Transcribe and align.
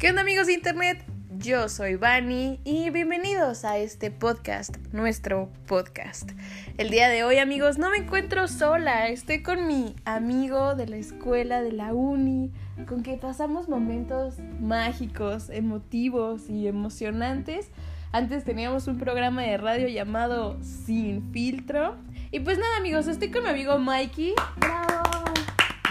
¿Qué 0.00 0.08
onda 0.08 0.22
amigos 0.22 0.46
de 0.46 0.54
internet? 0.54 1.04
Yo 1.36 1.68
soy 1.68 1.96
Vani 1.96 2.58
y 2.64 2.88
bienvenidos 2.88 3.66
a 3.66 3.76
este 3.76 4.10
podcast, 4.10 4.74
nuestro 4.92 5.52
podcast. 5.66 6.30
El 6.78 6.88
día 6.88 7.10
de 7.10 7.22
hoy 7.22 7.36
amigos 7.36 7.76
no 7.76 7.90
me 7.90 7.98
encuentro 7.98 8.48
sola, 8.48 9.08
estoy 9.08 9.42
con 9.42 9.66
mi 9.66 9.94
amigo 10.06 10.74
de 10.74 10.86
la 10.86 10.96
escuela, 10.96 11.60
de 11.60 11.72
la 11.72 11.92
uni, 11.92 12.50
con 12.88 13.02
que 13.02 13.18
pasamos 13.18 13.68
momentos 13.68 14.36
mágicos, 14.58 15.50
emotivos 15.50 16.48
y 16.48 16.66
emocionantes. 16.66 17.68
Antes 18.10 18.44
teníamos 18.44 18.86
un 18.86 18.96
programa 18.96 19.42
de 19.42 19.58
radio 19.58 19.86
llamado 19.86 20.56
Sin 20.62 21.30
Filtro. 21.30 21.96
Y 22.30 22.40
pues 22.40 22.56
nada 22.56 22.78
amigos, 22.78 23.06
estoy 23.06 23.30
con 23.30 23.42
mi 23.42 23.50
amigo 23.50 23.78
Mikey. 23.78 24.32
¡Bravo! 24.56 25.24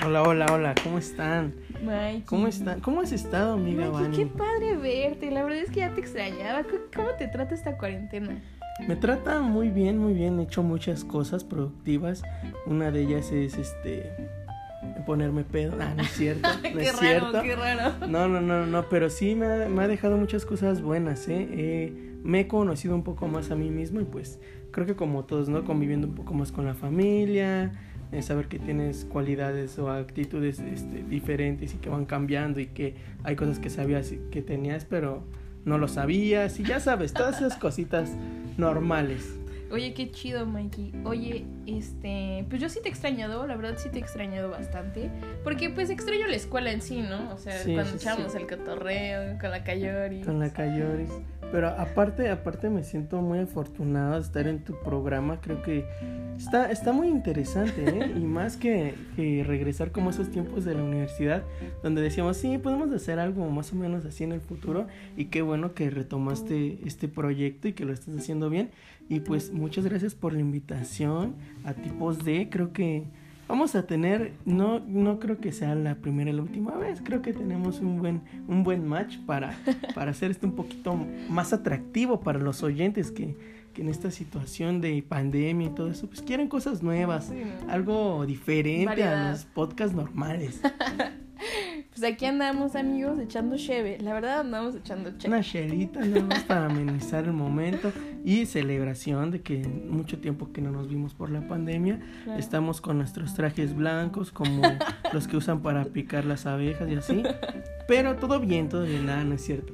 Hola, 0.04 0.24
hola, 0.24 0.46
hola, 0.52 0.76
¿cómo 0.84 0.98
están? 0.98 1.54
Mikey. 1.84 2.22
¿Cómo 2.26 2.48
están? 2.48 2.80
¿Cómo 2.82 3.02
has 3.02 3.12
estado, 3.12 3.54
amiga 3.54 3.86
Mikey, 3.90 4.02
Vani? 4.04 4.18
qué 4.18 4.26
padre 4.26 4.76
verte. 4.78 5.32
La 5.32 5.44
verdad 5.44 5.60
es 5.60 5.70
que 5.72 5.80
ya 5.82 5.94
te 5.94 6.02
extrañaba. 6.02 6.64
¿Cómo- 6.64 6.82
¿Cómo 6.96 7.10
te 7.18 7.28
trata 7.28 7.54
esta 7.56 7.78
cuarentena? 7.78 8.42
Me 8.88 8.96
trata 8.96 9.42
muy 9.42 9.70
bien, 9.70 9.98
muy 9.98 10.14
bien. 10.14 10.40
He 10.40 10.44
hecho 10.44 10.64
muchas 10.64 11.04
cosas 11.04 11.44
productivas. 11.44 12.24
Una 12.66 12.92
de 12.92 13.02
ellas 13.02 13.32
es 13.32 13.58
este 13.58 14.12
ponerme 15.06 15.44
pedo. 15.44 15.76
Ah, 15.82 15.94
no 15.96 16.04
es 16.04 16.12
cierto. 16.12 16.48
No 16.58 16.62
qué 16.62 16.82
es 16.86 16.94
raro, 17.02 17.32
cierto. 17.32 17.42
qué 17.44 17.56
raro. 17.56 18.08
No, 18.08 18.28
no, 18.28 18.40
no, 18.42 18.66
no, 18.66 18.88
pero 18.90 19.10
sí 19.10 19.36
me 19.36 19.46
ha, 19.48 19.68
me 19.70 19.84
ha 19.84 19.88
dejado 19.88 20.18
muchas 20.18 20.46
cosas 20.46 20.82
buenas, 20.82 21.28
¿eh? 21.28 21.48
Eh, 21.52 22.06
Me 22.24 22.42
he 22.42 22.48
conocido 22.48 22.96
un 22.96 23.04
poco 23.04 23.28
más 23.28 23.50
a 23.52 23.56
mí 23.56 23.70
mismo 23.70 24.02
y 24.02 24.04
pues 24.06 24.40
creo 24.72 24.86
que 24.86 24.96
como 24.96 25.24
todos, 25.26 25.48
¿no? 25.50 25.64
Conviviendo 25.66 26.08
un 26.08 26.16
poco 26.16 26.34
más 26.34 26.52
con 26.52 26.66
la 26.66 26.74
familia, 26.74 27.72
saber 28.22 28.48
que 28.48 28.60
tienes 28.60 29.06
cualidades 29.06 29.78
o 29.80 29.92
actitudes 29.92 30.60
este, 30.60 31.04
diferentes 31.04 31.74
y 31.74 31.78
que 31.78 31.90
van 31.90 32.06
cambiando 32.06 32.60
y 32.60 32.68
que 32.68 32.96
hay 33.24 33.36
cosas 33.36 33.60
que 33.60 33.70
sabías 33.70 34.14
que 34.32 34.42
tenías 34.42 34.86
pero 34.86 35.24
no 35.66 35.78
lo 35.78 35.88
sabías 35.88 36.60
y 36.60 36.64
ya 36.64 36.80
sabes, 36.80 37.14
todas 37.14 37.38
esas 37.38 37.58
cositas 37.58 38.12
normales. 38.58 39.39
Oye, 39.72 39.94
qué 39.94 40.10
chido, 40.12 40.46
Mikey. 40.46 40.94
Oye, 41.06 41.46
este, 41.68 42.46
pues 42.50 42.62
yo 42.62 42.70
sí 42.70 42.80
te 42.82 42.88
he 42.90 42.92
extrañado, 42.92 43.46
la 43.46 43.56
verdad 43.56 43.76
sí 43.78 43.90
te 43.90 43.98
he 43.98 44.02
extrañado 44.02 44.50
bastante, 44.50 45.12
porque 45.44 45.70
pues 45.70 45.90
extraño 45.90 46.28
la 46.28 46.36
escuela 46.36 46.72
en 46.72 46.82
sí, 46.82 47.02
¿no? 47.02 47.32
O 47.34 47.38
sea, 47.38 47.58
Sí, 47.60 47.74
cuando 47.74 47.92
sí, 47.92 47.98
echábamos 47.98 48.32
sí. 48.32 48.38
el 48.40 48.48
cotorreo 48.48 49.38
con 49.40 49.52
la 49.52 49.64
Cayori. 49.64 50.22
Con 50.22 50.40
la 50.40 50.52
Cayoris. 50.52 51.12
Pero 51.52 51.70
aparte, 51.70 52.30
aparte 52.30 52.70
me 52.70 52.84
siento 52.84 53.22
muy 53.22 53.40
afortunado 53.40 54.16
de 54.16 54.22
estar 54.22 54.48
en 54.48 54.64
tu 54.64 54.76
programa. 54.84 55.42
Creo 55.42 55.64
que 55.64 55.84
está, 56.38 56.72
está 56.72 56.92
muy 56.92 57.08
interesante, 57.08 57.86
¿eh? 57.90 58.14
Y 58.16 58.20
más 58.20 58.56
que, 58.56 58.94
que 59.16 59.44
regresar 59.44 59.92
como 59.92 60.12
esos 60.12 60.30
tiempos 60.30 60.64
de 60.64 60.76
la 60.76 60.84
universidad, 60.84 61.44
donde 61.82 62.02
decíamos, 62.04 62.38
sí, 62.38 62.60
podemos 62.60 62.92
hacer 62.92 63.18
algo 63.20 63.50
más 63.50 63.74
o 63.74 63.76
menos 63.76 64.06
así 64.06 64.24
en 64.24 64.32
el 64.32 64.42
futuro. 64.42 64.86
Y 65.18 65.26
qué 65.26 65.42
bueno 65.42 65.74
que 65.74 65.90
retomaste 65.90 66.78
este 66.86 67.08
proyecto 67.08 67.68
y 67.68 67.74
que 67.74 67.84
lo 67.84 67.94
estás 67.94 68.16
haciendo 68.16 68.50
bien. 68.52 68.70
Y 69.10 69.22
pues 69.22 69.52
muchas 69.52 69.86
gracias 69.86 70.14
por 70.14 70.34
la 70.34 70.40
invitación 70.40 71.36
a 71.64 71.74
tipos 71.74 72.24
de, 72.24 72.48
creo 72.50 72.72
que 72.72 73.06
vamos 73.48 73.74
a 73.74 73.88
tener, 73.88 74.34
no, 74.46 74.80
no 74.80 75.20
creo 75.20 75.40
que 75.40 75.52
sea 75.52 75.74
la 75.74 75.96
primera 75.96 76.30
y 76.30 76.34
la 76.34 76.44
última 76.44 76.76
vez, 76.78 77.02
creo 77.04 77.24
que 77.24 77.34
tenemos 77.34 77.80
un 77.80 78.00
buen, 78.00 78.22
un 78.48 78.64
buen 78.64 78.88
match 78.88 79.18
para, 79.26 79.58
para 79.96 80.12
hacer 80.12 80.30
esto 80.30 80.46
un 80.46 80.56
poquito 80.56 80.96
más 81.28 81.52
atractivo 81.52 82.20
para 82.20 82.38
los 82.38 82.62
oyentes 82.62 83.12
que, 83.12 83.36
que 83.74 83.82
en 83.82 83.90
esta 83.90 84.12
situación 84.12 84.80
de 84.80 85.02
pandemia 85.02 85.70
y 85.70 85.72
todo 85.72 85.90
eso, 85.90 86.08
pues 86.08 86.22
quieren 86.22 86.48
cosas 86.48 86.84
nuevas, 86.84 87.34
algo 87.68 88.24
diferente 88.28 88.86
Variedad. 88.86 89.28
a 89.28 89.32
los 89.32 89.46
podcasts 89.46 89.96
normales. 89.96 90.62
Pues 91.90 92.04
aquí 92.14 92.26
andamos, 92.26 92.76
amigos, 92.76 93.20
echando 93.20 93.58
cheve. 93.58 93.98
La 94.02 94.14
verdad 94.14 94.42
andamos 94.42 94.76
echando 94.76 95.12
cheve. 95.18 95.34
Una 95.34 95.44
chelita 95.44 96.00
nada 96.02 96.22
más 96.24 96.44
para 96.44 96.66
amenizar 96.66 97.26
el 97.26 97.34
momento 97.34 97.92
y 98.26 98.46
celebración 98.46 99.32
de 99.32 99.42
que 99.42 99.60
mucho 99.68 100.20
tiempo 100.20 100.52
que 100.52 100.62
no 100.62 100.72
nos 100.72 100.90
vimos 100.90 101.14
por 101.14 101.30
la 101.30 101.48
pandemia. 101.48 102.00
Claro. 102.26 102.40
Estamos 102.40 102.82
con 102.82 102.98
nuestros 102.98 103.34
trajes 103.34 103.76
blancos, 103.76 104.32
como 104.32 104.62
los 105.14 105.28
que 105.28 105.38
usan 105.38 105.62
para 105.62 105.86
picar 105.86 106.26
las 106.26 106.46
abejas 106.46 106.90
y 106.90 106.96
así. 106.96 107.24
Pero 107.88 108.16
todo 108.18 108.40
bien, 108.40 108.70
todo 108.70 108.84
bien, 108.84 109.06
nada, 109.06 109.24
no 109.24 109.36
es 109.36 109.42
cierto. 109.44 109.74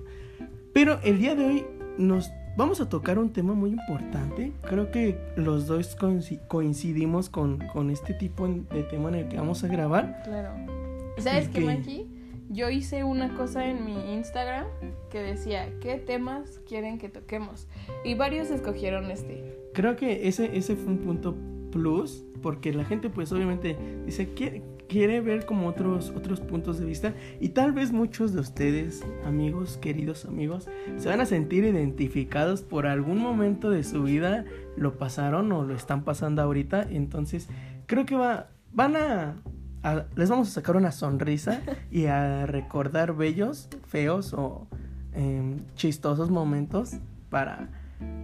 Pero 0.73 0.99
el 1.03 1.17
día 1.19 1.35
de 1.35 1.45
hoy 1.45 1.65
nos 1.97 2.29
vamos 2.57 2.79
a 2.79 2.87
tocar 2.89 3.17
un 3.19 3.31
tema 3.33 3.53
muy 3.53 3.71
importante. 3.71 4.51
Creo 4.69 4.91
que 4.91 5.17
los 5.35 5.67
dos 5.67 5.97
coinci- 5.97 6.39
coincidimos 6.47 7.29
con, 7.29 7.57
con 7.73 7.89
este 7.89 8.13
tipo 8.13 8.47
de 8.47 8.83
tema 8.83 9.09
en 9.09 9.15
el 9.15 9.27
que 9.27 9.37
vamos 9.37 9.63
a 9.63 9.67
grabar. 9.67 10.21
Claro. 10.23 10.53
¿Y 11.17 11.21
sabes 11.21 11.45
¿Y 11.45 11.51
qué, 11.51 11.59
qué? 11.59 11.65
Mikey? 11.65 12.07
Yo 12.49 12.69
hice 12.69 13.03
una 13.03 13.35
cosa 13.35 13.67
en 13.67 13.85
mi 13.85 14.13
Instagram 14.13 14.65
que 15.09 15.19
decía, 15.19 15.67
¿qué 15.81 15.95
temas 15.95 16.59
quieren 16.67 16.99
que 16.99 17.09
toquemos? 17.09 17.67
Y 18.03 18.13
varios 18.13 18.51
escogieron 18.51 19.09
este. 19.09 19.57
Creo 19.73 19.95
que 19.95 20.27
ese, 20.27 20.55
ese 20.55 20.75
fue 20.75 20.93
un 20.93 20.99
punto 20.99 21.35
plus, 21.71 22.23
porque 22.41 22.71
la 22.71 22.85
gente 22.85 23.09
pues 23.09 23.31
obviamente 23.31 23.75
dice, 24.05 24.33
quiere, 24.33 24.61
quiere 24.87 25.21
ver 25.21 25.45
como 25.45 25.67
otros, 25.67 26.13
otros 26.15 26.39
puntos 26.39 26.79
de 26.79 26.85
vista 26.85 27.13
y 27.39 27.49
tal 27.49 27.71
vez 27.71 27.91
muchos 27.91 28.33
de 28.33 28.39
ustedes, 28.39 29.03
amigos, 29.25 29.77
queridos 29.77 30.25
amigos, 30.25 30.69
se 30.97 31.09
van 31.09 31.21
a 31.21 31.25
sentir 31.25 31.63
identificados 31.63 32.61
por 32.61 32.87
algún 32.87 33.17
momento 33.17 33.69
de 33.69 33.83
su 33.83 34.03
vida, 34.03 34.45
lo 34.77 34.97
pasaron 34.97 35.51
o 35.51 35.63
lo 35.63 35.75
están 35.75 36.03
pasando 36.03 36.41
ahorita, 36.41 36.87
entonces 36.89 37.49
creo 37.87 38.05
que 38.05 38.15
va, 38.15 38.49
van 38.71 38.95
a... 38.95 39.35
a- 39.85 40.05
les 40.15 40.29
vamos 40.29 40.47
a 40.49 40.51
sacar 40.51 40.75
una 40.75 40.91
sonrisa 40.91 41.61
y 41.91 42.05
a 42.07 42.45
recordar 42.45 43.15
bellos, 43.15 43.69
feos 43.87 44.33
o 44.33 44.67
em, 45.13 45.59
chistosos 45.75 46.29
momentos 46.29 46.93
para 47.29 47.69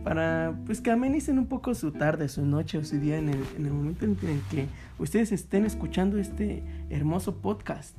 para 0.04 0.54
pues 0.66 0.82
que 0.82 0.92
amenicen 0.92 1.40
un 1.40 1.46
poco 1.46 1.74
su 1.76 1.92
tarde, 1.94 2.28
su 2.28 2.46
noche 2.46 2.78
o 2.78 2.84
su 2.84 3.00
día 3.00 3.18
en 3.18 3.30
el, 3.30 3.40
en 3.58 3.66
el 3.66 3.72
momento 3.72 4.06
en 4.06 4.12
el 4.12 4.42
que 4.52 4.66
ustedes 5.00 5.32
estén 5.32 5.66
escuchando 5.66 6.18
este 6.18 6.62
hermoso 6.90 7.38
podcast. 7.38 7.96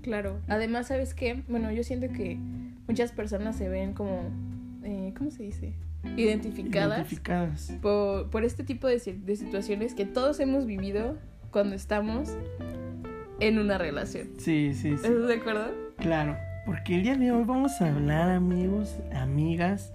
Claro. 0.00 0.38
Además, 0.48 0.86
¿sabes 0.88 1.12
qué? 1.12 1.42
Bueno, 1.48 1.70
yo 1.72 1.82
siento 1.84 2.08
que 2.12 2.38
muchas 2.88 3.12
personas 3.12 3.56
se 3.56 3.68
ven 3.68 3.92
como, 3.92 4.30
eh, 4.82 5.12
¿cómo 5.16 5.30
se 5.30 5.42
dice? 5.42 5.74
Identificadas, 6.16 6.98
Identificadas. 6.98 7.72
Por, 7.82 8.30
por 8.30 8.44
este 8.44 8.64
tipo 8.64 8.86
de 8.86 8.98
situaciones 8.98 9.94
que 9.94 10.06
todos 10.06 10.40
hemos 10.40 10.64
vivido 10.64 11.18
cuando 11.54 11.74
estamos 11.76 12.36
en 13.40 13.58
una 13.60 13.78
relación. 13.78 14.28
Sí, 14.38 14.72
sí, 14.74 14.90
sí. 14.98 15.06
¿Estás 15.06 15.26
de 15.28 15.34
acuerdo? 15.34 15.66
Claro. 15.96 16.36
Porque 16.66 16.96
el 16.96 17.02
día 17.04 17.16
de 17.16 17.30
hoy 17.30 17.44
vamos 17.44 17.80
a 17.80 17.88
hablar, 17.94 18.28
amigos, 18.30 18.96
amigas, 19.14 19.92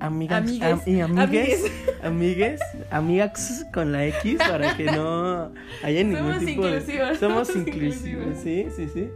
amigas 0.00 0.38
Amigues. 0.40 0.62
am- 0.62 0.80
y 0.86 1.00
amigues, 1.00 1.72
Amigues. 2.02 2.60
amigas 2.90 3.66
con 3.72 3.92
la 3.92 4.04
X 4.06 4.38
para 4.38 4.76
que 4.76 4.84
no 4.86 5.52
haya 5.84 6.02
ningún 6.04 6.18
Somos 6.34 6.38
tipo 6.44 6.66
de... 6.66 6.70
inclusivos, 6.78 7.18
Somos 7.18 7.48
somos 7.48 7.68
inclusivos, 7.68 8.26
inclusivos. 8.26 8.38
sí, 8.42 8.66
sí, 8.76 8.88
sí. 8.92 9.08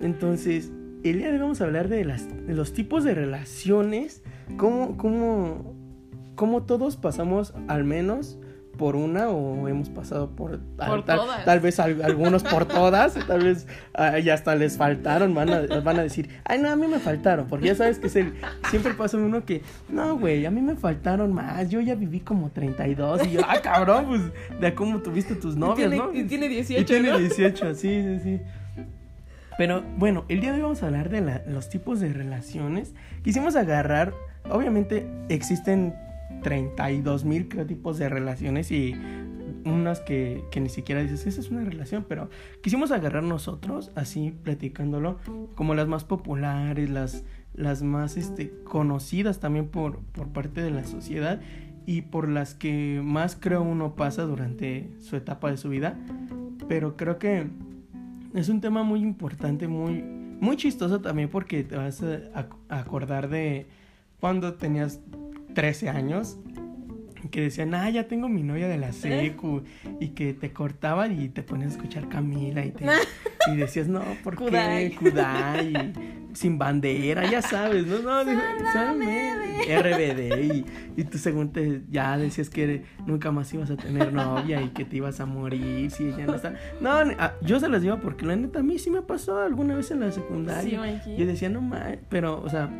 Entonces, 0.00 0.72
el 1.04 1.18
día 1.18 1.28
de 1.28 1.34
hoy 1.34 1.38
vamos 1.40 1.60
a 1.60 1.64
hablar 1.64 1.88
de, 1.88 2.04
las, 2.04 2.26
de 2.46 2.54
los 2.54 2.72
tipos 2.72 3.04
de 3.04 3.14
relaciones, 3.14 4.22
cómo, 4.56 4.96
cómo, 4.96 5.74
cómo 6.34 6.64
todos 6.64 6.96
pasamos 6.96 7.54
al 7.68 7.84
menos 7.84 8.38
por 8.76 8.96
una 8.96 9.28
o 9.28 9.68
hemos 9.68 9.88
pasado 9.88 10.30
por, 10.30 10.58
Por 10.60 11.04
tal, 11.04 11.18
todas. 11.18 11.44
tal 11.44 11.60
vez 11.60 11.80
al- 11.80 12.02
algunos 12.02 12.42
por 12.42 12.64
todas, 12.68 13.14
tal 13.26 13.42
vez 13.44 13.66
ah, 13.94 14.18
ya 14.18 14.34
hasta 14.34 14.54
les 14.54 14.76
faltaron, 14.76 15.34
van 15.34 15.50
a, 15.50 15.80
van 15.80 15.98
a 15.98 16.02
decir, 16.02 16.28
ay 16.44 16.60
no, 16.60 16.68
a 16.70 16.76
mí 16.76 16.86
me 16.86 16.98
faltaron, 16.98 17.46
porque 17.48 17.66
ya 17.66 17.74
sabes 17.74 17.98
que 17.98 18.06
es 18.08 18.16
el, 18.16 18.34
siempre 18.70 18.94
pasa 18.94 19.16
uno 19.16 19.44
que, 19.44 19.62
no 19.88 20.18
güey, 20.18 20.46
a 20.46 20.50
mí 20.50 20.60
me 20.60 20.76
faltaron 20.76 21.32
más, 21.32 21.68
yo 21.70 21.80
ya 21.80 21.94
viví 21.94 22.20
como 22.20 22.50
32 22.50 23.26
y 23.26 23.30
yo, 23.32 23.40
ah 23.46 23.60
cabrón, 23.62 24.06
pues 24.06 24.60
de 24.60 24.74
cómo 24.74 24.98
tuviste 25.00 25.34
tus 25.34 25.56
novias, 25.56 25.86
y 25.88 25.90
tiene, 25.90 25.96
¿no? 25.96 26.12
y 26.14 26.24
tiene 26.24 26.48
18, 26.48 26.80
Y 26.82 26.84
tiene 26.84 27.10
¿no? 27.10 27.18
18, 27.18 27.74
sí, 27.74 28.02
sí, 28.02 28.20
sí. 28.22 28.40
Pero 29.58 29.82
bueno, 29.96 30.24
el 30.28 30.40
día 30.40 30.50
de 30.50 30.56
hoy 30.58 30.62
vamos 30.62 30.82
a 30.82 30.86
hablar 30.86 31.08
de 31.08 31.22
la- 31.22 31.42
los 31.46 31.70
tipos 31.70 31.98
de 32.00 32.12
relaciones. 32.12 32.92
Quisimos 33.24 33.56
agarrar, 33.56 34.12
obviamente 34.50 35.06
existen 35.30 35.94
32 36.42 37.24
mil 37.24 37.48
tipos 37.48 37.98
de 37.98 38.08
relaciones 38.08 38.70
y 38.70 38.94
unas 39.64 40.00
que, 40.00 40.44
que 40.50 40.60
ni 40.60 40.68
siquiera 40.68 41.02
dices, 41.02 41.26
esa 41.26 41.40
es 41.40 41.50
una 41.50 41.64
relación, 41.64 42.04
pero 42.08 42.30
quisimos 42.62 42.90
agarrar 42.92 43.22
nosotros, 43.22 43.90
así 43.94 44.32
platicándolo, 44.42 45.18
como 45.54 45.74
las 45.74 45.88
más 45.88 46.04
populares, 46.04 46.88
las, 46.88 47.24
las 47.54 47.82
más 47.82 48.16
este, 48.16 48.52
conocidas 48.64 49.40
también 49.40 49.68
por, 49.68 49.98
por 50.12 50.28
parte 50.28 50.62
de 50.62 50.70
la 50.70 50.84
sociedad 50.84 51.40
y 51.86 52.02
por 52.02 52.28
las 52.28 52.54
que 52.54 53.00
más 53.02 53.36
creo 53.36 53.62
uno 53.62 53.94
pasa 53.94 54.22
durante 54.22 54.90
su 55.00 55.16
etapa 55.16 55.50
de 55.50 55.56
su 55.56 55.68
vida. 55.68 55.96
Pero 56.68 56.96
creo 56.96 57.18
que 57.18 57.46
es 58.34 58.48
un 58.48 58.60
tema 58.60 58.82
muy 58.82 59.00
importante, 59.00 59.68
muy, 59.68 60.02
muy 60.02 60.56
chistoso 60.56 61.00
también 61.00 61.28
porque 61.28 61.62
te 61.62 61.76
vas 61.76 62.02
a, 62.02 62.48
acordar 62.68 63.28
de 63.28 63.66
cuando 64.20 64.54
tenías 64.54 65.00
13 65.56 65.88
años 65.88 66.36
que 67.28 67.40
decían, 67.42 67.74
ah, 67.74 67.88
ya 67.90 68.08
tengo 68.08 68.28
mi 68.28 68.42
novia 68.42 68.68
de 68.68 68.78
la 68.78 68.92
secu 68.92 69.62
y 70.00 70.08
que 70.08 70.34
te 70.34 70.52
cortaban 70.52 71.20
y 71.20 71.28
te 71.28 71.42
ponías 71.42 71.72
a 71.72 71.76
escuchar 71.76 72.08
Camila 72.08 72.64
y, 72.64 72.70
te, 72.70 72.84
y 73.52 73.56
decías, 73.56 73.88
no, 73.88 74.02
¿por 74.22 74.36
Kudai. 74.36 74.90
qué? 74.90 74.96
Kudai. 74.96 75.72
Y 76.32 76.36
sin 76.36 76.58
bandera, 76.58 77.28
ya 77.30 77.40
sabes, 77.40 77.86
¿no? 77.86 77.98
No, 77.98 78.24
Sálvame 78.72 79.32
RBD. 79.66 80.54
Y, 80.54 80.66
y 80.96 81.04
tú 81.04 81.18
según 81.18 81.50
te, 81.50 81.82
ya 81.90 82.18
decías 82.18 82.50
que 82.50 82.84
nunca 83.06 83.32
más 83.32 83.52
ibas 83.54 83.70
a 83.70 83.76
tener 83.76 84.12
novia 84.12 84.60
y 84.60 84.68
que 84.68 84.84
te 84.84 84.96
ibas 84.96 85.18
a 85.20 85.26
morir 85.26 85.90
si 85.90 86.08
ella 86.08 86.26
no 86.26 86.34
está. 86.34 86.54
No, 86.80 86.90
ah, 86.90 87.32
yo 87.42 87.58
se 87.58 87.68
las 87.68 87.82
digo 87.82 87.98
porque 88.00 88.26
la 88.26 88.36
neta 88.36 88.60
a 88.60 88.62
mí 88.62 88.78
sí 88.78 88.90
me 88.90 89.02
pasó 89.02 89.38
alguna 89.38 89.74
vez 89.74 89.90
en 89.90 90.00
la 90.00 90.12
secundaria. 90.12 91.02
Sí. 91.02 91.16
Yo 91.16 91.26
decía, 91.26 91.48
no 91.48 91.62
más, 91.62 91.96
pero, 92.08 92.40
o 92.42 92.48
sea, 92.48 92.70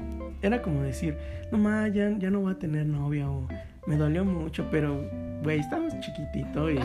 era 0.43 0.61
como 0.61 0.83
decir, 0.83 1.17
no 1.51 1.59
más, 1.59 1.93
ya, 1.93 2.11
ya 2.19 2.31
no 2.31 2.41
voy 2.41 2.53
a 2.53 2.59
tener 2.59 2.87
novia 2.87 3.29
o 3.31 3.49
me 3.87 3.97
dolió 3.97 4.25
mucho, 4.25 4.67
pero, 4.71 5.01
güey, 5.43 5.61
estábamos 5.61 5.99
chiquitito 6.01 6.71
y 6.71 6.79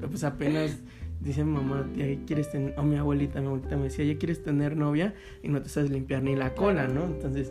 pues 0.00 0.24
apenas 0.24 0.78
dice 1.20 1.44
mamá, 1.44 1.88
ya 1.96 2.04
quieres 2.26 2.50
tener, 2.50 2.78
o 2.78 2.82
mi 2.82 2.96
abuelita, 2.96 3.40
mi 3.40 3.46
abuelita 3.46 3.76
me 3.76 3.84
decía, 3.84 4.04
ya 4.04 4.18
quieres 4.18 4.42
tener 4.42 4.76
novia 4.76 5.14
y 5.42 5.48
no 5.48 5.62
te 5.62 5.68
sabes 5.68 5.90
limpiar 5.90 6.22
ni 6.22 6.36
la 6.36 6.54
cola, 6.54 6.86
¿no? 6.86 7.04
Entonces, 7.04 7.50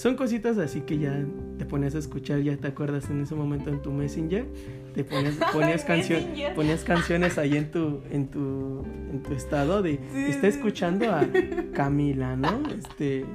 son 0.00 0.16
cositas 0.16 0.56
así 0.56 0.80
que 0.80 0.98
ya 0.98 1.24
te 1.58 1.66
ponías 1.66 1.94
a 1.94 1.98
escuchar, 1.98 2.40
ya 2.40 2.56
te 2.56 2.68
acuerdas 2.68 3.10
en 3.10 3.20
ese 3.22 3.34
momento 3.34 3.68
en 3.68 3.82
tu 3.82 3.92
Messenger, 3.92 4.46
te 4.94 5.04
ponías, 5.04 5.34
ponías, 5.52 5.84
cancio- 5.84 6.54
ponías 6.54 6.84
canciones 6.84 7.36
ahí 7.36 7.56
en 7.56 7.70
tu, 7.70 8.00
en 8.10 8.28
tu, 8.28 8.82
en 9.12 9.22
tu 9.22 9.34
estado 9.34 9.82
de, 9.82 9.98
Sí, 10.12 10.24
está 10.28 10.48
escuchando 10.48 11.10
a 11.12 11.26
Camila, 11.74 12.34
¿no? 12.34 12.62
Este, 12.78 13.26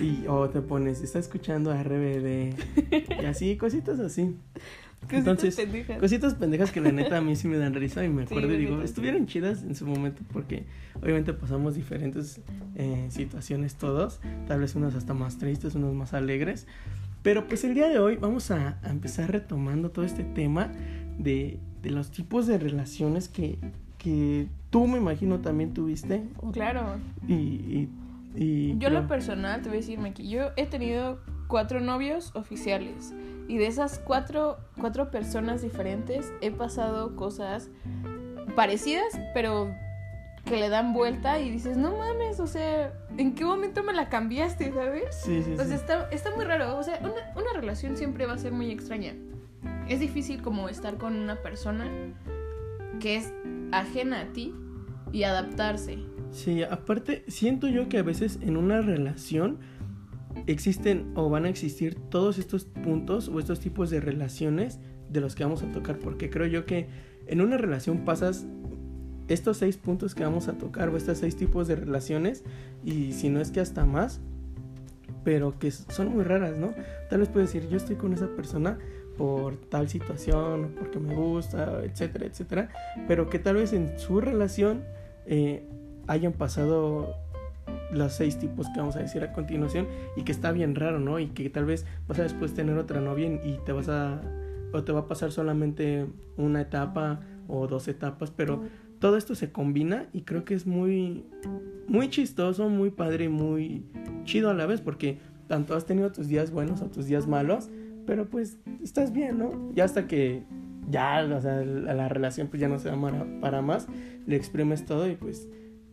y, 0.00 0.24
o 0.26 0.48
te 0.48 0.62
pones, 0.62 1.02
está 1.02 1.18
escuchando 1.18 1.70
a 1.70 1.82
RBD, 1.82 2.54
y 3.22 3.24
así, 3.26 3.56
cositas 3.58 4.00
así. 4.00 4.34
Cositas 5.02 5.18
Entonces, 5.18 5.56
pendejas. 5.56 5.98
Cositas 5.98 6.34
pendejas 6.34 6.70
que 6.72 6.80
la 6.80 6.92
neta 6.92 7.16
a 7.18 7.20
mí 7.20 7.34
sí 7.34 7.48
me 7.48 7.56
dan 7.58 7.74
risa 7.74 8.04
y 8.04 8.08
me 8.08 8.22
Sí, 8.26 8.34
acuerdo 8.34 8.54
y 8.54 8.58
digo, 8.58 8.82
estuvieron 8.82 9.26
chidas 9.26 9.62
en 9.62 9.74
su 9.74 9.86
momento 9.86 10.22
porque 10.32 10.64
obviamente 11.02 11.32
pasamos 11.32 11.74
diferentes 11.74 12.40
eh, 12.76 13.06
situaciones 13.10 13.74
todos, 13.74 14.20
tal 14.46 14.60
vez 14.60 14.74
unas 14.76 14.94
hasta 14.94 15.14
más 15.14 15.38
tristes, 15.38 15.74
unas 15.74 15.94
más 15.94 16.14
alegres, 16.14 16.66
pero 17.22 17.48
pues 17.48 17.64
el 17.64 17.74
día 17.74 17.88
de 17.88 17.98
hoy 17.98 18.16
vamos 18.16 18.50
a, 18.50 18.78
a 18.82 18.90
empezar 18.90 19.32
retomando 19.32 19.90
todo 19.90 20.04
este 20.04 20.22
tema 20.22 20.70
de, 21.18 21.58
de 21.82 21.90
los 21.90 22.10
tipos 22.10 22.46
de 22.46 22.58
relaciones 22.58 23.28
que, 23.28 23.58
que 23.98 24.46
tú 24.70 24.86
me 24.86 24.98
imagino 24.98 25.40
también 25.40 25.74
tuviste 25.74 26.22
Claro. 26.52 26.96
y... 27.26 27.34
y, 27.34 27.88
y 28.36 28.78
Yo, 28.78 28.88
en 28.88 28.94
lo 28.94 29.08
personal, 29.08 29.60
te 29.60 29.68
voy 29.70 29.78
a 29.78 29.80
decir, 29.80 29.98
Mikey, 29.98 30.28
yo 30.28 30.50
he 30.56 30.64
tenido 30.66 31.18
cuatro 31.50 31.80
novios 31.80 32.34
oficiales. 32.34 33.12
Y 33.48 33.58
de 33.58 33.66
esas 33.66 33.98
cuatro, 33.98 34.58
cuatro 34.80 35.10
personas 35.10 35.60
diferentes, 35.60 36.32
he 36.40 36.50
pasado 36.52 37.16
cosas 37.16 37.68
parecidas, 38.54 39.18
pero 39.34 39.74
que 40.44 40.56
le 40.56 40.68
dan 40.68 40.92
vuelta 40.92 41.38
y 41.40 41.50
dices, 41.50 41.76
no 41.76 41.96
mames, 41.96 42.40
o 42.40 42.46
sea, 42.46 42.92
¿en 43.18 43.34
qué 43.34 43.44
momento 43.44 43.82
me 43.82 43.92
la 43.92 44.08
cambiaste, 44.08 44.72
sabes? 44.72 45.04
Sí, 45.22 45.42
sí, 45.42 45.52
O 45.52 45.56
sea, 45.56 45.66
sí. 45.66 45.74
está, 45.74 46.08
está 46.10 46.34
muy 46.34 46.44
raro. 46.44 46.78
O 46.78 46.82
sea, 46.82 46.98
una, 47.02 47.12
una 47.40 47.52
relación 47.60 47.96
siempre 47.96 48.24
va 48.24 48.34
a 48.34 48.38
ser 48.38 48.52
muy 48.52 48.70
extraña. 48.70 49.14
Es 49.88 50.00
difícil 50.00 50.40
como 50.40 50.68
estar 50.68 50.96
con 50.96 51.16
una 51.16 51.36
persona 51.36 51.86
que 53.00 53.16
es 53.16 53.32
ajena 53.72 54.20
a 54.20 54.32
ti 54.32 54.54
y 55.12 55.24
adaptarse. 55.24 55.98
Sí, 56.30 56.62
aparte, 56.62 57.24
siento 57.26 57.66
yo 57.66 57.88
que 57.88 57.98
a 57.98 58.02
veces 58.04 58.38
en 58.40 58.56
una 58.56 58.80
relación 58.80 59.58
existen 60.46 61.12
o 61.14 61.28
van 61.28 61.44
a 61.44 61.48
existir 61.48 61.94
todos 62.10 62.38
estos 62.38 62.64
puntos 62.64 63.28
o 63.28 63.38
estos 63.38 63.60
tipos 63.60 63.90
de 63.90 64.00
relaciones 64.00 64.78
de 65.08 65.20
los 65.20 65.34
que 65.34 65.44
vamos 65.44 65.62
a 65.62 65.72
tocar, 65.72 65.98
porque 65.98 66.30
creo 66.30 66.46
yo 66.46 66.66
que 66.66 66.88
en 67.26 67.40
una 67.40 67.56
relación 67.56 68.04
pasas 68.04 68.46
estos 69.28 69.58
seis 69.58 69.76
puntos 69.76 70.14
que 70.14 70.24
vamos 70.24 70.48
a 70.48 70.54
tocar 70.54 70.88
o 70.88 70.96
estos 70.96 71.18
seis 71.18 71.36
tipos 71.36 71.68
de 71.68 71.76
relaciones 71.76 72.44
y 72.84 73.12
si 73.12 73.28
no 73.28 73.40
es 73.40 73.50
que 73.50 73.60
hasta 73.60 73.84
más, 73.84 74.20
pero 75.24 75.58
que 75.58 75.70
son 75.70 76.08
muy 76.08 76.24
raras, 76.24 76.56
¿no? 76.56 76.72
Tal 77.08 77.20
vez 77.20 77.28
puedes 77.28 77.52
decir, 77.52 77.68
yo 77.68 77.76
estoy 77.76 77.96
con 77.96 78.12
esa 78.12 78.28
persona 78.28 78.78
por 79.16 79.56
tal 79.56 79.88
situación, 79.88 80.74
porque 80.78 80.98
me 80.98 81.14
gusta, 81.14 81.84
etcétera, 81.84 82.26
etcétera, 82.26 82.68
pero 83.06 83.28
que 83.28 83.38
tal 83.38 83.56
vez 83.56 83.72
en 83.72 83.98
su 83.98 84.20
relación 84.20 84.82
eh, 85.26 85.62
hayan 86.06 86.32
pasado 86.32 87.14
los 87.92 88.12
seis 88.12 88.38
tipos 88.38 88.68
que 88.68 88.80
vamos 88.80 88.96
a 88.96 89.00
decir 89.00 89.22
a 89.22 89.32
continuación 89.32 89.86
y 90.16 90.22
que 90.22 90.32
está 90.32 90.52
bien 90.52 90.74
raro, 90.74 91.00
¿no? 91.00 91.18
Y 91.18 91.28
que 91.28 91.50
tal 91.50 91.64
vez 91.64 91.86
vas 92.08 92.18
a 92.18 92.22
después 92.22 92.54
tener 92.54 92.78
otra 92.78 93.00
novia 93.00 93.28
y 93.28 93.58
te 93.64 93.72
vas 93.72 93.88
a 93.88 94.20
o 94.72 94.84
te 94.84 94.92
va 94.92 95.00
a 95.00 95.08
pasar 95.08 95.32
solamente 95.32 96.06
una 96.36 96.60
etapa 96.60 97.20
o 97.48 97.66
dos 97.66 97.88
etapas, 97.88 98.30
pero 98.30 98.62
todo 99.00 99.16
esto 99.16 99.34
se 99.34 99.50
combina 99.50 100.06
y 100.12 100.22
creo 100.22 100.44
que 100.44 100.54
es 100.54 100.66
muy 100.66 101.24
muy 101.88 102.08
chistoso, 102.08 102.68
muy 102.68 102.90
padre 102.90 103.24
y 103.24 103.28
muy 103.28 103.84
chido 104.24 104.50
a 104.50 104.54
la 104.54 104.66
vez 104.66 104.80
porque 104.80 105.18
tanto 105.48 105.74
has 105.74 105.86
tenido 105.86 106.12
tus 106.12 106.28
días 106.28 106.52
buenos 106.52 106.80
o 106.82 106.86
tus 106.86 107.06
días 107.06 107.26
malos, 107.26 107.68
pero 108.06 108.28
pues 108.28 108.58
estás 108.82 109.12
bien, 109.12 109.38
¿no? 109.38 109.72
Ya 109.74 109.84
hasta 109.84 110.06
que 110.06 110.44
ya, 110.88 111.24
o 111.24 111.40
sea, 111.40 111.64
la, 111.64 111.94
la 111.94 112.08
relación 112.08 112.48
pues 112.48 112.60
ya 112.60 112.68
no 112.68 112.78
se 112.78 112.88
da 112.88 113.00
para, 113.00 113.26
para 113.40 113.62
más, 113.62 113.88
le 114.26 114.36
exprimes 114.36 114.84
todo 114.84 115.08
y 115.08 115.16
pues 115.16 115.48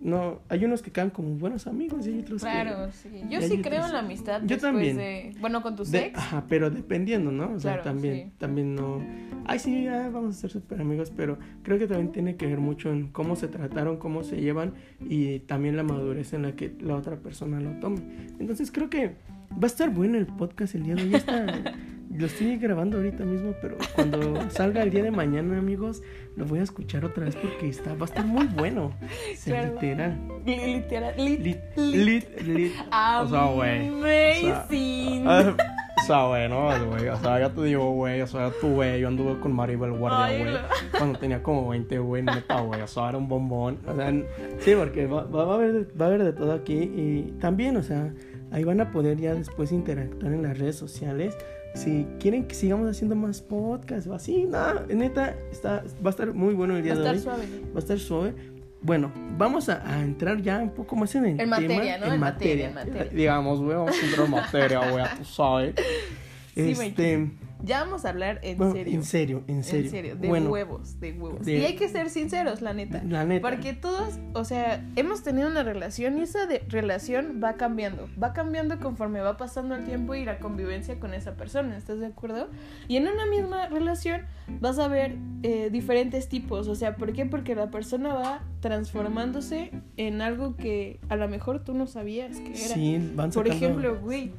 no, 0.07 0.39
hay 0.49 0.63
unos 0.65 0.81
que 0.81 0.89
quedan 0.91 1.09
como 1.09 1.29
buenos 1.35 1.67
amigos 1.67 2.07
y 2.07 2.11
hay 2.13 2.19
otros 2.21 2.41
que... 2.43 2.49
Claro, 2.49 2.91
sí. 2.91 3.09
Yo 3.29 3.41
sí 3.41 3.61
creo 3.61 3.81
otros- 3.81 3.87
en 3.87 3.93
la 3.93 3.99
amistad 3.99 4.41
Yo 4.41 4.47
después 4.47 4.61
también. 4.61 4.97
de... 4.97 5.35
Bueno, 5.39 5.61
con 5.61 5.75
tus 5.75 5.91
De- 5.91 6.07
ex. 6.07 6.17
ajá, 6.17 6.45
pero 6.47 6.69
dependiendo, 6.71 7.31
¿no? 7.31 7.51
O 7.53 7.59
sea, 7.59 7.73
Claro, 7.73 7.83
también, 7.83 8.15
sí. 8.29 8.31
también 8.37 8.73
no. 8.75 9.01
Ay, 9.45 9.59
sí, 9.59 9.83
ya 9.83 10.09
vamos 10.09 10.35
a 10.35 10.39
ser 10.39 10.49
súper 10.49 10.81
amigos, 10.81 11.11
pero 11.15 11.37
creo 11.61 11.77
que 11.77 11.87
también 11.87 12.11
tiene 12.11 12.35
que 12.37 12.47
ver 12.47 12.59
mucho 12.59 12.91
en 12.91 13.07
cómo 13.09 13.35
se 13.35 13.47
trataron, 13.49 13.97
cómo 13.97 14.23
se 14.23 14.39
llevan 14.41 14.73
y 15.01 15.39
también 15.39 15.75
la 15.77 15.83
madurez 15.83 16.33
en 16.33 16.41
la 16.43 16.53
que 16.55 16.73
la 16.79 16.95
otra 16.95 17.17
persona 17.17 17.59
lo 17.59 17.71
tome. 17.79 17.99
Entonces 18.39 18.71
creo 18.71 18.89
que 18.89 19.07
va 19.51 19.63
a 19.63 19.67
estar 19.67 19.89
bueno 19.89 20.17
el 20.17 20.25
podcast 20.25 20.73
el 20.75 20.83
día 20.83 20.95
de 20.95 21.03
hoy. 21.03 21.15
Está, 21.15 21.45
lo 22.17 22.25
estoy 22.25 22.57
grabando 22.57 22.97
ahorita 22.97 23.23
mismo, 23.25 23.53
pero 23.61 23.77
cuando 23.95 24.17
salga 24.51 24.83
el 24.83 24.89
día 24.91 25.03
de 25.03 25.11
mañana, 25.11 25.57
amigos, 25.57 26.01
lo 26.35 26.45
voy 26.45 26.59
a 26.59 26.63
escuchar 26.63 27.05
otra 27.05 27.25
vez 27.25 27.35
porque 27.35 27.69
está, 27.69 27.93
va 27.93 28.01
a 28.01 28.05
estar 28.05 28.25
muy 28.25 28.45
bueno. 28.47 28.85
O 29.01 29.35
sea, 29.35 29.61
Claro. 29.61 29.73
literal. 29.81 30.19
Li- 30.45 30.73
Literal. 30.75 31.13
Lit, 31.17 31.39
Lit, 31.39 31.59
lit. 31.77 32.41
lit. 32.41 32.73
O 33.21 33.27
sea, 33.27 33.45
güey. 33.53 33.89
O 33.89 34.01
sea, 34.03 34.61
Amazing. 34.63 35.23
Ah, 35.27 35.55
O 35.99 36.05
sea, 36.07 36.25
güey, 36.27 36.47
no, 36.47 36.85
güey. 36.87 37.07
O 37.09 37.17
sea, 37.17 37.39
ya 37.39 37.49
te 37.49 37.63
digo, 37.63 37.91
güey. 37.91 38.21
O 38.21 38.27
sea, 38.27 38.51
tú, 38.61 38.67
güey. 38.75 39.01
Yo 39.01 39.07
anduve 39.09 39.39
con 39.39 39.51
Maribel 39.53 39.91
Guardia, 39.93 40.37
güey. 40.39 40.55
Cuando 40.97 41.19
tenía 41.19 41.41
como 41.43 41.67
20, 41.69 41.97
güey, 41.99 42.23
neta, 42.23 42.61
güey. 42.61 42.81
O 42.81 42.87
sea, 42.87 43.09
era 43.09 43.17
un 43.17 43.27
bombón. 43.27 43.79
O 43.87 43.95
sea, 43.95 44.11
sí, 44.59 44.73
porque 44.77 45.05
va, 45.07 45.23
va, 45.23 45.43
va 45.45 45.53
a 45.53 45.55
haber, 45.55 45.87
va 45.99 46.05
a 46.05 46.07
haber 46.07 46.23
de 46.23 46.33
todo 46.33 46.53
aquí. 46.53 46.75
Y 46.77 47.33
también, 47.41 47.75
o 47.77 47.83
sea, 47.83 48.13
ahí 48.51 48.63
van 48.63 48.79
a 48.79 48.91
poder 48.91 49.17
ya 49.17 49.33
después 49.33 49.71
interactuar 49.71 50.31
en 50.33 50.43
las 50.43 50.57
redes 50.57 50.75
sociales. 50.77 51.35
Si 51.77 52.07
quieren 52.19 52.45
que 52.47 52.55
sigamos 52.55 52.89
haciendo 52.89 53.15
más 53.15 53.41
podcasts 53.41 54.07
o 54.07 54.13
así, 54.13 54.45
no, 54.45 54.73
neta, 54.87 55.35
está, 55.51 55.83
va 56.03 56.07
a 56.07 56.09
estar 56.09 56.33
muy 56.33 56.53
bueno 56.55 56.75
el 56.75 56.81
Va 56.81 56.83
día 56.83 56.93
a 56.93 56.95
de 56.95 57.01
estar 57.01 57.15
hoy. 57.15 57.21
suave. 57.21 57.61
Va 57.71 57.75
a 57.75 57.79
estar 57.79 57.99
suave. 57.99 58.33
Bueno, 58.81 59.11
vamos 59.37 59.69
a, 59.69 59.87
a 59.87 60.01
entrar 60.01 60.41
ya 60.41 60.57
un 60.59 60.71
poco 60.71 60.95
más 60.95 61.13
en 61.15 61.25
el 61.25 61.31
En 61.31 61.37
tema. 61.37 61.59
materia, 61.59 61.97
¿no? 61.99 62.05
En, 62.07 62.13
En 62.13 62.19
materia. 62.19 62.19
materia, 62.19 62.67
en 62.67 62.73
materia. 62.73 63.17
Digamos, 63.17 63.59
güey, 63.61 63.75
vamos 63.77 63.95
a 64.01 64.05
entrar 64.05 64.25
en 64.25 64.31
materia, 64.31 64.89
güey, 64.91 65.05
tú 65.17 65.25
sabes. 65.25 65.75
Sí, 66.55 66.71
este, 66.71 67.29
Ya 67.63 67.83
vamos 67.83 68.05
a 68.05 68.09
hablar 68.09 68.39
en 68.43 68.57
bueno, 68.57 68.73
serio. 68.73 68.93
en 68.93 69.03
serio, 69.03 69.43
en 69.47 69.63
serio. 69.63 69.85
En 69.85 69.89
serio, 69.91 70.15
de 70.15 70.27
bueno, 70.27 70.49
huevos, 70.49 70.99
de 70.99 71.13
huevos. 71.13 71.45
de- 71.45 71.57
Y 71.57 71.65
hay 71.65 71.75
que 71.75 71.89
ser 71.89 72.09
sinceros, 72.09 72.61
la 72.61 72.73
neta. 72.73 73.01
la 73.03 73.25
neta. 73.25 73.47
Porque 73.49 73.73
todos, 73.73 74.19
o 74.33 74.43
sea, 74.45 74.85
hemos 74.95 75.23
tenido 75.23 75.47
una 75.49 75.63
relación 75.63 76.17
y 76.17 76.21
esa 76.21 76.45
de- 76.45 76.63
relación 76.69 77.41
va 77.43 77.53
cambiando. 77.53 78.07
Va 78.21 78.33
cambiando 78.33 78.79
conforme 78.79 79.19
va 79.21 79.37
pasando 79.37 79.75
el 79.75 79.85
tiempo 79.85 80.15
y 80.15 80.23
la 80.25 80.39
convivencia 80.39 80.99
con 80.99 81.13
esa 81.13 81.35
persona. 81.35 81.77
¿Estás 81.77 81.99
de 81.99 82.05
acuerdo? 82.07 82.47
Y 82.87 82.97
en 82.97 83.07
una 83.07 83.25
misma 83.25 83.67
relación 83.67 84.21
vas 84.59 84.79
a 84.79 84.87
ver 84.87 85.15
eh, 85.43 85.69
diferentes 85.71 86.29
tipos. 86.29 86.67
O 86.67 86.75
sea, 86.75 86.95
¿por 86.95 87.13
qué? 87.13 87.25
Porque 87.25 87.55
la 87.55 87.69
persona 87.69 88.13
va 88.13 88.43
transformándose 88.61 89.71
en 89.97 90.21
algo 90.21 90.55
que 90.55 90.99
a 91.09 91.15
lo 91.15 91.27
mejor 91.27 91.63
tú 91.63 91.73
no 91.73 91.87
sabías 91.87 92.37
que 92.39 92.49
era. 92.49 92.75
Sí, 92.75 93.11
van 93.15 93.31
Por 93.31 93.47
ejemplo, 93.47 93.99
güey, 93.99 94.31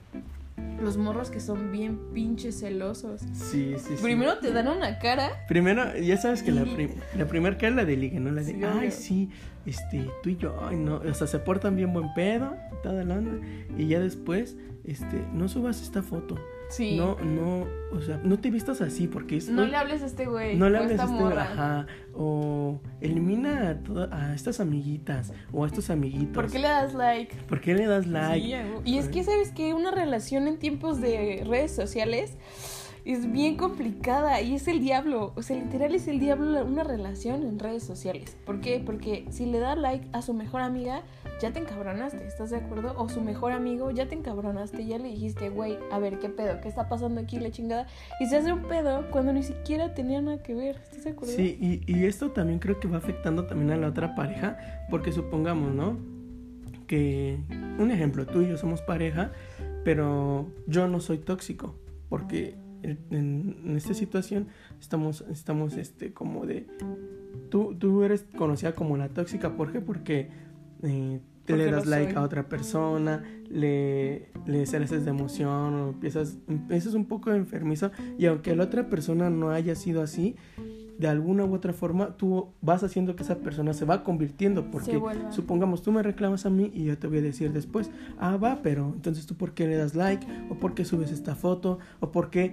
los 0.81 0.97
morros 0.97 1.31
que 1.31 1.41
son 1.41 1.73
bien 1.73 1.99
pinches 2.13 2.61
celosos. 2.61 3.21
Sí, 3.33 3.75
sí, 3.79 3.97
sí. 3.97 4.03
Primero 4.03 4.39
te 4.39 4.53
dan 4.53 4.69
una 4.69 4.99
cara. 4.99 5.31
Primero, 5.49 5.97
ya 5.99 6.17
sabes 6.17 6.43
que 6.43 6.53
la, 6.53 6.63
prim- 6.65 6.95
la 7.17 7.27
primera 7.27 7.57
que 7.59 7.67
es 7.67 7.75
la 7.75 7.85
de 7.85 7.97
ligue, 7.97 8.21
¿no? 8.21 8.31
La 8.31 8.43
de, 8.43 8.53
Sí, 8.53 8.61
ay, 8.65 8.79
obvio. 8.79 8.91
sí, 8.91 9.31
este, 9.67 10.09
tú 10.23 10.31
y 10.31 10.37
yo, 10.37 10.57
ay, 10.63 10.77
no. 10.77 10.97
O 10.97 11.15
sea, 11.15 11.27
se 11.27 11.39
portan 11.41 11.75
bien 11.77 11.93
buen 11.93 12.13
pedo, 12.15 12.57
y 12.73 12.83
toda 12.83 13.03
la 13.05 13.17
onda. 13.17 13.45
Y 13.77 13.89
ya 13.89 14.01
después, 14.01 14.57
este, 14.85 15.25
no 15.33 15.49
subas 15.49 15.83
esta 15.83 16.03
foto. 16.03 16.37
Sí. 16.69 16.97
No, 16.97 17.17
no, 17.21 17.67
o 17.93 18.01
sea, 18.01 18.21
no 18.23 18.39
te 18.39 18.51
vistas 18.51 18.81
así 18.81 19.07
porque 19.09 19.37
es 19.39 19.49
No 19.49 19.65
le 19.65 19.77
hables 19.77 20.03
a 20.03 20.07
este 20.07 20.27
güey. 20.27 20.57
No 20.57 20.69
le 20.69 20.79
hables 20.79 21.01
a 21.01 21.05
este, 21.05 21.25
ajá, 21.39 21.87
o 22.15 22.81
elimina 23.01 23.71
a, 23.71 23.75
toda- 23.83 24.09
a 24.13 24.35
estas 24.35 24.61
amiguitas 24.61 25.33
o 25.53 25.65
a 25.65 25.67
estos 25.67 25.89
amiguitos. 25.91 26.35
¿Por 26.35 26.51
qué 26.51 26.59
le 26.59 26.69
das 26.69 26.95
like? 26.95 27.35
¿Por 27.49 27.61
qué 27.61 27.75
le 27.75 27.87
das 27.87 28.07
like? 28.07 28.47
Sí, 28.47 28.55
y 28.85 28.99
es 28.99 29.09
que, 29.09 29.25
¿sabes 29.25 29.51
que 29.53 29.73
Una 29.75 29.91
relación 29.91 30.47
en 30.49 30.59
tiempos 30.59 31.01
de 31.01 31.45
redes 31.49 31.73
sociales 31.75 32.37
es 33.05 33.31
bien 33.33 33.57
complicada 33.57 34.43
y 34.43 34.55
es 34.55 34.69
el 34.69 34.81
diablo. 34.81 35.33
O 35.37 35.43
sea, 35.43 35.57
literal 35.57 35.95
es 35.95 36.09
el 36.09 36.19
diablo 36.21 36.63
una 36.67 36.85
relación 36.85 37.43
en 37.47 37.59
redes 37.59 37.83
sociales. 37.83 38.37
¿Por 38.45 38.61
qué? 38.61 38.83
Porque 38.85 39.25
si 39.31 39.47
le 39.47 39.59
da 39.61 39.77
like 39.77 40.07
a 40.13 40.21
su 40.21 40.35
mejor 40.35 40.61
amiga, 40.61 41.03
ya 41.41 41.53
te 41.53 41.61
encabronaste, 41.61 42.27
¿estás 42.27 42.51
de 42.51 42.57
acuerdo? 42.57 42.95
O 42.97 43.09
su 43.09 43.21
mejor 43.21 43.53
amigo, 43.53 43.91
ya 43.91 44.09
te 44.09 44.15
encabronaste, 44.15 44.85
ya 44.87 44.99
le 44.99 45.09
dijiste, 45.09 45.51
güey, 45.51 45.79
a 45.91 45.99
ver, 45.99 46.19
¿qué 46.19 46.29
pedo? 46.29 46.61
¿Qué 46.61 46.69
está 46.69 46.89
pasando 46.89 47.21
aquí, 47.21 47.39
la 47.39 47.51
chingada? 47.51 47.87
Y 48.21 48.27
se 48.27 48.37
hace 48.37 48.53
un 48.53 48.63
pedo 48.63 49.11
cuando 49.11 49.33
ni 49.33 49.43
siquiera 49.43 49.95
tenía 49.95 50.21
nada 50.21 50.43
que 50.43 50.55
ver, 50.55 50.77
¿estás 50.77 51.05
de 51.05 51.11
acuerdo? 51.11 51.35
Sí, 51.35 51.57
y, 51.61 51.93
y 51.93 52.07
esto 52.07 52.31
también 52.31 52.59
creo 52.59 52.81
que 52.81 52.89
va 52.89 52.99
afectando 52.99 53.47
también 53.47 53.71
a 53.71 53.77
la 53.77 53.89
otra 53.89 54.15
pareja, 54.15 54.59
porque 54.91 55.13
supongamos, 55.13 55.75
¿no? 55.75 55.97
Que, 56.87 57.39
un 57.79 57.91
ejemplo, 57.91 58.27
tú 58.27 58.43
y 58.43 58.49
yo 58.49 58.57
somos 58.57 58.83
pareja, 58.83 59.33
pero 59.85 60.47
yo 60.67 60.89
no 60.89 61.01
soy 61.01 61.19
tóxico, 61.19 61.75
porque 62.09 62.57
en, 62.83 63.75
esta 63.77 63.95
situación 63.95 64.49
estamos, 64.81 65.25
estamos, 65.31 65.77
este, 65.77 66.13
como 66.13 66.47
de, 66.47 66.67
tú, 67.51 67.77
tú 67.79 68.03
eres 68.03 68.25
conocida 68.37 68.75
como 68.75 68.97
la 68.97 69.09
tóxica, 69.09 69.57
¿por 69.57 69.73
qué? 69.73 69.81
Porque 69.81 70.48
eh, 70.83 71.21
te 71.45 71.57
le 71.57 71.71
das 71.71 71.87
like 71.87 72.15
a 72.15 72.23
otra 72.23 72.49
persona, 72.49 73.23
le, 73.49 74.31
le 74.47 74.63
haces 74.63 75.05
de 75.05 75.11
emoción, 75.11 75.75
o 75.75 75.89
empiezas, 75.91 76.39
empiezas 76.47 76.95
un 76.95 77.07
poco 77.07 77.33
enfermizo, 77.33 77.91
y 78.19 78.27
aunque 78.27 78.55
la 78.55 78.65
otra 78.65 78.89
persona 78.89 79.31
no 79.31 79.51
haya 79.51 79.75
sido 79.75 80.03
así, 80.03 80.37
de 80.99 81.07
alguna 81.07 81.45
u 81.45 81.55
otra 81.55 81.73
forma 81.73 82.17
tú 82.17 82.49
vas 82.61 82.83
haciendo 82.83 83.15
que 83.15 83.23
esa 83.23 83.39
persona 83.39 83.73
se 83.73 83.85
va 83.85 84.03
convirtiendo 84.03 84.71
porque 84.71 85.01
supongamos 85.31 85.83
tú 85.83 85.93
me 85.93 86.03
reclamas 86.03 86.45
a 86.45 86.51
mí 86.51 86.73
y 86.75 86.85
yo 86.85 86.99
te 86.99 87.07
voy 87.07 87.19
a 87.19 87.23
decir 87.23 87.53
después 87.53 87.91
ah 88.19 88.37
va 88.37 88.63
pero 88.63 88.93
entonces 88.95 89.25
tú 89.25 89.37
por 89.37 89.55
qué 89.55 89.69
le 89.69 89.77
das 89.77 89.95
like 89.95 90.27
o 90.51 90.57
por 90.57 90.75
qué 90.75 90.85
subes 90.85 91.13
esta 91.13 91.37
foto 91.37 91.79
o 92.01 92.11
por 92.11 92.31
qué 92.31 92.53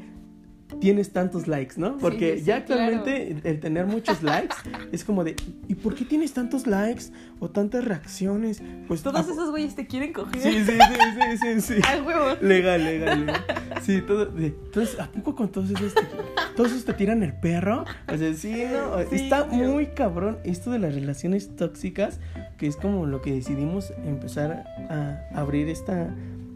tienes 0.80 1.12
tantos 1.12 1.48
likes, 1.48 1.76
¿no? 1.78 1.98
Porque 1.98 2.42
ya 2.42 2.58
actualmente 2.58 3.38
el 3.44 3.60
tener 3.60 3.86
muchos 3.86 4.24
likes 4.24 4.56
es 4.92 5.04
como 5.04 5.24
de, 5.24 5.36
¿y 5.68 5.76
por 5.76 5.96
qué 5.96 6.06
tienes 6.06 6.34
tantos 6.34 6.68
likes 6.68 7.06
o 7.40 7.50
tantas 7.50 7.86
reacciones? 7.86 8.62
Pues 8.88 9.02
todos 9.02 9.28
esos 9.28 9.52
güeyes 9.52 9.76
te 9.76 9.88
quieren 9.88 10.14
coger. 10.14 10.42
Sí, 10.42 10.64
sí, 10.66 10.72
sí, 10.72 11.38
sí, 11.38 11.62
sí. 11.62 11.82
Al 11.88 12.06
huevo. 12.06 12.36
Legal, 12.42 12.84
legal, 12.84 13.26
legal. 13.26 13.46
Sí, 13.82 14.02
todo. 14.02 14.32
Entonces, 14.36 15.00
¿a 15.00 15.12
poco 15.12 15.36
con 15.36 15.50
todos 15.50 15.70
esos 15.70 15.94
te, 15.94 16.02
todos 16.56 16.72
esos 16.72 16.86
te 16.86 16.94
tiran 16.94 17.22
el 17.22 17.34
perro? 17.34 17.86
O 18.12 18.18
sea, 18.18 18.34
sí, 18.34 18.66
no. 18.72 19.00
está 19.00 19.46
muy 19.46 19.88
cabrón 19.88 20.40
esto 20.44 20.72
de 20.72 20.80
las 20.80 20.96
relaciones 20.96 21.56
tóxicas, 21.56 22.20
que 22.58 22.66
es 22.66 22.78
como 22.78 23.06
lo 23.06 23.22
que 23.22 23.32
decidimos 23.32 23.94
empezar 24.04 24.66
a 24.90 25.28
abrir 25.36 25.70
esta 25.70 26.10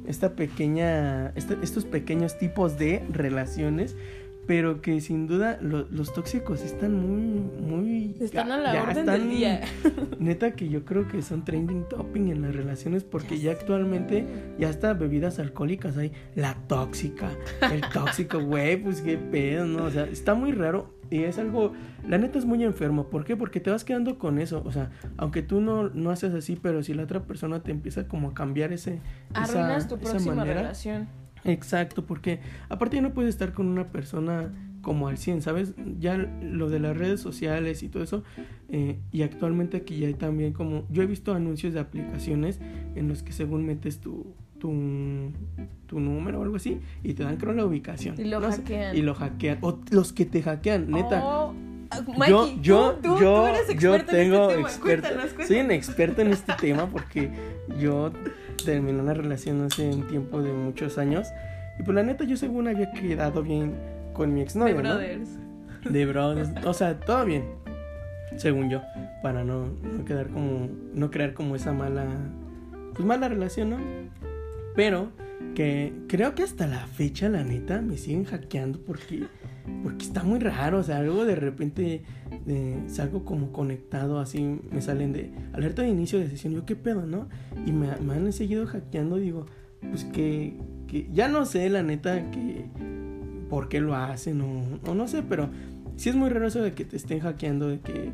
esta 0.10 0.36
pequeña, 0.36 1.30
este, 1.36 1.58
estos 1.62 1.86
pequeños 1.86 2.38
tipos 2.38 2.78
de 2.78 3.04
relaciones, 3.12 3.96
pero 4.48 4.82
que 4.82 5.00
sin 5.00 5.28
duda 5.28 5.60
los 5.62 6.12
tóxicos 6.12 6.64
están 6.64 6.96
muy, 6.96 7.40
muy... 7.62 8.16
Están 8.20 8.52
a 8.52 8.58
la 8.58 8.82
orden 8.82 9.06
del 9.06 9.30
día. 9.30 9.62
Neta 10.20 10.54
que 10.54 10.68
yo 10.70 10.84
creo 10.86 11.08
que 11.08 11.22
son 11.22 11.46
trending 11.46 11.88
topping 11.88 12.30
en 12.30 12.42
las 12.42 12.56
relaciones 12.56 13.04
porque 13.04 13.40
ya, 13.40 13.52
actualmente 13.52 14.26
ya 14.58 14.72
está 14.72 14.96
bebidas 14.96 15.38
alcohólicas 15.38 15.98
hay 15.98 16.12
la 16.34 16.56
tóxica, 16.68 17.30
el 17.72 17.82
tóxico, 17.94 18.40
güey, 18.40 18.78
pues 18.78 19.02
qué 19.02 19.20
pedo, 19.20 19.66
¿no? 19.66 19.84
O 19.84 19.92
sea, 19.92 20.06
está 20.06 20.34
muy 20.34 20.52
raro 20.52 20.99
y 21.10 21.24
es 21.24 21.40
algo, 21.40 21.74
la 22.08 22.18
neta 22.18 22.40
es 22.40 22.46
muy 22.46 22.64
enfermo. 22.64 23.10
¿Por 23.10 23.26
qué? 23.26 23.36
Porque 23.36 23.60
te 23.60 23.72
vas 23.72 23.84
quedando 23.84 24.18
con 24.18 24.40
eso. 24.40 24.62
O 24.66 24.72
sea, 24.72 24.92
aunque 25.18 25.42
tú 25.42 25.62
no, 25.62 25.90
no 25.90 26.12
haces 26.12 26.34
así, 26.34 26.58
pero 26.62 26.84
si 26.84 26.94
la 26.94 27.04
otra 27.04 27.24
persona 27.24 27.62
te 27.62 27.72
empieza 27.72 28.08
como 28.08 28.30
a 28.30 28.34
cambiar 28.34 28.72
ese... 28.74 29.00
Arruinas 29.34 29.88
tu 29.88 29.98
próxima 29.98 30.44
relación. 30.44 31.08
Exacto, 31.46 32.06
porque 32.06 32.40
aparte 32.68 32.98
ya 32.98 33.02
no 33.02 33.14
puedes 33.14 33.30
estar 33.30 33.54
con 33.54 33.68
una 33.68 33.88
persona 33.88 34.52
como 34.82 35.08
al 35.08 35.18
100, 35.18 35.42
¿sabes? 35.42 35.74
Ya 36.00 36.18
lo 36.18 36.70
de 36.70 36.80
las 36.80 36.98
redes 36.98 37.20
sociales 37.20 37.84
y 37.84 37.90
todo 37.90 38.04
eso, 38.04 38.24
eh, 38.70 39.00
y 39.12 39.22
actualmente 39.24 39.78
aquí 39.78 40.00
ya 40.00 40.08
hay 40.08 40.14
también 40.14 40.54
como, 40.54 40.86
yo 40.90 41.04
he 41.04 41.06
visto 41.06 41.34
anuncios 41.34 41.74
de 41.74 41.80
aplicaciones 41.80 42.60
en 42.96 43.08
los 43.08 43.24
que 43.24 43.34
según 43.34 43.66
metes 43.66 44.00
tu, 44.00 44.34
tu, 44.60 45.32
tu 45.88 46.00
número 46.00 46.40
o 46.40 46.44
algo 46.44 46.58
así 46.58 46.80
y 47.04 47.14
te 47.14 47.24
dan 47.24 47.38
creo 47.38 47.54
la 47.54 47.66
ubicación. 47.66 48.16
Y 48.20 48.26
lo 48.26 48.42
hackean. 48.42 48.96
Y 48.96 49.02
lo 49.02 49.16
hackean. 49.16 49.58
O 49.62 49.80
los 49.92 50.14
que 50.14 50.26
te 50.26 50.42
hackean, 50.42 50.92
neta. 50.92 51.22
Oh, 51.24 51.54
Mikey, 52.18 52.28
yo, 52.28 52.62
yo, 52.62 53.00
tú, 53.02 53.20
yo, 53.20 53.48
eres 53.48 53.80
yo 53.80 54.06
tengo 54.06 54.52
en 54.52 54.60
este 54.60 54.62
experto, 54.62 55.08
soy 55.48 55.60
un 55.60 55.72
experto 55.72 56.22
en 56.22 56.28
este 56.28 56.54
tema 56.54 56.86
porque 56.86 57.32
yo 57.80 58.12
terminé 58.64 59.02
una 59.02 59.16
relación 59.16 59.64
hace 59.64 59.90
un 59.90 60.08
tiempo 60.08 60.42
de 60.42 60.54
muchos 60.54 61.00
años 61.00 61.28
y 61.80 61.84
pues 61.84 61.96
la 61.96 62.04
neta 62.04 62.26
yo 62.26 62.38
según 62.38 62.68
había 62.68 62.92
quedado 62.92 63.42
bien 63.42 63.74
con 64.14 64.34
mi 64.34 64.42
exnovio, 64.42 64.76
De 64.76 64.82
brothers. 64.82 65.30
De 65.90 66.06
brothers, 66.06 66.50
o 66.66 66.74
sea, 66.74 67.00
todo 67.00 67.26
bien, 67.26 67.46
según 68.38 68.70
yo, 68.70 68.82
para 69.24 69.44
no, 69.44 69.66
no 69.66 70.06
quedar 70.06 70.28
como, 70.28 70.70
no 70.94 71.10
crear 71.10 71.34
como 71.34 71.56
esa 71.56 71.74
mala, 71.74 72.06
pues 72.94 73.06
mala 73.06 73.30
relación, 73.30 73.70
¿no? 73.72 73.78
Pero 74.76 75.12
que 75.56 75.94
creo 76.08 76.36
que 76.36 76.44
hasta 76.44 76.68
la 76.68 76.88
fecha, 76.88 77.30
la 77.30 77.44
neta, 77.44 77.82
me 77.82 77.98
siguen 77.98 78.26
hackeando 78.26 78.80
porque, 78.80 79.24
porque 79.84 80.06
está 80.06 80.24
muy 80.24 80.40
raro. 80.40 80.80
O 80.80 80.84
sea, 80.84 81.02
luego 81.02 81.26
de 81.26 81.36
repente 81.36 82.04
eh, 82.48 82.84
salgo 82.88 83.26
como 83.26 83.52
conectado, 83.52 84.20
así 84.20 84.60
me 84.72 84.82
salen 84.82 85.14
de 85.14 85.32
alerta 85.54 85.82
de 85.82 85.90
inicio 85.90 86.20
de 86.20 86.30
sesión. 86.30 86.54
Yo, 86.54 86.66
¿qué 86.66 86.76
pedo, 86.76 87.06
no? 87.06 87.28
Y 87.66 87.72
me, 87.72 87.90
han 87.90 88.32
seguido 88.34 88.66
hackeando. 88.68 89.18
Digo, 89.18 89.48
pues 89.82 90.06
que, 90.06 90.58
que 90.88 91.10
ya 91.12 91.28
no 91.28 91.46
sé, 91.46 91.70
la 91.70 91.84
neta, 91.84 92.32
que 92.32 92.66
por 93.50 93.68
qué 93.68 93.82
lo 93.82 93.96
hacen 93.96 94.42
o, 94.42 94.80
o 94.90 94.94
no 94.94 95.08
sé, 95.08 95.24
pero 95.24 95.50
sí 95.96 96.10
es 96.10 96.16
muy 96.16 96.30
raro 96.30 96.48
eso 96.48 96.62
de 96.62 96.74
que 96.74 96.86
te 96.86 96.96
estén 96.96 97.20
hackeando, 97.20 97.68
de 97.68 97.80
que 97.80 98.14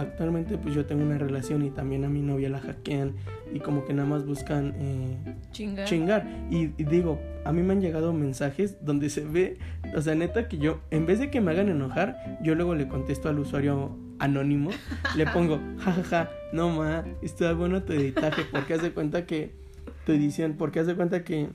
actualmente 0.00 0.58
pues 0.58 0.74
yo 0.74 0.86
tengo 0.86 1.02
una 1.02 1.18
relación 1.18 1.64
y 1.64 1.70
también 1.70 2.04
a 2.04 2.08
mi 2.08 2.22
novia 2.22 2.48
la 2.48 2.60
hackean 2.60 3.14
y 3.52 3.60
como 3.60 3.84
que 3.84 3.94
nada 3.94 4.08
más 4.08 4.26
buscan 4.26 4.74
eh, 4.76 5.16
chingar. 5.52 6.26
Y, 6.50 6.68
digo, 6.84 7.20
a 7.44 7.52
mí 7.52 7.62
me 7.62 7.72
han 7.72 7.80
llegado 7.80 8.12
mensajes 8.12 8.84
donde 8.84 9.10
se 9.10 9.24
ve, 9.24 9.58
o 9.94 10.00
sea, 10.00 10.14
neta 10.14 10.48
que 10.48 10.58
yo, 10.58 10.80
en 10.90 11.06
vez 11.06 11.18
de 11.18 11.30
que 11.30 11.40
me 11.40 11.50
hagan 11.50 11.68
enojar, 11.68 12.38
yo 12.42 12.54
luego 12.54 12.74
le 12.74 12.88
contesto 12.88 13.28
al 13.28 13.38
usuario 13.38 13.96
anónimo, 14.18 14.70
le 15.16 15.26
pongo, 15.26 15.60
jajaja, 15.78 16.02
ja, 16.02 16.24
ja, 16.24 16.30
no 16.52 16.70
ma, 16.70 17.04
está 17.22 17.52
bueno 17.52 17.82
tu 17.82 17.92
editaje, 17.92 18.42
porque 18.50 18.74
haz 18.74 18.82
de 18.82 18.92
cuenta 18.92 19.26
que 19.26 19.52
tu 20.04 20.12
edición, 20.12 20.54
porque 20.56 20.80
haz 20.80 20.86
de 20.86 20.94
cuenta 20.94 21.24
que 21.24 21.48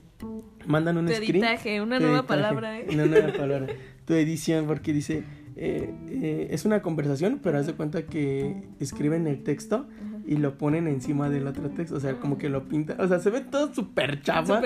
mandan 0.66 0.98
un 0.98 1.06
tu 1.06 1.12
Editaje, 1.12 1.80
una 1.80 1.98
nueva 1.98 2.26
palabra, 2.26 2.80
¿eh? 2.80 2.86
Una 2.92 3.06
nueva 3.06 3.32
palabra. 3.36 3.66
Tu 4.04 4.14
edición, 4.14 4.66
porque 4.66 4.92
dice 4.92 5.24
eh, 5.58 5.90
eh, 6.08 6.48
es 6.50 6.66
una 6.66 6.82
conversación, 6.82 7.40
pero 7.42 7.58
haz 7.58 7.66
de 7.66 7.72
cuenta 7.72 8.04
que 8.04 8.62
escriben 8.78 9.26
el 9.26 9.42
texto 9.42 9.86
y 10.26 10.36
lo 10.36 10.58
ponen 10.58 10.86
encima 10.86 11.30
del 11.30 11.46
otro 11.46 11.70
texto. 11.70 11.96
O 11.96 12.00
sea, 12.00 12.20
como 12.20 12.36
que 12.36 12.50
lo 12.50 12.68
pintan. 12.68 13.00
O 13.00 13.08
sea, 13.08 13.20
se 13.20 13.30
ve 13.30 13.40
todo 13.40 13.72
súper 13.72 14.20
chapa. 14.22 14.60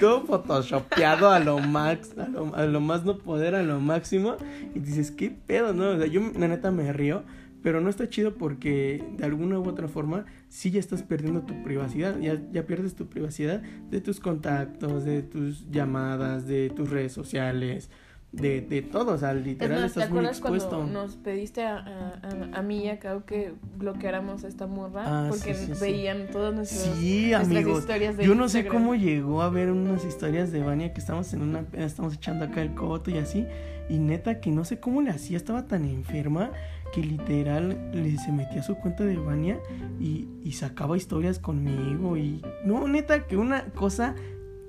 Todo 0.00 0.24
photoshopeado 0.24 1.30
a 1.30 1.40
lo 1.40 1.58
max, 1.58 2.16
a 2.16 2.26
lo, 2.28 2.54
a 2.54 2.64
lo, 2.64 2.80
más 2.80 3.04
no 3.04 3.18
poder, 3.18 3.54
a 3.54 3.62
lo 3.62 3.80
máximo. 3.80 4.36
Y 4.74 4.78
dices, 4.78 5.10
¿qué 5.10 5.30
pedo, 5.30 5.74
no? 5.74 5.90
O 5.90 5.98
sea, 5.98 6.06
yo 6.06 6.22
la 6.38 6.48
neta 6.48 6.70
me 6.70 6.92
río. 6.92 7.22
Pero 7.62 7.82
no 7.82 7.90
está 7.90 8.08
chido 8.08 8.36
porque 8.36 9.04
de 9.18 9.24
alguna 9.26 9.58
u 9.58 9.68
otra 9.68 9.86
forma 9.86 10.24
sí 10.48 10.70
ya 10.70 10.80
estás 10.80 11.02
perdiendo 11.02 11.42
tu 11.42 11.62
privacidad. 11.62 12.18
Ya, 12.18 12.40
ya 12.50 12.64
pierdes 12.64 12.94
tu 12.94 13.06
privacidad 13.06 13.60
de 13.60 14.00
tus 14.00 14.18
contactos, 14.18 15.04
de 15.04 15.22
tus 15.22 15.70
llamadas, 15.70 16.46
de 16.46 16.70
tus 16.70 16.88
redes 16.88 17.12
sociales 17.12 17.90
de, 18.32 18.60
de 18.60 18.82
todo, 18.82 19.14
o 19.14 19.18
sea, 19.18 19.34
literal 19.34 19.84
estás 19.84 20.10
muy 20.10 20.24
expuesto. 20.24 20.76
Cuando 20.76 21.02
nos 21.02 21.16
pediste 21.16 21.64
a, 21.64 21.78
a, 21.78 22.58
a, 22.58 22.62
mí 22.62 22.84
y 22.84 22.88
a 22.88 23.00
Kao 23.00 23.24
que 23.24 23.54
bloqueáramos 23.76 24.44
esta 24.44 24.68
morra 24.68 25.02
ah, 25.06 25.26
porque 25.28 25.56
veían 25.80 26.28
todas 26.30 26.54
nuestras, 26.54 26.96
sí, 26.96 27.34
amigos. 27.34 27.80
historias 27.80 28.16
de 28.16 28.24
Yo 28.24 28.36
no 28.36 28.48
sé 28.48 28.66
cómo 28.66 28.94
llegó 28.94 29.42
a 29.42 29.50
ver 29.50 29.70
unas 29.70 30.04
historias 30.04 30.52
de 30.52 30.62
Vania 30.62 30.92
que 30.92 31.00
estamos 31.00 31.32
en 31.32 31.42
una 31.42 31.64
estamos 31.72 32.14
echando 32.14 32.44
acá 32.44 32.62
el 32.62 32.74
coto 32.74 33.10
y 33.10 33.18
así 33.18 33.46
y 33.88 33.98
neta 33.98 34.40
que 34.40 34.50
no 34.50 34.64
sé 34.64 34.78
cómo 34.78 35.02
le 35.02 35.10
hacía, 35.10 35.36
estaba 35.36 35.66
tan 35.66 35.84
enferma 35.84 36.52
que 36.92 37.02
literal 37.02 37.90
le 37.92 38.16
se 38.16 38.30
metía 38.30 38.60
a 38.60 38.62
su 38.62 38.76
cuenta 38.76 39.04
de 39.04 39.16
Vania 39.16 39.58
y, 39.98 40.28
y 40.44 40.52
sacaba 40.52 40.96
historias 40.96 41.40
conmigo 41.40 42.16
y 42.16 42.40
no, 42.64 42.86
neta 42.86 43.26
que 43.26 43.36
una 43.36 43.64
cosa 43.66 44.14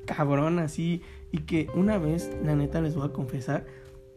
cabrona 0.06 0.64
así 0.64 1.04
y 1.32 1.40
que 1.40 1.70
una 1.76 1.98
vez, 1.98 2.32
la 2.44 2.56
neta 2.56 2.82
les 2.82 2.96
voy 2.96 3.08
a 3.08 3.14
confesar, 3.14 3.66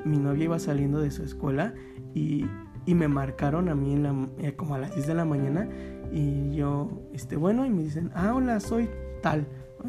mi 0.05 0.19
novia 0.19 0.45
iba 0.45 0.59
saliendo 0.59 1.01
de 1.01 1.11
su 1.11 1.23
escuela 1.23 1.75
y, 2.15 2.47
y 2.87 2.95
me 2.95 3.09
marcaron 3.09 3.69
a 3.69 3.75
mí 3.75 3.93
en 3.93 4.03
la, 4.03 4.29
eh, 4.39 4.55
como 4.55 4.75
a 4.75 4.79
las 4.79 4.95
10 4.95 5.07
de 5.07 5.15
la 5.15 5.25
mañana 5.25 5.69
y 6.13 6.55
yo, 6.55 7.03
este, 7.13 7.37
bueno, 7.37 7.67
y 7.67 7.71
me 7.71 7.83
dicen, 7.83 8.11
ah, 8.15 8.33
hola, 8.35 8.61
soy 8.61 8.89
tal, 9.23 9.47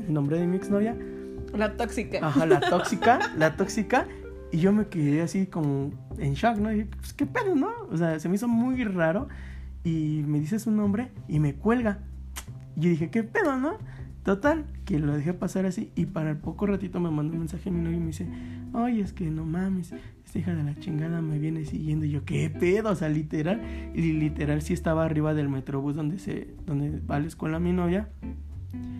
el 0.07 0.13
nombre 0.13 0.39
de 0.39 0.47
mi 0.47 0.57
exnovia. 0.57 0.97
La 1.53 1.77
tóxica. 1.77 2.25
Ajá, 2.25 2.45
la 2.45 2.59
tóxica, 2.69 3.19
la 3.37 3.55
tóxica. 3.55 4.07
Y 4.51 4.59
yo 4.59 4.71
me 4.71 4.87
quedé 4.87 5.21
así 5.21 5.47
como 5.47 5.91
en 6.17 6.33
shock, 6.33 6.57
¿no? 6.57 6.73
Y 6.73 6.85
pues 6.85 7.13
qué 7.13 7.25
pedo, 7.25 7.55
¿no? 7.55 7.69
O 7.91 7.97
sea, 7.97 8.19
se 8.19 8.29
me 8.29 8.35
hizo 8.35 8.47
muy 8.47 8.83
raro. 8.83 9.27
Y 9.83 10.23
me 10.25 10.39
dice 10.39 10.57
su 10.57 10.71
nombre 10.71 11.11
y 11.27 11.39
me 11.39 11.55
cuelga. 11.55 11.99
Y 12.75 12.81
yo 12.81 12.89
dije, 12.89 13.09
¿qué 13.11 13.23
pedo, 13.23 13.57
no? 13.57 13.77
Total, 14.25 14.65
que 14.85 14.97
lo 14.97 15.15
dejé 15.15 15.35
pasar 15.35 15.67
así 15.67 15.91
y 15.95 16.07
para 16.07 16.31
el 16.31 16.37
poco 16.37 16.65
ratito 16.65 16.99
me 16.99 17.11
mandó 17.11 17.33
un 17.33 17.39
mensaje 17.41 17.69
a 17.69 17.71
mi 17.71 17.79
novio 17.79 17.97
y 17.97 17.99
me 17.99 18.07
dice, 18.07 18.27
oye, 18.73 19.01
es 19.01 19.13
que 19.13 19.29
no 19.29 19.45
mames, 19.45 19.93
esta 20.25 20.39
hija 20.39 20.55
de 20.55 20.63
la 20.63 20.73
chingada 20.79 21.21
me 21.21 21.37
viene 21.37 21.63
siguiendo. 21.63 22.07
Y 22.07 22.09
yo, 22.09 22.25
¿qué 22.25 22.49
pedo? 22.49 22.89
O 22.89 22.95
sea, 22.95 23.07
literal. 23.07 23.61
Y 23.93 24.13
literal 24.13 24.63
sí 24.63 24.73
estaba 24.73 25.05
arriba 25.05 25.35
del 25.35 25.47
metrobús 25.47 25.95
donde, 25.95 26.17
se, 26.17 26.47
donde 26.65 26.99
va 27.01 27.17
a 27.17 27.19
la 27.19 27.27
escuela 27.27 27.59
mi 27.59 27.71
novia 27.71 28.09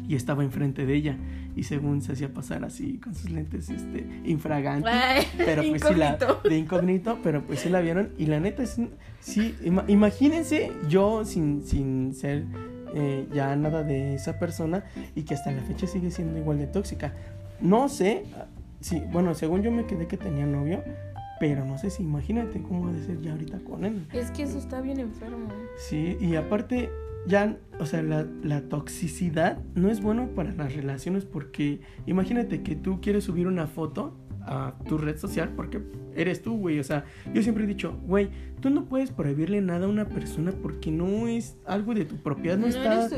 y 0.07 0.13
estaba 0.13 0.43
enfrente 0.43 0.85
de 0.85 0.93
ella 0.93 1.17
y 1.55 1.63
según 1.63 2.03
se 2.03 2.11
hacía 2.11 2.31
pasar 2.31 2.63
así 2.63 2.99
con 2.99 3.15
sus 3.15 3.31
lentes 3.31 3.71
este 3.71 4.21
infragantes 4.25 4.93
pero 5.37 5.63
pues 5.67 5.81
sí 5.81 5.95
la 5.95 6.17
de 6.43 6.57
incógnito 6.59 7.17
pero 7.23 7.41
pues 7.41 7.61
sí 7.61 7.69
la 7.69 7.81
vieron 7.81 8.11
y 8.19 8.27
la 8.27 8.39
neta 8.39 8.61
es 8.61 8.79
sí 9.19 9.55
imagínense 9.87 10.71
yo 10.87 11.25
sin 11.25 11.63
sin 11.63 12.13
ser 12.13 12.45
eh, 12.95 13.27
ya 13.33 13.55
nada 13.55 13.83
de 13.83 14.15
esa 14.15 14.39
persona 14.39 14.85
y 15.15 15.23
que 15.23 15.33
hasta 15.33 15.51
la 15.51 15.61
fecha 15.61 15.85
sigue 15.85 16.11
siendo 16.11 16.39
igual 16.39 16.57
de 16.57 16.67
tóxica. 16.67 17.13
No 17.59 17.89
sé, 17.89 18.23
sí, 18.79 19.03
bueno, 19.11 19.35
según 19.35 19.61
yo 19.61 19.71
me 19.71 19.85
quedé 19.85 20.07
que 20.07 20.17
tenía 20.17 20.45
novio, 20.45 20.81
pero 21.39 21.65
no 21.65 21.77
sé 21.77 21.89
si 21.89 22.03
imagínate 22.03 22.61
cómo 22.61 22.91
de 22.91 23.03
ser 23.03 23.21
ya 23.21 23.33
ahorita 23.33 23.59
con 23.59 23.85
él. 23.85 24.07
Es 24.13 24.31
que 24.31 24.43
eso 24.43 24.57
está 24.57 24.81
bien 24.81 24.99
enfermo. 24.99 25.49
Sí, 25.77 26.17
y 26.21 26.35
aparte, 26.35 26.89
ya, 27.27 27.57
o 27.79 27.85
sea, 27.85 28.01
la, 28.01 28.25
la, 28.43 28.61
toxicidad 28.61 29.59
no 29.73 29.89
es 29.89 30.01
bueno 30.01 30.29
para 30.29 30.53
las 30.53 30.73
relaciones 30.73 31.25
porque 31.25 31.81
imagínate 32.05 32.63
que 32.63 32.75
tú 32.75 33.01
quieres 33.01 33.25
subir 33.25 33.47
una 33.47 33.67
foto 33.67 34.15
a 34.45 34.73
tu 34.87 34.97
red 34.97 35.17
social 35.17 35.49
porque 35.55 35.81
eres 36.15 36.41
tú, 36.41 36.57
güey. 36.57 36.79
O 36.79 36.83
sea, 36.83 37.05
yo 37.33 37.41
siempre 37.41 37.63
he 37.63 37.67
dicho, 37.67 37.97
güey, 38.05 38.29
tú 38.61 38.69
no 38.69 38.85
puedes 38.85 39.11
prohibirle 39.11 39.61
nada 39.61 39.85
a 39.85 39.89
una 39.89 40.05
persona 40.05 40.51
porque 40.51 40.91
no 40.91 41.27
es 41.27 41.57
algo 41.65 41.93
de 41.93 42.05
tu 42.05 42.17
propiedad, 42.17 42.57
no, 42.57 42.67
está, 42.67 43.09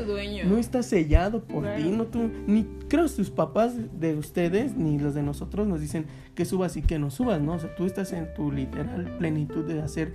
no 0.44 0.58
está 0.58 0.82
sellado 0.82 1.44
por 1.44 1.64
ti, 1.76 1.84
no 1.90 2.06
tú, 2.06 2.30
ni 2.46 2.66
creo 2.88 3.08
sus 3.08 3.30
papás 3.30 3.74
de 4.00 4.14
ustedes 4.14 4.76
ni 4.76 4.98
los 4.98 5.14
de 5.14 5.22
nosotros 5.22 5.66
nos 5.66 5.80
dicen 5.80 6.06
que 6.34 6.44
subas 6.44 6.76
y 6.76 6.82
que 6.82 6.98
no 6.98 7.10
subas, 7.10 7.40
¿no? 7.40 7.54
O 7.54 7.58
sea, 7.58 7.74
tú 7.74 7.86
estás 7.86 8.12
en 8.12 8.32
tu 8.34 8.50
literal 8.50 9.16
plenitud 9.18 9.64
de 9.64 9.80
hacer 9.80 10.12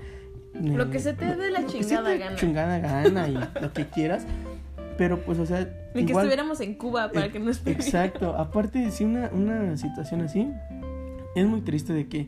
lo 0.54 0.90
que 0.90 1.00
se 1.00 1.14
te 1.14 1.36
dé 1.36 1.52
la 1.52 1.66
chingada 1.66 2.16
gana. 2.16 2.36
Chingada 2.36 2.80
gana 2.80 3.28
y 3.28 3.34
lo 3.62 3.74
que 3.74 3.88
quieras. 3.88 4.26
Pero 4.98 5.22
pues, 5.22 5.40
o 5.40 5.46
sea. 5.46 5.68
Ni 5.96 6.06
que 6.06 6.14
estuviéramos 6.14 6.60
en 6.62 6.76
Cuba 6.76 7.12
para 7.12 7.30
que 7.30 7.40
nos 7.40 7.66
Exacto. 7.66 8.36
Aparte, 8.36 8.92
si 8.92 9.04
una, 9.04 9.30
una 9.34 9.76
situación 9.78 10.22
así, 10.22 10.48
es 11.36 11.46
muy 11.46 11.62
triste 11.62 11.94
de 11.94 12.08
que 12.08 12.28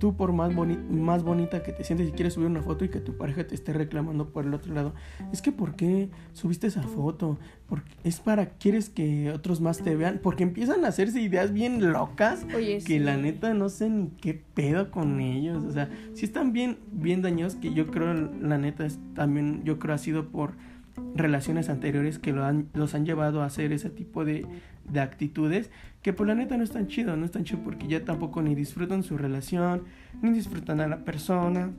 tú 0.00 0.16
por 0.16 0.32
más, 0.32 0.50
más 0.90 1.22
bonita 1.22 1.62
que 1.62 1.72
te 1.72 1.84
sientes 1.84 2.08
y 2.08 2.12
quieres 2.12 2.32
subir 2.32 2.48
una 2.48 2.62
foto 2.62 2.84
y 2.84 2.88
que 2.88 3.00
tu 3.00 3.16
pareja 3.16 3.46
te 3.46 3.54
esté 3.54 3.72
reclamando 3.72 4.30
por 4.30 4.46
el 4.46 4.54
otro 4.54 4.74
lado. 4.74 4.94
Es 5.30 5.42
que 5.42 5.52
¿por 5.52 5.76
qué 5.76 6.08
subiste 6.32 6.66
esa 6.66 6.82
foto? 6.82 7.38
Porque 7.68 7.92
es 8.02 8.18
para, 8.18 8.46
quieres 8.46 8.88
que 8.88 9.30
otros 9.30 9.60
más 9.60 9.78
te 9.78 9.94
vean. 9.94 10.18
Porque 10.22 10.42
empiezan 10.42 10.84
a 10.84 10.88
hacerse 10.88 11.20
ideas 11.20 11.52
bien 11.52 11.92
locas. 11.92 12.46
que 12.86 12.98
la 12.98 13.16
neta 13.16 13.54
no 13.54 13.68
sé 13.68 13.90
ni 13.90 14.08
qué 14.08 14.42
pedo 14.54 14.90
con 14.90 15.20
ellos. 15.20 15.64
O 15.64 15.70
sea, 15.70 15.90
si 16.14 16.24
están 16.24 16.52
bien, 16.52 16.78
bien 16.90 17.20
dañados 17.20 17.54
que 17.54 17.72
yo 17.74 17.88
creo 17.88 18.14
la 18.14 18.56
neta 18.56 18.86
es 18.86 18.98
también, 19.14 19.62
yo 19.64 19.78
creo 19.78 19.94
ha 19.94 19.98
sido 19.98 20.30
por 20.30 20.54
relaciones 21.14 21.68
anteriores 21.68 22.18
que 22.18 22.32
lo 22.32 22.44
han, 22.44 22.68
los 22.72 22.94
han 22.94 23.04
llevado 23.04 23.42
a 23.42 23.46
hacer 23.46 23.72
ese 23.72 23.90
tipo 23.90 24.24
de, 24.24 24.46
de 24.90 25.00
actitudes 25.00 25.70
que 26.02 26.12
por 26.12 26.26
la 26.26 26.34
neta 26.34 26.56
no 26.56 26.64
están 26.64 26.86
chido, 26.88 27.16
no 27.16 27.26
están 27.26 27.44
chido 27.44 27.60
porque 27.62 27.86
ya 27.86 28.04
tampoco 28.04 28.42
ni 28.42 28.54
disfrutan 28.54 29.02
su 29.02 29.18
relación, 29.18 29.84
ni 30.22 30.30
disfrutan 30.30 30.80
a 30.80 30.88
la 30.88 31.04
persona, 31.04 31.70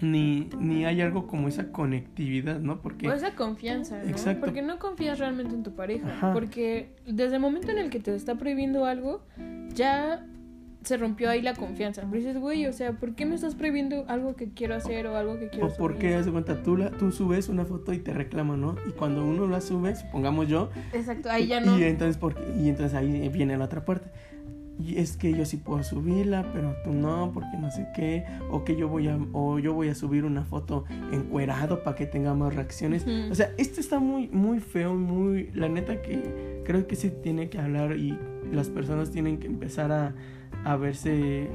ni, 0.00 0.48
ni 0.58 0.84
hay 0.84 1.00
algo 1.00 1.26
como 1.26 1.48
esa 1.48 1.70
conectividad, 1.72 2.58
¿no? 2.60 2.80
Porque... 2.80 3.08
O 3.08 3.12
esa 3.12 3.34
confianza, 3.34 4.02
¿no? 4.02 4.10
Exacto. 4.10 4.44
Porque 4.44 4.62
no 4.62 4.78
confías 4.78 5.18
realmente 5.18 5.54
en 5.54 5.62
tu 5.62 5.74
pareja. 5.74 6.32
Porque 6.32 6.94
desde 7.06 7.36
el 7.36 7.40
momento 7.40 7.70
en 7.70 7.78
el 7.78 7.90
que 7.90 8.00
te 8.00 8.14
está 8.14 8.34
prohibiendo 8.34 8.84
algo, 8.84 9.22
ya 9.74 10.26
se 10.86 10.96
rompió 10.96 11.28
ahí 11.28 11.42
la 11.42 11.54
confianza. 11.54 12.02
Pero 12.02 12.16
dices, 12.16 12.38
güey, 12.38 12.66
o 12.66 12.72
sea, 12.72 12.92
¿por 12.92 13.14
qué 13.14 13.26
me 13.26 13.34
estás 13.34 13.54
prohibiendo 13.54 14.04
algo 14.08 14.36
que 14.36 14.50
quiero 14.50 14.74
hacer 14.74 15.06
o 15.06 15.16
algo 15.16 15.38
que 15.38 15.48
quiero 15.48 15.66
hacer? 15.66 15.80
O 15.80 15.82
porque, 15.82 16.14
haz 16.14 16.26
de 16.26 16.32
cuenta, 16.32 16.62
tú, 16.62 16.76
la, 16.76 16.90
tú 16.90 17.10
subes 17.10 17.48
una 17.48 17.64
foto 17.64 17.92
y 17.92 17.98
te 17.98 18.12
reclama, 18.12 18.56
¿no? 18.56 18.76
Y 18.86 18.92
cuando 18.92 19.24
uno 19.24 19.48
la 19.48 19.60
sube, 19.60 19.94
supongamos 19.96 20.46
yo. 20.48 20.70
Exacto, 20.92 21.28
ahí 21.30 21.48
ya 21.48 21.60
no. 21.60 21.78
Y 21.78 21.82
entonces, 21.84 22.16
porque, 22.16 22.42
y 22.56 22.68
entonces 22.68 22.94
ahí 22.94 23.28
viene 23.28 23.56
la 23.56 23.64
otra 23.64 23.84
parte. 23.84 24.10
Y 24.78 24.98
es 24.98 25.16
que 25.16 25.32
yo 25.32 25.44
sí 25.46 25.56
puedo 25.56 25.82
subirla, 25.82 26.52
pero 26.52 26.76
tú 26.84 26.92
no, 26.92 27.30
porque 27.32 27.56
no 27.58 27.70
sé 27.70 27.88
qué. 27.94 28.24
O 28.50 28.62
que 28.62 28.76
yo 28.76 28.88
voy 28.88 29.08
a, 29.08 29.18
o 29.32 29.58
yo 29.58 29.72
voy 29.72 29.88
a 29.88 29.94
subir 29.94 30.24
una 30.24 30.44
foto 30.44 30.84
encuerado 31.12 31.82
para 31.82 31.96
que 31.96 32.06
tenga 32.06 32.34
más 32.34 32.54
reacciones. 32.54 33.06
O 33.30 33.34
sea, 33.34 33.50
esto 33.56 33.80
está 33.80 33.98
muy, 33.98 34.28
muy 34.28 34.60
feo, 34.60 34.94
muy. 34.94 35.50
La 35.54 35.68
neta 35.68 36.02
que 36.02 36.62
creo 36.64 36.86
que 36.86 36.94
se 36.94 37.10
tiene 37.10 37.48
que 37.48 37.58
hablar 37.58 37.96
y 37.96 38.18
las 38.52 38.68
personas 38.68 39.10
tienen 39.10 39.38
que 39.38 39.46
empezar 39.46 39.90
a 39.90 40.14
a 40.64 40.76
verse 40.76 41.48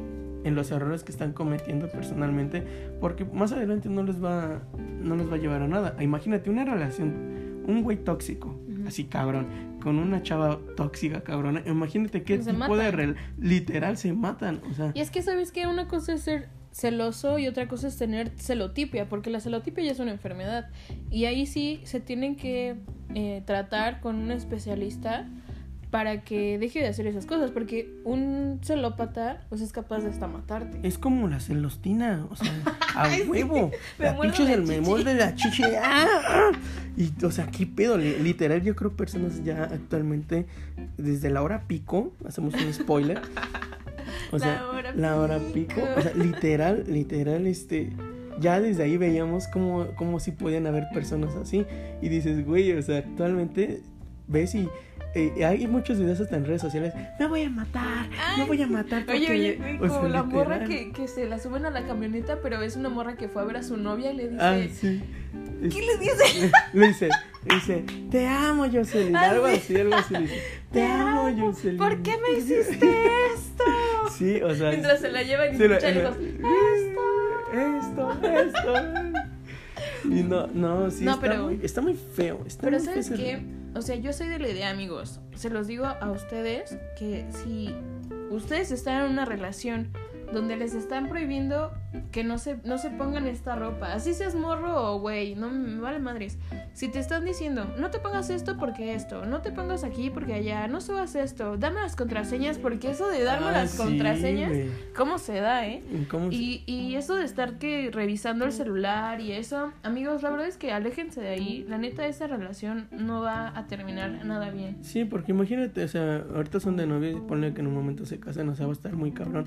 en 0.43 0.56
los 0.56 0.71
errores 0.71 1.04
que 1.04 1.12
están 1.12 1.34
cometiendo 1.34 1.89
personalmente, 1.89 2.63
porque 2.99 3.25
más 3.25 3.51
adelante 3.51 3.89
no 3.89 4.04
les 4.04 4.23
va 4.23 4.62
no 5.01 5.15
les 5.15 5.30
va 5.30 5.36
a 5.36 5.39
llevar 5.39 5.62
a 5.62 5.67
nada. 5.67 5.95
Imagínate 6.01 6.49
una 6.49 6.65
relación, 6.65 7.63
un 7.67 7.84
güey 7.84 7.97
tóxico, 7.97 8.60
así 8.88 9.06
cabrón, 9.06 9.47
con 9.82 9.97
una 9.97 10.21
chava 10.23 10.60
tóxica 10.75 11.21
cabrona. 11.21 11.62
Imagínate 11.65 12.23
qué 12.23 12.38
tipo 12.38 12.77
de 12.77 13.15
literal 13.39 13.97
se 13.97 14.13
matan, 14.13 14.62
o 14.69 14.73
sea. 14.73 14.91
Y 14.93 15.01
es 15.01 15.12
que 15.12 15.21
sabes 15.21 15.51
que 15.51 15.67
una 15.67 15.88
cosa 15.88 16.13
es 16.13 16.21
ser 16.21 16.49
celoso 16.71 17.38
y 17.38 17.47
otra 17.47 17.67
cosa 17.67 17.88
es 17.88 17.97
tener 17.97 18.32
celotipia, 18.38 19.10
porque 19.10 19.30
la 19.30 19.39
celotipia 19.39 19.84
ya 19.84 19.91
es 19.91 19.99
una 19.99 20.12
enfermedad 20.12 20.69
y 21.10 21.25
ahí 21.25 21.45
sí 21.45 21.82
se 21.84 21.99
tienen 21.99 22.38
que 22.38 22.77
eh, 23.13 23.43
tratar 23.45 23.99
con 23.99 24.15
un 24.15 24.32
especialista 24.32 25.27
para 25.91 26.21
que 26.21 26.58
deje 26.58 26.80
de 26.80 26.88
hacer 26.88 27.06
esas 27.06 27.25
cosas, 27.25 27.51
porque 27.51 27.93
un 28.06 28.60
celópata 28.63 29.45
pues 29.49 29.60
es 29.60 29.73
capaz 29.73 29.99
de 29.99 30.10
hasta 30.10 30.25
matarte. 30.25 30.80
Es 30.88 30.97
como 30.97 31.27
la 31.27 31.41
celostina, 31.41 32.25
o 32.32 32.36
sea, 32.38 32.51
a 32.95 33.10
huevo. 33.27 33.71
la 33.99 34.17
pinche 34.17 34.45
del 34.45 34.63
memor 34.63 35.04
de 35.04 35.15
la 35.15 35.36
chiche. 35.36 35.77
¡ah! 35.77 36.51
Y 36.95 37.12
o 37.23 37.30
sea, 37.30 37.47
qué 37.47 37.67
pedo, 37.67 37.97
literal 37.97 38.62
yo 38.62 38.73
creo 38.75 38.95
personas 38.95 39.43
ya 39.43 39.63
actualmente 39.63 40.45
desde 40.97 41.30
la 41.30 41.41
hora 41.41 41.67
pico, 41.67 42.13
hacemos 42.25 42.54
un 42.54 42.73
spoiler. 42.73 43.21
O 44.32 44.39
sea, 44.39 44.63
la 44.95 45.17
hora, 45.17 45.39
pico. 45.54 45.82
o 45.97 46.01
sea, 46.01 46.13
literal, 46.13 46.86
literal 46.88 47.47
este 47.47 47.91
ya 48.39 48.62
desde 48.62 48.84
ahí 48.84 48.95
veíamos 48.95 49.47
como, 49.49 49.88
como 49.97 50.21
si 50.21 50.32
podían 50.32 50.67
haber 50.67 50.86
personas 50.93 51.36
así. 51.36 51.65
Y 52.01 52.08
dices, 52.08 52.45
güey, 52.45 52.71
o 52.71 52.82
sea, 52.82 52.99
actualmente 52.99 53.82
ves 54.27 54.56
y 54.56 54.69
eh, 55.13 55.45
hay 55.45 55.67
muchos 55.67 56.00
videos 56.00 56.19
hasta 56.21 56.38
en 56.38 56.45
redes 56.45 56.62
sociales. 56.62 56.93
Me 57.19 57.28
voy 57.28 57.43
a 57.43 57.50
matar, 57.50 58.08
me 58.38 58.45
voy 58.45 58.62
a 58.62 58.67
matar. 58.67 59.06
Porque, 59.06 59.19
oye, 59.19 59.60
oye, 59.62 59.78
como 59.80 60.08
la 60.08 60.24
morra 60.24 60.63
que, 60.63 60.91
que, 60.91 61.08
se 61.08 61.28
la 61.28 61.38
suben 61.38 61.65
a 61.65 61.69
la 61.69 61.86
camioneta, 61.86 62.39
pero 62.41 62.62
es 62.62 62.76
una 62.76 62.89
morra 62.89 63.15
que 63.15 63.28
fue 63.28 63.41
a 63.41 63.45
ver 63.45 63.58
a 63.58 63.63
su 63.63 63.78
novia 63.78 64.12
y 64.12 64.15
le 64.15 64.30
dice. 64.30 64.41
Ah, 64.41 64.60
sí. 64.71 65.02
¿Qué 65.62 65.82
le 65.86 65.97
dice? 65.97 66.52
Le 66.74 66.88
dice, 66.88 67.10
dice, 67.43 67.86
te 68.10 68.28
amo, 68.28 68.65
Jocelyn. 68.71 69.15
Ah, 69.15 69.32
algo 69.32 69.45
así, 69.47 69.76
algo 69.76 69.95
así. 69.95 70.15
Dice, 70.15 70.43
te, 70.71 70.84
amo, 70.84 71.30
Jocelyn. 71.38 71.78
¿Por 71.78 72.02
qué 72.02 72.17
me 72.17 72.38
hiciste 72.38 72.89
esto? 73.34 73.63
Sí, 74.17 74.41
o 74.41 74.56
sea. 74.56 74.69
Mientras 74.69 75.02
se 75.02 75.12
la 75.12 75.24
llevan 75.24 75.54
y 75.54 75.58
se 75.58 75.65
escucha 75.65 75.89
esto. 75.89 76.17
Esto, 77.54 78.12
esto. 78.24 79.31
Y 80.06 80.24
no, 80.24 80.48
no, 80.54 80.90
sí, 80.92 81.04
no, 81.04 81.12
está, 81.12 81.22
pero, 81.22 81.44
muy, 81.44 81.60
está 81.64 81.82
muy 81.82 81.96
feo. 81.96 82.44
Está 82.46 82.64
pero 82.64 82.78
muy 82.78 82.86
¿sabes 82.86 83.10
qué? 83.10 83.44
O 83.76 83.82
sea, 83.82 83.96
yo 83.96 84.14
soy 84.14 84.28
de 84.28 84.40
la 84.40 84.50
idea, 84.50 84.70
amigos. 84.70 85.20
Se 85.36 85.50
los 85.50 85.68
digo 85.68 85.86
a 85.86 86.12
ustedes 86.12 86.78
que 86.98 87.26
si 87.32 87.74
ustedes 88.30 88.72
están 88.72 89.06
en 89.06 89.12
una 89.12 89.26
relación 89.26 89.90
donde 90.32 90.58
les 90.58 90.74
están 90.74 91.10
prohibiendo 91.10 91.72
que 92.12 92.24
no 92.24 92.38
se, 92.38 92.58
no 92.63 92.78
se 92.78 92.89
pongan 92.89 93.28
esta 93.28 93.56
ropa. 93.56 93.94
Así 93.94 94.13
seas 94.13 94.36
morro 94.36 94.94
o 94.94 95.00
güey, 95.00 95.36
no 95.36 95.50
me 95.50 95.80
vale 95.80 96.00
madres. 96.00 96.38
Si 96.74 96.88
te 96.88 97.00
están 97.00 97.26
diciendo, 97.26 97.65
no 97.78 97.89
te 97.91 98.00
pongas 98.00 98.30
esto 98.30 98.58
porque 98.58 98.96
esto, 98.96 99.26
no 99.26 99.41
te 99.41 99.52
pongas 99.52 99.84
aquí 99.84 100.10
porque 100.10 100.34
allá, 100.34 100.67
no 100.67 100.82
subas 100.82 101.15
esto, 101.15 101.58
dame 101.58 101.82
las 101.82 101.96
contraseñas, 101.96 102.58
porque 102.58 102.91
eso 102.91 103.10
de 103.10 103.24
darme 103.24 103.48
ah, 103.48 103.52
las 103.52 103.76
contraseñas, 103.76 104.52
¿cómo 104.96 105.17
se 105.17 105.39
da, 105.41 105.67
eh? 105.67 105.84
y, 106.30 106.63
y 106.65 106.96
eso 106.96 107.15
de 107.15 107.26
estar 107.26 107.58
que 107.58 107.89
revisando 107.91 108.46
el 108.46 108.52
celular 108.52 109.20
y 109.20 109.34
eso, 109.34 109.72
amigos, 109.84 110.24
la 110.24 110.30
verdad 110.30 110.48
es 110.48 110.58
que 110.58 110.72
aléjense 110.72 111.22
de 111.22 111.30
ahí. 111.30 111.65
La 111.67 111.78
neta, 111.78 112.08
esa 112.08 112.28
relación 112.28 112.88
no 112.91 113.22
va 113.22 113.58
a 113.58 113.67
terminar 113.67 114.26
nada 114.26 114.50
bien. 114.50 114.78
Sí, 114.82 115.06
porque 115.06 115.32
imagínate, 115.32 115.84
o 115.84 115.88
sea, 115.88 116.24
ahorita 116.34 116.60
son 116.60 116.78
de 116.78 116.88
novia 116.88 117.12
y 117.12 117.15
ponle 117.15 117.54
que 117.54 117.62
en 117.62 117.67
un 117.67 117.74
momento 117.74 118.06
se 118.06 118.20
casan, 118.20 118.50
o 118.50 118.56
sea, 118.56 118.65
va 118.65 118.72
a 118.72 118.76
estar 118.76 118.94
muy 118.94 119.12
cabrón. 119.12 119.46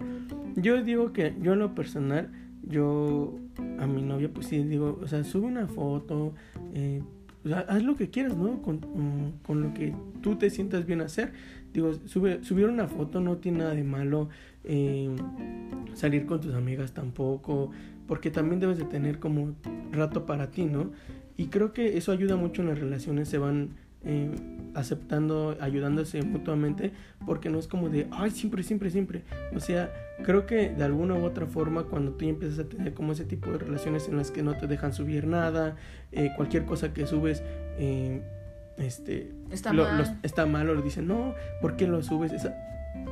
Yo 0.56 0.82
digo 0.82 1.12
que 1.12 1.34
yo 1.40 1.54
en 1.54 1.58
lo 1.58 1.74
personal 1.74 2.30
yo 2.68 3.38
a 3.78 3.86
mi 3.86 4.02
novia 4.02 4.30
pues 4.32 4.46
sí 4.46 4.62
digo, 4.62 4.98
o 5.02 5.06
sea, 5.06 5.24
sube 5.24 5.46
una 5.46 5.66
foto, 5.66 6.34
eh, 6.74 7.02
haz 7.68 7.82
lo 7.82 7.96
que 7.96 8.10
quieras, 8.10 8.36
¿no? 8.36 8.62
Con, 8.62 8.76
mm, 8.76 9.42
con, 9.46 9.62
lo 9.62 9.74
que 9.74 9.94
tú 10.22 10.36
te 10.36 10.50
sientas 10.50 10.86
bien 10.86 11.00
hacer. 11.00 11.32
Digo, 11.72 11.92
sube, 12.06 12.42
subir 12.44 12.66
una 12.66 12.86
foto 12.86 13.20
no 13.20 13.36
tiene 13.36 13.58
nada 13.58 13.74
de 13.74 13.84
malo, 13.84 14.28
eh, 14.64 15.14
salir 15.94 16.26
con 16.26 16.40
tus 16.40 16.54
amigas 16.54 16.92
tampoco, 16.92 17.70
porque 18.06 18.30
también 18.30 18.60
debes 18.60 18.78
de 18.78 18.84
tener 18.84 19.18
como 19.18 19.54
rato 19.92 20.24
para 20.24 20.50
ti, 20.50 20.64
¿no? 20.64 20.92
Y 21.36 21.46
creo 21.46 21.72
que 21.72 21.96
eso 21.96 22.12
ayuda 22.12 22.36
mucho 22.36 22.62
en 22.62 22.68
las 22.68 22.78
relaciones, 22.78 23.28
se 23.28 23.38
van 23.38 23.70
eh, 24.04 24.30
aceptando, 24.74 25.56
ayudándose 25.60 26.22
mutuamente, 26.22 26.92
porque 27.26 27.48
no 27.48 27.58
es 27.58 27.68
como 27.68 27.88
de, 27.88 28.06
ay, 28.10 28.30
siempre, 28.30 28.62
siempre, 28.62 28.90
siempre. 28.90 29.22
O 29.54 29.60
sea, 29.60 29.92
creo 30.24 30.46
que 30.46 30.70
de 30.70 30.84
alguna 30.84 31.14
u 31.14 31.24
otra 31.24 31.46
forma, 31.46 31.84
cuando 31.84 32.12
tú 32.12 32.24
empiezas 32.28 32.58
a 32.58 32.68
tener 32.68 32.92
como 32.94 33.12
ese 33.12 33.24
tipo 33.24 33.50
de 33.52 33.58
relaciones 33.58 34.08
en 34.08 34.16
las 34.16 34.30
que 34.30 34.42
no 34.42 34.54
te 34.56 34.66
dejan 34.66 34.92
subir 34.92 35.26
nada, 35.26 35.76
eh, 36.12 36.30
cualquier 36.36 36.64
cosa 36.64 36.92
que 36.92 37.06
subes, 37.06 37.42
eh, 37.78 38.20
este, 38.76 39.30
Está 39.52 39.72
lo- 39.72 39.84
mal. 39.84 39.98
los- 39.98 40.12
está 40.24 40.46
mal 40.46 40.68
o 40.68 40.74
le 40.74 40.82
dicen, 40.82 41.06
no, 41.06 41.34
¿por 41.60 41.76
qué 41.76 41.86
lo 41.86 42.02
subes? 42.02 42.32
Esa- 42.32 42.54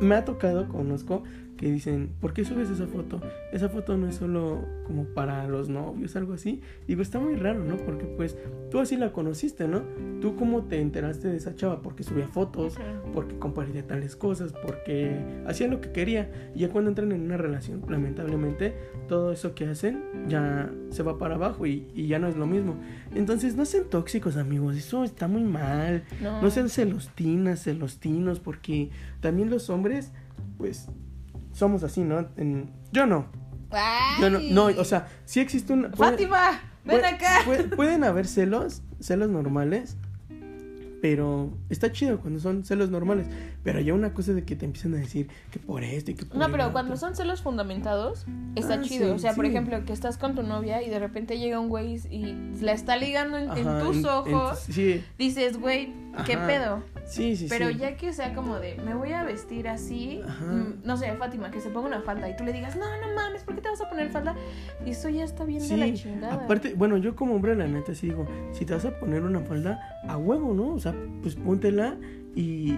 me 0.00 0.14
ha 0.16 0.24
tocado, 0.24 0.68
conozco, 0.68 1.22
que 1.62 1.70
dicen, 1.70 2.10
¿por 2.20 2.32
qué 2.32 2.44
subes 2.44 2.68
esa 2.70 2.88
foto? 2.88 3.20
Esa 3.52 3.68
foto 3.68 3.96
no 3.96 4.08
es 4.08 4.16
solo 4.16 4.66
como 4.84 5.04
para 5.04 5.46
los 5.46 5.68
novios, 5.68 6.16
algo 6.16 6.32
así. 6.32 6.60
Digo, 6.88 7.02
está 7.02 7.20
muy 7.20 7.36
raro, 7.36 7.62
¿no? 7.62 7.76
Porque 7.76 8.04
pues 8.04 8.36
tú 8.72 8.80
así 8.80 8.96
la 8.96 9.12
conociste, 9.12 9.68
¿no? 9.68 9.82
¿Tú 10.20 10.34
cómo 10.34 10.64
te 10.64 10.80
enteraste 10.80 11.28
de 11.28 11.36
esa 11.36 11.54
chava? 11.54 11.80
Porque 11.80 12.02
subía 12.02 12.26
fotos, 12.26 12.74
porque 13.14 13.38
compartía 13.38 13.86
tales 13.86 14.16
cosas, 14.16 14.52
porque 14.52 15.16
hacía 15.46 15.68
lo 15.68 15.80
que 15.80 15.92
quería. 15.92 16.32
Y 16.52 16.58
ya 16.58 16.68
cuando 16.68 16.90
entran 16.90 17.12
en 17.12 17.22
una 17.22 17.36
relación, 17.36 17.80
lamentablemente, 17.88 18.74
todo 19.06 19.30
eso 19.30 19.54
que 19.54 19.66
hacen 19.66 20.02
ya 20.26 20.68
se 20.90 21.04
va 21.04 21.16
para 21.16 21.36
abajo 21.36 21.64
y, 21.64 21.86
y 21.94 22.08
ya 22.08 22.18
no 22.18 22.26
es 22.26 22.36
lo 22.36 22.48
mismo. 22.48 22.74
Entonces, 23.14 23.54
no 23.54 23.66
sean 23.66 23.84
tóxicos, 23.84 24.36
amigos. 24.36 24.76
Eso 24.76 25.04
está 25.04 25.28
muy 25.28 25.44
mal. 25.44 26.02
No. 26.20 26.42
No 26.42 26.50
sean 26.50 26.68
celostinas, 26.68 27.62
celostinos, 27.62 28.40
porque 28.40 28.90
también 29.20 29.48
los 29.48 29.70
hombres, 29.70 30.10
pues, 30.58 30.88
somos 31.52 31.82
así, 31.84 32.02
¿no? 32.02 32.28
En- 32.36 32.70
yo 32.92 33.06
no. 33.06 33.26
Yo 34.20 34.28
no, 34.28 34.38
no, 34.38 34.66
o 34.66 34.84
sea, 34.84 35.08
sí 35.24 35.40
existe 35.40 35.72
una... 35.72 35.90
puede- 35.90 36.10
Fátima, 36.12 36.60
ven 36.84 37.00
puede- 37.00 37.06
acá. 37.06 37.38
puede- 37.46 37.64
pueden 37.64 38.04
haber 38.04 38.26
celos, 38.26 38.82
celos 39.00 39.30
normales, 39.30 39.96
pero 41.00 41.56
está 41.72 41.90
chido 41.92 42.20
cuando 42.20 42.40
son 42.40 42.64
celos 42.64 42.90
normales. 42.90 43.26
Pero 43.62 43.80
ya 43.80 43.94
una 43.94 44.12
cosa 44.14 44.32
de 44.32 44.44
que 44.44 44.56
te 44.56 44.64
empiezan 44.64 44.94
a 44.94 44.98
decir 44.98 45.28
que 45.50 45.58
por 45.58 45.84
esto 45.84 46.10
y 46.10 46.14
que 46.14 46.24
por 46.26 46.36
No, 46.36 46.46
pero 46.50 46.64
otro. 46.64 46.72
cuando 46.72 46.96
son 46.96 47.14
celos 47.16 47.42
fundamentados, 47.42 48.26
está 48.54 48.74
Ah, 48.74 48.80
chido. 48.82 49.06
sí, 49.06 49.12
o 49.14 49.18
sea, 49.18 49.34
por 49.34 49.44
sí. 49.44 49.50
ejemplo, 49.50 49.84
que 49.84 49.92
estás 49.92 50.18
con 50.18 50.34
tu 50.34 50.42
novia 50.42 50.82
y 50.82 50.90
de 50.90 50.98
repente 50.98 51.38
llega 51.38 51.58
un 51.60 51.68
güey 51.68 52.00
y 52.10 52.34
la 52.60 52.72
está 52.72 52.96
ligando 52.96 53.38
en, 53.38 53.44
en 53.56 53.68
Ajá, 53.68 53.80
tus 53.80 53.96
en- 53.96 54.02
en- 54.04 54.08
ojos, 54.08 54.58
sí, 54.60 55.02
dices, 55.18 55.58
güey, 55.58 55.92
¿qué 56.26 56.34
Ajá. 56.34 56.46
pedo? 56.46 56.82
sí, 57.04 57.36
sí. 57.36 57.46
Pero 57.48 57.68
ya 57.70 57.96
que 57.96 58.12
sea 58.12 58.32
como 58.34 58.58
de, 58.60 58.76
me 58.76 58.94
voy 58.94 59.12
a 59.12 59.24
vestir 59.24 59.66
así, 59.68 60.20
Ajá. 60.26 60.44
mm, 60.44 60.82
no 60.84 60.96
sé, 60.96 61.12
Fátima, 61.16 61.50
que 61.50 61.60
se 61.60 61.68
ponga 61.70 61.88
una 61.88 62.00
falda 62.02 62.28
y 62.30 62.36
tú 62.36 62.44
le 62.44 62.52
digas, 62.52 62.76
no, 62.76 62.84
no 62.84 63.14
mames, 63.14 63.42
¿por 63.42 63.54
qué 63.56 63.60
te 63.62 63.68
vas 63.70 63.80
a 63.80 63.88
poner 63.90 64.08
falda? 64.10 64.34
Y 64.86 64.90
eso 64.90 65.08
ya 65.08 65.24
está 65.24 65.44
bien 65.44 65.66
de 65.68 65.76
la 65.76 65.92
chingada. 65.94 66.34
aparte, 66.34 66.74
bueno, 66.74 66.96
yo 66.96 67.16
como 67.16 67.34
hombre, 67.34 67.56
la 67.56 67.66
neta, 67.66 67.94
sí 67.94 68.08
digo, 68.08 68.26
si 68.52 68.64
te 68.64 68.74
vas 68.74 68.84
a 68.84 68.98
poner 68.98 69.22
una 69.22 69.40
falda, 69.40 69.80
a 70.08 70.16
huevo, 70.16 70.54
¿no? 70.54 70.74
O 70.74 70.78
sea, 70.80 70.94
pues 71.22 71.36
póntela 71.62 71.96
y... 72.34 72.74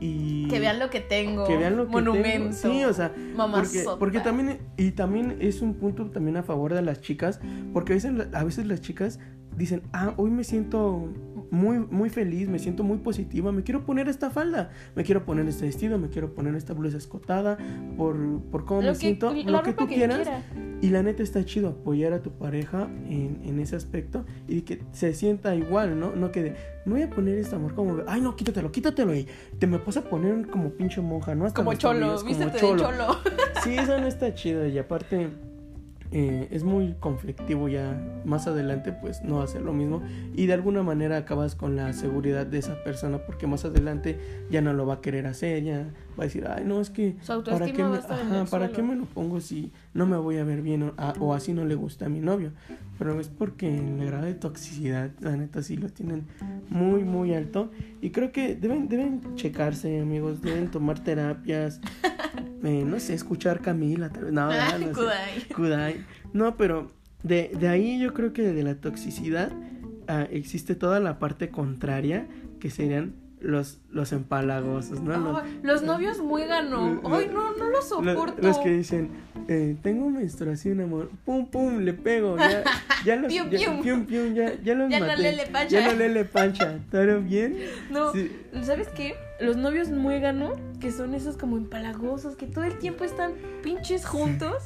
y 0.00 0.48
que 0.48 0.60
vean 0.60 0.78
lo 0.78 0.90
que 0.90 1.00
tengo. 1.00 1.46
que 1.46 1.56
vean 1.56 1.76
lo 1.76 1.86
que 1.86 1.92
Monumento. 1.92 2.56
tengo. 2.60 2.74
Sí, 2.74 2.84
o 2.84 2.92
sea, 2.92 3.12
porque, 3.36 3.84
porque 3.98 4.20
también, 4.20 4.58
y 4.76 4.92
también 4.92 5.36
es 5.40 5.60
un 5.62 5.74
punto 5.74 6.10
también 6.10 6.36
a 6.36 6.42
favor 6.42 6.74
de 6.74 6.82
las 6.82 7.00
chicas, 7.00 7.40
porque 7.72 7.92
a 7.92 7.96
veces, 7.96 8.12
a 8.32 8.44
veces 8.44 8.66
las 8.66 8.80
chicas 8.80 9.18
dicen, 9.56 9.82
ah, 9.92 10.14
hoy 10.16 10.30
me 10.30 10.44
siento 10.44 11.08
muy, 11.50 11.78
muy 11.78 12.10
feliz, 12.10 12.48
me 12.48 12.58
siento 12.58 12.82
muy 12.84 12.98
positiva, 12.98 13.50
me 13.52 13.62
quiero 13.62 13.84
poner 13.84 14.08
esta 14.08 14.30
falda, 14.30 14.70
me 14.94 15.02
quiero 15.04 15.24
poner 15.24 15.46
este 15.48 15.66
vestido, 15.66 15.98
me 15.98 16.08
quiero 16.08 16.34
poner 16.34 16.54
esta 16.54 16.72
blusa 16.74 16.96
escotada, 16.96 17.58
por, 17.96 18.16
por 18.50 18.64
cómo 18.64 18.82
Lo 18.82 18.88
me 18.88 18.92
que- 18.92 18.98
siento, 18.98 19.32
lo 19.32 19.62
que 19.62 19.72
tú 19.72 19.86
quieras. 19.86 20.16
quiera. 20.20 20.42
Y 20.82 20.88
la 20.88 21.02
neta 21.02 21.22
está 21.22 21.44
chido 21.44 21.68
apoyar 21.68 22.14
a 22.14 22.22
tu 22.22 22.30
pareja 22.30 22.88
en, 23.08 23.40
en 23.44 23.58
ese 23.60 23.76
aspecto 23.76 24.24
y 24.48 24.62
que 24.62 24.80
se 24.92 25.12
sienta 25.12 25.54
igual, 25.54 26.00
¿no? 26.00 26.14
No 26.16 26.32
que 26.32 26.42
de, 26.42 26.54
me 26.86 26.94
voy 26.94 27.02
a 27.02 27.10
poner 27.10 27.36
este 27.36 27.54
amor 27.54 27.74
como, 27.74 27.98
ay 28.06 28.22
no, 28.22 28.34
quítatelo, 28.34 28.72
quítatelo 28.72 29.14
y 29.14 29.26
te 29.58 29.66
me 29.66 29.76
vas 29.76 29.98
a 29.98 30.02
poner 30.08 30.46
como 30.48 30.70
pinche 30.70 31.02
monja, 31.02 31.34
¿no? 31.34 31.44
Hasta 31.44 31.56
Como 31.62 31.74
cholo, 31.74 32.14
como 32.16 32.24
vístete 32.28 32.52
de 32.52 32.58
cholo. 32.60 33.18
Sí, 33.62 33.74
eso 33.76 33.98
no 33.98 34.06
está 34.06 34.32
chido 34.34 34.66
y 34.66 34.78
aparte 34.78 35.28
eh, 36.12 36.48
es 36.50 36.64
muy 36.64 36.94
conflictivo 36.98 37.68
ya 37.68 37.96
más 38.24 38.46
adelante 38.48 38.92
pues 38.92 39.22
no 39.22 39.42
hacer 39.42 39.62
lo 39.62 39.72
mismo 39.72 40.02
y 40.34 40.46
de 40.46 40.54
alguna 40.54 40.82
manera 40.82 41.16
acabas 41.16 41.54
con 41.54 41.76
la 41.76 41.92
seguridad 41.92 42.46
de 42.46 42.58
esa 42.58 42.82
persona 42.82 43.18
porque 43.18 43.46
más 43.46 43.64
adelante 43.64 44.18
ya 44.50 44.60
no 44.60 44.72
lo 44.72 44.86
va 44.86 44.94
a 44.94 45.00
querer 45.00 45.26
hacer, 45.26 45.62
ya 45.62 45.86
va 46.18 46.24
a 46.24 46.26
decir, 46.26 46.46
ay 46.48 46.64
no, 46.64 46.80
es 46.80 46.90
que 46.90 47.16
¿para 47.52 47.66
qué, 47.76 47.84
me, 47.84 47.96
ajá, 48.14 48.44
¿para 48.50 48.66
suelo. 48.66 48.72
qué 48.72 48.82
me 48.82 48.96
lo 48.96 49.04
pongo 49.04 49.40
si 49.40 49.70
no 49.94 50.06
me 50.06 50.16
voy 50.16 50.38
a 50.38 50.44
ver 50.44 50.62
bien 50.62 50.82
o, 50.82 50.94
a- 50.96 51.14
o 51.20 51.32
así 51.34 51.52
no 51.52 51.64
le 51.64 51.76
gusta 51.76 52.06
a 52.06 52.08
mi 52.08 52.20
novio? 52.20 52.50
Pero 53.00 53.18
es 53.18 53.28
porque 53.28 53.78
el 53.78 54.04
grado 54.04 54.26
de 54.26 54.34
toxicidad, 54.34 55.10
la 55.20 55.34
neta, 55.34 55.62
sí 55.62 55.78
lo 55.78 55.88
tienen 55.88 56.26
muy, 56.68 57.02
muy 57.02 57.32
alto. 57.32 57.70
Y 58.02 58.10
creo 58.10 58.30
que 58.30 58.56
deben, 58.56 58.90
deben 58.90 59.22
checarse, 59.36 60.00
amigos, 60.00 60.42
deben 60.42 60.70
tomar 60.70 61.02
terapias, 61.02 61.80
eh, 62.62 62.84
no 62.84 63.00
sé, 63.00 63.14
escuchar 63.14 63.62
Camila, 63.62 64.10
tal 64.10 64.24
vez, 64.24 64.34
no, 64.34 64.48
no, 64.48 64.52
sé. 64.52 64.92
Kudai. 64.92 65.48
Kudai. 65.56 66.04
No, 66.34 66.58
pero 66.58 66.90
de, 67.22 67.50
de 67.58 67.68
ahí 67.68 67.98
yo 67.98 68.12
creo 68.12 68.34
que 68.34 68.42
de 68.42 68.62
la 68.62 68.74
toxicidad 68.74 69.50
ah, 70.06 70.26
existe 70.30 70.74
toda 70.74 71.00
la 71.00 71.18
parte 71.18 71.48
contraria, 71.48 72.28
que 72.58 72.68
serían 72.68 73.14
los, 73.40 73.78
los 73.90 74.12
empalagosos, 74.12 75.00
¿no? 75.00 75.16
Los- 75.18 75.42
los 75.62 75.82
novios 75.82 76.18
muéganos. 76.20 77.02
Lo- 77.02 77.16
Ay, 77.16 77.28
no, 77.32 77.52
no 77.56 77.64
lo 77.64 77.70
lo- 77.70 77.82
soporto. 77.82 78.42
Los, 78.42 78.58
que 78.58 78.70
dicen, 78.70 79.10
eh, 79.48 79.76
tengo 79.82 80.10
menstruación, 80.10 80.80
amor. 80.80 81.10
Pum, 81.24 81.46
pum, 81.46 81.78
le 81.78 81.94
pego. 81.94 82.36
Ya, 82.36 82.62
ya 83.04 83.16
los. 83.16 83.32
Pium, 83.32 83.48
ya, 83.50 83.80
pium. 83.82 84.04
pium, 84.06 84.34
ya, 84.34 84.54
ya 84.62 84.74
los 84.74 84.90
Ya 84.90 85.00
no 85.00 85.06
maté. 85.06 85.22
lele 85.22 85.46
pancha. 85.46 85.68
Ya 85.80 85.86
no 85.86 85.92
lele 85.98 86.24
pancha. 86.24 86.78
¿Todo 86.90 87.20
bien? 87.20 87.56
No, 87.90 88.12
Sí. 88.12 88.30
¿sabes 88.62 88.88
qué? 88.88 89.14
Los 89.40 89.56
novios 89.56 89.88
muégano, 89.90 90.52
que 90.80 90.92
son 90.92 91.14
esos 91.14 91.36
como 91.38 91.56
empalagosos, 91.56 92.36
que 92.36 92.46
todo 92.46 92.64
el 92.64 92.78
tiempo 92.78 93.04
están 93.04 93.32
pinches 93.62 94.04
juntos, 94.06 94.64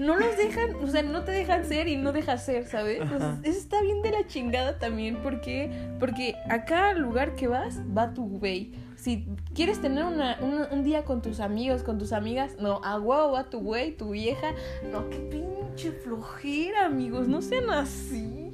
no 0.00 0.16
los 0.16 0.36
dejan, 0.36 0.74
o 0.82 0.86
sea, 0.88 1.02
no 1.02 1.22
te 1.24 1.30
dejan 1.32 1.64
ser 1.64 1.86
y 1.88 1.96
no 1.96 2.12
dejas 2.12 2.44
ser, 2.44 2.66
¿sabes? 2.66 3.00
Entonces, 3.00 3.30
eso 3.44 3.58
está 3.58 3.80
bien 3.82 4.02
de 4.02 4.10
la 4.10 4.26
chingada 4.26 4.78
también, 4.78 5.18
porque 5.22 5.70
porque 6.00 6.34
a 6.48 6.64
cada 6.64 6.94
lugar 6.94 7.34
que 7.36 7.46
vas 7.46 7.78
va 7.96 8.12
tu 8.14 8.24
güey. 8.38 8.72
Si 8.96 9.26
quieres 9.54 9.80
tener 9.80 10.04
una- 10.04 10.36
una- 10.42 10.68
un 10.72 10.82
día 10.84 11.04
con 11.04 11.22
tus 11.22 11.40
amigos, 11.40 11.82
con 11.82 11.98
tus 11.98 12.12
amigas, 12.12 12.56
no, 12.60 12.80
a 12.84 12.98
huevo 13.00 13.32
va 13.32 13.48
tu 13.48 13.60
güey, 13.60 13.96
tu 13.96 14.10
vieja. 14.10 14.48
No, 14.92 15.08
qué 15.08 15.16
pinche 15.18 15.92
flojera, 15.92 16.84
amigos, 16.86 17.26
no 17.28 17.40
sean 17.40 17.70
así. 17.70 18.52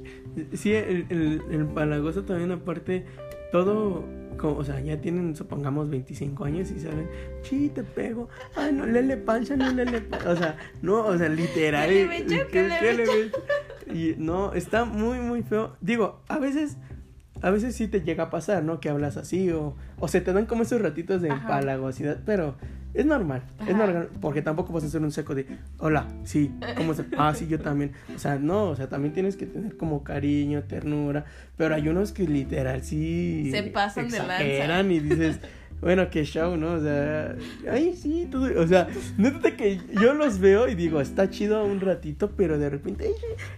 Sí, 0.53 0.73
el, 0.73 1.05
el, 1.09 1.41
el 1.49 1.61
empalagoso 1.61 2.23
también, 2.23 2.51
aparte, 2.51 3.05
todo. 3.51 4.03
Como, 4.37 4.57
o 4.57 4.63
sea, 4.63 4.79
ya 4.79 4.99
tienen, 5.01 5.35
supongamos, 5.35 5.89
25 5.89 6.45
años 6.45 6.71
y 6.71 6.79
saben, 6.79 7.09
sí, 7.43 7.69
te 7.73 7.83
pego. 7.83 8.29
Ay, 8.55 8.71
no, 8.73 8.85
lele 8.85 9.17
pancha, 9.17 9.55
no 9.55 9.71
lele 9.71 10.01
pancha. 10.01 10.29
O 10.29 10.35
sea, 10.35 10.57
no, 10.81 11.05
o 11.05 11.17
sea, 11.17 11.29
literal. 11.29 11.89
¿Qué 11.89 12.69
le 12.81 12.93
le 12.93 13.05
le? 13.05 13.31
Y 13.93 14.15
no, 14.17 14.53
está 14.53 14.85
muy, 14.85 15.19
muy 15.19 15.43
feo. 15.43 15.75
Digo, 15.81 16.21
a 16.27 16.39
veces. 16.39 16.77
A 17.39 17.51
veces 17.51 17.75
sí 17.75 17.87
te 17.87 18.01
llega 18.01 18.23
a 18.23 18.29
pasar, 18.31 18.63
¿no? 18.63 18.79
Que 18.79 18.89
hablas 18.89 19.15
así 19.15 19.51
o, 19.51 19.75
o 19.99 20.07
se 20.07 20.21
te 20.21 20.33
dan 20.33 20.47
como 20.47 20.63
esos 20.63 20.81
ratitos 20.81 21.21
de 21.21 21.29
empalagosidad, 21.29 22.23
pero 22.25 22.55
es 22.97 23.05
normal, 23.05 23.43
es 23.67 23.75
normal, 23.75 24.09
porque 24.19 24.41
tampoco 24.41 24.73
vas 24.73 24.83
a 24.83 24.87
hacer 24.87 25.01
un 25.01 25.11
seco 25.11 25.35
de, 25.35 25.45
hola, 25.77 26.07
sí, 26.23 26.51
¿cómo 26.75 26.93
estás? 26.93 27.05
Ah, 27.15 27.33
sí, 27.35 27.47
yo 27.47 27.59
también. 27.59 27.91
O 28.15 28.17
sea, 28.17 28.39
no, 28.39 28.63
o 28.69 28.75
sea, 28.75 28.89
también 28.89 29.13
tienes 29.13 29.37
que 29.37 29.45
tener 29.45 29.77
como 29.77 30.03
cariño, 30.03 30.63
ternura, 30.63 31.25
pero 31.57 31.75
hay 31.75 31.87
unos 31.89 32.11
que 32.11 32.27
literal 32.27 32.81
sí 32.81 33.49
Se 33.51 33.63
pasan 33.63 34.09
de 34.09 34.17
lanza. 34.17 34.81
y 34.81 34.99
dices, 34.99 35.39
bueno, 35.81 36.09
qué 36.09 36.23
show, 36.23 36.57
¿no? 36.57 36.73
O 36.73 36.81
sea, 36.81 37.35
ay, 37.71 37.93
sí, 37.95 38.27
todo, 38.31 38.49
o 38.59 38.67
sea, 38.67 38.87
neta 39.17 39.55
que 39.55 39.79
yo 40.01 40.13
los 40.13 40.39
veo 40.39 40.67
y 40.67 40.75
digo, 40.75 40.99
está 41.01 41.29
chido 41.29 41.63
un 41.65 41.79
ratito, 41.79 42.31
pero 42.35 42.57
de 42.57 42.69
repente, 42.69 43.05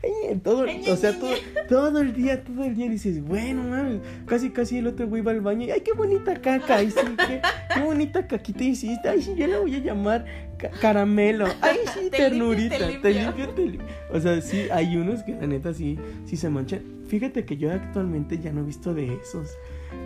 ay, 0.04 0.10
ay, 0.32 0.38
todo, 0.44 0.66
o 0.92 0.96
sea, 0.98 1.18
todo, 1.18 1.32
todo 1.70 2.00
el 2.02 2.14
día, 2.14 2.44
todo 2.44 2.66
el 2.66 2.76
día 2.76 2.90
dices, 2.90 3.24
bueno, 3.24 3.64
mames, 3.64 4.02
casi, 4.26 4.50
casi 4.50 4.80
el 4.80 4.88
otro 4.88 5.08
güey 5.08 5.22
va 5.22 5.32
al 5.32 5.42
baño 5.42 5.66
y, 5.68 5.72
ay, 5.72 5.82
qué 5.82 5.94
bonita 5.94 6.34
caca, 6.42 6.76
ay, 6.76 6.92
sí, 6.92 7.00
qué, 7.28 7.42
qué 7.74 7.80
bonita 7.82 8.28
caquita 8.28 8.64
hiciste, 8.64 9.08
ay, 9.08 9.22
sí, 9.22 9.34
yo 9.38 9.48
la 9.48 9.60
voy 9.60 9.76
a 9.76 9.80
llamar 9.80 10.26
ca- 10.58 10.72
caramelo, 10.72 11.46
ay, 11.62 11.78
sí, 11.94 12.10
Te 12.10 12.18
ternurita, 12.18 12.78
limpio, 12.80 13.02
te 13.02 13.14
limpio, 13.14 13.50
te 13.50 13.62
limpio. 13.66 13.88
O 14.12 14.20
sea, 14.20 14.42
sí, 14.42 14.64
hay 14.72 14.98
unos 14.98 15.24
que 15.24 15.32
la 15.36 15.48
neta 15.48 15.74
sí, 15.74 15.98
sí 16.26 16.36
se 16.36 16.50
manchan. 16.50 16.82
Fíjate 17.08 17.46
que 17.46 17.58
yo 17.58 17.72
actualmente 17.72 18.38
ya 18.40 18.52
no 18.52 18.62
he 18.62 18.66
visto 18.66 18.94
de 18.94 19.14
esos. 19.16 19.50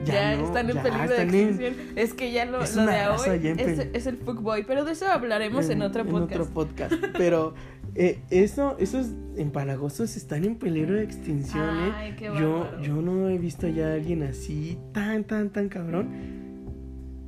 Ya, 0.06 0.36
no, 0.36 0.46
están 0.46 0.70
en 0.70 0.76
ya 0.76 0.84
peligro 0.84 1.08
de 1.08 1.14
están 1.16 1.36
en- 1.36 1.48
extinción. 1.50 1.74
Es 1.96 2.14
que 2.14 2.32
ya 2.32 2.46
lo, 2.46 2.60
lo 2.60 2.66
de 2.66 3.08
hoy 3.08 3.40
ya 3.42 3.50
en 3.52 3.60
es, 3.60 3.88
es 3.94 4.06
el 4.08 4.18
fuckboy, 4.18 4.66
pero 4.66 4.84
de 4.86 4.92
eso 4.94 5.08
hablaremos 5.08 5.70
en, 5.70 5.82
otro 5.82 6.06
podcast. 6.06 6.42
otro 6.42 6.54
podcast. 6.54 6.94
Pero 7.18 7.54
eh, 7.96 8.20
eso, 8.30 8.76
esos 8.80 9.08
empalagosos 9.38 10.16
están 10.18 10.44
en 10.46 10.56
peligro 10.56 10.96
de 10.96 11.04
extinción. 11.04 11.64
¿eh? 11.64 11.92
Ay, 11.96 12.16
qué 12.18 12.26
yo, 12.26 12.68
yo 12.82 12.96
no 13.02 13.30
he 13.30 13.38
visto 13.38 13.68
ya 13.68 13.88
a 13.90 13.94
alguien 13.94 14.24
así, 14.24 14.78
tan, 14.94 15.24
tan, 15.24 15.50
tan 15.52 15.70
cabrón. 15.70 16.10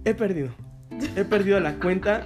He 0.06 0.13
perdido. 0.13 0.50
He 1.15 1.24
perdido 1.26 1.60
la 1.60 1.76
cuenta. 1.80 2.26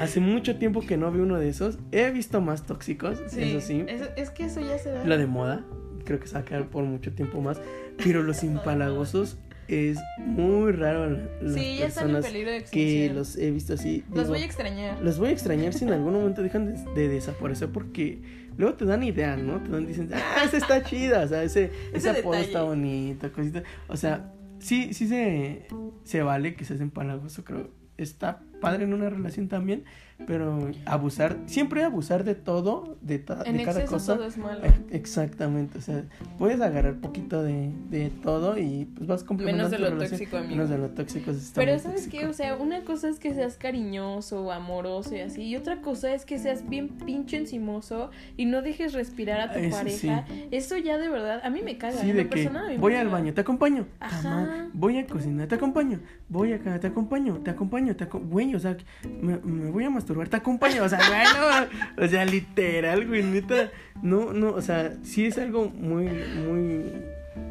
Hace 0.00 0.20
mucho 0.20 0.56
tiempo 0.56 0.80
que 0.80 0.96
no 0.96 1.10
veo 1.12 1.22
uno 1.22 1.38
de 1.38 1.48
esos. 1.48 1.78
He 1.92 2.10
visto 2.10 2.40
más 2.40 2.64
tóxicos, 2.66 3.20
Sí, 3.26 3.42
eso 3.56 3.66
sí. 3.66 3.84
Es, 3.88 4.02
es 4.16 4.30
que 4.30 4.44
eso 4.44 4.60
ya 4.60 4.78
se 4.78 4.90
da. 4.90 5.04
Lo 5.04 5.18
de 5.18 5.26
moda. 5.26 5.64
creo 6.04 6.18
que 6.18 6.26
se 6.26 6.34
va 6.34 6.40
a 6.40 6.44
quedar 6.44 6.68
por 6.68 6.84
mucho 6.84 7.12
tiempo 7.12 7.40
más. 7.40 7.60
Pero 7.98 8.22
los 8.22 8.42
empalagosos 8.42 9.38
es 9.68 9.98
muy 10.18 10.72
raro 10.72 11.08
las 11.40 11.54
Sí, 11.54 11.78
ya 11.78 11.86
están 11.86 12.14
en 12.14 12.22
peligro 12.22 12.50
de 12.50 12.64
que 12.64 13.10
los 13.14 13.36
he 13.36 13.50
visto 13.50 13.74
así. 13.74 14.04
Los 14.08 14.24
digo, 14.24 14.28
voy 14.30 14.42
a 14.42 14.44
extrañar. 14.44 15.00
los 15.00 15.18
voy 15.18 15.28
a 15.28 15.32
extrañar 15.32 15.72
si 15.72 15.84
en 15.84 15.92
algún 15.92 16.12
momento 16.12 16.42
dejan 16.42 16.66
de, 16.66 16.94
de 16.94 17.08
desaparecer 17.08 17.68
porque 17.68 18.22
luego 18.56 18.74
te 18.74 18.84
dan 18.84 19.02
idea, 19.02 19.36
¿no? 19.36 19.60
Te 19.60 19.70
dan, 19.70 19.86
dicen, 19.86 20.10
ah, 20.12 20.42
esa 20.44 20.56
está 20.56 20.82
chida, 20.82 21.24
o 21.24 21.28
sea, 21.28 21.42
ese, 21.42 21.70
ese, 21.92 22.12
detalle. 22.12 22.40
está 22.40 22.62
bonito, 22.62 23.32
cosita. 23.32 23.62
O 23.88 23.96
sea, 23.96 24.32
sí, 24.58 24.92
sí 24.94 25.08
se, 25.08 25.66
se 26.04 26.22
vale 26.22 26.54
que 26.54 26.64
seas 26.64 26.80
empalagoso, 26.80 27.44
creo. 27.44 27.70
Está 27.98 28.40
padre 28.60 28.84
en 28.84 28.94
una 28.94 29.10
relación 29.10 29.48
también, 29.48 29.84
pero 30.26 30.70
abusar, 30.86 31.36
siempre 31.46 31.82
abusar 31.84 32.24
de 32.24 32.34
todo, 32.34 32.96
de, 33.00 33.18
ta- 33.18 33.42
En 33.44 33.56
de 33.56 33.64
cada 33.64 33.84
cosa. 33.86 34.14
todo 34.16 34.26
es 34.26 34.36
malo. 34.38 34.60
Exactamente, 34.90 35.78
o 35.78 35.80
sea, 35.80 36.04
puedes 36.38 36.60
agarrar 36.60 36.96
poquito 36.96 37.42
de, 37.42 37.70
de 37.90 38.10
todo 38.22 38.56
y 38.58 38.84
pues 38.94 39.06
vas 39.08 39.24
complementando 39.24 39.70
Menos 39.70 39.70
de 39.72 39.78
lo 39.78 39.94
relación. 39.96 40.18
tóxico, 40.18 40.36
amigo. 40.36 40.52
Menos 40.54 40.68
de 40.70 40.78
lo 40.78 40.88
tóxico. 40.90 41.30
está 41.30 41.60
Pero 41.60 41.78
¿sabes 41.78 42.02
tóxico. 42.04 42.18
qué? 42.22 42.26
O 42.28 42.32
sea, 42.32 42.56
una 42.56 42.82
cosa 42.82 43.08
es 43.08 43.18
que 43.18 43.34
seas 43.34 43.56
cariñoso, 43.56 44.52
amoroso 44.52 45.14
y 45.16 45.20
así. 45.20 45.42
Y 45.42 45.56
otra 45.56 45.80
cosa 45.80 46.12
es 46.14 46.24
que 46.24 46.38
seas 46.38 46.68
bien 46.68 46.88
pinche 46.88 47.36
encimoso 47.36 48.10
y 48.36 48.44
no 48.46 48.62
dejes 48.62 48.92
respirar 48.92 49.40
a 49.40 49.52
tu 49.52 49.58
Eso 49.58 49.76
pareja. 49.76 50.24
Eso 50.50 50.76
ya 50.76 50.98
de 50.98 51.08
verdad, 51.08 51.40
a 51.44 51.50
mí 51.50 51.62
me 51.62 51.78
caga. 51.78 51.98
Sí, 51.98 52.12
de 52.12 52.28
que 52.28 52.48
voy 52.78 52.94
al 52.94 53.06
caga. 53.06 53.10
baño, 53.18 53.34
te 53.34 53.40
acompaño. 53.40 53.86
Ajá. 54.00 54.68
Voy 54.72 54.98
a 54.98 55.06
cocinar, 55.06 55.48
te 55.48 55.54
acompaño. 55.56 56.00
Voy 56.28 56.52
acá, 56.52 56.78
te 56.80 56.86
acompaño, 56.86 57.38
te 57.38 57.50
acompaño, 57.50 57.96
te 57.96 58.04
acompaño. 58.04 58.30
Güey, 58.32 58.54
o 58.54 58.60
sea, 58.60 58.76
me, 59.20 59.36
me 59.38 59.70
voy 59.70 59.84
a 59.84 59.90
masturbar, 60.02 60.28
te 60.28 60.36
acompaño. 60.36 60.82
O 60.84 60.88
sea, 60.88 60.98
bueno, 61.08 61.68
o 61.98 62.08
sea, 62.08 62.24
literal, 62.24 63.06
güey, 63.06 63.22
neta. 63.22 63.70
No, 64.02 64.32
no, 64.32 64.50
o 64.50 64.60
sea, 64.62 64.94
sí 65.02 65.26
es 65.26 65.38
algo 65.38 65.68
muy, 65.68 66.06
muy, 66.46 66.84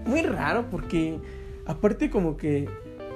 muy 0.05 0.21
raro 0.21 0.69
porque 0.69 1.19
aparte 1.65 2.09
como 2.09 2.35
que 2.37 2.67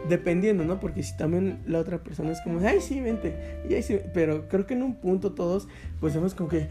dependiendo, 0.07 0.63
¿no? 0.63 0.79
Porque 0.79 1.01
si 1.01 1.17
también 1.17 1.59
la 1.65 1.79
otra 1.79 2.03
persona 2.03 2.31
es 2.31 2.39
como, 2.41 2.59
ay, 2.65 2.79
sí, 2.79 3.01
vente. 3.01 3.59
Y 3.67 3.73
ahí 3.73 3.81
sí, 3.81 3.97
pero 4.13 4.47
creo 4.47 4.67
que 4.67 4.75
en 4.75 4.83
un 4.83 4.95
punto 4.95 5.33
todos, 5.33 5.67
pues 5.99 6.15
hemos 6.15 6.35
como 6.35 6.47
que, 6.49 6.67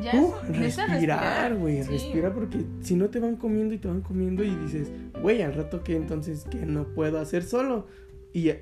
Ya 0.00 0.12
Uh, 0.14 0.32
respirar, 0.52 1.56
güey, 1.56 1.82
Sí. 1.82 1.90
respirar 1.90 2.32
porque 2.32 2.58
si 2.82 2.94
no 2.94 3.08
te 3.10 3.18
van 3.18 3.34
comiendo 3.36 3.74
y 3.74 3.78
te 3.78 3.88
van 3.88 4.00
comiendo 4.00 4.44
y 4.44 4.54
dices, 4.54 4.90
güey, 5.20 5.42
al 5.42 5.54
rato 5.54 5.82
que 5.82 5.96
entonces 5.96 6.44
que 6.48 6.58
no 6.58 6.84
puedo 6.84 7.18
hacer 7.18 7.42
solo. 7.42 7.86
Y 8.32 8.52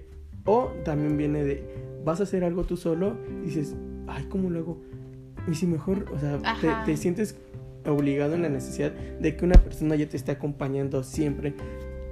o 0.46 0.72
también 0.84 1.16
viene 1.16 1.44
de 1.44 1.86
vas 2.04 2.20
a 2.20 2.22
hacer 2.22 2.44
algo 2.44 2.64
tú 2.64 2.76
solo 2.76 3.16
y 3.42 3.46
dices, 3.46 3.74
ay, 4.06 4.24
¿cómo 4.30 4.48
luego? 4.48 4.80
Y 5.48 5.54
si 5.54 5.66
mejor, 5.66 6.06
o 6.14 6.18
sea, 6.18 6.38
te, 6.84 6.96
sientes 6.96 7.36
obligado 7.84 8.34
en 8.34 8.42
la 8.42 8.48
necesidad 8.48 8.92
de 8.92 9.36
que 9.36 9.44
una 9.44 9.56
persona 9.56 9.96
ya 9.96 10.08
te 10.08 10.16
esté 10.16 10.32
acompañando 10.32 11.02
siempre 11.02 11.54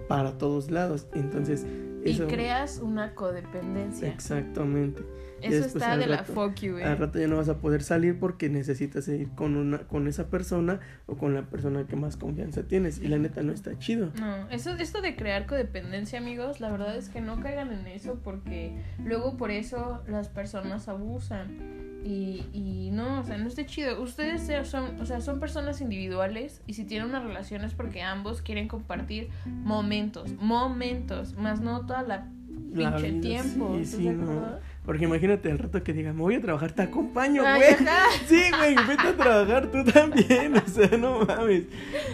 para 0.08 0.36
todos 0.36 0.70
lados. 0.70 1.06
Entonces, 1.14 1.64
Y 2.04 2.10
eso 2.10 2.26
creas 2.26 2.80
una 2.80 3.14
codependencia. 3.14 4.08
exactamente. 4.08 5.02
Eso 5.44 5.62
después 5.62 5.74
está 5.76 5.96
de 5.96 6.06
la 6.06 6.24
fuck 6.24 6.54
you, 6.60 6.72
güey. 6.72 6.84
Al 6.84 6.98
rato 6.98 7.18
ya 7.18 7.28
no 7.28 7.36
vas 7.36 7.48
a 7.48 7.58
poder 7.58 7.82
salir 7.82 8.18
porque 8.18 8.48
necesitas 8.48 9.06
ir 9.08 9.28
con 9.30 9.56
una 9.56 9.78
con 9.78 10.06
esa 10.08 10.28
persona 10.28 10.80
o 11.06 11.16
con 11.16 11.34
la 11.34 11.42
persona 11.42 11.86
que 11.86 11.96
más 11.96 12.16
confianza 12.16 12.62
tienes 12.62 12.98
y 13.00 13.08
la 13.08 13.18
neta 13.18 13.42
no 13.42 13.52
está 13.52 13.78
chido. 13.78 14.10
No, 14.18 14.48
eso, 14.50 14.70
esto 14.76 15.00
de 15.00 15.16
crear 15.16 15.46
codependencia, 15.46 16.18
amigos, 16.18 16.60
la 16.60 16.70
verdad 16.70 16.96
es 16.96 17.08
que 17.08 17.20
no 17.20 17.40
caigan 17.40 17.72
en 17.72 17.86
eso 17.86 18.18
porque 18.22 18.72
luego 19.04 19.36
por 19.36 19.50
eso 19.50 20.02
las 20.08 20.28
personas 20.28 20.88
abusan. 20.88 21.84
Y, 22.06 22.44
y 22.52 22.90
no, 22.92 23.20
o 23.20 23.24
sea, 23.24 23.38
no 23.38 23.48
está 23.48 23.64
chido. 23.64 24.02
Ustedes 24.02 24.50
son, 24.68 25.00
o 25.00 25.06
sea, 25.06 25.22
son 25.22 25.40
personas 25.40 25.80
individuales 25.80 26.60
y 26.66 26.74
si 26.74 26.84
tienen 26.84 27.08
una 27.08 27.20
relación 27.20 27.64
es 27.64 27.72
porque 27.72 28.02
ambos 28.02 28.42
quieren 28.42 28.68
compartir 28.68 29.30
momentos, 29.46 30.34
momentos, 30.38 31.34
más 31.34 31.62
no 31.62 31.86
toda 31.86 32.02
la 32.02 32.28
La 32.72 32.94
pinche 32.96 33.10
vida, 33.10 33.20
tiempo. 33.22 33.74
sí, 33.76 33.80
¿estás 33.80 34.00
sí, 34.00 34.08
no. 34.10 34.58
Porque 34.84 35.04
imagínate 35.04 35.50
el 35.50 35.58
rato 35.58 35.82
que 35.82 35.94
diga, 35.94 36.12
me 36.12 36.20
voy 36.20 36.34
a 36.34 36.40
trabajar, 36.42 36.72
te 36.72 36.82
acompaño, 36.82 37.42
güey. 37.42 37.74
Sí, 38.28 38.42
güey, 38.58 38.74
vete 38.86 39.08
a 39.08 39.16
trabajar 39.16 39.70
tú 39.70 39.82
también. 39.84 40.54
O 40.56 40.68
sea, 40.68 40.98
no 40.98 41.24
mames. 41.24 41.64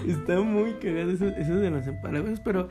Está 0.06 0.40
muy 0.40 0.74
cagado 0.74 1.10
eso, 1.10 1.26
eso 1.28 1.56
de 1.56 1.70
los 1.70 1.86
empalagos, 1.86 2.38
pero 2.40 2.68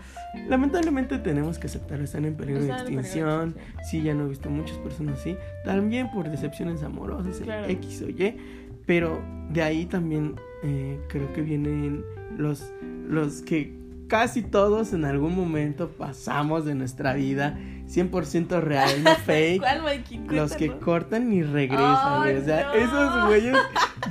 lamentablemente 0.47 1.17
tenemos 1.19 1.59
que 1.59 1.67
aceptar, 1.67 1.99
están 1.99 2.23
en 2.23 2.35
peligro 2.35 2.63
de 2.63 2.71
extinción. 2.71 3.55
Sí, 3.89 4.01
ya 4.01 4.13
no 4.13 4.25
he 4.25 4.29
visto 4.29 4.49
muchas 4.49 4.77
personas 4.77 5.19
así. 5.19 5.35
También 5.65 6.09
por 6.11 6.29
decepciones 6.29 6.81
amorosas, 6.81 7.37
Claro. 7.39 7.67
X 7.67 8.01
o 8.03 8.09
Y. 8.09 8.37
Pero 8.85 9.21
de 9.51 9.61
ahí 9.61 9.85
también 9.85 10.35
eh, 10.63 10.97
creo 11.09 11.31
que 11.33 11.41
vienen 11.41 12.03
los, 12.37 12.71
los 13.07 13.41
que 13.41 13.73
casi 14.07 14.41
todos 14.41 14.93
en 14.93 15.05
algún 15.05 15.35
momento 15.35 15.89
pasamos 15.89 16.65
de 16.65 16.73
nuestra 16.73 17.13
vida 17.13 17.59
100% 17.89 18.61
real, 18.61 19.03
no 19.03 19.15
fake. 19.25 19.61
¿Cuál, 19.61 19.83
Mikey? 19.83 20.19
Los 20.29 20.53
que 20.53 20.77
cortan 20.77 21.33
y 21.33 21.41
regresan, 21.41 22.21
güey. 22.23 22.37
O 22.37 22.45
sea, 22.45 22.67
no. 22.67 22.73
esos 22.73 23.27
güeyes, 23.27 23.57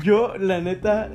yo, 0.02 0.36
la 0.36 0.60
neta, 0.60 1.10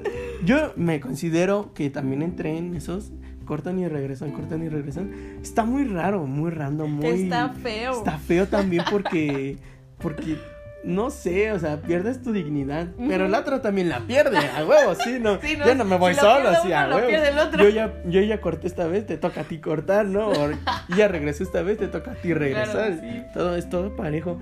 yo 0.46 0.74
me 0.76 1.00
considero 1.00 1.74
que 1.74 1.90
también 1.90 2.22
entré 2.22 2.58
en 2.58 2.76
esos. 2.76 3.12
Cortan 3.46 3.78
y 3.78 3.88
regresan, 3.90 4.32
cortan 4.32 4.64
y 4.64 4.70
regresan. 4.70 5.12
Está 5.42 5.66
muy 5.66 5.84
raro, 5.84 6.26
muy 6.26 6.50
random, 6.50 6.90
muy. 6.90 7.24
Está 7.24 7.50
feo. 7.50 7.92
Está 7.92 8.18
feo 8.18 8.48
también 8.48 8.86
porque. 8.90 9.58
Porque. 9.98 10.38
No 10.84 11.10
sé, 11.12 11.52
o 11.52 11.60
sea, 11.60 11.82
pierdes 11.82 12.22
tu 12.22 12.34
dignidad. 12.34 12.88
Pero 13.08 13.28
la 13.28 13.40
otra 13.40 13.62
también 13.62 13.90
la 13.90 14.02
pierde, 14.02 14.38
a 14.38 14.66
huevo, 14.66 14.96
sí, 14.96 15.18
no. 15.20 15.40
Sí, 15.42 15.56
no, 15.58 15.66
yo 15.66 15.76
no 15.76 15.86
me 15.86 15.98
voy 15.98 16.14
si 16.14 16.20
solo, 16.20 16.50
así, 16.50 16.72
a 16.72 16.88
huevo. 16.88 17.08
el 17.10 17.38
otro. 17.40 17.64
Yo 17.64 17.70
ya, 17.70 17.94
yo 18.06 18.22
ya 18.22 18.42
corté 18.42 18.68
esta 18.68 18.88
vez, 18.88 19.06
te 19.06 19.18
toca 19.18 19.42
a 19.42 19.44
ti 19.44 19.60
cortar, 19.60 20.06
¿no? 20.06 20.30
O 20.30 20.52
ya 20.96 21.08
regresé 21.08 21.44
esta 21.44 21.62
vez, 21.62 21.78
te 21.78 21.88
toca 21.88 22.12
a 22.12 22.16
ti 22.16 22.34
regresar. 22.34 23.00
sí. 23.00 23.24
Todo 23.34 23.56
es 23.56 23.70
todo 23.70 23.96
parejo. 23.96 24.40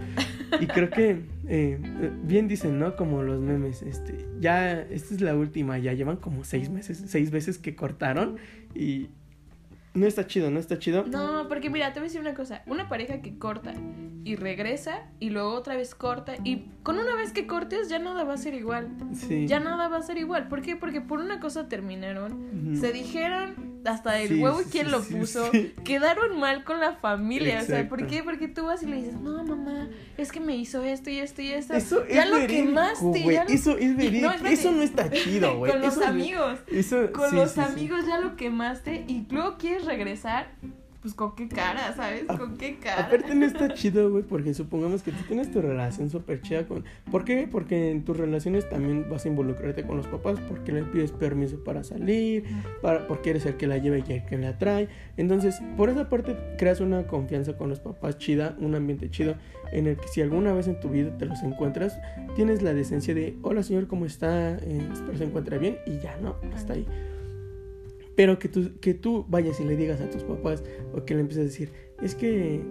Y 0.59 0.67
creo 0.67 0.89
que 0.89 1.09
eh, 1.47 1.79
eh, 1.81 2.11
bien 2.23 2.47
dicen, 2.47 2.79
¿no? 2.79 2.95
Como 2.95 3.23
los 3.23 3.39
memes, 3.39 3.81
este, 3.81 4.25
ya, 4.39 4.81
esta 4.81 5.13
es 5.13 5.21
la 5.21 5.35
última, 5.35 5.77
ya 5.77 5.93
llevan 5.93 6.17
como 6.17 6.43
seis 6.43 6.69
meses, 6.69 7.03
seis 7.07 7.31
veces 7.31 7.57
que 7.57 7.75
cortaron 7.75 8.37
y 8.73 9.09
no 9.93 10.07
está 10.07 10.25
chido, 10.27 10.49
no 10.51 10.59
está 10.59 10.79
chido. 10.79 11.05
No, 11.07 11.47
porque 11.47 11.69
mira, 11.69 11.93
te 11.93 11.99
voy 11.99 12.05
a 12.05 12.09
decir 12.09 12.21
una 12.21 12.33
cosa. 12.33 12.61
Una 12.65 12.87
pareja 12.89 13.21
que 13.21 13.37
corta 13.37 13.73
y 14.23 14.35
regresa 14.35 15.07
y 15.19 15.31
luego 15.31 15.53
otra 15.53 15.75
vez 15.75 15.95
corta 15.95 16.35
y 16.43 16.67
con 16.83 16.97
una 16.99 17.15
vez 17.15 17.31
que 17.33 17.47
cortes 17.47 17.89
ya 17.89 17.97
nada 17.99 18.23
va 18.23 18.33
a 18.35 18.37
ser 18.37 18.53
igual. 18.53 18.89
Sí. 19.13 19.47
Ya 19.47 19.59
nada 19.59 19.87
va 19.87 19.97
a 19.97 20.01
ser 20.03 20.17
igual. 20.17 20.47
¿Por 20.47 20.61
qué? 20.61 20.75
Porque 20.75 21.01
por 21.01 21.19
una 21.19 21.39
cosa 21.39 21.67
terminaron, 21.67 22.75
se 22.79 22.91
dijeron 22.93 23.71
hasta 23.83 24.19
el 24.19 24.27
Sí, 24.29 24.39
huevo 24.39 24.61
y 24.61 24.65
sí, 24.65 24.83
lo 24.83 25.01
puso, 25.01 25.49
quedaron 25.83 26.39
mal 26.39 26.63
con 26.63 26.79
la 26.79 26.93
familia. 26.93 27.61
O 27.63 27.65
sea, 27.65 27.89
¿por 27.89 28.05
qué? 28.05 28.21
Porque 28.23 28.47
tú 28.47 28.65
vas 28.65 28.83
y 28.83 28.85
le 28.85 28.97
dices, 28.97 29.15
no, 29.19 29.43
mamá, 29.43 29.89
es 30.19 30.31
que 30.31 30.39
me 30.39 30.55
hizo 30.55 30.83
esto 30.83 31.09
y 31.09 31.17
esto 31.17 31.41
y 31.41 31.47
esto. 31.49 31.73
Eso 31.73 32.07
ya 32.07 32.25
es 32.25 32.29
lo 32.29 32.35
verídico, 32.37 32.67
quemaste. 32.67 33.23
ya 33.23 33.43
lo- 33.43 33.49
Eso 33.49 33.77
es 33.77 33.97
verídico. 33.97 34.27
espérate. 34.29 34.53
eso 34.53 34.71
no 34.71 34.83
está 34.83 35.09
chido, 35.09 35.57
güey. 35.57 35.71
Con 35.71 35.81
los 35.81 35.93
Eso 35.93 36.01
no- 36.01 36.07
amigos. 36.07 36.59
Eso, 36.71 37.11
Con 37.11 37.35
los 37.35 37.57
amigos 37.57 38.05
ya 38.05 38.19
lo 38.19 38.35
quemaste 38.35 39.03
y 39.07 39.25
luego 39.31 39.57
quieres 39.57 39.80
regresar. 39.85 40.51
Pues 41.01 41.15
con 41.15 41.33
qué 41.35 41.47
cara, 41.47 41.95
¿sabes? 41.95 42.25
Con 42.25 42.57
qué 42.57 42.77
cara. 42.77 43.07
Aparte 43.07 43.33
no 43.33 43.43
está 43.43 43.73
chido, 43.73 44.11
güey, 44.11 44.23
porque 44.23 44.53
supongamos 44.53 45.01
que 45.01 45.11
tú 45.11 45.23
tienes 45.27 45.51
tu 45.51 45.59
relación 45.59 46.11
súper 46.11 46.43
chida 46.43 46.67
con... 46.67 46.85
¿Por 47.09 47.25
qué? 47.25 47.47
Porque 47.51 47.89
en 47.89 48.05
tus 48.05 48.15
relaciones 48.15 48.69
también 48.69 49.09
vas 49.09 49.25
a 49.25 49.29
involucrarte 49.29 49.83
con 49.83 49.97
los 49.97 50.05
papás, 50.05 50.39
porque 50.47 50.71
le 50.71 50.83
pides 50.83 51.11
permiso 51.11 51.63
para 51.63 51.83
salir, 51.83 52.43
para, 52.83 53.07
porque 53.07 53.31
eres 53.31 53.47
el 53.47 53.57
que 53.57 53.65
la 53.65 53.79
lleva 53.79 53.97
y 53.97 54.13
el 54.13 54.25
que 54.25 54.37
la 54.37 54.59
trae. 54.59 54.89
Entonces, 55.17 55.59
por 55.75 55.89
esa 55.89 56.07
parte 56.07 56.37
creas 56.59 56.81
una 56.81 57.07
confianza 57.07 57.57
con 57.57 57.69
los 57.69 57.79
papás 57.79 58.19
chida, 58.19 58.55
un 58.59 58.75
ambiente 58.75 59.09
chido, 59.09 59.33
en 59.71 59.87
el 59.87 59.97
que 59.97 60.07
si 60.07 60.21
alguna 60.21 60.53
vez 60.53 60.67
en 60.67 60.79
tu 60.79 60.89
vida 60.89 61.17
te 61.17 61.25
los 61.25 61.41
encuentras, 61.41 61.99
tienes 62.35 62.61
la 62.61 62.75
decencia 62.75 63.15
de, 63.15 63.37
hola 63.41 63.63
señor, 63.63 63.87
¿cómo 63.87 64.05
está? 64.05 64.55
Eh, 64.57 64.87
espero 64.93 65.17
se 65.17 65.23
encuentre 65.23 65.57
bien 65.57 65.79
y 65.87 65.97
ya, 65.97 66.15
¿no? 66.21 66.35
Hasta 66.53 66.73
ahí. 66.73 66.85
Pero 68.15 68.39
que 68.39 68.49
tú, 68.49 68.79
que 68.79 68.93
tú 68.93 69.25
vayas 69.29 69.59
y 69.59 69.63
le 69.63 69.75
digas 69.75 70.01
a 70.01 70.09
tus 70.09 70.23
papás 70.23 70.63
o 70.93 71.05
que 71.05 71.15
le 71.15 71.21
empieces 71.21 71.41
a 71.41 71.45
decir, 71.45 71.71
es 72.01 72.15
que 72.15 72.61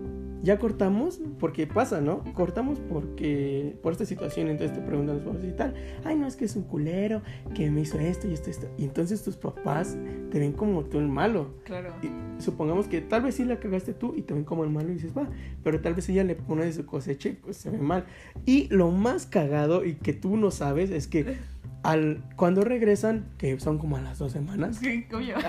ya 0.43 0.59
cortamos, 0.59 1.21
porque 1.39 1.67
pasa, 1.67 2.01
¿no? 2.01 2.25
Cortamos 2.35 2.81
porque 2.81 3.77
por 3.83 3.93
esta 3.93 4.07
situación, 4.07 4.49
entonces 4.49 4.77
te 4.77 4.83
preguntan 4.83 5.17
los 5.17 5.25
papás 5.25 5.45
y 5.45 5.53
tal, 5.53 5.75
ay, 6.05 6.17
no, 6.17 6.27
es 6.27 6.37
que 6.37 6.47
es 6.47 6.57
un 6.57 6.63
culero, 6.63 7.23
que 7.55 7.71
me 7.71 7.83
hizo 7.83 7.99
esto 7.99 8.27
y 8.27 8.33
esto, 8.33 8.49
esto. 8.49 8.69
Y 8.79 8.85
entonces 8.85 9.23
tus 9.23 9.37
papás 9.37 9.99
te 10.31 10.39
ven 10.39 10.53
como 10.53 10.85
tú 10.85 10.99
el 10.99 11.09
malo. 11.09 11.55
Claro. 11.65 11.93
Y 12.03 12.41
supongamos 12.41 12.89
que 12.89 13.01
tal 13.03 13.23
vez 13.23 13.35
sí 13.35 13.45
la 13.45 13.61
cagaste 13.61 13.93
tú 13.93 14.15
y 14.17 14.23
te 14.23 14.33
ven 14.33 14.45
como 14.45 14.65
el 14.65 14.71
malo 14.71 14.91
y 14.91 14.95
dices, 14.95 15.13
va, 15.17 15.29
pero 15.63 15.81
tal 15.81 15.95
vez 15.95 16.09
ella 16.09 16.25
le 16.25 16.37
pone 16.37 16.65
de 16.65 16.73
su 16.73 16.87
cosecha 16.87 17.29
y 17.29 17.33
pues 17.33 17.59
se 17.59 17.71
ve 17.71 17.79
mal. 17.79 18.07
Y 18.47 18.69
lo 18.69 18.91
más 18.91 19.27
cagado 19.27 19.85
y 19.85 19.95
que 19.95 20.15
tú 20.15 20.37
no 20.37 20.51
sabes 20.51 20.91
es 20.91 21.07
que 21.07 21.37
al, 21.83 22.23
cuando 22.37 22.63
regresan, 22.63 23.27
que 23.39 23.59
son 23.61 23.79
como 23.79 23.97
a 23.97 24.01
las 24.01 24.19
dos 24.19 24.33
semanas, 24.33 24.81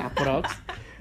aprox, 0.01 0.49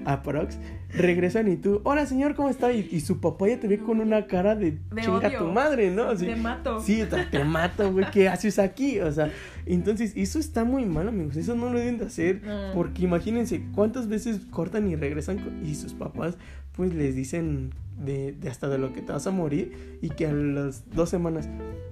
aprox, 0.05 0.57
regresan 0.89 1.47
y 1.49 1.55
tú, 1.57 1.81
hola 1.83 2.05
señor, 2.05 2.35
¿cómo 2.35 2.49
está? 2.49 2.71
Y, 2.73 2.87
y 2.91 2.99
su 3.01 3.19
papá 3.21 3.47
ya 3.47 3.59
te 3.59 3.67
ve 3.67 3.77
con 3.79 3.99
una 4.01 4.27
cara 4.27 4.55
de, 4.55 4.71
De 4.91 5.01
chinga 5.01 5.27
odio. 5.27 5.37
tu 5.39 5.45
madre, 5.47 5.91
¿no? 5.91 6.03
Así, 6.09 6.25
Te 6.25 6.35
mato. 6.35 6.81
Sí, 6.81 7.03
te, 7.09 7.23
te 7.25 7.43
mato, 7.43 7.91
güey, 7.91 8.05
¿qué 8.11 8.27
haces 8.29 8.59
aquí? 8.59 8.99
O 8.99 9.11
sea, 9.11 9.31
entonces, 9.65 10.13
eso 10.15 10.37
está 10.39 10.65
muy 10.65 10.85
mal, 10.85 11.07
amigos, 11.07 11.37
eso 11.37 11.55
no 11.55 11.69
lo 11.71 11.79
deben 11.79 11.97
de 11.97 12.05
hacer, 12.05 12.41
porque 12.73 13.03
imagínense 13.03 13.63
cuántas 13.73 14.07
veces 14.07 14.41
cortan 14.49 14.89
y 14.89 14.95
regresan 14.95 15.61
y 15.65 15.75
sus 15.75 15.93
papás, 15.93 16.37
pues 16.73 16.93
les 16.93 17.15
dicen 17.15 17.71
de, 18.03 18.33
de 18.33 18.49
hasta 18.49 18.67
de 18.67 18.77
lo 18.79 18.91
que 18.93 19.01
te 19.01 19.11
vas 19.13 19.27
a 19.27 19.31
morir 19.31 19.97
y 20.01 20.09
que 20.09 20.25
a 20.27 20.33
las 20.33 20.89
dos 20.89 21.09
semanas, 21.09 21.47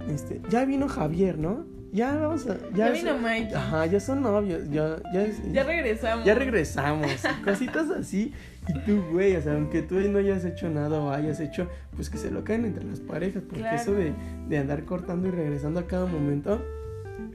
este, 0.09 0.41
ya 0.49 0.65
vino 0.65 0.87
Javier, 0.89 1.37
¿no? 1.37 1.65
Ya 1.91 2.15
vamos 2.15 2.45
a... 2.47 2.57
Ya 2.75 2.87
se- 2.87 2.93
vino 2.93 3.17
Mikey. 3.17 3.53
Ajá, 3.53 3.85
ya 3.87 3.99
son 3.99 4.21
novios, 4.21 4.69
ya, 4.69 4.97
ya, 5.13 5.25
Ya 5.51 5.63
regresamos. 5.63 6.25
ya 6.25 6.35
regresamos, 6.35 7.07
cositas 7.43 7.89
así. 7.89 8.33
Y 8.67 8.73
tú, 8.85 9.03
güey, 9.11 9.35
o 9.35 9.41
sea, 9.41 9.53
aunque 9.53 9.81
tú 9.81 9.95
no 9.95 10.19
hayas 10.19 10.45
hecho 10.45 10.69
nada 10.69 10.99
o 10.99 11.09
hayas 11.11 11.39
hecho, 11.39 11.67
pues 11.95 12.09
que 12.09 12.17
se 12.17 12.29
lo 12.29 12.43
caen 12.43 12.65
entre 12.65 12.83
las 12.83 12.99
parejas, 12.99 13.41
porque 13.43 13.61
Claro. 13.61 13.77
eso 13.77 13.93
de, 13.93 14.13
de 14.47 14.57
andar 14.59 14.83
cortando 14.85 15.27
y 15.27 15.31
regresando 15.31 15.79
a 15.79 15.87
cada 15.87 16.05
momento, 16.05 16.63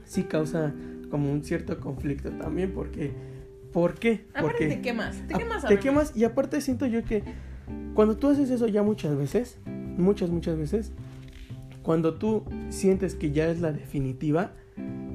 sí 0.05 0.23
causa 0.25 0.73
como 1.11 1.33
un 1.33 1.43
cierto 1.43 1.81
conflicto 1.81 2.31
también, 2.31 2.73
porque, 2.73 3.13
¿por 3.73 3.95
qué? 3.95 4.27
Aparte 4.35 4.43
Porque 4.43 4.67
te 4.69 4.81
quemas. 4.81 5.17
Te 5.27 5.35
a- 5.35 5.39
quemas 5.39 5.61
te 5.63 5.67
además. 5.67 5.83
quemas 5.85 6.17
y 6.17 6.25
aparte 6.25 6.61
siento 6.61 6.87
yo 6.87 7.03
que 7.05 7.25
cuando 7.95 8.17
tú 8.17 8.29
haces 8.29 8.51
eso 8.51 8.69
ya 8.69 8.83
muchas 8.85 9.17
veces, 9.17 9.59
muchas, 9.67 10.31
muchas 10.31 10.57
veces, 10.57 10.93
cuando 11.85 12.15
tú 12.15 12.43
sientes 12.71 13.15
que 13.15 13.31
ya 13.31 13.49
es 13.49 13.61
la 13.61 13.71
definitiva, 13.71 14.53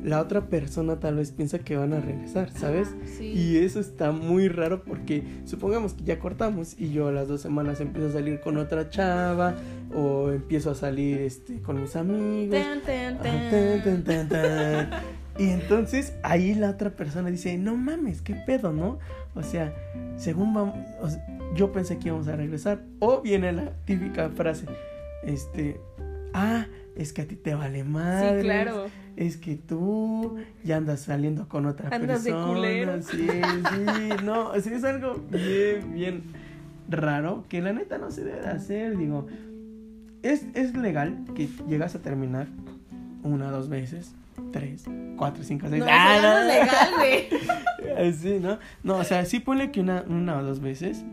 la 0.04 0.22
otra 0.22 0.46
persona 0.48 1.00
tal 1.00 1.16
vez 1.16 1.32
piensa 1.32 1.60
que 1.60 1.76
van 1.76 1.92
a 1.94 2.00
regresar, 2.00 2.50
¿sabes? 2.52 2.96
Sí. 3.18 3.26
Y 3.26 3.58
eso 3.58 3.82
está 3.82 4.12
muy 4.12 4.48
raro 4.48 4.84
porque 4.84 5.24
supongamos 5.44 5.94
que 5.94 6.04
ya 6.06 6.20
cortamos 6.20 6.80
y 6.80 6.92
yo 6.92 7.10
a 7.10 7.12
las 7.12 7.28
dos 7.28 7.42
semanas 7.42 7.82
empiezo 7.82 8.08
a 8.08 8.12
salir 8.14 8.40
con 8.40 8.58
otra 8.58 8.90
chava 8.90 9.56
o 9.94 10.32
empiezo 10.32 10.72
a 10.72 10.76
salir 10.76 11.20
este, 11.20 11.62
con 11.62 11.82
mis 11.82 11.96
amigos. 11.98 12.58
Tan, 12.58 12.82
tan, 12.82 14.04
tan. 14.06 14.30
tan. 14.30 14.90
Y 15.38 15.50
entonces 15.50 16.14
ahí 16.22 16.54
la 16.54 16.70
otra 16.70 16.92
persona 16.92 17.30
dice, 17.30 17.58
no 17.58 17.76
mames, 17.76 18.22
qué 18.22 18.36
pedo, 18.36 18.72
¿no? 18.72 19.00
O 19.36 19.42
sea, 19.42 19.74
según 20.18 20.54
vamos, 20.54 20.76
o 21.02 21.10
sea, 21.10 21.26
yo 21.56 21.72
pensé 21.72 21.98
que 21.98 22.10
íbamos 22.10 22.28
a 22.28 22.36
regresar. 22.36 22.84
O 23.00 23.22
viene 23.22 23.52
la 23.54 23.72
típica 23.86 24.30
frase, 24.30 24.66
este, 25.24 25.80
ah, 26.34 26.66
es 26.96 27.14
que 27.14 27.22
a 27.22 27.28
ti 27.28 27.36
te 27.36 27.54
vale 27.56 27.84
madre. 27.84 28.40
Sí, 28.40 28.44
claro. 28.46 28.86
Es 29.16 29.38
que 29.38 29.56
tú 29.56 30.38
ya 30.64 30.78
andas 30.78 31.02
saliendo 31.02 31.48
con 31.50 31.66
otra 31.66 31.90
Andas 31.92 32.24
de 32.24 32.32
persona. 32.32 32.54
culero. 32.54 33.02
Sí, 33.04 33.28
sí, 33.28 34.24
no, 34.24 34.54
sí 34.62 34.70
es 34.74 34.84
algo 34.84 35.16
bien, 35.30 35.94
bien 35.94 36.24
raro 36.90 37.44
que 37.50 37.62
la 37.62 37.74
neta 37.74 37.98
no 37.98 38.12
se 38.12 38.24
debe 38.24 38.42
de 38.42 38.48
hacer, 38.48 38.98
digo. 38.98 39.28
Es, 40.24 40.46
es 40.54 40.76
legal 40.76 41.18
que 41.36 41.48
llegas 41.68 41.96
a 41.96 42.00
terminar 42.00 42.48
una, 43.24 43.52
dos 43.52 43.70
veces, 43.70 44.14
tres, 44.52 44.86
cuatro, 45.18 45.44
cinco, 45.44 45.68
seis. 45.70 45.82
No, 45.84 45.88
¡Ah, 45.90 46.18
eso 46.18 46.28
no 46.28 46.34
no! 46.34 46.40
es 46.40 46.48
legal, 46.48 46.90
güey. 46.98 48.14
Sí, 48.14 48.40
¿no? 48.40 48.60
No, 48.84 48.98
o 48.98 49.04
sea, 49.04 49.26
sí 49.26 49.40
ponle 49.42 49.72
que 49.72 49.82
una, 49.82 50.04
una 50.08 50.38
o 50.38 50.44
dos 50.44 50.62
veces. 50.62 51.04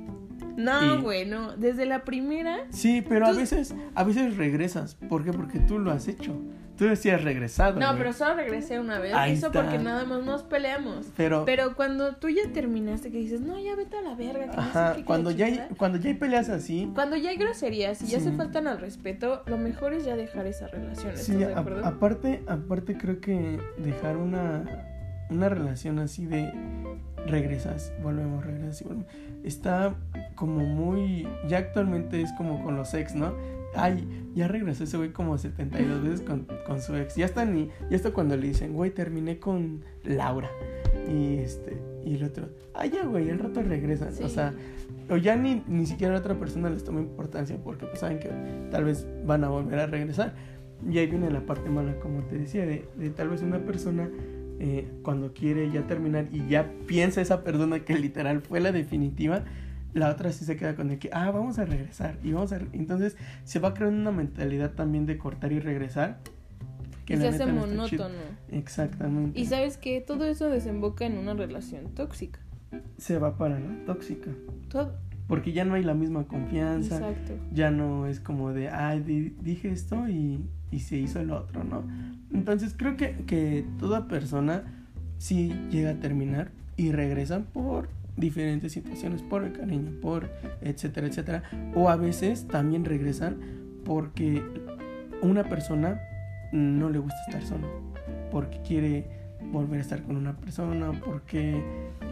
No, 0.56 0.94
Y- 0.96 1.02
güey, 1.02 1.26
no. 1.26 1.56
Desde 1.56 1.86
la 1.86 2.04
primera. 2.04 2.58
Sí, 2.70 3.02
pero 3.06 3.26
a 3.26 3.32
veces, 3.32 3.74
a 3.94 4.04
veces 4.04 4.36
regresas. 4.36 4.94
¿Por 4.94 5.24
qué? 5.24 5.32
Porque 5.32 5.58
tú 5.60 5.78
lo 5.78 5.90
has 5.90 6.08
hecho. 6.08 6.34
Tú 6.78 6.84
decías 6.84 7.24
regresado. 7.24 7.80
No, 7.80 7.86
güey. 7.86 7.98
pero 7.98 8.12
solo 8.12 8.34
regresé 8.34 8.78
una 8.78 8.98
vez. 8.98 9.14
Ahí 9.14 9.32
Eso 9.32 9.46
está. 9.46 9.62
porque 9.62 9.78
nada 9.78 10.04
más 10.04 10.22
nos 10.24 10.42
peleamos. 10.42 11.06
Pero, 11.16 11.46
Pero 11.46 11.74
cuando 11.74 12.16
tú 12.16 12.28
ya 12.28 12.42
terminaste, 12.52 13.10
que 13.10 13.16
dices, 13.16 13.40
no, 13.40 13.58
ya 13.58 13.74
vete 13.76 13.96
a 13.96 14.02
la 14.02 14.14
verga. 14.14 14.40
Que 14.40 14.46
no 14.48 14.52
sé 14.52 14.58
ajá, 14.58 14.96
qué, 14.96 15.04
cuando 15.04 15.30
ya, 15.30 15.46
hay, 15.46 15.52
chingada". 15.52 15.74
cuando 15.78 15.98
ya 15.98 16.08
hay 16.10 16.14
peleas 16.16 16.48
así, 16.50 16.90
Cuando 16.94 17.16
ya 17.16 17.30
hay 17.30 17.36
groserías 17.38 18.02
y 18.02 18.06
ya 18.08 18.20
se 18.20 18.30
faltan 18.32 18.66
al 18.66 18.78
respeto, 18.78 19.42
lo 19.46 19.56
mejor 19.56 19.94
es 19.94 20.04
ya 20.04 20.16
dejar 20.16 20.46
esa 20.46 20.66
relación. 20.68 21.12
¿Estás 21.12 21.24
Sí, 21.24 21.42
a- 21.42 21.58
aparte, 21.58 22.42
aparte 22.46 22.98
creo 22.98 23.20
que 23.20 23.58
dejar 23.78 24.18
una, 24.18 24.64
una 25.30 25.48
relación 25.48 25.98
así 25.98 26.26
de 26.26 26.52
regresas, 27.26 27.92
volvemos, 28.02 28.44
regresas 28.44 28.82
y 28.82 28.84
volvemos, 28.84 29.06
está 29.44 29.94
como 30.36 30.64
muy, 30.64 31.26
ya 31.48 31.58
actualmente 31.58 32.20
es 32.20 32.32
como 32.34 32.62
con 32.62 32.76
los 32.76 32.94
ex, 32.94 33.14
¿no? 33.14 33.34
Ay, 33.74 34.06
ya 34.34 34.48
regresó 34.48 34.84
ese 34.84 34.96
güey 34.96 35.12
como 35.12 35.36
72 35.36 36.02
veces 36.02 36.20
con, 36.22 36.46
con 36.66 36.80
su 36.80 36.94
ex. 36.96 37.16
Ya 37.16 37.26
está 37.26 37.44
ni, 37.44 37.68
ya 37.90 37.96
está 37.96 38.12
cuando 38.12 38.36
le 38.36 38.46
dicen, 38.46 38.72
güey, 38.72 38.90
terminé 38.90 39.38
con 39.38 39.82
Laura. 40.04 40.48
Y 41.10 41.38
este, 41.38 41.76
y 42.04 42.14
el 42.14 42.24
otro, 42.24 42.48
ay 42.74 42.90
ya 42.90 43.04
güey, 43.04 43.28
al 43.30 43.38
rato 43.38 43.62
regresan. 43.62 44.12
O 44.22 44.28
sea, 44.28 44.54
o 45.10 45.16
ya 45.16 45.36
ni, 45.36 45.62
ni 45.66 45.86
siquiera 45.86 46.14
la 46.14 46.20
otra 46.20 46.38
persona 46.38 46.70
les 46.70 46.84
toma 46.84 47.00
importancia 47.00 47.58
porque 47.62 47.86
pues 47.86 48.00
saben 48.00 48.18
que 48.18 48.30
tal 48.70 48.84
vez 48.84 49.06
van 49.24 49.44
a 49.44 49.48
volver 49.48 49.80
a 49.80 49.86
regresar. 49.86 50.34
Y 50.88 50.98
ahí 50.98 51.06
viene 51.06 51.30
la 51.30 51.40
parte 51.40 51.70
mala, 51.70 51.98
como 52.00 52.22
te 52.24 52.38
decía, 52.38 52.66
de, 52.66 52.86
de 52.96 53.10
tal 53.10 53.30
vez 53.30 53.42
una 53.42 53.58
persona 53.58 54.10
eh, 54.58 54.88
cuando 55.02 55.34
quiere 55.34 55.70
ya 55.70 55.86
terminar 55.86 56.28
y 56.32 56.48
ya 56.48 56.72
piensa 56.86 57.20
esa 57.20 57.44
persona 57.44 57.80
que 57.80 57.94
literal 57.98 58.40
fue 58.40 58.60
la 58.60 58.72
definitiva, 58.72 59.44
la 59.96 60.10
otra 60.10 60.30
sí 60.32 60.44
se 60.44 60.56
queda 60.56 60.74
con 60.76 60.90
el 60.90 60.98
que, 60.98 61.10
ah, 61.12 61.30
vamos 61.30 61.58
a 61.58 61.64
regresar. 61.64 62.18
Y 62.22 62.32
vamos 62.32 62.52
a 62.52 62.58
re-". 62.58 62.68
Entonces 62.72 63.16
se 63.44 63.58
va 63.58 63.74
creando 63.74 64.00
una 64.00 64.12
mentalidad 64.12 64.72
también 64.72 65.06
de 65.06 65.18
cortar 65.18 65.52
y 65.52 65.58
regresar. 65.60 66.18
y 67.08 67.16
se 67.16 67.28
hace 67.28 67.46
no 67.46 67.54
monótono. 67.66 68.14
Exactamente. 68.50 69.38
Y 69.38 69.46
sabes 69.46 69.76
que 69.76 70.00
todo 70.00 70.24
eso 70.24 70.48
desemboca 70.50 71.06
en 71.06 71.18
una 71.18 71.34
relación 71.34 71.94
tóxica. 71.94 72.40
Se 72.98 73.18
va 73.18 73.36
para 73.38 73.58
la 73.60 73.84
tóxica. 73.86 74.30
Todo. 74.68 74.94
Porque 75.28 75.52
ya 75.52 75.64
no 75.64 75.74
hay 75.74 75.82
la 75.82 75.94
misma 75.94 76.24
confianza. 76.24 76.96
Exacto. 76.96 77.32
ya 77.52 77.70
no 77.70 78.06
es 78.06 78.20
como 78.20 78.52
de, 78.52 78.68
ay, 78.70 79.00
di- 79.00 79.34
dije 79.40 79.70
esto 79.70 80.08
y, 80.08 80.44
y 80.70 80.80
se 80.80 80.96
hizo 80.98 81.20
el 81.20 81.30
otro, 81.30 81.64
¿no? 81.64 81.84
Entonces 82.32 82.74
creo 82.76 82.96
que, 82.96 83.14
que 83.26 83.64
toda 83.78 84.08
persona 84.08 84.64
sí 85.18 85.52
llega 85.70 85.90
a 85.90 85.94
terminar 85.94 86.50
y 86.76 86.92
regresan 86.92 87.44
por 87.44 87.88
diferentes 88.16 88.72
situaciones, 88.72 89.22
por 89.22 89.44
el 89.44 89.52
cariño, 89.52 89.92
por 90.00 90.30
etcétera, 90.60 91.06
etcétera. 91.06 91.42
O 91.74 91.88
a 91.88 91.96
veces 91.96 92.46
también 92.48 92.84
regresan 92.84 93.36
porque 93.84 94.42
una 95.22 95.44
persona 95.44 96.00
no 96.52 96.90
le 96.90 96.98
gusta 96.98 97.16
estar 97.28 97.42
solo, 97.42 97.68
porque 98.30 98.60
quiere 98.62 99.06
volver 99.52 99.78
a 99.78 99.82
estar 99.82 100.02
con 100.02 100.16
una 100.16 100.36
persona, 100.36 100.92
porque 101.04 101.62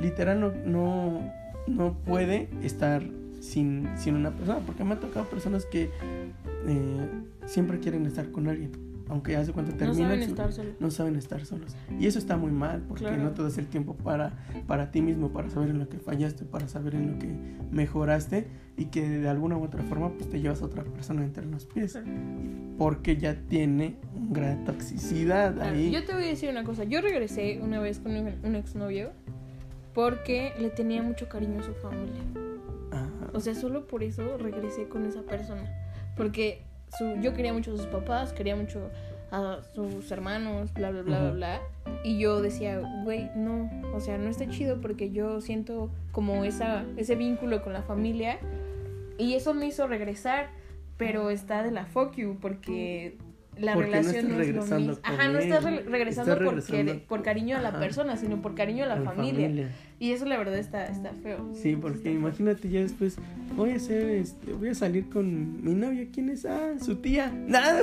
literal 0.00 0.40
no, 0.40 0.52
no, 0.64 1.32
no 1.66 1.94
puede 2.04 2.48
estar 2.62 3.02
sin, 3.40 3.88
sin 3.96 4.16
una 4.16 4.30
persona, 4.30 4.60
porque 4.64 4.84
me 4.84 4.94
ha 4.94 5.00
tocado 5.00 5.26
personas 5.26 5.66
que 5.66 5.90
eh, 6.66 7.08
siempre 7.46 7.78
quieren 7.78 8.06
estar 8.06 8.30
con 8.30 8.48
alguien, 8.48 8.72
aunque 9.14 9.36
hace 9.36 9.52
cuando 9.52 9.70
No 9.72 9.78
terminan 9.78 10.10
saben 10.10 10.22
estar 10.22 10.52
solos. 10.52 10.74
no 10.80 10.90
saben 10.90 11.16
estar 11.16 11.44
solos. 11.46 11.76
Y 11.98 12.06
eso 12.06 12.18
está 12.18 12.36
muy 12.36 12.50
mal, 12.50 12.82
porque 12.88 13.04
Claro. 13.04 13.22
no 13.22 13.30
te 13.30 13.42
das 13.42 13.56
el 13.58 13.68
tiempo 13.68 13.94
para, 13.94 14.32
para 14.66 14.90
ti 14.90 15.00
mismo, 15.02 15.32
para 15.32 15.48
saber 15.50 15.70
en 15.70 15.78
lo 15.78 15.88
que 15.88 15.98
fallaste, 15.98 16.44
para 16.44 16.66
saber 16.68 16.96
en 16.96 17.12
lo 17.12 17.18
que 17.18 17.28
mejoraste 17.70 18.48
y 18.76 18.86
que 18.86 19.08
de 19.08 19.28
alguna 19.28 19.56
u 19.56 19.62
otra 19.62 19.82
forma 19.84 20.10
pues 20.10 20.28
te 20.28 20.40
llevas 20.40 20.62
a 20.62 20.64
otra 20.66 20.82
persona 20.84 21.24
entre 21.24 21.46
los 21.46 21.64
pies. 21.66 21.96
Porque 22.76 23.16
ya 23.16 23.34
tiene 23.48 23.96
un 24.16 24.32
grado 24.32 24.58
de 24.58 24.64
toxicidad 24.64 25.54
Claro, 25.54 25.70
ahí. 25.74 25.90
Yo 25.92 26.04
te 26.04 26.12
voy 26.12 26.24
a 26.24 26.26
decir 26.26 26.50
una 26.50 26.64
cosa. 26.64 26.82
Yo 26.84 27.00
regresé 27.00 27.60
una 27.62 27.78
vez 27.80 28.00
con 28.00 28.16
un, 28.16 28.32
un 28.42 28.54
exnovio 28.56 29.12
porque 29.94 30.52
le 30.58 30.70
tenía 30.70 31.02
mucho 31.02 31.28
cariño 31.28 31.60
a 31.60 31.62
su 31.62 31.72
familia. 31.74 32.20
Ajá. 32.90 33.30
O 33.32 33.40
sea, 33.40 33.54
solo 33.54 33.86
por 33.86 34.02
eso 34.02 34.36
regresé 34.38 34.88
con 34.88 35.04
esa 35.06 35.22
persona. 35.22 35.62
Porque 36.16 36.62
su, 36.98 37.16
yo 37.20 37.34
quería 37.34 37.52
mucho 37.52 37.74
a 37.74 37.76
sus 37.76 37.86
papás, 37.86 38.32
quería 38.32 38.56
mucho 38.56 38.90
a 39.30 39.60
sus 39.74 40.10
hermanos, 40.10 40.72
bla, 40.74 40.90
bla, 40.90 41.02
bla, 41.02 41.20
bla, 41.20 41.30
bla. 41.32 41.60
Y 42.04 42.18
yo 42.18 42.40
decía, 42.40 42.80
güey, 43.02 43.30
no, 43.34 43.70
o 43.92 44.00
sea, 44.00 44.18
no 44.18 44.28
está 44.28 44.48
chido 44.48 44.80
porque 44.80 45.10
yo 45.10 45.40
siento 45.40 45.90
como 46.12 46.44
esa, 46.44 46.84
ese 46.96 47.14
vínculo 47.16 47.62
con 47.62 47.72
la 47.72 47.82
familia. 47.82 48.38
Y 49.18 49.34
eso 49.34 49.54
me 49.54 49.66
hizo 49.66 49.86
regresar, 49.86 50.50
pero 50.96 51.30
está 51.30 51.62
de 51.62 51.70
la 51.70 51.86
fuck 51.86 52.14
you 52.16 52.38
porque 52.40 53.16
la 53.58 53.74
Porque 53.74 53.90
relación 53.90 54.28
no, 54.28 54.40
es 54.40 54.48
lo 54.54 54.62
mismo. 54.78 54.94
Ajá, 55.02 55.28
no 55.28 55.38
estás 55.38 55.64
re- 55.64 55.82
regresando, 55.82 56.32
estás 56.32 56.64
porque, 56.66 57.04
por 57.08 57.22
cariño 57.22 57.56
a 57.56 57.60
la 57.60 57.68
Ajá. 57.70 57.78
persona, 57.80 58.16
sino 58.16 58.42
por 58.42 58.54
cariño 58.54 58.84
a 58.84 58.86
la, 58.88 59.00
familia. 59.02 59.70
Y 60.00 60.12
eso 60.12 60.24
la 60.26 60.36
verdad 60.36 60.58
está, 60.58 60.86
está 60.86 61.12
feo. 61.12 61.50
Sí, 61.54 61.76
porque 61.76 62.12
imagínate 62.12 62.68
ya 62.68 62.80
después 62.80 63.16
voy 63.56 63.70
a 63.70 63.76
hacer 63.76 64.02
este, 64.10 64.52
voy 64.52 64.68
a 64.70 64.74
salir 64.74 65.08
con 65.08 65.62
mi 65.64 65.74
novia, 65.74 66.06
¿quién 66.12 66.30
es? 66.30 66.44
Ah, 66.46 66.74
su 66.80 66.96
tía. 66.96 67.30
Nada. 67.46 67.82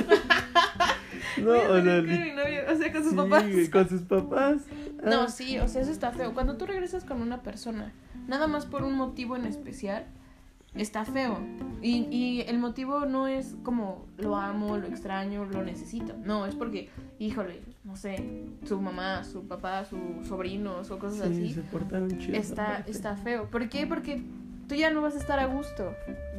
no, 1.37 1.45
Voy 1.45 1.59
a 1.59 1.69
o 1.69 1.73
sea, 1.73 1.83
salir 1.83 2.07
con 2.09 2.23
mi 2.23 2.31
novio, 2.31 2.59
o 2.71 2.75
sea, 2.75 2.91
con 2.91 3.01
sus 3.03 3.11
sí, 3.11 3.17
papás. 3.17 3.43
con 3.71 3.89
sus 3.89 4.01
papás. 4.01 4.61
Ah, 5.03 5.09
No, 5.09 5.29
sí, 5.29 5.57
o 5.57 5.67
sea, 5.67 5.81
eso 5.81 5.89
está 5.91 6.11
feo. 6.11 6.35
Cuando 6.35 6.57
tú 6.57 6.67
regresas 6.67 7.03
con 7.05 7.23
una 7.23 7.41
persona, 7.41 7.91
nada 8.27 8.45
más 8.45 8.67
por 8.67 8.83
un 8.83 8.93
motivo 8.93 9.35
en 9.35 9.45
especial, 9.45 10.05
está 10.75 11.05
feo. 11.05 11.39
Y, 11.81 12.07
y 12.11 12.41
el 12.41 12.59
motivo 12.59 13.05
no 13.05 13.27
es 13.27 13.55
como 13.63 14.05
lo 14.17 14.35
amo, 14.35 14.77
lo 14.77 14.87
extraño, 14.87 15.45
lo 15.45 15.63
necesito. 15.63 16.15
No, 16.23 16.45
es 16.45 16.55
porque, 16.55 16.89
híjole, 17.19 17.61
no 17.83 17.95
sé, 17.95 18.45
su 18.65 18.79
mamá, 18.79 19.23
su 19.23 19.47
papá, 19.47 19.83
sus 19.85 20.27
sobrinos 20.27 20.91
o 20.91 20.99
cosas 20.99 21.29
sí, 21.29 21.33
así. 21.33 21.53
se 21.53 21.61
portaron 21.61 22.09
chidos. 22.19 22.37
Está, 22.37 22.83
está 22.87 23.15
feo. 23.15 23.49
¿Por 23.49 23.67
qué? 23.67 23.87
Porque 23.87 24.23
tú 24.71 24.77
ya 24.77 24.89
no 24.89 25.01
vas 25.01 25.15
a 25.15 25.17
estar 25.17 25.37
a 25.37 25.47
gusto. 25.47 25.93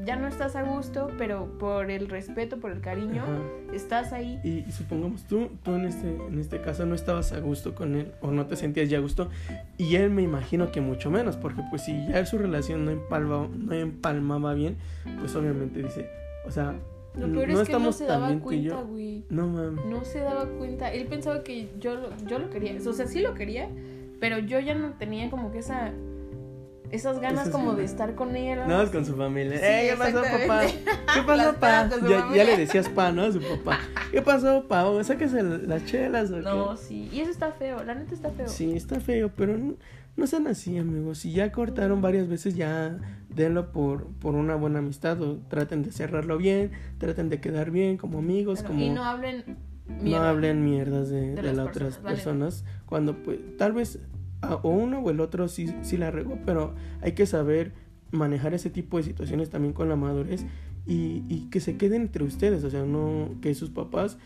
Ya 0.06 0.16
no 0.16 0.26
estás 0.26 0.56
a 0.56 0.62
gusto, 0.62 1.10
pero 1.18 1.58
por 1.58 1.90
el 1.90 2.08
respeto, 2.08 2.56
por 2.56 2.72
el 2.72 2.80
cariño, 2.80 3.24
Ajá. 3.24 3.74
estás 3.74 4.14
ahí. 4.14 4.40
Y, 4.42 4.60
y 4.66 4.72
supongamos 4.72 5.24
tú, 5.24 5.50
tú 5.62 5.74
en 5.74 5.84
este, 5.84 6.08
en 6.08 6.38
este 6.38 6.62
caso 6.62 6.86
no 6.86 6.94
estabas 6.94 7.32
a 7.32 7.40
gusto 7.40 7.74
con 7.74 7.94
él 7.94 8.12
o 8.22 8.30
no 8.30 8.46
te 8.46 8.56
sentías 8.56 8.88
ya 8.88 8.96
a 8.96 9.00
gusto 9.02 9.28
y 9.76 9.96
él 9.96 10.08
me 10.08 10.22
imagino 10.22 10.72
que 10.72 10.80
mucho 10.80 11.10
menos, 11.10 11.36
porque 11.36 11.60
pues 11.68 11.84
si 11.84 12.06
ya 12.08 12.24
su 12.24 12.38
relación 12.38 12.86
no 12.86 12.90
empalmaba, 12.90 13.48
no 13.54 13.74
empalmaba 13.74 14.54
bien, 14.54 14.78
pues 15.20 15.36
obviamente 15.36 15.82
dice, 15.82 16.08
o 16.46 16.50
sea, 16.50 16.74
Lo 17.14 17.30
peor 17.30 17.50
no 17.50 17.60
es 17.60 17.68
que 17.68 17.78
no 17.78 17.92
se 17.92 18.06
daba 18.06 18.34
cuenta, 18.38 18.80
güey. 18.80 19.24
No 19.28 19.46
mames. 19.46 19.84
No 19.84 20.06
se 20.06 20.20
daba 20.20 20.46
cuenta. 20.46 20.90
Él 20.90 21.06
pensaba 21.06 21.44
que 21.44 21.68
yo, 21.78 22.08
yo 22.26 22.38
lo 22.38 22.48
quería. 22.48 22.74
O 22.88 22.92
sea, 22.94 23.06
sí 23.06 23.20
lo 23.20 23.34
quería, 23.34 23.68
pero 24.20 24.38
yo 24.38 24.58
ya 24.58 24.74
no 24.74 24.92
tenía 24.92 25.28
como 25.28 25.52
que 25.52 25.58
esa... 25.58 25.92
Esas 26.92 27.20
ganas 27.20 27.48
como 27.48 27.74
de 27.74 27.84
estar 27.84 28.14
con 28.14 28.36
él. 28.36 28.58
o 28.60 28.66
Nada 28.66 28.82
más 28.82 28.90
con 28.90 29.04
su 29.04 29.16
familia. 29.16 29.56
Sí, 29.58 29.64
"Eh, 29.64 29.88
¿Qué 29.90 29.96
pasó, 29.96 30.22
papá? 30.22 30.62
¿Qué 31.14 31.22
pasó, 31.22 31.52
papá? 31.54 31.88
Ya, 32.34 32.44
le 32.44 32.56
decías 32.58 32.88
pa, 32.90 33.10
¿no? 33.12 33.22
A 33.22 33.32
su 33.32 33.40
papá. 33.40 33.78
¿Qué 34.10 34.20
pasó, 34.22 34.68
pa? 34.68 34.84
Sáquese 35.02 35.42
las 35.42 35.84
chelas 35.86 36.30
o 36.30 36.34
qué?" 36.36 36.42
No, 36.42 36.76
sí. 36.76 37.08
Y 37.12 37.20
eso 37.20 37.30
está 37.30 37.50
feo. 37.52 37.82
La 37.82 37.94
neta 37.94 38.14
está 38.14 38.30
feo. 38.30 38.46
Sí, 38.46 38.76
está 38.76 39.00
feo, 39.00 39.30
pero 39.34 39.56
no, 39.56 39.74
no 40.16 40.26
sean 40.26 40.46
así, 40.46 40.76
amigos. 40.76 41.18
Si 41.18 41.32
ya 41.32 41.50
cortaron 41.50 42.02
varias 42.02 42.28
veces, 42.28 42.54
ya 42.56 42.98
denlo 43.30 43.72
por, 43.72 44.08
por 44.18 44.34
una 44.34 44.54
buena 44.56 44.80
amistad 44.80 45.20
o 45.22 45.38
traten 45.48 45.82
de 45.82 45.92
cerrarlo 45.92 46.36
bien, 46.36 46.72
traten 46.98 47.30
de 47.30 47.40
quedar 47.40 47.70
bien 47.70 47.96
como 47.96 48.18
amigos, 48.18 48.58
Pero- 48.60 48.68
como 48.74 48.84
Y 48.84 48.90
no 48.90 49.02
hablen 49.04 49.44
no 49.88 50.02
mierda. 50.02 50.28
hablen 50.28 50.64
mierdas 50.64 51.08
de, 51.08 51.20
de 51.20 51.34
de 51.36 51.42
las 51.42 51.56
las 51.56 51.68
otras 51.68 51.96
personas, 51.98 52.62
vale. 52.64 52.76
cuando 52.86 53.16
pues 53.22 53.38
tal 53.58 53.72
vez 53.72 53.98
o 54.62 54.68
uno 54.70 54.98
o 55.00 55.10
el 55.10 55.20
otro 55.20 55.48
sí, 55.48 55.72
sí 55.82 55.96
la 55.96 56.10
regó, 56.10 56.38
pero 56.44 56.74
hay 57.00 57.12
que 57.12 57.26
saber 57.26 57.72
manejar 58.10 58.54
ese 58.54 58.70
tipo 58.70 58.96
de 58.98 59.04
situaciones 59.04 59.48
también 59.50 59.72
con 59.72 59.88
la 59.88 59.96
madurez 59.96 60.44
y, 60.86 61.22
y 61.28 61.48
que 61.50 61.60
se 61.60 61.76
queden 61.76 62.02
entre 62.02 62.24
ustedes, 62.24 62.64
o 62.64 62.70
sea, 62.70 62.84
no 62.84 63.30
que 63.40 63.54
sus 63.54 63.70
papás 63.70 64.18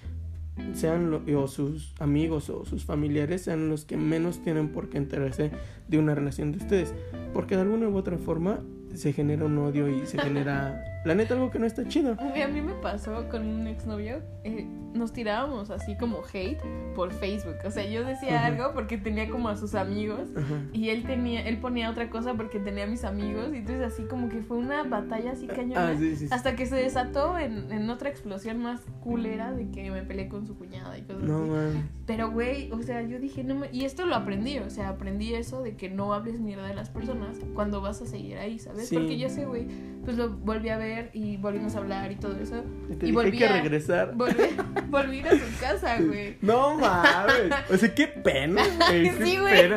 sean 0.73 1.11
lo- 1.11 1.23
o 1.39 1.47
sus 1.49 1.95
amigos 2.01 2.49
o 2.49 2.65
sus 2.65 2.85
familiares 2.85 3.43
sean 3.43 3.69
los 3.69 3.85
que 3.85 3.97
menos 3.99 4.43
tienen 4.43 4.71
por 4.71 4.89
qué 4.89 4.97
enterarse 4.99 5.51
de 5.87 5.99
una 5.99 6.15
relación 6.15 6.51
de 6.53 6.59
ustedes, 6.59 6.95
porque 7.35 7.57
de 7.57 7.63
alguna 7.63 7.89
u 7.89 7.97
otra 7.97 8.17
forma 8.17 8.61
se 8.95 9.13
genera 9.13 9.45
un 9.45 9.59
odio 9.59 9.89
y 9.89 10.07
se 10.07 10.19
genera 10.19 10.83
la 11.07 11.15
neta 11.15 11.35
algo 11.35 11.51
que 11.51 11.59
no 11.59 11.67
está 11.67 11.87
chido. 11.87 12.17
A 12.21 12.49
mí 12.49 12.61
me 12.61 12.75
pasó 12.75 13.29
con 13.31 13.47
un 13.47 13.67
exnovio, 13.67 14.21
eh, 14.45 14.67
nos 14.95 15.13
tirábamos 15.13 15.71
así 15.71 15.95
como 15.97 16.21
hate 16.33 16.61
por 16.95 17.13
Facebook. 17.13 17.57
O 17.65 17.71
sea, 17.71 17.85
yo 17.89 18.05
decía 18.05 18.39
Ajá. 18.39 18.47
algo 18.47 18.73
porque 18.75 18.97
tenía 18.99 19.29
como 19.29 19.49
a 19.51 19.57
sus 19.57 19.75
amigos 19.75 20.29
Ajá. 20.37 20.63
y 20.73 20.89
él 20.89 21.05
tenía, 21.05 21.47
él 21.47 21.59
ponía 21.59 21.91
otra 21.91 22.09
cosa 22.11 22.35
porque 22.35 22.59
tenía 22.59 22.85
a 22.85 22.87
mis 22.87 23.05
amigos. 23.05 23.51
Y 23.53 23.59
entonces 23.59 23.85
así 23.93 24.05
como 24.05 24.29
que 24.31 24.41
fue 24.43 24.57
una 24.57 24.83
batalla 24.85 25.33
así 25.33 25.47
cañona. 25.47 25.91
Ah, 25.91 25.95
sí, 25.99 26.17
sí, 26.17 26.27
sí. 26.27 26.29
Hasta 26.31 26.57
que 26.57 26.65
se 26.67 26.77
desató 26.77 27.39
en, 27.39 27.71
en 27.71 27.89
otra 27.91 28.09
explosión 28.09 28.59
más 28.63 28.81
culera 29.03 29.53
de 29.53 29.71
que 29.71 29.91
me 29.91 30.03
peleé 30.03 30.29
con 30.29 30.47
su 30.47 30.57
cuñada 30.57 30.97
y 30.99 31.03
cosas 31.03 31.23
No 31.25 31.43
así. 31.43 31.51
man. 31.51 31.91
Pero, 32.07 32.31
güey, 32.31 32.73
o 32.73 32.83
sea, 32.83 33.03
yo 33.03 33.19
dije, 33.19 33.45
no 33.45 33.55
me... 33.55 33.69
Y 33.73 33.85
esto 33.85 34.07
lo 34.07 34.15
aprendí, 34.15 34.59
o 34.61 34.71
sea, 34.71 34.89
aprendí 34.89 35.35
eso 35.35 35.61
de 35.63 35.77
que 35.77 35.91
no 35.91 36.15
hables 36.15 36.41
mierda 36.41 36.67
de 36.69 36.75
las 36.75 36.89
personas 36.89 37.37
cuando 37.55 37.81
vas 37.81 38.01
a 38.01 38.07
seguir 38.07 38.39
ahí, 38.39 38.59
¿sabes? 38.59 38.91
Porque 38.93 39.19
yo 39.19 39.29
sé, 39.29 39.45
güey, 39.45 39.67
pues 40.05 40.17
lo 40.17 40.31
volví 40.31 40.69
a 40.71 40.79
ver 40.79 40.96
y 41.13 41.37
volvimos 41.37 41.75
a 41.75 41.79
hablar 41.79 42.11
y 42.13 42.17
todo 42.17 42.37
eso. 42.41 42.65
Y 42.91 42.95
te 42.97 43.07
Y 43.07 43.09
dije, 43.09 43.09
hay 43.09 43.13
volví 43.13 43.39
que 43.39 43.47
a- 43.47 43.53
regresar. 43.53 44.13
Volví, 44.15 44.35
volví 44.89 45.21
a 45.21 45.31
su 45.33 45.61
casa, 45.61 45.99
güey. 46.01 46.37
No 46.43 46.77
mames. 46.79 47.53
O 47.71 47.77
sea, 47.77 47.95
qué 47.95 48.07
pena, 48.09 48.63
güey. 48.89 49.03
Qué 49.11 49.25
Sí, 49.25 49.37
güey. 49.39 49.55
pena. 49.63 49.77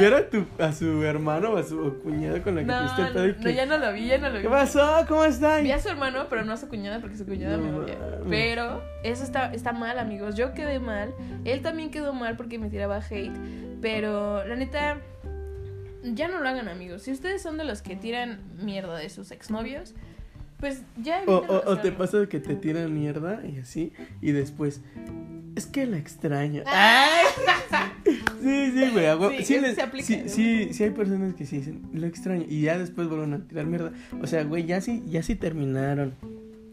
Ver 0.00 0.14
a, 0.14 0.28
tu, 0.28 0.44
a 0.58 0.72
su 0.72 1.02
hermano 1.04 1.50
o 1.52 1.56
a 1.56 1.62
su 1.62 2.00
cuñado 2.02 2.42
con 2.42 2.56
la 2.56 2.60
que 2.62 2.66
No, 2.66 2.80
tuviste 2.80 3.02
el 3.02 3.12
pedo 3.12 3.26
no, 3.38 3.44
que, 3.44 3.54
ya 3.54 3.66
no 3.66 3.78
lo 3.78 3.92
vi, 3.92 4.06
ya 4.08 4.18
no 4.18 4.28
lo 4.30 4.36
vi. 4.38 4.42
¿Qué 4.42 4.48
pasó? 4.48 5.04
¿Cómo 5.06 5.24
están? 5.24 5.62
Vi 5.62 5.70
a 5.70 5.78
su 5.80 5.88
hermano, 5.88 6.26
pero 6.28 6.44
no 6.44 6.52
a 6.52 6.56
su 6.56 6.68
cuñada 6.68 7.00
porque 7.00 7.16
su 7.16 7.24
cuñada 7.26 7.56
No 7.56 7.62
me 7.64 7.72
odia. 7.72 7.96
Pero 8.28 8.82
eso 9.04 9.22
está, 9.22 9.52
está 9.54 9.72
mal, 9.72 9.98
amigos. 9.98 10.34
Yo 10.34 10.52
quedé 10.54 10.80
mal. 10.80 11.14
Él 11.44 11.62
también 11.62 11.90
quedó 11.90 12.12
mal 12.12 12.36
porque 12.36 12.58
me 12.58 12.70
tiraba 12.70 12.96
hate. 12.98 13.32
Pero 13.80 14.44
la 14.44 14.56
neta, 14.56 14.98
ya 16.02 16.26
no 16.28 16.40
lo 16.40 16.48
hagan, 16.48 16.68
amigos. 16.68 17.02
Si 17.02 17.12
ustedes 17.12 17.42
son 17.42 17.56
de 17.58 17.64
los 17.64 17.82
que 17.82 17.94
tiran 17.96 18.40
mierda 18.60 18.96
de 18.96 19.08
sus 19.10 19.30
exnovios, 19.30 19.94
pues 20.60 20.82
ya 21.02 21.22
O, 21.26 21.36
o, 21.36 21.70
o 21.72 21.78
te 21.78 21.92
pasa 21.92 22.26
que 22.28 22.40
te 22.40 22.54
tiran 22.54 22.92
mierda 22.92 23.42
y 23.46 23.58
así, 23.58 23.92
y 24.20 24.32
después, 24.32 24.80
es 25.56 25.66
que 25.66 25.86
la 25.86 25.98
extraño. 25.98 26.62
Ay. 26.66 27.26
Sí, 28.40 28.70
sí, 28.72 28.90
güey. 28.92 29.06
Sí, 29.38 29.44
Sí, 29.44 29.54
eso 29.54 29.62
les- 29.62 29.74
se 29.74 29.82
aplica, 29.82 30.06
sí, 30.06 30.16
¿no? 30.22 30.28
sí, 30.28 30.68
sí 30.72 30.84
hay 30.84 30.90
personas 30.90 31.34
que 31.34 31.44
sí 31.44 31.58
dicen, 31.58 31.82
lo 31.92 32.06
extraño, 32.06 32.44
y 32.48 32.62
ya 32.62 32.78
después 32.78 33.08
vuelven 33.08 33.34
a 33.34 33.38
tirar 33.46 33.66
mierda. 33.66 33.92
O 34.22 34.26
sea, 34.26 34.44
güey, 34.44 34.64
ya 34.64 34.80
sí, 34.80 35.02
ya 35.08 35.22
sí 35.22 35.34
terminaron. 35.34 36.14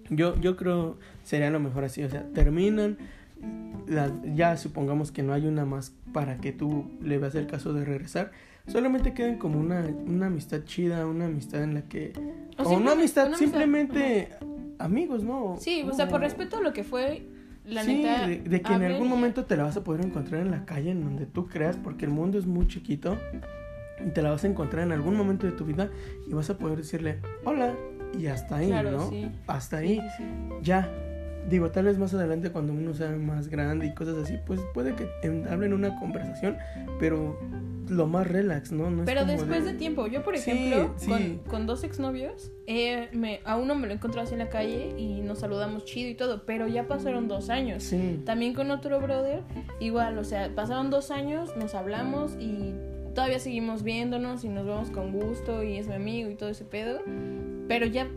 Yo, 0.10 0.40
yo 0.40 0.56
creo 0.56 0.98
sería 1.24 1.50
lo 1.50 1.60
mejor 1.60 1.84
así, 1.84 2.04
o 2.04 2.10
sea, 2.10 2.24
terminan, 2.34 2.98
la- 3.88 4.12
ya 4.36 4.58
supongamos 4.58 5.12
que 5.12 5.24
no 5.24 5.34
hay 5.34 5.48
una 5.48 5.66
más 5.66 5.94
para 6.14 6.38
que 6.38 6.52
tú 6.52 6.90
le 7.02 7.18
veas 7.18 7.34
el 7.36 7.48
caso 7.48 7.74
de 7.74 7.84
regresar. 7.84 8.32
Solamente 8.68 9.14
queden 9.14 9.38
como 9.38 9.60
una, 9.60 9.82
una 10.06 10.28
amistad 10.28 10.64
chida, 10.66 11.06
una 11.06 11.26
amistad 11.26 11.64
en 11.64 11.74
la 11.76 11.82
que... 11.84 12.14
O 12.58 12.64
O, 12.64 12.78
una 12.78 12.94
amistad, 12.94 13.28
una 13.28 13.36
amistad, 13.38 13.38
simplemente 13.38 14.30
amigos, 14.80 15.24
¿no? 15.24 15.56
Sí, 15.60 15.84
o 15.84 15.94
sea, 15.94 16.08
por 16.08 16.22
respeto 16.22 16.58
a 16.58 16.62
lo 16.62 16.74
que 16.74 16.84
fue, 16.84 17.28
la 17.66 17.84
sí, 17.84 17.96
neta. 18.04 18.28
de, 18.28 18.40
de 18.40 18.62
que 18.62 18.74
en 18.74 18.84
algún 18.84 19.08
momento 19.08 19.46
te 19.46 19.56
la 19.56 19.64
vas 19.64 19.78
a 19.78 19.84
poder 19.84 20.06
encontrar 20.06 20.42
en 20.42 20.52
la 20.52 20.66
calle, 20.66 20.92
en 20.92 21.04
donde 21.04 21.26
tú 21.26 21.48
creas, 21.48 21.78
porque 21.78 22.06
el 22.06 22.12
mundo 22.12 22.38
es 22.40 22.46
muy 22.46 22.68
chiquito. 22.68 23.18
Y 24.06 24.10
te 24.10 24.22
la 24.22 24.32
vas 24.32 24.44
a 24.44 24.48
encontrar 24.48 24.84
en 24.86 24.92
algún 24.92 25.16
momento 25.16 25.46
de 25.48 25.54
tu 25.54 25.64
vida 25.66 25.90
y 26.28 26.34
vas 26.34 26.50
a 26.50 26.58
poder 26.58 26.78
decirle 26.80 27.20
hola 27.46 27.74
y 28.18 28.28
hasta 28.28 28.58
ahí, 28.58 28.68
Claro, 28.68 28.92
¿no? 28.92 29.10
sí. 29.10 29.30
Hasta 29.48 29.78
ahí, 29.78 30.02
sí. 30.18 30.24
ya. 30.62 30.92
Digo, 31.50 31.70
tal 31.72 31.86
vez 31.86 31.98
más 32.00 32.14
adelante 32.14 32.50
cuando 32.52 32.74
uno 32.74 32.94
sea 32.94 33.10
más 33.12 33.50
grande 33.50 33.86
y 33.88 33.94
cosas 33.94 34.18
así, 34.18 34.38
pues 34.48 34.60
puede 34.74 34.96
que 34.96 35.08
en- 35.24 35.48
hablen 35.48 35.74
una 35.74 36.00
conversación, 36.00 36.58
pero 37.00 37.40
lo 37.88 38.08
más 38.08 38.26
relax, 38.26 38.72
¿no? 38.72 38.90
no 38.90 39.04
es 39.04 39.06
Pero 39.06 39.26
después 39.26 39.64
de... 39.64 39.74
tiempo, 39.76 40.08
yo 40.08 40.24
por 40.24 40.36
Sí, 40.40 40.50
ejemplo, 40.50 40.94
sí. 40.98 41.08
Con, 41.08 41.38
con 41.48 41.66
dos 41.68 41.84
exnovios, 41.84 42.52
eh, 42.66 43.10
me, 43.14 43.42
a 43.46 43.58
uno 43.58 43.76
me 43.76 43.86
lo 43.86 43.94
encontré 43.94 44.22
así 44.22 44.34
en 44.34 44.40
la 44.40 44.50
calle 44.50 44.96
y 44.98 45.22
nos 45.22 45.40
saludamos 45.40 45.86
chido 45.86 46.10
y 46.10 46.16
todo, 46.16 46.46
pero 46.48 46.68
ya 46.68 46.88
pasaron 46.88 47.28
dos 47.28 47.52
años. 47.52 47.84
Sí, 47.84 48.22
También 48.26 48.56
con 48.56 48.72
otro 48.72 49.00
brother, 49.00 49.42
igual, 49.80 50.18
o 50.18 50.24
sea, 50.24 50.50
pasaron 50.56 50.90
dos 50.90 51.12
años, 51.12 51.56
nos 51.58 51.76
hablamos 51.76 52.36
y 52.40 52.74
todavía 53.14 53.38
seguimos 53.38 53.84
viéndonos 53.84 54.44
y 54.44 54.50
nos 54.50 54.66
vemos 54.66 54.90
con 54.90 55.12
gusto 55.12 55.62
y 55.62 55.78
es 55.78 55.88
mi 55.88 55.94
amigo 55.94 56.30
y 56.32 56.36
todo 56.36 56.50
ese 56.50 56.66
pedo, 56.66 57.02
pero 57.68 57.86
ya 57.86 58.08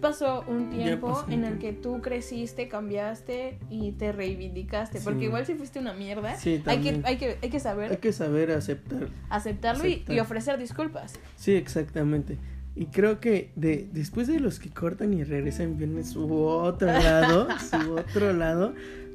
pasó 0.00 0.44
un 0.46 0.70
tiempo 0.70 1.08
pasó 1.08 1.26
en 1.30 1.44
el 1.44 1.58
tiempo. 1.58 1.60
que 1.60 1.72
tú 1.72 2.00
creciste, 2.02 2.68
cambiaste 2.68 3.58
y 3.70 3.92
te 3.92 4.12
reivindicaste, 4.12 5.00
porque 5.00 5.24
igual 5.24 5.44
si 5.46 5.54
fuiste 5.54 5.78
una 5.78 5.92
mierda, 5.92 6.36
Sí, 6.36 6.62
hay, 6.66 6.78
que, 6.80 7.00
hay, 7.04 7.16
que, 7.16 7.36
hay 7.42 7.50
que 7.50 7.60
saber 7.60 7.90
hay 7.90 7.96
que 7.98 8.12
saber 8.12 8.50
aceptar. 8.52 9.08
aceptarlo 9.28 9.86
y- 9.86 9.92
aceptar. 9.94 10.16
y 10.16 10.20
ofrecer 10.20 10.58
disculpas. 10.58 11.14
Sí, 11.36 11.52
exactamente. 11.52 12.38
Y 12.76 12.86
creo 12.86 13.18
que 13.18 13.50
de, 13.56 13.88
después 13.92 14.28
de 14.28 14.38
los 14.38 14.60
que 14.60 14.70
cortan 14.70 15.12
y 15.14 15.24
regresan 15.24 15.76
viene 15.78 16.04
su 16.04 16.32
otro 16.32 16.86
lado, 16.86 17.48
su 17.70 17.94
otro 17.94 18.32
lado, 18.32 18.74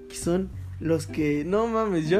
que 0.09 0.15
son 0.15 0.49
los 0.81 1.07
que, 1.07 1.45
no 1.45 1.67
mames, 1.67 2.09
yo, 2.09 2.19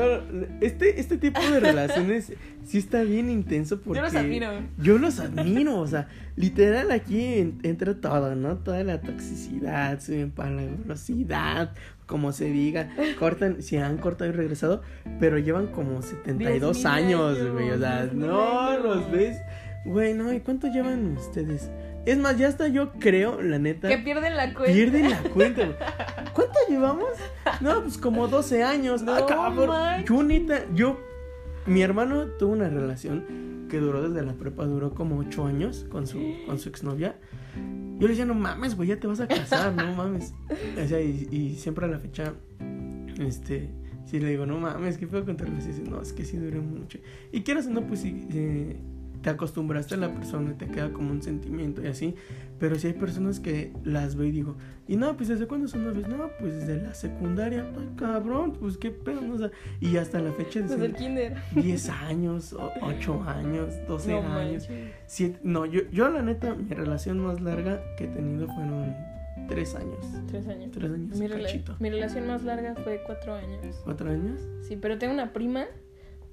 este, 0.62 1.02
este 1.02 1.18
tipo 1.18 1.42
de 1.42 1.60
relaciones 1.60 2.32
sí 2.66 2.78
está 2.78 3.04
bien 3.04 3.30
intenso 3.30 3.82
porque... 3.82 4.00
Yo 4.00 4.06
los 4.06 4.16
admiro. 4.16 4.52
Yo 4.78 4.98
los 4.98 5.20
admiro, 5.20 5.80
o 5.80 5.88
sea, 5.88 6.08
literal 6.36 6.92
aquí 6.92 7.24
en- 7.36 7.60
entra 7.64 7.94
todo, 8.00 8.36
¿no? 8.36 8.58
Toda 8.58 8.84
la 8.84 9.02
toxicidad, 9.02 10.00
su 10.00 10.14
empalagosidad, 10.14 11.72
como 12.06 12.32
se 12.32 12.46
diga, 12.46 12.90
cortan, 13.20 13.62
si 13.62 13.78
han 13.78 13.98
cortado 13.98 14.30
y 14.30 14.34
regresado, 14.34 14.82
pero 15.20 15.38
llevan 15.38 15.68
como 15.68 16.02
72 16.02 16.78
10.000 16.78 16.88
años, 16.88 17.38
años, 17.38 17.52
güey, 17.54 17.70
o 17.72 17.78
sea, 17.80 18.06
10.000 18.06 18.14
no 18.14 18.78
los 18.80 19.12
ves, 19.12 19.38
güey, 19.86 20.14
no, 20.14 20.34
¿y 20.34 20.40
cuánto 20.40 20.68
llevan 20.68 21.18
ustedes? 21.18 21.70
Es 22.06 22.18
más, 22.18 22.38
ya 22.38 22.50
hasta 22.50 22.68
yo 22.68 22.92
creo, 23.00 23.42
la 23.42 23.60
neta, 23.60 23.88
Que 23.88 23.98
pierden 24.00 24.36
la 24.36 24.54
cuenta. 24.54 24.74
pierden 24.74 25.10
la 25.10 25.20
cuenta, 25.34 25.66
güey. 25.66 25.78
¿Cuánto 26.34 26.60
llevamos? 26.70 27.10
No, 27.62 27.82
pues 27.82 27.98
como 27.98 28.28
12 28.28 28.62
años, 28.64 29.02
No 29.04 29.14
Ah, 29.16 29.26
cabrón. 29.26 30.04
Yo 30.06 30.22
neta, 30.24 30.66
yo, 30.74 31.00
mi 31.66 31.82
hermano 31.82 32.26
tuvo 32.38 32.52
una 32.52 32.68
relación 32.68 33.53
que 33.74 33.80
duró 33.80 34.08
desde 34.08 34.24
la 34.24 34.34
prepa, 34.34 34.66
duró 34.66 34.94
como 34.94 35.18
8 35.18 35.48
años 35.48 35.88
con 35.90 36.06
su, 36.06 36.20
con 36.46 36.60
su 36.60 36.70
exnovia. 36.70 37.16
Yo 37.98 38.02
le 38.02 38.10
decía, 38.10 38.24
no 38.24 38.36
mames, 38.36 38.76
güey, 38.76 38.90
ya 38.90 39.00
te 39.00 39.08
vas 39.08 39.20
a 39.20 39.28
casar, 39.28 39.74
no 39.74 39.96
mames. 39.96 40.36
O 40.80 40.88
sea, 40.88 41.02
y, 41.02 41.28
y 41.32 41.56
siempre 41.56 41.88
a 41.88 41.90
la 41.90 41.98
fecha, 41.98 42.36
este, 43.18 43.72
sí 44.06 44.20
le 44.20 44.30
digo, 44.30 44.46
no 44.46 44.60
mames, 44.60 45.00
¿qué 45.00 45.08
puedo 45.08 45.26
contarles? 45.26 45.66
Y 45.66 45.70
dice, 45.70 45.82
no, 45.90 46.04
es 46.04 46.14
que 46.14 46.24
sí 46.24 46.38
duró 46.38 46.62
mucho. 46.62 47.00
Y 47.32 47.42
quieras 47.42 47.66
no, 47.66 47.82
pues 47.88 48.02
sí, 48.02 48.28
eh, 48.32 48.78
te 49.24 49.30
acostumbraste 49.32 49.96
a 49.96 49.98
la 49.98 50.14
persona 50.14 50.52
y 50.52 50.54
te 50.56 50.68
queda 50.68 50.92
como 50.94 51.12
un 51.12 51.24
sentimiento 51.24 51.82
y 51.82 51.88
así. 51.88 52.16
Pero 52.60 52.76
si 52.76 52.88
hay 52.88 52.94
personas 52.94 53.40
que 53.40 53.74
las 53.84 54.16
veo 54.16 54.28
y 54.28 54.32
digo, 54.32 54.56
y 54.88 54.96
no, 54.98 55.16
pues 55.18 55.30
¿desde 55.30 55.48
cuándo 55.48 55.68
son 55.68 55.86
novios? 55.86 56.08
No, 56.08 56.30
pues 56.40 56.54
desde 56.56 56.82
la 56.82 56.94
secundaria. 56.94 57.66
Ay, 57.78 57.90
cabrón, 57.96 58.54
pues 58.60 58.78
qué 58.78 58.92
pedo, 58.92 59.22
¿no? 59.22 59.34
O 59.36 59.38
sea, 59.38 59.52
y 59.82 59.98
hasta 59.98 60.20
la 60.20 60.32
fecha 60.34 60.60
Desde 60.62 60.86
el 60.86 60.94
kinder. 60.94 61.36
10 61.56 61.90
años, 61.90 62.54
8 62.82 63.24
años, 63.24 63.74
12 63.88 64.12
No 64.12 64.18
años. 64.20 64.30
manches. 64.70 64.70
siete- 65.08 65.40
no, 65.44 65.66
yo, 65.66 65.82
yo 65.92 66.10
la 66.10 66.22
neta, 66.22 66.54
mi 66.54 66.70
relación 66.74 67.20
más 67.20 67.42
larga 67.42 67.82
que 67.98 68.04
he 68.06 68.08
tenido 68.08 68.46
fueron 68.48 68.94
3 69.48 69.76
años. 69.76 70.06
Tres 70.28 70.48
años. 70.48 70.72
3 70.72 70.92
años, 70.92 71.18
Mi, 71.18 71.28
rela- 71.28 71.76
mi 71.80 71.90
relación 71.90 72.28
más 72.28 72.44
larga 72.44 72.76
fue 72.76 73.02
cuatro 73.06 73.34
años. 73.36 73.82
¿4 73.86 74.10
años? 74.10 74.42
Sí, 74.68 74.76
pero 74.76 74.98
tengo 74.98 75.14
una 75.14 75.32
prima 75.34 75.66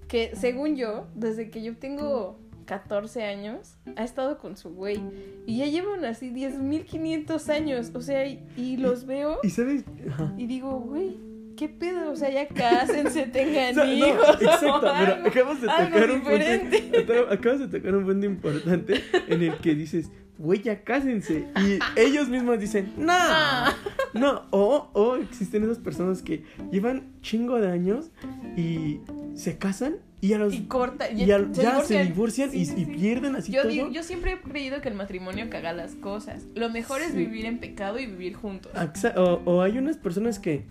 que, 0.09 0.33
según 0.35 0.77
yo, 0.77 1.07
desde 1.15 1.51
que 1.51 1.63
yo 1.63 1.77
tengo 1.77 2.39
14 2.71 3.25
años, 3.25 3.75
ha 3.97 4.05
estado 4.05 4.39
con 4.39 4.57
su 4.57 4.71
güey. 4.71 5.01
Y 5.45 5.59
ya 5.59 5.67
llevan 5.67 6.05
así 6.05 6.31
10.500 6.31 7.49
años. 7.49 7.91
O 7.95 8.01
sea, 8.01 8.25
y, 8.29 8.45
y 8.57 8.77
los 8.77 9.07
veo 9.07 9.39
¿Y 9.43 9.51
sabes? 9.51 9.85
Ajá. 10.09 10.33
y 10.39 10.47
digo, 10.47 10.79
güey, 10.79 11.17
¿qué 11.57 11.69
pedo? 11.69 12.13
O 12.13 12.17
sea, 12.17 12.31
ya 12.31 12.47
cásense, 12.47 13.27
tengan 13.33 13.73
O 13.73 13.75
sea, 13.75 13.85
no, 13.87 13.93
hijos. 13.93 14.29
exacto, 14.41 14.77
o 14.77 14.81
pero 14.83 15.15
algo. 15.15 15.27
acabas 15.29 15.61
de 15.61 15.67
tocar 15.67 16.11
un 16.13 16.23
punto. 16.23 17.33
Acabas 17.33 17.59
de 17.59 17.69
tocar 17.79 17.95
un 17.97 18.05
punto 18.07 18.27
importante 18.27 19.03
en 19.27 19.43
el 19.43 19.57
que 19.59 19.75
dices, 19.75 20.13
güey, 20.39 20.63
ya 20.63 20.85
cásense. 20.85 21.49
Y 21.67 21.79
ellos 22.01 22.29
mismos 22.29 22.61
dicen, 22.61 22.93
no, 22.97 23.13
Ah. 23.13 23.75
no. 24.15 24.47
O, 24.53 24.91
o 24.93 25.17
existen 25.17 25.65
esas 25.65 25.79
personas 25.81 26.23
que 26.23 26.45
llevan 26.71 27.15
chingo 27.21 27.59
de 27.61 27.69
años 27.73 28.13
y 28.57 29.01
se 29.35 29.59
casan 29.59 29.97
y 30.21 30.33
a 30.35 30.39
los. 30.39 30.53
Y 30.55 30.63
corta. 30.63 31.11
y 31.11 31.25
ya 31.27 31.39
se 31.85 32.05
divorcian 32.05 32.51
Sí, 32.51 32.59
y, 32.59 32.67
sí, 32.67 32.75
y 32.77 32.85
sí. 32.85 32.91
pierden 32.93 33.37
así 33.37 33.53
Yo, 33.53 33.63
todo. 33.63 33.71
digo- 33.73 33.91
yo 33.91 34.03
siempre 34.03 34.33
he 34.35 34.39
creído 34.41 34.81
que 34.81 34.89
el 34.89 34.95
matrimonio 34.95 35.49
caga 35.51 35.73
las 35.73 35.95
cosas. 35.95 36.45
Lo 36.55 36.69
mejor 36.71 37.01
es 37.01 37.15
vivir 37.15 37.47
en 37.47 37.59
pecado 37.59 37.99
y 37.99 38.07
vivir 38.07 38.35
juntos. 38.35 38.73
O, 39.17 39.41
o 39.45 39.63
hay 39.63 39.79
unas 39.79 39.97
personas 39.97 40.39
que 40.39 40.65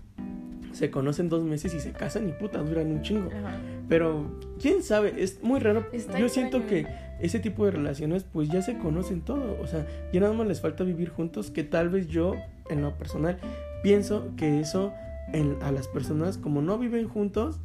se 0.72 0.92
conocen 0.92 1.30
dos 1.30 1.44
meses 1.44 1.74
y 1.74 1.80
se 1.80 1.92
casan 1.92 2.30
y 2.30 2.32
puta, 2.32 2.60
duran 2.60 2.92
un 2.92 3.02
chingo. 3.02 3.30
Ajá. 3.32 3.58
Pero, 3.90 4.40
quién 4.62 4.84
sabe, 4.84 5.16
es 5.18 5.42
muy 5.42 5.60
raro. 5.60 5.88
Está 5.92 6.20
Yo 6.20 6.30
siento 6.30 6.58
extraño. 6.58 6.88
que 6.88 7.26
ese 7.26 7.40
tipo 7.40 7.66
de 7.66 7.72
relaciones, 7.72 8.24
pues 8.24 8.50
ya 8.50 8.62
se 8.62 8.78
conocen 8.78 9.22
todo. 9.22 9.58
O 9.62 9.66
sea, 9.68 9.86
ya 10.14 10.20
nada 10.20 10.34
más 10.34 10.48
les 10.48 10.62
falta 10.62 10.84
vivir 10.84 11.10
juntos. 11.10 11.50
Que 11.50 11.64
tal 11.64 11.90
vez 11.90 12.08
yo, 12.08 12.36
en 12.70 12.82
lo 12.84 12.96
personal, 12.98 13.40
pienso 13.82 14.30
que 14.38 14.60
eso 14.60 14.94
en, 15.34 15.58
a 15.64 15.72
las 15.72 15.88
personas, 15.88 16.38
como 16.38 16.62
no 16.62 16.78
viven 16.78 17.08
juntos, 17.10 17.60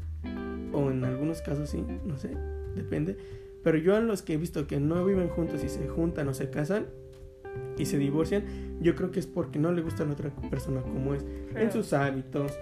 o 0.74 0.90
en 0.90 1.04
algunos 1.04 1.40
casos 1.42 1.70
sí, 1.70 1.84
no 2.04 2.18
sé, 2.18 2.30
depende. 2.74 3.16
Pero 3.62 3.78
yo 3.78 3.96
a 3.96 4.00
los 4.00 4.22
que 4.22 4.34
he 4.34 4.36
visto 4.36 4.66
que 4.66 4.78
no 4.78 5.04
viven 5.04 5.28
juntos 5.28 5.64
y 5.64 5.68
se 5.68 5.88
juntan 5.88 6.28
o 6.28 6.34
se 6.34 6.50
casan 6.50 6.86
y 7.78 7.86
se 7.86 7.98
divorcian, 7.98 8.44
yo 8.80 8.94
creo 8.96 9.10
que 9.10 9.20
es 9.20 9.26
porque 9.26 9.58
no 9.58 9.72
le 9.72 9.82
gusta 9.82 10.02
a 10.02 10.06
la 10.06 10.12
otra 10.12 10.30
persona 10.50 10.82
como 10.82 11.14
es, 11.14 11.24
en 11.54 11.70
sus 11.72 11.92
hábitos, 11.92 12.52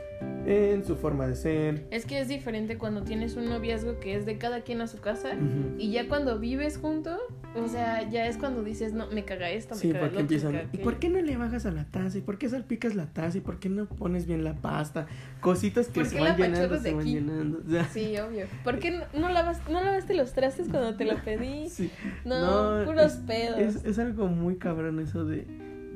en 0.47 0.85
su 0.85 0.97
forma 0.97 1.27
de 1.27 1.35
ser. 1.37 1.87
Es 1.91 2.05
que 2.07 2.21
es 2.21 2.29
diferente 2.29 2.77
cuando 2.79 3.03
tienes 3.03 3.35
un 3.37 3.47
noviazgo 3.49 3.99
que 3.99 4.17
es 4.17 4.27
de 4.27 4.39
cada 4.39 4.61
quien 4.61 4.81
a 4.81 4.87
su 4.87 5.01
casa. 5.01 5.31
Y 5.79 5.91
ya 5.91 6.09
cuando 6.09 6.39
vives 6.39 6.77
juntos, 6.79 7.19
o 7.57 7.67
sea, 7.69 8.09
ya 8.09 8.27
es 8.27 8.37
cuando 8.37 8.63
dices, 8.63 8.93
no, 8.93 9.09
me 9.09 9.25
caga 9.25 9.51
esto, 9.51 9.75
me 9.75 9.81
Sí, 9.81 9.91
caga 9.93 10.05
porque 10.07 10.21
empiezan. 10.21 10.55
¿Y 10.55 10.57
aquello". 10.59 10.85
por 10.85 10.99
qué 10.99 11.09
no 11.09 11.21
le 11.23 11.37
bajas 11.37 11.67
a 11.67 11.71
la 11.73 11.85
taza? 11.87 12.19
¿Y 12.19 12.21
por 12.21 12.39
qué 12.39 12.49
salpicas 12.49 12.95
la 12.95 13.07
taza? 13.07 13.39
¿Y 13.39 13.41
por 13.41 13.59
qué 13.59 13.69
no 13.69 13.87
pones 13.87 14.27
bien 14.27 14.45
la 14.45 14.55
pasta? 14.55 15.07
Cositas 15.41 15.89
que 15.89 16.01
¿Por 16.01 16.07
se 16.07 16.21
van 16.21 16.37
llenando, 16.37 16.79
se 16.79 16.93
van 16.95 17.05
llenando. 17.07 17.63
O 17.67 17.71
sea, 17.71 17.85
Sí, 17.89 18.17
obvio. 18.19 18.47
¿Por 18.65 18.79
qué 18.79 18.91
no, 18.93 19.05
no 19.19 19.29
lavas, 19.29 19.61
no 19.71 19.83
lavaste 19.83 20.15
los 20.15 20.33
trastes 20.35 20.69
cuando 20.69 20.95
te 20.97 21.05
lo 21.05 21.17
pedí? 21.25 21.69
sí. 21.69 21.91
No, 22.25 22.79
No, 22.81 22.85
puros 22.87 23.13
es- 23.15 23.19
pedos. 23.21 23.59
Es, 23.59 23.85
es 23.85 23.99
algo 23.99 24.29
muy 24.29 24.57
cabrón 24.57 25.01
eso 25.01 25.25
de, 25.25 25.47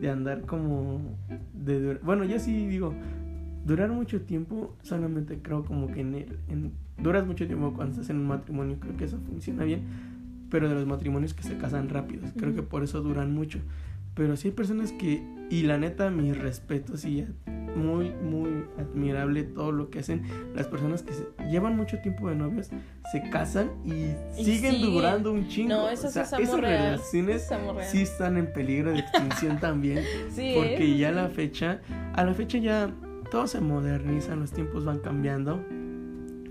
de 0.00 0.10
andar 0.10 0.42
como. 0.42 1.16
De 1.54 1.94
bueno, 2.02 2.24
yo 2.24 2.38
sí 2.38 2.66
digo, 2.66 2.94
durar 3.64 3.90
mucho 3.90 4.22
tiempo, 4.22 4.74
solamente 4.82 5.40
creo 5.42 5.64
como 5.64 5.88
que 5.88 6.00
en, 6.00 6.14
el, 6.14 6.38
en 6.48 6.72
duras 6.98 7.26
mucho 7.26 7.46
tiempo 7.46 7.72
cuando 7.74 7.92
estás 7.92 8.10
en 8.10 8.18
un 8.18 8.26
matrimonio, 8.26 8.76
creo 8.80 8.96
que 8.96 9.04
eso 9.04 9.18
funciona 9.28 9.64
bien, 9.64 9.82
pero 10.50 10.68
de 10.68 10.74
los 10.74 10.86
matrimonios 10.86 11.34
que 11.34 11.42
se 11.42 11.56
casan 11.58 11.88
rápidos, 11.88 12.30
creo 12.36 12.54
que 12.54 12.62
por 12.62 12.82
eso 12.84 13.00
duran 13.00 13.34
mucho. 13.34 13.58
Pero 14.16 14.36
sí 14.36 14.48
hay 14.48 14.54
personas 14.54 14.90
que, 14.92 15.22
y 15.50 15.62
la 15.62 15.78
neta, 15.78 16.10
mis 16.10 16.36
respetos 16.36 17.04
y 17.04 17.24
muy, 17.76 18.10
muy 18.10 18.64
admirable 18.78 19.42
todo 19.44 19.70
lo 19.70 19.90
que 19.90 19.98
hacen 19.98 20.22
las 20.54 20.66
personas 20.66 21.02
que 21.02 21.12
se 21.12 21.26
llevan 21.50 21.76
mucho 21.76 21.98
tiempo 22.00 22.28
de 22.30 22.34
novios, 22.34 22.70
se 23.12 23.22
casan 23.30 23.70
y, 23.84 24.14
Y 24.40 24.44
siguen 24.44 24.80
durando 24.80 25.30
un 25.32 25.46
chingo. 25.48 25.68
No, 25.74 25.88
eso 25.90 26.08
o 26.08 26.10
sea, 26.10 26.24
sí 26.24 26.36
es 26.42 26.48
esas 26.48 26.60
real. 26.60 26.82
relaciones 26.82 27.42
Es 27.50 27.90
sí 27.90 28.00
están 28.00 28.38
en 28.38 28.50
peligro 28.52 28.90
de 28.92 29.00
extinción 29.00 29.60
también. 29.60 30.00
Sí, 30.30 30.54
Porque 30.56 30.96
ya 30.96 31.10
a 31.10 31.12
la 31.12 31.28
fecha, 31.28 31.82
a 32.14 32.24
la 32.24 32.32
fecha 32.32 32.56
ya 32.56 32.90
todo 33.30 33.46
se 33.46 33.60
moderniza, 33.60 34.34
los 34.34 34.50
tiempos 34.52 34.86
van 34.86 35.00
cambiando. 35.00 35.62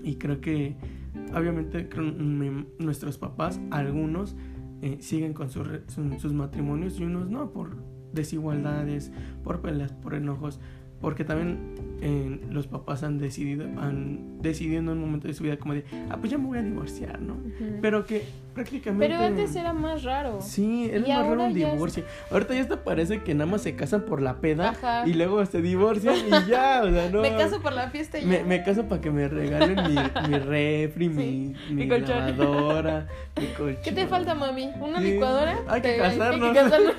Y 0.04 0.14
creo 0.16 0.40
que, 0.40 0.76
obviamente, 1.34 1.88
creo, 1.88 2.04
mi- 2.04 2.66
nuestros 2.78 3.18
papás, 3.18 3.60
algunos, 3.72 4.36
eh, 4.86 4.98
siguen 5.00 5.32
con 5.32 5.50
sus 5.50 5.66
sus 6.18 6.32
matrimonios 6.32 6.98
y 7.00 7.04
unos 7.04 7.28
no, 7.28 7.52
por 7.52 7.76
desigualdades, 8.12 9.12
por 9.42 9.60
peleas, 9.60 9.92
por 9.92 10.14
enojos. 10.14 10.60
Porque 11.00 11.24
también 11.24 11.74
eh, 12.00 12.40
los 12.50 12.66
papás 12.66 13.02
han 13.02 13.18
decidido, 13.18 13.64
han 13.78 14.40
decidido 14.40 14.78
en 14.80 14.88
un 14.88 14.98
momento 15.00 15.28
de 15.28 15.34
su 15.34 15.44
vida 15.44 15.58
como 15.58 15.74
de, 15.74 15.84
ah, 16.10 16.16
pues 16.18 16.30
ya 16.30 16.38
me 16.38 16.46
voy 16.46 16.58
a 16.58 16.62
divorciar, 16.62 17.20
¿no? 17.20 17.36
Pero 17.82 18.06
que 18.06 18.22
prácticamente... 18.54 19.06
Pero 19.14 19.22
antes 19.22 19.54
era 19.56 19.74
más 19.74 20.04
raro. 20.04 20.40
Sí, 20.40 20.88
era 20.90 21.06
Y 21.06 21.12
más 21.12 21.26
raro 21.26 21.42
un 21.44 21.48
es- 21.50 21.54
divorcio. 21.54 22.02
Ahorita 22.30 22.54
ya 22.54 22.62
hasta 22.62 22.82
parece 22.82 23.22
que 23.22 23.34
nada 23.34 23.50
más 23.50 23.60
se 23.62 23.76
casan 23.76 24.02
por 24.06 24.22
la 24.22 24.40
peda 24.40 24.70
Ajá. 24.70 25.06
y 25.06 25.12
luego 25.12 25.44
se 25.44 25.60
divorcian 25.60 26.14
y 26.16 26.48
ya, 26.48 26.82
o 26.82 26.90
sea, 26.90 27.10
no. 27.10 27.20
Me 27.20 27.36
caso 27.36 27.60
por 27.60 27.74
la 27.74 27.90
fiesta 27.90 28.18
y 28.18 28.24
Me, 28.24 28.38
ya. 28.38 28.44
me 28.44 28.62
caso 28.64 28.84
para 28.88 29.00
que 29.02 29.10
me 29.10 29.28
regalen 29.28 29.76
mi, 29.94 30.28
mi 30.30 30.38
refri, 30.38 31.08
mi, 31.10 31.54
Sí, 31.66 31.74
mi 31.74 31.86
mi 31.86 31.98
lavadora, 32.00 33.06
mi 33.38 33.46
colchón. 33.48 33.82
¿Qué 33.84 33.92
te 33.92 34.06
falta, 34.06 34.34
mami? 34.34 34.70
¿Una 34.80 34.98
Sí, 35.00 35.12
licuadora? 35.12 35.58
hay 35.68 35.82
que 35.82 35.88
Te- 35.92 35.98
casarnos. 35.98 36.54
casarnos. 36.54 36.94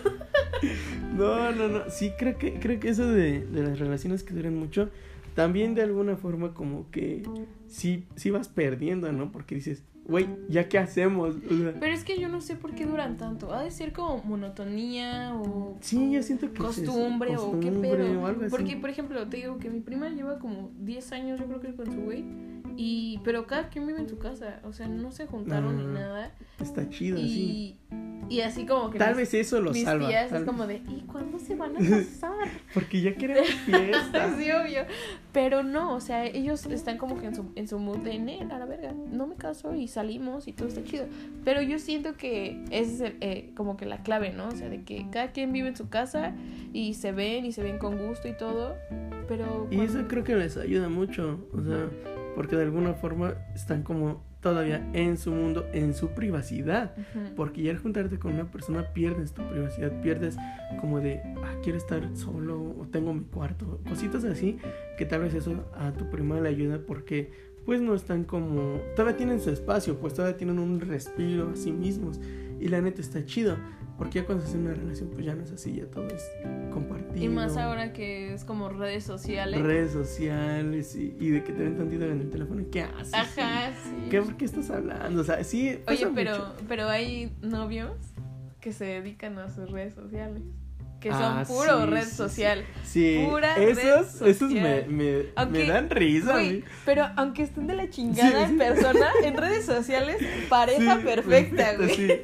No, 1.17 1.51
no, 1.51 1.67
no. 1.67 1.89
Sí, 1.89 2.11
creo 2.17 2.37
que, 2.37 2.59
creo 2.59 2.79
que 2.79 2.89
eso 2.89 3.07
de, 3.07 3.45
de 3.45 3.63
las 3.63 3.79
relaciones 3.79 4.23
que 4.23 4.33
duran 4.33 4.55
mucho, 4.55 4.89
también 5.35 5.75
de 5.75 5.83
alguna 5.83 6.15
forma 6.15 6.53
como 6.53 6.89
que 6.91 7.23
sí, 7.67 8.05
sí 8.15 8.31
vas 8.31 8.47
perdiendo, 8.47 9.11
¿no? 9.11 9.31
Porque 9.31 9.55
dices, 9.55 9.83
güey, 10.07 10.27
¿ya 10.47 10.67
qué 10.67 10.79
hacemos? 10.79 11.35
O 11.35 11.57
sea, 11.57 11.73
Pero 11.79 11.93
es 11.93 12.03
que 12.03 12.19
yo 12.19 12.29
no 12.29 12.41
sé 12.41 12.55
por 12.55 12.73
qué 12.73 12.85
duran 12.85 13.17
tanto. 13.17 13.53
Ha 13.53 13.61
de 13.61 13.71
ser 13.71 13.93
como 13.93 14.23
monotonía 14.23 15.35
o 15.35 15.77
sí, 15.81 16.11
yo 16.11 16.23
siento 16.23 16.51
que 16.51 16.57
es 16.57 16.65
costumbre 16.65 17.35
o 17.37 17.59
qué 17.59 17.71
pedo. 17.71 18.21
o 18.21 18.25
algo 18.25 18.41
así. 18.41 18.49
Porque, 18.49 18.77
por 18.77 18.89
ejemplo, 18.89 19.27
te 19.27 19.37
digo 19.37 19.57
que 19.59 19.69
mi 19.69 19.81
prima 19.81 20.09
lleva 20.09 20.39
como 20.39 20.71
10 20.79 21.11
años, 21.11 21.39
yo 21.39 21.45
creo 21.45 21.59
que 21.59 21.75
con 21.75 21.85
su 21.85 22.01
güey. 22.01 22.23
Y, 22.79 23.19
pero 23.23 23.47
cada 23.47 23.69
quien 23.69 23.87
vive 23.87 23.99
en 23.99 24.07
su 24.07 24.19
casa. 24.19 24.59
O 24.63 24.71
sea, 24.71 24.87
no 24.87 25.11
se 25.11 25.25
juntaron 25.25 25.77
ni 25.77 25.83
Ah, 25.83 25.99
nada. 25.99 26.31
Está 26.59 26.87
chido, 26.89 27.17
sí. 27.17 27.75
Y, 28.29 28.35
y 28.35 28.41
así 28.41 28.65
como 28.67 28.91
que 28.91 28.99
Tal 28.99 29.09
mis, 29.15 29.17
vez 29.17 29.33
eso 29.33 29.59
lo 29.61 29.71
mis 29.71 29.83
salva. 29.83 30.07
tías 30.07 30.31
es 30.31 30.43
como 30.43 30.67
de, 30.67 30.75
¿y 30.87 31.01
cuándo 31.11 31.39
se 31.39 31.55
van 31.55 31.75
a 31.75 31.79
casar? 31.89 32.47
Porque 32.75 33.01
ya 33.01 33.15
queremos 33.15 33.49
fiesta. 33.65 34.37
sí, 34.37 34.51
obvio. 34.51 34.81
Pero 35.33 35.63
no, 35.63 35.95
o 35.95 35.99
sea, 36.01 36.25
ellos 36.25 36.65
están 36.67 36.97
como 36.99 37.19
que 37.19 37.25
en 37.27 37.35
su, 37.35 37.45
en 37.55 37.67
su 37.67 37.79
mood 37.79 37.97
de, 37.99 38.19
"Ne, 38.19 38.41
a 38.51 38.59
la 38.59 38.65
verga, 38.65 38.93
no 38.93 39.25
me 39.25 39.35
caso 39.35 39.73
y 39.73 39.87
salimos 39.87 40.47
y 40.47 40.53
todo 40.53 40.67
está 40.67 40.83
chido. 40.83 41.05
Pero 41.43 41.61
yo 41.63 41.79
siento 41.79 42.15
que 42.15 42.63
ese 42.69 42.93
es 42.93 43.01
el, 43.01 43.17
eh, 43.21 43.51
como 43.55 43.75
que 43.75 43.85
la 43.87 44.03
clave, 44.03 44.33
¿no? 44.33 44.49
O 44.49 44.51
sea, 44.55 44.69
de 44.69 44.83
que 44.83 45.07
cada 45.11 45.31
quien 45.31 45.51
vive 45.51 45.67
en 45.69 45.75
su 45.75 45.89
casa 45.89 46.35
y 46.73 46.93
se 46.93 47.11
ven 47.11 47.45
y 47.45 47.53
se 47.53 47.63
ven 47.63 47.79
con 47.79 47.97
gusto 47.97 48.27
y 48.27 48.37
todo. 48.37 48.75
Pero... 49.27 49.67
Y 49.71 49.79
eso 49.81 50.07
creo 50.07 50.23
que 50.23 50.35
les 50.35 50.57
ayuda 50.57 50.89
mucho, 50.89 51.39
o 51.53 51.61
sea, 51.61 51.89
porque 52.37 52.55
de 52.55 52.61
alguna 52.61 52.93
forma 52.93 53.33
están 53.55 53.81
como 53.81 54.23
todavía 54.41 54.87
en 54.93 55.17
su 55.17 55.31
mundo, 55.31 55.65
en 55.73 55.95
su 55.95 56.09
privacidad. 56.09 56.93
Porque 57.35 57.63
ya 57.63 57.71
al 57.71 57.79
juntarte 57.79 58.19
con 58.19 58.35
una 58.35 58.51
persona 58.51 58.93
pierdes 58.93 59.33
tu 59.33 59.41
privacidad, 59.41 59.91
pierdes 60.03 60.37
como 60.79 60.99
de, 60.99 61.19
ah, 61.43 61.55
quiero 61.63 61.79
estar 61.79 62.07
solo 62.15 62.75
o 62.79 62.85
tengo 62.91 63.11
mi 63.11 63.23
cuarto, 63.23 63.79
cositas 63.89 64.23
así, 64.23 64.59
que 64.99 65.05
tal 65.07 65.21
vez 65.21 65.33
eso 65.33 65.65
a 65.75 65.91
tu 65.93 66.11
prima 66.11 66.39
le 66.39 66.49
ayuda 66.49 66.79
porque 66.85 67.31
pues 67.65 67.81
no 67.81 67.95
están 67.95 68.23
como, 68.23 68.81
todavía 68.95 69.17
tienen 69.17 69.39
su 69.39 69.49
espacio, 69.49 69.99
pues 69.99 70.13
todavía 70.13 70.37
tienen 70.37 70.59
un 70.59 70.79
respiro 70.79 71.49
a 71.49 71.55
sí 71.55 71.71
mismos. 71.71 72.21
Y 72.59 72.67
la 72.67 72.81
neta 72.81 73.01
está 73.01 73.25
chido, 73.25 73.57
porque 73.97 74.19
ya 74.19 74.25
cuando 74.25 74.43
se 74.43 74.49
hace 74.49 74.57
una 74.59 74.73
relación 74.73 75.09
pues 75.09 75.25
ya 75.25 75.33
no 75.35 75.43
es 75.43 75.51
así, 75.51 75.73
ya 75.75 75.85
todo 75.87 76.07
es 76.07 76.23
compartido. 76.71 77.23
Y 77.23 77.29
más 77.29 77.57
ahora 77.57 77.93
que 77.93 78.33
es 78.33 78.43
como 78.43 78.69
redes 78.69 79.03
sociales. 79.03 79.59
Redes 79.61 79.91
sociales 79.91 80.95
y, 80.95 81.15
y 81.19 81.29
de 81.31 81.43
que 81.43 81.51
te 81.53 81.63
ven 81.63 81.77
tantito 81.77 82.05
en 82.05 82.21
el 82.21 82.29
teléfono, 82.29 82.63
¿qué 82.71 82.83
haces? 82.83 83.13
Ajá, 83.13 83.71
sí. 83.83 84.09
¿Qué, 84.09 84.21
¿Por 84.21 84.37
qué 84.37 84.45
estás 84.45 84.69
hablando? 84.69 85.21
O 85.21 85.23
sea, 85.23 85.43
sí. 85.43 85.79
pasa 85.85 86.05
Oye, 86.05 86.11
pero, 86.15 86.31
mucho. 86.37 86.53
pero 86.67 86.87
hay 86.89 87.35
novios 87.41 87.91
que 88.61 88.71
se 88.73 88.85
dedican 88.85 89.37
a 89.39 89.49
sus 89.49 89.69
redes 89.71 89.93
sociales. 89.95 90.43
Que 90.99 91.11
son 91.11 91.21
Ah, 91.21 91.43
puro 91.47 91.81
sí, 91.83 91.89
red 91.91 92.03
sí, 92.05 92.15
social. 92.15 92.65
Sí, 92.83 93.25
Pura 93.29 93.53
red 93.55 93.77
esos, 93.77 94.19
esos 94.23 94.51
me, 94.51 94.61
social. 94.81 94.85
me, 94.89 95.25
Aunque, 95.35 95.59
me 95.59 95.67
dan 95.67 95.89
risa. 95.91 96.31
a 96.31 96.33
güey, 96.33 96.51
mí. 96.53 96.63
pero 96.85 97.05
aunque 97.15 97.43
estén 97.43 97.67
de 97.67 97.75
la 97.75 97.87
chingada 97.91 98.45
en 98.47 98.57
persona, 98.57 99.05
en 99.23 99.37
redes 99.37 99.63
sociales, 99.63 100.17
pareja 100.49 100.97
perfecta, 101.05 101.75
güey. 101.77 102.19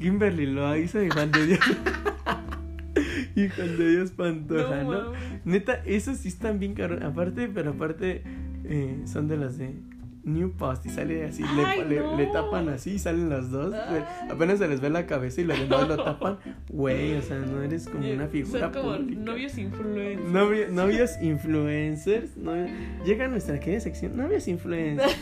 Kimberly 0.00 0.46
Loaiza 0.46 1.02
y 1.04 1.10
Juan 1.10 1.30
de 1.30 1.46
Dios. 1.46 1.60
y 3.36 3.48
Juan 3.48 3.78
de 3.78 3.90
Dios 3.90 4.10
Pantoja, 4.10 4.82
No. 4.82 5.12
Neta, 5.44 5.82
esos 5.86 6.18
sí 6.18 6.28
están 6.28 6.58
bien 6.58 6.74
caros. 6.74 7.02
Aparte, 7.02 7.48
pero 7.52 7.70
aparte, 7.70 8.22
eh, 8.64 9.00
son 9.06 9.28
de 9.28 9.36
las 9.36 9.58
de 9.58 9.74
New 10.22 10.52
Post 10.52 10.84
y 10.86 10.90
sale 10.90 11.24
así, 11.24 11.42
le- 11.56 11.64
Ay, 11.64 11.84
le, 11.88 12.00
no. 12.00 12.16
le 12.16 12.26
tapan 12.26 12.68
así 12.68 12.92
y 12.92 12.98
salen 12.98 13.30
los 13.30 13.50
dos. 13.50 13.74
Ay. 13.74 14.04
Apenas 14.30 14.58
se 14.58 14.68
les 14.68 14.80
ve 14.80 14.90
la 14.90 15.06
cabeza 15.06 15.40
y 15.40 15.44
los 15.44 15.58
demás 15.58 15.88
lo 15.88 16.02
tapan. 16.02 16.38
Güey, 16.68 17.14
o 17.16 17.22
sea, 17.22 17.38
no 17.38 17.62
eres 17.62 17.88
como 17.88 18.10
una 18.10 18.26
figura 18.26 18.60
Son 18.60 18.72
como 18.72 18.96
pública. 18.96 19.20
novios 19.22 19.56
influencers. 19.58 20.28
Novio- 20.30 20.68
novios 20.72 21.10
influencers. 21.22 22.30
Llega 23.04 23.24
a 23.24 23.28
nuestra 23.28 23.58
querida 23.60 23.80
sección. 23.80 24.16
Novios 24.16 24.46
influencers. 24.48 25.16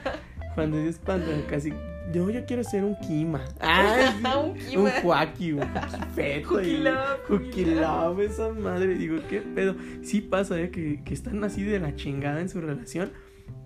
Juan 0.54 0.70
de 0.70 0.82
Dios 0.82 0.96
Pantoja, 0.98 1.46
casi. 1.48 1.72
Yo, 2.12 2.30
yo 2.30 2.44
quiero 2.44 2.64
ser 2.64 2.84
un 2.84 2.96
Kima. 2.96 3.42
Sí, 3.60 4.36
Un 4.36 4.54
Kima. 4.54 4.82
Un 4.82 4.90
Joaquín, 5.02 5.54
un 5.60 5.68
Feto. 6.14 6.48
Cookie 6.48 6.78
Love, 6.78 7.22
Cookie 7.28 7.44
Cookie 7.44 7.74
Love, 7.74 8.20
esa 8.20 8.48
madre. 8.52 8.94
Digo, 8.94 9.18
¿qué 9.28 9.40
pedo? 9.40 9.76
Sí 10.02 10.20
pasa, 10.20 10.60
¿eh? 10.60 10.70
Que, 10.70 11.02
que 11.04 11.14
están 11.14 11.42
así 11.44 11.62
de 11.62 11.78
la 11.78 11.94
chingada 11.94 12.40
en 12.40 12.48
su 12.48 12.60
relación. 12.60 13.12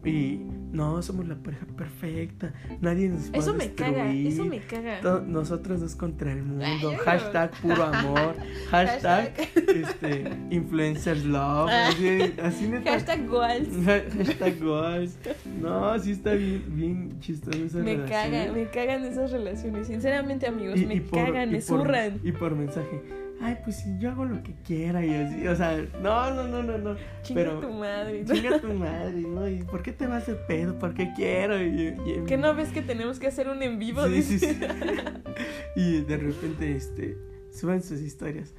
Y 0.04 0.40
no, 0.70 1.02
somos 1.02 1.26
la 1.26 1.34
pareja 1.34 1.66
perfecta. 1.76 2.52
Nadie 2.80 3.08
nos 3.08 3.24
puede 3.24 3.38
Eso 3.40 3.54
me 3.54 3.72
caga, 3.74 4.04
destruir. 4.04 4.26
eso 4.28 4.44
me 4.44 4.60
caga. 4.60 5.00
To- 5.00 5.20
Nosotros 5.22 5.80
dos 5.80 5.96
contra 5.96 6.30
el 6.32 6.44
mundo. 6.44 6.64
Ay, 6.90 6.96
hashtag 7.04 7.50
puro 7.60 7.82
amor. 7.82 8.36
Hashtag, 8.70 9.32
este, 9.56 10.30
influencers 10.50 11.24
love. 11.24 11.68
Ah. 11.72 11.88
Así, 11.88 12.34
así 12.40 12.68
neta. 12.68 12.92
Hashtag 12.92 13.26
goals. 13.26 13.68
Ha- 13.88 14.16
Hashtag 14.16 14.60
goals. 14.62 15.18
No, 15.60 15.98
sí 15.98 16.12
está 16.12 16.34
bien, 16.34 16.62
bien 16.68 17.18
chistoso 17.20 17.58
esa 17.64 17.78
Me 17.78 17.94
relación. 17.96 18.08
cagan, 18.30 18.54
me 18.54 18.70
cagan 18.70 19.04
esas 19.06 19.32
relaciones. 19.32 19.88
Sinceramente, 19.88 20.46
amigos, 20.46 20.78
Y- 20.80 20.86
me 20.86 20.94
y 20.96 21.00
por- 21.00 21.24
cagan, 21.24 21.50
me 21.50 21.58
por- 21.58 21.62
zurran. 21.80 22.20
Y 22.22 22.30
por 22.30 22.54
mensaje. 22.54 23.02
Ay, 23.40 23.58
pues 23.64 23.76
si 23.76 23.98
yo 23.98 24.10
hago 24.10 24.24
lo 24.24 24.42
que 24.42 24.54
quiera 24.64 25.04
y 25.04 25.14
así. 25.14 25.46
O 25.46 25.54
sea, 25.54 25.76
no, 26.02 26.30
no, 26.34 26.48
no, 26.48 26.62
no, 26.62 26.78
no. 26.78 26.96
Chinga 27.22 27.42
pero- 27.42 27.60
tu 27.60 27.70
madre. 27.70 28.24
Chinga 28.24 28.58
tu 28.60 28.72
madre, 28.72 29.12
¿no? 29.20 29.46
¿Y 29.48 29.62
por 29.62 29.82
qué 29.82 29.92
te 29.92 30.06
vas 30.06 30.26
de 30.26 30.34
pedo? 30.34 30.78
Porque 30.78 31.12
quiero. 31.14 31.62
Y, 31.62 31.88
y- 32.06 32.24
¿Que 32.26 32.36
no 32.38 32.54
ves 32.54 32.70
que 32.70 32.82
tenemos 32.82 33.18
que 33.18 33.26
hacer 33.26 33.48
un 33.48 33.62
en 33.62 33.78
vivo? 33.78 34.06
Sí, 34.08 34.22
sí, 34.22 34.38
sí. 34.38 34.58
Y 35.76 36.00
de 36.00 36.16
repente, 36.16 36.74
este, 36.74 37.18
suban 37.52 37.82
sus 37.82 38.00
historias. 38.00 38.54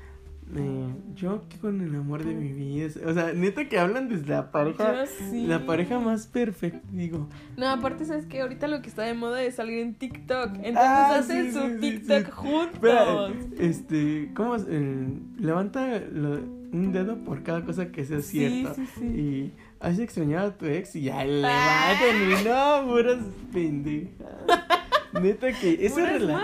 Eh, 0.55 0.87
yo 1.15 1.43
con 1.59 1.81
el 1.81 1.93
amor 1.95 2.23
de 2.23 2.33
mi 2.33 2.53
vida. 2.53 2.87
O 3.05 3.13
sea, 3.13 3.33
neta 3.33 3.67
que 3.67 3.77
hablan 3.77 4.07
desde 4.07 4.27
la 4.29 4.49
pareja. 4.51 5.05
Sí. 5.07 5.45
La 5.45 5.65
pareja 5.65 5.99
más 5.99 6.25
perfecta, 6.27 6.79
digo. 6.91 7.27
No, 7.57 7.67
aparte, 7.67 8.05
¿sabes 8.05 8.25
que 8.25 8.39
Ahorita 8.41 8.67
lo 8.67 8.81
que 8.81 8.87
está 8.89 9.03
de 9.03 9.13
moda 9.13 9.41
es 9.43 9.55
salir 9.55 9.79
en 9.79 9.93
TikTok. 9.95 10.51
Entonces 10.55 10.75
Ah, 10.77 11.17
hacen 11.19 11.47
sí, 11.47 11.51
su 11.51 11.59
sí, 11.67 11.77
TikTok 11.81 12.31
juntos. 12.31 12.73
Espera, 12.75 13.27
este, 13.59 14.31
¿cómo 14.35 14.55
es? 14.55 14.65
Eh, 14.69 15.07
levanta 15.37 15.99
lo- 16.11 16.39
un 16.71 16.91
dedo 16.91 17.17
por 17.23 17.43
cada 17.43 17.63
cosa 17.63 17.91
que 17.91 18.03
sea 18.05 18.19
Sí, 18.21 18.39
cierta. 18.47 18.73
sí, 18.73 18.85
sí. 18.99 19.05
Y 19.05 19.53
has 19.79 19.99
extrañado 19.99 20.49
a 20.49 20.57
tu 20.57 20.65
ex 20.65 20.95
y 20.95 21.03
ya 21.03 21.19
Ah. 21.19 21.25
levantan 21.25 22.41
y 22.41 22.43
no, 22.47 22.87
puras 22.91 23.17
pendejas. 23.51 24.11
Neta 25.13 25.51
que 25.53 25.85
esas, 25.85 26.09
rela- 26.21 26.41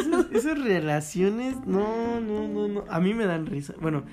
esas, 0.00 0.26
esas 0.32 0.58
relaciones, 0.62 1.56
no, 1.66 2.20
no, 2.20 2.48
no, 2.48 2.68
no. 2.68 2.84
A 2.88 3.00
mí 3.00 3.14
me 3.14 3.26
dan 3.26 3.46
risa. 3.46 3.74
Bueno, 3.80 4.04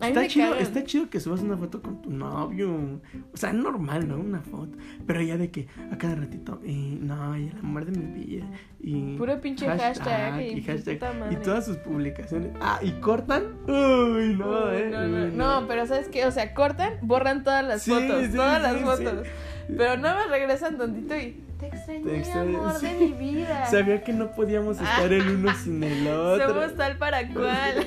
está 0.00 0.26
chido, 0.26 0.54
está 0.56 0.82
chido 0.84 1.08
que 1.10 1.20
subas 1.20 1.42
una 1.42 1.56
foto 1.56 1.80
con 1.82 2.02
tu 2.02 2.10
novio. 2.10 3.00
O 3.32 3.36
sea, 3.36 3.52
normal, 3.52 4.08
¿no? 4.08 4.16
Una 4.18 4.40
foto. 4.40 4.76
Pero 5.06 5.22
ya 5.22 5.36
de 5.36 5.50
que 5.50 5.68
a 5.92 5.98
cada 5.98 6.16
ratito, 6.16 6.60
eh, 6.64 6.98
no, 7.00 7.36
y 7.36 7.48
el 7.48 7.58
amor 7.58 7.84
de 7.84 7.98
mi 8.00 8.06
vida. 8.24 8.46
Y 8.80 9.16
Puro 9.16 9.40
pinche 9.40 9.66
hashtag, 9.66 10.40
y 10.40 10.44
y 10.58 10.62
hashtag. 10.62 10.94
puta 10.98 11.12
madre. 11.12 11.34
Y 11.34 11.36
todas 11.36 11.64
sus 11.66 11.76
publicaciones. 11.76 12.50
Ah, 12.60 12.80
y 12.82 12.90
cortan. 13.00 13.44
Uy, 13.68 14.34
no, 14.36 14.48
Uy, 14.70 14.76
eh. 14.76 14.88
no, 14.90 15.06
no, 15.06 15.24
Uy, 15.26 15.30
no, 15.36 15.64
pero 15.68 15.86
¿sabes 15.86 16.08
qué? 16.08 16.26
O 16.26 16.32
sea, 16.32 16.52
cortan, 16.54 16.94
borran 17.02 17.44
todas 17.44 17.64
las 17.64 17.82
Sí, 17.82 17.92
fotos, 17.92 18.24
sí, 18.26 18.32
todas 18.34 18.56
sí, 18.56 18.62
las 18.62 18.82
fotos. 18.82 19.26
Pero 19.68 19.96
nada 19.96 20.14
más 20.16 20.30
regresan 20.30 20.76
tantito 20.78 21.16
y 21.16 21.40
te 21.58 21.66
extrañé, 21.68 22.04
Te 22.04 22.18
extrañé, 22.18 22.56
amor 22.56 22.74
sí. 22.80 22.86
de 22.86 22.94
mi 22.94 23.12
vida. 23.12 23.66
Sabía 23.70 24.02
que 24.02 24.12
no 24.12 24.32
podíamos 24.32 24.80
estar 24.80 25.12
el 25.12 25.28
uno 25.28 25.54
sin 25.54 25.82
el 25.84 26.06
otro. 26.08 26.48
Somos 26.48 26.76
tal 26.76 26.96
para 26.98 27.26
cual. 27.28 27.86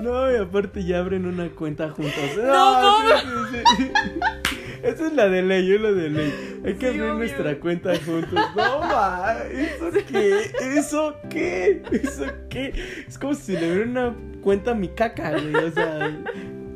No, 0.00 0.30
y 0.32 0.36
aparte 0.36 0.84
ya 0.84 1.00
abren 1.00 1.26
una 1.26 1.48
cuenta 1.50 1.90
juntos. 1.90 2.14
No, 2.36 2.98
sí, 3.50 3.56
sí. 3.76 3.90
Esa 4.84 5.06
es 5.08 5.12
la 5.12 5.28
de 5.28 5.42
ley, 5.42 5.66
yo 5.66 5.76
la 5.78 5.90
de 5.90 6.08
ley. 6.08 6.60
Hay 6.64 6.74
que 6.74 6.86
abrir 6.86 7.02
obvio. 7.02 7.14
nuestra 7.14 7.58
cuenta 7.58 7.92
juntos. 8.06 8.32
No, 8.54 8.78
ma, 8.78 9.38
¿eso 9.50 9.90
qué? 10.08 10.52
¿Eso 10.60 11.16
qué? 11.28 11.82
¿Eso 11.90 12.26
qué? 12.48 12.72
Es 13.08 13.18
como 13.18 13.34
si 13.34 13.52
le 13.56 13.66
abriera 13.70 13.90
una 13.90 14.14
cuenta 14.40 14.70
a 14.70 14.74
mi 14.74 14.86
caca, 14.86 15.32
güey. 15.32 15.52
O 15.56 15.70
sea, 15.72 16.16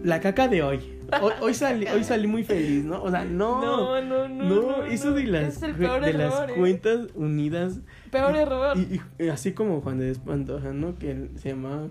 la 0.03 0.21
caca 0.21 0.49
de 0.49 0.63
hoy. 0.65 0.81
Hoy, 1.21 1.33
hoy 1.41 1.55
salí, 1.55 1.87
hoy 1.87 2.05
salí 2.05 2.27
muy 2.27 2.45
feliz, 2.45 2.85
¿no? 2.85 3.03
O 3.03 3.11
sea, 3.11 3.25
no. 3.25 3.61
No, 3.61 4.01
no, 4.03 4.29
no. 4.29 4.45
No, 4.45 4.83
eso 4.85 5.13
de 5.13 5.25
las, 5.25 5.57
Es 5.57 5.63
el 5.63 5.75
peor 5.75 6.01
de 6.05 6.13
las 6.15 6.49
¿eh? 6.49 6.55
cuentas 6.57 7.09
unidas. 7.15 7.81
Peor 8.11 8.35
Y- 8.35 8.39
error. 8.39 8.77
Y, 9.19 9.29
así 9.29 9.53
como 9.53 9.81
Juan 9.81 9.99
de 9.99 10.11
Espantoja, 10.11 10.73
¿no? 10.73 10.97
Que 10.99 11.31
se 11.37 11.51
llamaba. 11.51 11.89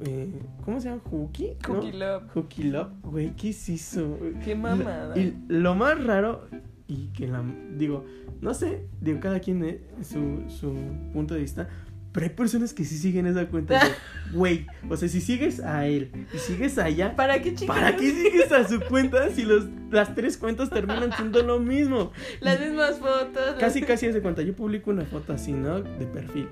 eh, 0.00 0.32
¿Cómo 0.64 0.80
se 0.80 0.88
llama? 0.88 1.02
¿Hooky? 1.10 1.56
¿no? 1.68 1.74
Cookie 1.74 1.92
Love. 1.92 2.22
Hooky 2.34 2.62
Love. 2.64 2.88
Güey, 3.02 3.36
¿qué 3.36 3.50
es 3.50 3.68
eso? 3.68 4.18
Qué 4.44 4.54
mamada. 4.54 5.16
Y 5.18 5.36
lo 5.48 5.74
más 5.74 6.02
raro, 6.04 6.46
y 6.88 7.08
que 7.08 7.28
la. 7.28 7.42
Digo, 7.76 8.04
no 8.40 8.54
sé, 8.54 8.86
digo, 9.00 9.20
cada 9.20 9.40
quien 9.40 9.64
eh, 9.64 9.80
su, 10.02 10.42
su 10.48 10.74
punto 11.12 11.34
de 11.34 11.40
vista. 11.40 11.68
Pero 12.14 12.26
hay 12.26 12.32
personas 12.32 12.72
que 12.72 12.84
sí 12.84 12.96
siguen 12.96 13.26
esa 13.26 13.46
cuenta. 13.48 13.80
Güey, 14.32 14.66
o 14.88 14.96
sea, 14.96 15.08
si 15.08 15.20
sigues 15.20 15.60
a 15.60 15.86
él 15.86 16.10
y 16.32 16.38
sigues 16.38 16.78
allá, 16.78 17.14
¿Para 17.14 17.42
qué 17.42 17.54
chicas? 17.54 17.76
¿Para 17.76 17.96
qué 17.96 18.10
sigues 18.10 18.50
a 18.52 18.66
su 18.66 18.80
cuenta 18.80 19.30
si 19.30 19.42
los, 19.42 19.66
las 19.90 20.14
tres 20.14 20.38
cuentas 20.38 20.70
terminan 20.70 21.12
siendo 21.12 21.42
lo 21.42 21.58
mismo? 21.58 22.12
Las 22.40 22.60
mismas 22.60 22.98
fotos. 22.98 23.56
Casi, 23.58 23.82
casi 23.82 24.06
hace 24.06 24.22
cuenta. 24.22 24.42
Yo 24.42 24.54
publico 24.54 24.90
una 24.90 25.04
foto 25.04 25.32
así, 25.32 25.52
¿no? 25.52 25.82
De 25.82 26.06
perfil. 26.06 26.48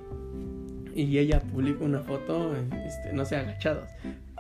Y 0.95 1.17
ella 1.19 1.41
publica 1.41 1.85
una 1.85 2.01
foto, 2.01 2.55
este, 2.57 3.13
no 3.13 3.25
sé, 3.25 3.37
agachados. 3.37 3.89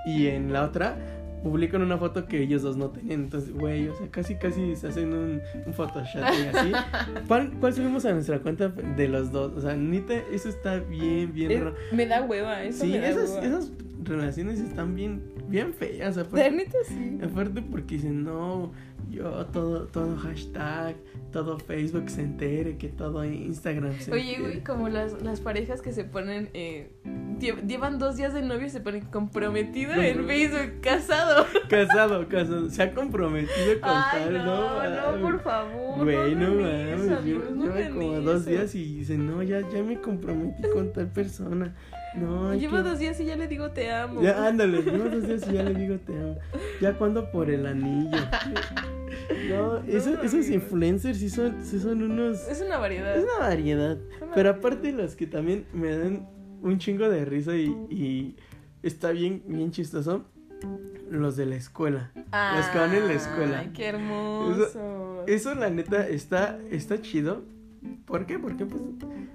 Y 0.05 0.27
en 0.27 0.53
la 0.53 0.65
otra 0.65 0.97
publican 1.43 1.83
una 1.83 1.99
foto 1.99 2.27
que 2.27 2.41
ellos 2.43 2.63
dos 2.63 2.77
no 2.77 2.91
tenían. 2.91 3.23
Entonces, 3.23 3.53
güey, 3.53 3.89
o 3.89 3.95
sea, 3.97 4.09
casi, 4.11 4.37
casi 4.37 4.77
se 4.77 4.89
hacen 4.89 5.13
un, 5.13 5.41
un 5.67 5.73
Photoshop 5.75 6.23
y 6.23 6.57
así. 6.57 6.73
¿Cuál, 7.29 7.51
¿Cuál 7.61 7.75
subimos 7.75 8.05
a 8.05 8.13
nuestra 8.13 8.39
cuenta 8.41 8.69
de 8.69 9.09
los 9.09 9.33
dos? 9.33 9.53
O 9.57 9.61
sea, 9.61 9.75
neta, 9.75 10.15
eso 10.33 10.49
está 10.49 10.79
bien, 10.79 11.33
bien 11.33 11.51
Es- 11.51 11.61
raro. 11.61 11.75
me 11.93 12.07
da 12.07 12.23
hueva, 12.23 12.63
eso 12.63 12.85
Sí, 12.85 12.93
me 12.93 13.01
da 13.01 13.09
esas, 13.11 13.31
hueva. 13.31 13.47
esas 13.47 13.73
relaciones 14.05 14.61
están 14.61 14.95
bien, 14.95 15.23
bien 15.49 15.73
feas. 15.75 16.15
De 16.17 16.23
Aparte, 16.23 16.51
neta 16.51 16.79
sí. 16.89 17.19
aparte 17.23 17.63
porque 17.63 17.95
dicen, 17.97 18.25
no, 18.25 18.73
yo 19.11 19.47
todo, 19.47 19.87
todo 19.87 20.17
hashtag, 20.17 20.97
todo 21.33 21.59
Facebook 21.59 22.09
se 22.11 22.23
entere, 22.23 22.77
que 22.77 22.89
todo 22.89 23.25
Instagram 23.25 23.99
se 23.99 24.11
Oye, 24.13 24.31
entere. 24.37 24.43
güey, 24.43 24.65
como 24.65 24.89
las, 24.89 25.23
las 25.23 25.41
parejas 25.41 25.81
que 25.83 25.93
se 25.93 26.05
ponen, 26.05 26.49
eh, 26.55 26.91
lle- 27.39 27.67
llevan 27.67 27.99
dos 27.99 28.17
días 28.17 28.33
de 28.35 28.43
novio 28.43 28.67
y 28.67 28.71
se 28.71 28.81
ponen 28.81 29.03
comprometido 29.07 29.93
en 29.95 30.27
Facebook, 30.27 30.81
casado. 30.83 31.47
Casado, 31.69 32.29
casado, 32.29 32.69
se 32.71 32.83
ha 32.83 32.93
comprometido 32.95 33.81
con 33.81 33.91
Ay, 33.91 34.25
tal, 34.25 34.35
no, 34.45 34.83
no, 34.83 35.13
no, 35.17 35.21
por 35.23 35.41
favor. 35.43 36.05
Güey, 36.05 36.35
no 36.35 36.49
no 36.51 36.61
mames, 36.61 37.25
yo- 37.25 37.51
no 37.55 37.65
lleva 37.65 37.75
hagan 37.77 37.93
como 37.95 38.21
dos 38.21 38.45
días 38.47 38.75
y 38.75 38.99
dice, 38.99 39.17
no, 39.19 39.43
ya, 39.43 39.61
ya 39.71 39.83
me 39.83 40.01
comprometí 40.01 40.63
con 40.73 40.93
tal 40.93 41.09
persona. 41.09 41.75
No, 42.15 42.51
hay 42.51 42.61
Llevo 42.61 42.77
que- 42.77 42.83
dos 42.83 42.99
días 42.99 43.19
y 43.21 43.25
ya 43.25 43.37
le 43.37 43.49
digo 43.49 43.71
te 43.71 43.91
amo. 43.91 44.21
Ya, 44.23 44.47
ándale, 44.49 44.83
llevo 44.83 45.09
dos 45.09 45.27
días 45.27 45.49
y 45.49 45.53
ya 45.55 45.63
le 45.63 45.75
digo 45.75 45.97
te 45.99 46.13
amo. 46.13 46.39
Ya 46.81 46.93
cuando 46.95 47.31
por 47.31 47.51
el 47.51 47.67
anillo. 47.67 48.19
No, 49.49 49.79
esos, 49.87 50.49
influencers 50.49 51.19
sí 51.19 51.29
son, 51.29 51.65
sí 51.65 51.79
son 51.81 52.03
unos... 52.03 52.47
Es 52.49 52.61
una 52.63 52.79
variedad. 52.79 53.17
Es 53.17 53.25
una 53.25 53.47
variedad. 53.49 53.99
una 54.23 54.33
Pero 54.35 54.51
aparte 54.51 54.93
los 54.93 55.17
que 55.17 55.27
también 55.27 55.67
me 55.73 55.97
dan 55.97 56.29
un 56.63 56.79
chingo 56.79 57.09
de 57.09 57.25
risa 57.25 57.57
y, 57.57 57.67
y 57.91 58.37
está 58.83 59.11
bien, 59.11 59.43
bien 59.47 59.71
chistoso, 59.71 60.25
los 61.11 61.37
de 61.37 61.47
la 61.47 61.57
escuela. 61.57 62.13
Los 62.15 62.67
que 62.67 62.79
van 62.79 62.95
en 62.95 63.09
la 63.09 63.15
escuela. 63.15 63.59
Ay, 63.61 63.71
qué 63.75 63.87
hermoso. 63.87 65.25
Eso 65.27 65.55
la 65.55 65.71
neta 65.71 66.07
está, 66.09 66.59
está 66.71 67.01
chido. 67.01 67.43
¿Por 68.07 68.27
qué? 68.27 68.39
Porque 68.39 68.65
pues 68.67 68.81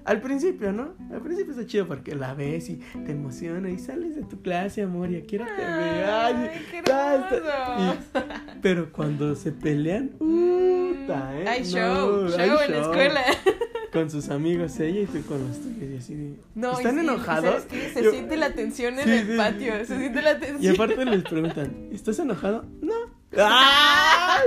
al 0.05 0.21
principio, 0.21 0.71
¿no? 0.71 0.93
Al 1.11 1.21
principio 1.21 1.51
está 1.51 1.65
chido 1.65 1.87
porque 1.87 2.15
la 2.15 2.33
ves 2.33 2.69
y 2.69 2.75
te 3.05 3.11
emociona 3.11 3.69
y 3.69 3.77
sales 3.79 4.15
de 4.15 4.23
tu 4.23 4.41
clase, 4.41 4.83
amor, 4.83 5.09
y 5.11 5.17
aquí 5.17 5.37
te 5.37 5.43
veo. 5.43 5.47
Ay, 5.57 6.35
Ay, 6.35 6.61
qué 6.71 6.79
y- 6.79 8.57
pero 8.61 8.91
cuando 8.91 9.35
se 9.35 9.51
pelean, 9.51 10.09
puta, 10.17 11.37
¿eh? 11.39 11.47
Hay 11.47 11.59
No, 11.61 11.65
show, 11.65 12.29
show 12.29 12.39
hay 12.39 12.49
en 12.65 12.71
la 12.71 12.81
escuela. 12.81 13.21
con 13.93 14.09
sus 14.11 14.29
amigos 14.29 14.79
ella 14.79 14.99
y 15.01 15.05
tú 15.05 15.21
con 15.23 15.45
los 15.47 15.57
tuyos. 15.59 15.89
Y 15.91 15.97
así 15.97 16.15
de, 16.15 16.35
No, 16.55 16.73
¿Están 16.77 16.95
y- 16.95 16.99
y- 16.99 17.03
y 17.03 17.07
enojados? 17.07 17.63
Se 17.93 18.03
Yo- 18.03 18.11
siente 18.11 18.37
la 18.37 18.53
tensión 18.53 18.99
en 18.99 19.05
Sí, 19.05 19.11
el 19.11 19.27
sí, 19.27 19.37
patio. 19.37 19.73
Se 19.85 19.97
siente 19.97 20.21
la 20.21 20.33
Y 20.33 20.39
tensión. 20.39 20.75
aparte 20.75 21.05
les 21.05 21.23
preguntan, 21.23 21.89
¿estás 21.91 22.19
enojado? 22.19 22.65
No. 22.81 22.93
¡Ah! 23.37 24.37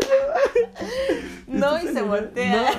No, 1.47 1.75
y 1.77 1.87
¿Estás 1.87 1.95
se 1.95 2.03
voltea. 2.03 2.71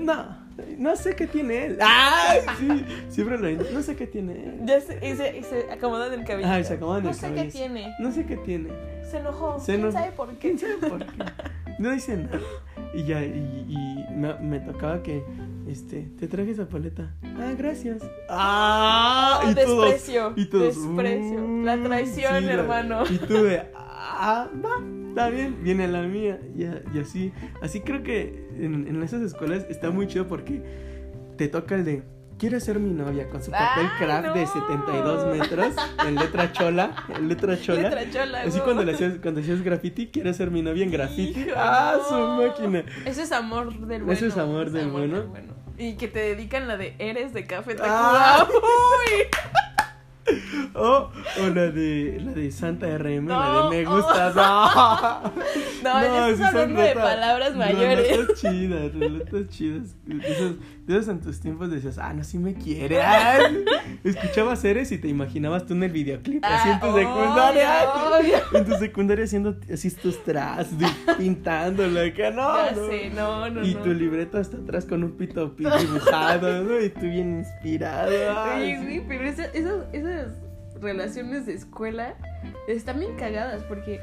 No, 0.00 0.14
no, 0.14 0.37
no 0.78 0.96
sé 0.96 1.14
qué 1.16 1.26
tiene 1.26 1.66
él. 1.66 1.78
¡Ah! 1.82 2.34
Sí, 2.58 2.84
siempre 3.08 3.36
lo 3.38 3.70
no 3.72 3.82
sé 3.82 3.96
qué 3.96 4.06
tiene 4.06 4.32
él. 4.44 4.60
Ya 4.64 4.80
se, 4.80 4.94
y 5.06 5.14
se, 5.16 5.38
y 5.38 5.42
se 5.42 5.70
acomodan 5.70 6.12
el 6.12 6.24
cabello. 6.24 6.48
Ay, 6.48 6.64
se 6.64 6.74
acomodan 6.74 7.02
no 7.04 7.10
el 7.10 7.14
sé 7.14 7.26
cabello. 7.28 7.42
qué 7.44 7.50
tiene. 7.50 7.94
No 7.98 8.12
sé 8.12 8.24
qué 8.26 8.36
tiene. 8.36 8.70
Se 9.10 9.18
enojó. 9.18 9.58
Se 9.60 9.76
¿Quién 9.76 9.92
sabe 9.92 10.12
por 10.12 10.28
qué? 10.30 10.36
¿Quién 10.38 10.58
sabe 10.58 10.74
por 10.88 10.98
qué? 11.04 11.24
No 11.78 11.90
dice 11.92 12.16
nada. 12.16 12.40
Y 12.94 13.04
ya, 13.04 13.22
y, 13.22 13.66
y 13.68 14.06
me, 14.14 14.34
me 14.40 14.60
tocaba 14.60 15.02
que, 15.02 15.22
este, 15.68 16.08
te 16.18 16.26
traje 16.26 16.50
esa 16.52 16.66
paleta. 16.68 17.14
Ah, 17.38 17.52
gracias. 17.56 18.02
Ah, 18.28 19.40
Oh, 19.44 19.50
y 19.50 19.54
todos, 19.54 19.84
desprecio, 19.84 20.32
y 20.36 20.46
todos, 20.46 20.64
desprecio. 20.74 21.38
"Mm, 21.40 21.64
La 21.64 21.76
traición, 21.82 22.44
hermano. 22.48 23.04
Y 23.10 23.18
tú 23.18 23.42
de, 23.44 23.62
ah, 23.76 24.48
va, 24.64 24.82
está 25.10 25.28
bien, 25.30 25.62
viene 25.62 25.86
la 25.86 26.02
mía. 26.02 26.40
Y, 26.56 26.64
y 26.96 27.00
así, 27.00 27.32
así 27.62 27.80
creo 27.82 28.02
que 28.02 28.47
en, 28.58 28.86
en 28.88 29.02
esas 29.02 29.22
escuelas 29.22 29.64
está 29.68 29.90
muy 29.90 30.06
chido 30.06 30.26
porque 30.26 30.62
te 31.36 31.48
toca 31.48 31.74
el 31.76 31.84
de, 31.84 32.02
¿quieres 32.38 32.64
ser 32.64 32.78
mi 32.78 32.92
novia? 32.92 33.28
Con 33.28 33.42
su 33.42 33.50
papel 33.50 33.86
¡Ay, 33.86 34.04
craft 34.06 34.34
de 34.34 34.42
no! 34.42 34.52
72 34.52 35.36
metros, 35.38 35.74
en 36.06 36.14
letra 36.16 36.52
chola, 36.52 37.04
en 37.16 37.28
letra 37.28 37.60
chola. 37.60 37.82
Letra 37.90 38.10
chola, 38.10 38.42
Así 38.42 38.60
cuando 38.60 38.84
le 38.84 38.92
hacías, 38.92 39.14
cuando 39.22 39.40
hacías 39.40 39.62
graffiti, 39.62 40.08
¿quieres 40.08 40.36
ser 40.36 40.50
mi 40.50 40.62
novia 40.62 40.84
en 40.84 40.90
graffiti? 40.90 41.40
Hijo, 41.40 41.50
¡Ah, 41.56 41.96
no. 41.98 42.04
su 42.04 42.42
máquina! 42.42 42.84
Eso 43.06 43.22
es 43.22 43.32
amor 43.32 43.72
del 43.86 44.02
bueno. 44.02 44.12
Eso 44.12 44.26
es 44.26 44.36
amor 44.36 44.70
del 44.70 44.90
bueno. 44.90 45.24
Y 45.76 45.94
que 45.94 46.08
te 46.08 46.18
dedican 46.18 46.66
la 46.66 46.76
de 46.76 46.96
Eres 46.98 47.32
de 47.32 47.46
Café 47.46 47.74
Tacuba. 47.76 48.40
Ah. 48.40 48.48
Uy. 48.50 49.26
O, 50.74 51.10
o 51.40 51.48
la 51.54 51.70
de 51.70 52.20
la 52.24 52.32
de 52.32 52.50
Santa 52.52 52.86
RM, 52.98 53.26
la 53.26 53.48
No, 53.48 53.70
de 53.70 53.76
me 53.76 53.86
oh. 53.86 53.96
gustas. 53.96 54.36
¡No! 54.36 55.22
No, 55.82 56.02
ya 56.02 56.26
sí 56.26 56.32
estás 56.34 56.54
hablando 56.54 56.80
de 56.82 56.94
palabras 56.94 57.56
mayores. 57.56 58.10
Relatos 58.10 58.40
chidas, 58.40 58.94
relatos 58.94 59.48
chidas. 59.48 59.96
De 60.04 60.32
esos, 60.32 60.52
de 60.94 60.98
esos 61.00 61.08
en 61.10 61.20
tus 61.20 61.40
tiempos 61.40 61.70
decías, 61.70 61.98
ah, 61.98 62.12
no, 62.14 62.24
sí 62.24 62.38
me 62.38 62.54
quiere. 62.54 63.00
Ay, 63.02 63.64
escuchabas 64.04 64.64
Eres 64.64 64.90
y 64.92 64.98
te 64.98 65.08
imaginabas 65.08 65.66
tú 65.66 65.74
en 65.74 65.82
el 65.84 65.90
videoclip, 65.92 66.44
así 66.44 66.68
en 66.70 66.80
tu 66.80 66.86
Ah, 66.86 66.94
secundaria. 66.94 67.90
obvio, 67.90 68.18
obvio. 68.18 68.38
En 68.58 68.64
tu 68.64 68.74
secundaria 68.76 69.24
haciendo 69.24 69.56
así 69.72 69.90
tus 69.90 70.22
tras, 70.24 70.68
pintándolo, 71.18 72.00
que 72.14 72.30
no. 72.30 72.70
No. 72.72 72.86
sé, 72.88 73.10
no, 73.10 73.50
no, 73.50 73.64
Y 73.64 73.74
tu 73.74 73.92
libreta 73.92 74.38
hasta 74.38 74.56
atrás 74.56 74.84
con 74.86 75.04
un 75.04 75.12
pito 75.12 75.54
pi- 75.54 75.64
dibujado, 75.78 76.64
¿no? 76.64 76.80
Y 76.80 76.88
tú 76.90 77.00
bien 77.02 77.38
inspirado. 77.38 78.10
Oye, 78.56 78.78
güey, 78.82 79.06
pero 79.06 79.24
esa- 79.24 79.46
esas, 79.46 79.84
esas 79.92 80.28
relaciones 80.80 81.46
de 81.46 81.54
escuela 81.54 82.14
están 82.68 83.00
bien 83.00 83.16
cagadas 83.16 83.62
porque 83.64 84.00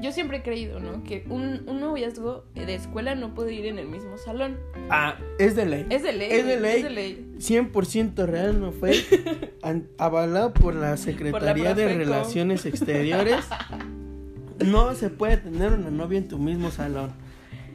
yo 0.00 0.12
siempre 0.12 0.38
he 0.38 0.42
creído, 0.42 0.80
¿no? 0.80 1.02
Que 1.02 1.24
un, 1.28 1.62
un 1.66 1.80
noviazgo 1.80 2.44
de 2.54 2.74
escuela 2.74 3.14
no 3.14 3.34
puede 3.34 3.54
ir 3.54 3.66
en 3.66 3.78
el 3.78 3.88
mismo 3.88 4.16
salón. 4.18 4.58
Ah, 4.90 5.16
es 5.38 5.56
de 5.56 5.66
ley. 5.66 5.86
Es 5.90 6.02
de 6.02 6.12
ley. 6.12 6.28
Es 6.30 6.46
de 6.46 6.60
ley. 6.60 6.76
Es 6.76 6.82
de 6.82 6.90
ley. 6.90 7.34
100% 7.38 8.26
real 8.26 8.60
no 8.60 8.72
fue 8.72 8.92
avalado 9.98 10.52
por 10.52 10.74
la 10.74 10.96
Secretaría 10.96 11.74
de. 11.74 11.94
Relaciones 11.94 12.66
Exteriores. 12.66 13.44
No 14.64 14.92
se 14.96 15.08
puede 15.08 15.36
tener 15.36 15.72
una 15.72 15.90
novia 15.90 16.18
en 16.18 16.26
tu 16.26 16.36
mismo 16.36 16.72
salón. 16.72 17.12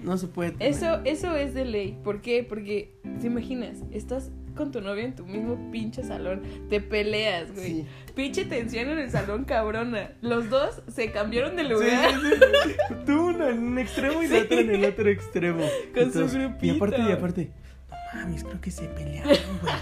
No 0.04 0.18
se 0.18 0.28
puede 0.28 0.52
tener. 0.52 0.68
Eso, 0.68 1.00
eso 1.06 1.34
es 1.38 1.54
de 1.54 1.64
ley. 1.64 1.98
¿Por 2.04 2.22
qué? 2.22 2.44
Porque, 2.44 3.00
¿te 3.22 3.28
imaginas? 3.28 3.78
Estás 3.92 4.32
con 4.56 4.72
tu 4.72 4.82
novia 4.82 5.04
en 5.06 5.16
tu 5.16 5.26
mismo 5.26 5.72
pinche 5.72 6.04
salón. 6.04 6.42
Te 6.70 6.80
peleas, 6.82 7.52
güey. 7.54 7.66
Sí. 7.68 7.86
Pinche 8.16 8.46
tensión 8.46 8.90
en 8.90 9.00
el 9.00 9.10
salón, 9.12 9.46
cabrona. 9.46 10.12
Los 10.22 10.50
dos 10.50 10.82
se 10.94 11.12
cambiaron 11.12 11.56
de 11.56 11.64
lugar. 11.64 12.12
sí, 12.12 12.30
sí. 12.66 12.76
Tú 13.06 13.28
una 13.30 13.50
en 13.50 13.60
un 13.60 13.80
extremo 13.80 14.22
y 14.24 14.28
la 14.28 14.40
otra 14.40 14.60
en 14.60 14.70
el 14.70 14.86
otro 14.86 15.10
extremo. 15.10 15.64
Con 15.94 16.14
su 16.14 16.22
Y 16.24 16.28
grupito. 16.40 16.76
aparte, 16.76 17.02
y 17.02 17.12
aparte, 17.12 17.52
no 17.90 18.22
mames, 18.22 18.44
creo 18.44 18.62
que 18.62 18.72
se 18.72 18.86
pelearon, 18.86 19.34
güey. 19.62 19.74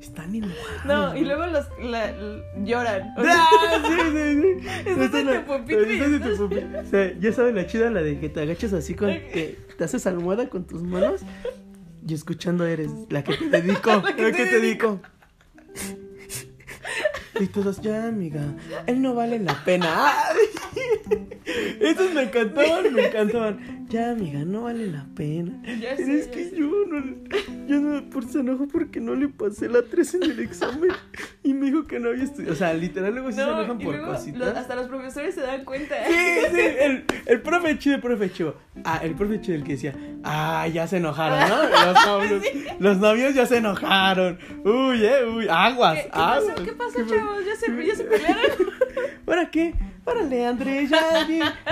Están 0.00 0.34
enojados. 0.34 0.84
No, 0.84 1.16
y 1.16 1.24
luego 1.24 1.46
los 1.46 1.64
la- 1.80 2.12
lloran. 2.64 3.14
O 3.16 3.22
sea, 3.22 3.36
¡Ah! 3.38 3.82
Sí, 3.86 3.94
sí, 4.12 4.42
sí. 4.42 4.68
Estás 4.90 5.14
en 5.14 5.26
tu 5.28 5.46
pupitre 5.46 5.94
y. 5.94 6.76
O 6.76 6.84
sea, 6.90 7.12
ya 7.20 7.32
sabes 7.32 7.54
la 7.54 7.66
chida, 7.68 7.88
la 7.88 8.02
de 8.02 8.18
que 8.18 8.28
te 8.28 8.40
agachas 8.40 8.72
así 8.72 8.94
con. 8.94 9.08
Te 9.10 9.56
haces 9.84 10.04
almohada 10.08 10.48
con 10.48 10.66
tus 10.66 10.82
manos 10.82 11.20
y 12.06 12.14
escuchando 12.14 12.66
eres 12.66 12.90
la 13.08 13.22
que 13.22 13.36
te 13.36 13.48
dedico. 13.48 13.90
la 14.16 14.32
que, 14.32 14.32
te 14.32 14.60
dedico. 14.60 15.00
Y 17.40 17.46
todos, 17.46 17.80
ya, 17.80 18.06
amiga, 18.06 18.42
él 18.86 19.00
no 19.02 19.14
vale 19.14 19.38
la 19.38 19.64
pena. 19.64 19.88
¡Ay! 20.08 21.28
Esos 21.80 22.12
me 22.12 22.24
encantaban, 22.24 22.92
me 22.92 23.06
encantaban. 23.06 23.81
Ya, 23.92 24.10
amiga, 24.12 24.40
no 24.46 24.62
vale 24.62 24.86
la 24.86 25.06
pena. 25.14 25.60
Ya 25.80 25.94
Pero 25.96 26.06
sé, 26.06 26.18
es 26.18 26.26
ya 26.26 26.32
que 26.32 26.44
sé. 26.48 26.56
yo 26.56 26.66
no, 26.88 27.04
yo 27.66 27.80
no, 27.80 28.08
por 28.10 28.24
se 28.26 28.40
enojó 28.40 28.66
porque 28.68 29.00
no 29.00 29.14
le 29.14 29.28
pasé 29.28 29.68
la 29.68 29.82
3 29.82 30.14
en 30.14 30.22
el 30.24 30.40
examen 30.40 30.90
y 31.42 31.52
me 31.52 31.66
dijo 31.66 31.86
que 31.86 32.00
no 32.00 32.08
había 32.08 32.24
estudiado. 32.24 32.54
O 32.54 32.56
sea, 32.56 32.72
literal, 32.72 33.12
luego 33.12 33.30
sí 33.30 33.36
se 33.36 33.44
no, 33.44 33.50
enojan 33.58 33.80
y 33.80 33.84
por 33.84 33.94
luego 33.96 34.12
cositas. 34.12 34.38
los- 34.40 34.56
hasta 34.56 34.74
los 34.76 34.86
profesores 34.88 35.34
se 35.34 35.42
dan 35.42 35.64
cuenta. 35.64 35.94
Sí, 36.06 36.14
sí, 36.54 36.60
el, 36.80 37.04
el 37.26 37.40
profe 37.42 37.78
chido, 37.78 37.96
el 37.96 38.00
profe 38.02 38.30
chido. 38.32 38.56
Ah, 38.84 39.00
el 39.02 39.14
profe 39.14 39.40
chido 39.42 39.56
el 39.58 39.64
que 39.64 39.72
decía, 39.72 39.94
ah, 40.24 40.66
ya 40.68 40.86
se 40.86 40.96
enojaron, 40.96 41.48
¿no? 41.48 41.62
Los 41.92 42.06
novios, 42.06 42.42
los 42.78 42.98
novios 42.98 43.34
ya 43.34 43.44
se 43.46 43.58
enojaron. 43.58 44.38
Uy, 44.64 45.04
eh, 45.04 45.24
uy, 45.26 45.46
aguas, 45.50 45.96
¿Qué, 45.98 46.02
qué 46.04 46.10
aguas. 46.18 46.44
pasó? 46.44 46.64
¿Qué 46.64 46.72
pasó, 46.72 46.96
¿Qué 46.98 47.06
chavos? 47.14 47.36
¿Ya 47.44 47.56
se, 47.56 47.86
ya 47.86 47.94
se 47.96 48.04
pelearon? 48.04 48.42
¿Para 49.26 49.50
qué? 49.50 49.74
Párale, 50.04 50.46
Andrés, 50.46 50.90
ya, 50.90 51.26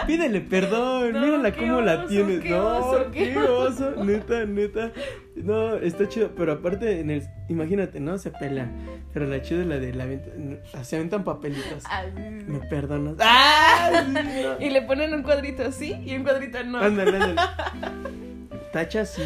pídele 0.07 0.41
perdón, 0.53 1.13
No, 1.13 1.21
mírala 1.21 1.53
cómo 1.53 1.81
la 1.81 2.07
tienes. 2.07 2.41
qué 2.41 2.51
no, 2.51 2.79
oso, 2.79 3.11
qué 3.11 3.33
qué 3.33 3.39
oso, 3.39 4.05
neta, 4.05 4.45
neta. 4.45 4.93
No, 5.35 5.75
está 5.75 6.09
chido, 6.09 6.31
pero 6.37 6.53
aparte, 6.53 7.01
en 7.01 7.11
el, 7.11 7.23
imagínate, 7.49 7.99
¿no? 7.99 8.19
Se 8.19 8.31
pelean, 8.31 8.71
pero 9.13 9.27
la 9.27 9.43
chida 9.43 9.63
es 9.63 9.67
la 9.67 9.79
de 9.79 9.95
la 9.95 10.07
venta- 10.07 10.85
se 10.85 10.97
aventan 10.97 11.25
papelitos. 11.25 11.83
Ah, 11.87 12.05
¿Me 12.15 12.61
perdonas? 12.69 13.15
¡Ah! 13.19 14.05
Sí, 14.07 14.13
no. 14.13 14.65
Y 14.65 14.71
le 14.71 14.83
ponen 14.83 15.13
un 15.13 15.23
cuadrito 15.25 15.73
sí 15.73 15.97
y 16.07 16.15
un 16.15 16.23
cuadrito 16.23 16.63
no. 16.63 16.79
Ándale, 16.79 17.11
ándale. 17.17 17.35
Tacha 18.73 19.05
sí. 19.07 19.23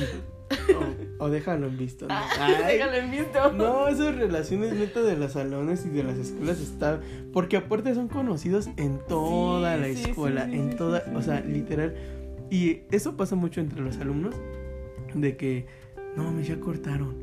O, 1.18 1.24
o 1.24 1.30
déjalo 1.30 1.66
en 1.68 1.76
visto. 1.78 2.07
¿no? 2.07 2.14
Ay, 2.14 2.55
Ay, 2.64 2.74
déjalo 2.78 2.97
en 2.97 3.11
visto. 3.11 3.53
no, 3.53 3.88
esas 3.88 4.14
relaciones 4.14 4.74
neta 4.74 5.03
de 5.03 5.16
los 5.16 5.32
salones 5.32 5.84
y 5.86 5.88
de 5.90 6.05
las 6.05 6.16
escuelas 6.18 6.61
están. 6.61 7.01
Porque 7.32 7.57
aparte 7.57 7.95
son 7.95 8.09
conocidos 8.09 8.68
en 8.76 8.99
toda 9.09 9.74
Sí, 9.76 9.80
la 9.80 9.86
sí, 9.97 10.11
escuela. 10.11 10.47
sí, 10.47 10.55
en 10.57 10.76
toda. 10.76 11.03
O 11.14 11.22
sea, 11.22 11.40
literal. 11.40 11.95
Y 12.51 12.80
eso 12.90 13.16
pasa 13.16 13.36
mucho 13.36 13.61
entre 13.61 13.80
los 13.80 13.97
alumnos. 13.99 14.34
De 15.14 15.36
que. 15.36 15.66
No, 16.16 16.30
me 16.30 16.45
ya 16.45 16.61
cortaron. 16.61 17.16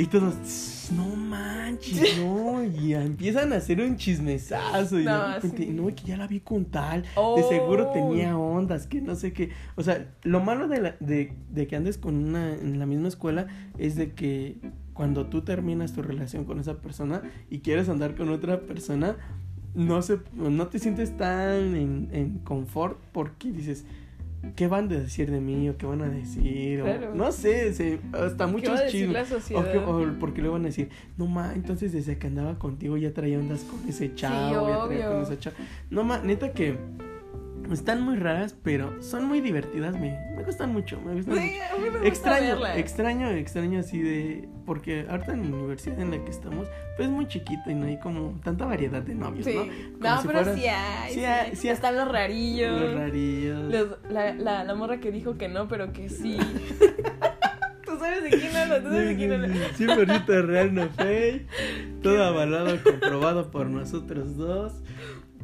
Y 0.00 0.06
todos. 0.06 0.88
No 0.96 1.04
manches, 1.16 2.18
no. 2.18 2.62
Y 2.64 2.94
empiezan 2.94 3.52
a 3.52 3.56
hacer 3.56 3.80
un 3.80 3.96
chismesazo. 3.96 4.96
Y 5.00 5.04
de 5.04 5.10
No, 5.10 5.34
repente, 5.34 5.64
sí. 5.66 5.70
no, 5.72 5.86
que 5.88 6.04
ya 6.06 6.16
la 6.16 6.26
vi 6.28 6.40
con 6.40 6.64
tal. 6.66 7.02
De 7.02 7.08
Oh. 7.16 7.46
seguro 7.48 7.88
tenía 7.92 8.38
ondas, 8.38 8.86
que 8.86 9.00
no 9.02 9.14
sé 9.16 9.32
qué. 9.32 9.50
O 9.74 9.82
sea, 9.82 10.06
lo 10.22 10.40
malo 10.40 10.68
de, 10.68 10.80
la- 10.80 10.96
de, 11.00 11.32
de 11.50 11.66
que 11.66 11.76
andes 11.76 11.98
con 11.98 12.14
una 12.14 12.54
en 12.54 12.78
la 12.78 12.86
misma 12.86 13.08
escuela 13.08 13.48
es 13.76 13.96
de 13.96 14.12
que 14.12 14.56
cuando 14.94 15.26
tú 15.26 15.42
terminas 15.42 15.92
tu 15.92 16.00
relación 16.02 16.44
con 16.44 16.58
esa 16.60 16.78
persona 16.78 17.22
y 17.50 17.58
quieres 17.58 17.88
andar 17.88 18.14
con 18.14 18.28
otra 18.30 18.60
persona, 18.60 19.16
no 19.74 20.00
se, 20.02 20.18
no 20.34 20.68
te 20.68 20.78
sientes 20.78 21.16
tan 21.16 21.76
en, 21.76 22.08
en 22.12 22.38
confort 22.38 22.98
porque 23.12 23.52
dices, 23.52 23.84
¿qué 24.56 24.66
van 24.68 24.84
a 24.86 24.96
decir 24.96 25.30
de 25.30 25.40
mí? 25.40 25.68
o 25.68 25.76
qué 25.76 25.86
van 25.86 26.02
a 26.02 26.08
decir? 26.08 26.80
O, 26.82 26.84
Claro. 26.84 27.14
no 27.14 27.32
sé, 27.32 27.72
se, 27.74 27.98
hasta 28.12 28.46
¿Qué 28.46 28.52
muchos 28.52 28.86
chismes. 28.88 29.30
O, 29.32 29.34
sociedad? 29.40 29.72
que- 29.72 29.78
o 29.78 30.14
porque 30.20 30.42
le 30.42 30.48
van 30.48 30.62
a 30.62 30.66
decir, 30.66 30.88
no 31.16 31.26
ma, 31.26 31.52
entonces 31.54 31.92
desde 31.92 32.18
que 32.18 32.26
andaba 32.26 32.58
contigo 32.58 32.96
ya 32.96 33.12
traía 33.12 33.38
ondas 33.38 33.64
con 33.64 33.88
ese 33.88 34.14
chavo, 34.14 34.68
ya 34.68 34.86
traía 34.86 35.08
con 35.08 35.22
esa 35.22 35.38
chava. 35.38 35.56
No 35.90 36.04
ma, 36.04 36.18
neta 36.18 36.52
que 36.52 36.76
están 37.74 38.00
muy 38.02 38.16
raras, 38.16 38.54
pero 38.62 39.02
son 39.02 39.24
muy 39.26 39.40
divertidas, 39.40 39.94
me, 39.94 40.18
me 40.36 40.42
gustan 40.42 40.72
mucho, 40.72 41.00
me 41.00 41.14
gustan 41.14 41.36
Sí, 41.38 41.58
mucho. 41.72 41.82
me 41.82 41.90
gusta 41.90 42.06
Extraño, 42.08 42.46
verla. 42.46 42.76
extraño, 42.78 43.28
extraño 43.30 43.80
así 43.80 44.00
de. 44.00 44.48
Porque 44.66 45.06
ahorita 45.08 45.32
en 45.32 45.50
la 45.50 45.56
universidad 45.56 45.98
en 46.00 46.10
la 46.10 46.22
que 46.24 46.30
estamos, 46.30 46.68
pues 46.96 47.08
es 47.08 47.14
muy 47.14 47.26
chiquito 47.26 47.70
y 47.70 47.74
no 47.74 47.86
hay 47.86 47.98
como 47.98 48.38
tanta 48.44 48.66
variedad 48.66 49.00
de 49.02 49.14
novios, 49.14 49.46
Sí. 49.46 49.54
¿no? 49.54 49.64
No, 50.10 50.20
si 50.20 50.26
pero 50.28 50.40
fuera- 50.44 50.54
sí 50.56 50.66
hay. 50.66 51.08
sí 51.12 51.18
Sí, 51.20 51.24
hay- 51.24 51.56
sí 51.56 51.68
hay. 51.68 51.74
Están 51.74 51.96
los 51.96 52.08
rarillos. 52.10 52.80
Los 52.80 52.94
rarillos. 52.94 53.72
Los- 53.72 54.10
la, 54.12 54.34
la, 54.34 54.64
la 54.64 54.74
morra 54.74 55.00
que 55.00 55.10
dijo 55.10 55.36
que 55.38 55.48
no, 55.48 55.68
pero 55.68 55.92
que 55.92 56.08
sí. 56.08 56.36
Tú 57.84 57.98
sabes 57.98 58.22
de 58.22 58.28
quién 58.30 58.54
hablo, 58.54 58.76
tú 58.82 58.88
sabes 58.90 59.08
de 59.08 59.16
quién 59.16 59.32
hablo. 59.32 59.48
Sí, 59.74 59.84
100% 59.86 60.44
real, 60.46 60.74
no 60.74 60.88
fake. 60.90 61.46
Todo 62.02 62.22
avalado, 62.22 62.76
comprobado 62.84 63.50
por 63.50 63.66
nosotros 63.66 64.36
dos. 64.36 64.74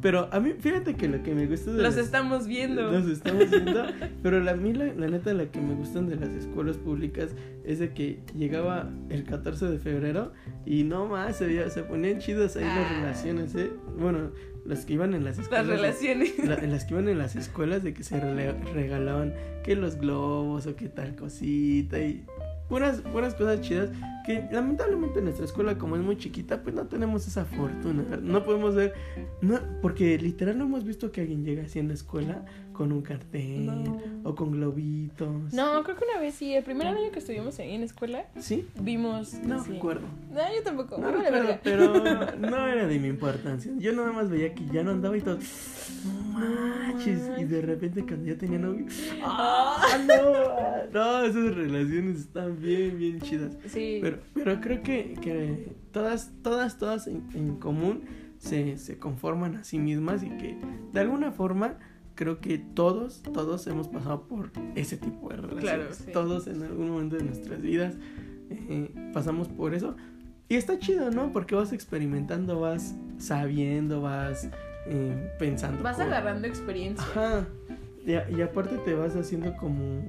Pero 0.05 0.29
a 0.31 0.39
mí, 0.39 0.53
fíjate 0.59 0.93
que 0.93 1.07
lo 1.07 1.23
que 1.23 1.33
me 1.33 1.47
gusta 1.47 1.71
de 1.71 1.81
Los 1.81 1.95
las- 1.95 2.05
estamos 2.05 2.45
viendo. 2.45 2.91
Los 2.91 3.07
estamos 3.07 3.49
viendo. 3.49 3.85
pero 4.21 4.39
la, 4.39 4.51
a 4.51 4.55
mí, 4.55 4.71
la, 4.71 4.85
la 4.93 5.07
neta, 5.07 5.33
la 5.33 5.47
que 5.47 5.59
me 5.59 5.73
gustan 5.73 6.07
de 6.07 6.15
las 6.15 6.29
escuelas 6.29 6.77
públicas 6.77 7.31
es 7.63 7.79
de 7.79 7.91
que 7.91 8.19
llegaba 8.37 8.87
el 9.09 9.23
14 9.23 9.65
de 9.65 9.79
febrero 9.79 10.31
y 10.63 10.83
no 10.83 11.07
más, 11.07 11.37
se, 11.37 11.47
veía- 11.47 11.69
se 11.71 11.81
ponían 11.81 12.19
chidas 12.19 12.55
ahí 12.55 12.65
las 12.65 12.85
Ah. 12.91 12.93
relaciones, 13.01 13.55
¿eh? 13.55 13.71
Bueno, 13.97 14.29
las 14.63 14.85
que 14.85 14.93
iban 14.93 15.15
en 15.15 15.23
las 15.23 15.37
Las 15.37 15.45
escuelas. 15.47 15.67
de- 15.67 15.75
relaciones. 15.75 16.47
la- 16.47 16.55
en 16.63 16.71
las 16.71 16.85
que 16.85 16.93
iban 16.93 17.09
en 17.09 17.17
las 17.17 17.35
escuelas 17.35 17.83
de 17.83 17.93
que 17.95 18.03
se 18.03 18.19
regalaban 18.75 19.33
que 19.63 19.75
los 19.75 19.95
globos 19.97 20.67
o 20.67 20.75
que 20.75 20.87
tal 20.87 21.15
cosita 21.15 21.97
y 21.99 22.23
puras, 22.67 23.01
puras 23.01 23.35
cosas 23.35 23.61
chidas 23.61 23.89
que 24.25 24.47
lamentablemente 24.51 25.19
en 25.19 25.25
nuestra 25.25 25.45
escuela 25.45 25.77
como 25.77 25.95
es 25.95 26.01
muy 26.01 26.17
chiquita 26.17 26.63
pues 26.63 26.75
no 26.75 26.87
tenemos 26.87 27.27
esa 27.27 27.45
fortuna. 27.45 28.03
No 28.21 28.43
podemos 28.43 28.75
ver 28.75 28.93
no 29.41 29.59
porque 29.81 30.17
literal 30.17 30.57
no 30.57 30.65
hemos 30.65 30.83
visto 30.83 31.11
que 31.11 31.21
alguien 31.21 31.43
llega 31.43 31.63
así 31.63 31.79
en 31.79 31.89
la 31.89 31.93
escuela 31.93 32.45
con 32.75 32.91
un 32.91 33.01
cartel 33.01 33.65
No. 33.65 34.01
o 34.23 34.35
con 34.35 34.51
globitos 34.51 35.53
No, 35.53 35.83
creo 35.83 35.95
que 35.95 36.03
una 36.11 36.19
vez 36.19 36.35
sí. 36.35 36.53
El 36.53 36.63
primer 36.63 36.87
año 36.87 37.11
que 37.11 37.19
estuvimos 37.19 37.57
ahí 37.59 37.71
en 37.73 37.83
escuela, 37.83 38.25
sí 38.37 38.67
vimos. 38.81 39.33
no 39.43 39.63
sí. 39.63 39.71
recuerdo 39.73 40.05
No, 40.31 40.41
yo 40.55 40.63
tampoco. 40.63 40.97
no 40.97 41.11
recuerdo 41.11 41.57
pero 41.63 41.93
no 42.39 42.67
era 42.67 42.85
de 42.87 42.99
mi 42.99 43.07
importancia 43.07 43.71
yo 43.77 43.93
nada 43.93 44.11
más 44.11 44.29
veía 44.29 44.53
que 44.53 44.65
ya 44.67 44.83
no 44.83 44.91
andaba 44.91 45.15
y 45.17 45.21
todo 45.21 45.37
no 46.03 46.39
manches 46.41 47.21
y 47.37 47.43
de 47.45 47.61
repente 47.61 48.03
cuando 48.05 48.25
ya 48.25 48.37
tenía 48.37 48.59
novio 48.59 48.85
¡Ah, 49.23 49.97
no! 50.07 50.91
No, 50.99 51.23
esas 51.25 51.55
relaciones 51.55 52.19
están 52.19 52.59
bien, 52.61 52.97
bien 52.97 53.19
chidas. 53.21 53.57
Sí. 53.67 53.99
Pero, 54.01 54.19
pero 54.33 54.61
creo 54.61 54.81
que, 54.83 55.13
que 55.21 55.73
todas, 55.91 56.31
todas, 56.41 56.77
todas 56.77 57.07
en, 57.07 57.23
en 57.33 57.55
común 57.57 58.03
se, 58.37 58.77
se 58.77 58.97
conforman 58.97 59.55
a 59.57 59.63
sí 59.63 59.79
mismas 59.79 60.23
y 60.23 60.29
que 60.29 60.57
de 60.93 60.99
alguna 60.99 61.31
forma 61.31 61.77
creo 62.15 62.39
que 62.39 62.57
todos, 62.57 63.21
todos 63.21 63.67
hemos 63.67 63.87
pasado 63.87 64.23
por 64.27 64.51
ese 64.75 64.97
tipo 64.97 65.29
de 65.29 65.37
relaciones. 65.37 65.61
Claro, 65.63 65.93
sí. 65.93 66.11
Todos 66.11 66.47
en 66.47 66.63
algún 66.63 66.89
momento 66.89 67.17
de 67.17 67.23
nuestras 67.23 67.61
vidas 67.61 67.95
eh, 68.49 69.11
pasamos 69.13 69.47
por 69.47 69.73
eso. 69.73 69.95
Y 70.47 70.55
está 70.55 70.77
chido, 70.79 71.09
¿no? 71.11 71.31
Porque 71.31 71.55
vas 71.55 71.73
experimentando, 71.73 72.59
vas 72.59 72.95
sabiendo, 73.17 74.01
vas 74.01 74.47
eh, 74.87 75.31
pensando. 75.39 75.81
Vas 75.83 75.99
agarrando 75.99 76.47
experiencia. 76.47 77.03
Ajá. 77.05 77.47
Y, 78.05 78.13
a- 78.13 78.29
y 78.29 78.41
aparte 78.43 78.77
te 78.85 78.93
vas 78.93 79.15
haciendo 79.15 79.55
como, 79.57 80.03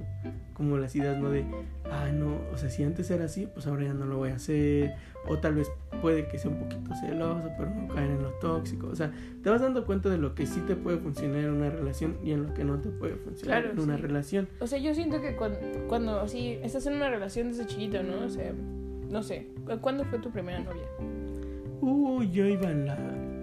como 0.53 0.77
las 0.77 0.95
ideas, 0.95 1.17
¿no? 1.19 1.31
De, 1.31 1.43
ah, 1.91 2.09
no, 2.13 2.37
o 2.53 2.57
sea, 2.57 2.69
si 2.69 2.83
antes 2.83 3.09
era 3.09 3.25
así, 3.25 3.47
pues 3.51 3.65
ahora 3.65 3.85
ya 3.85 3.93
no 3.95 4.05
lo 4.05 4.17
voy 4.17 4.29
a 4.29 4.35
hacer. 4.35 4.93
O 5.27 5.39
tal 5.39 5.55
vez 5.55 5.67
puede 6.01 6.27
que 6.27 6.37
sea 6.37 6.51
un 6.51 6.57
poquito 6.59 6.95
celoso, 6.95 7.49
pero 7.57 7.69
no 7.69 7.87
caer 7.93 8.11
en 8.11 8.23
lo 8.23 8.29
tóxico. 8.39 8.87
O 8.87 8.95
sea, 8.95 9.11
te 9.43 9.49
vas 9.49 9.61
dando 9.61 9.85
cuenta 9.85 10.09
de 10.09 10.17
lo 10.17 10.35
que 10.35 10.45
sí 10.45 10.61
te 10.61 10.75
puede 10.75 10.97
funcionar 10.97 11.39
en 11.39 11.51
una 11.51 11.69
relación 11.69 12.17
y 12.23 12.31
en 12.31 12.43
lo 12.47 12.53
que 12.53 12.63
no 12.63 12.79
te 12.79 12.89
puede 12.89 13.15
funcionar 13.15 13.61
Claro, 13.63 13.73
en 13.73 13.79
una 13.79 13.97
relación. 13.97 14.47
O 14.59 14.67
sea, 14.67 14.79
yo 14.79 14.93
siento 14.93 15.21
que 15.21 15.35
cuando, 15.35 15.59
cuando 15.87 16.19
así 16.19 16.59
estás 16.63 16.85
en 16.87 16.93
una 16.93 17.09
relación 17.09 17.49
desde 17.49 17.65
chiquito, 17.65 18.01
¿no? 18.03 18.25
O 18.25 18.29
sea, 18.29 18.51
no 19.09 19.23
sé. 19.23 19.47
¿Cuándo 19.81 20.03
fue 20.05 20.19
tu 20.19 20.29
primera 20.31 20.59
novia? 20.59 20.87
Uy, 21.81 22.29
yo 22.31 22.45
iba 22.45 22.69
en 22.69 22.85
la, 22.87 22.97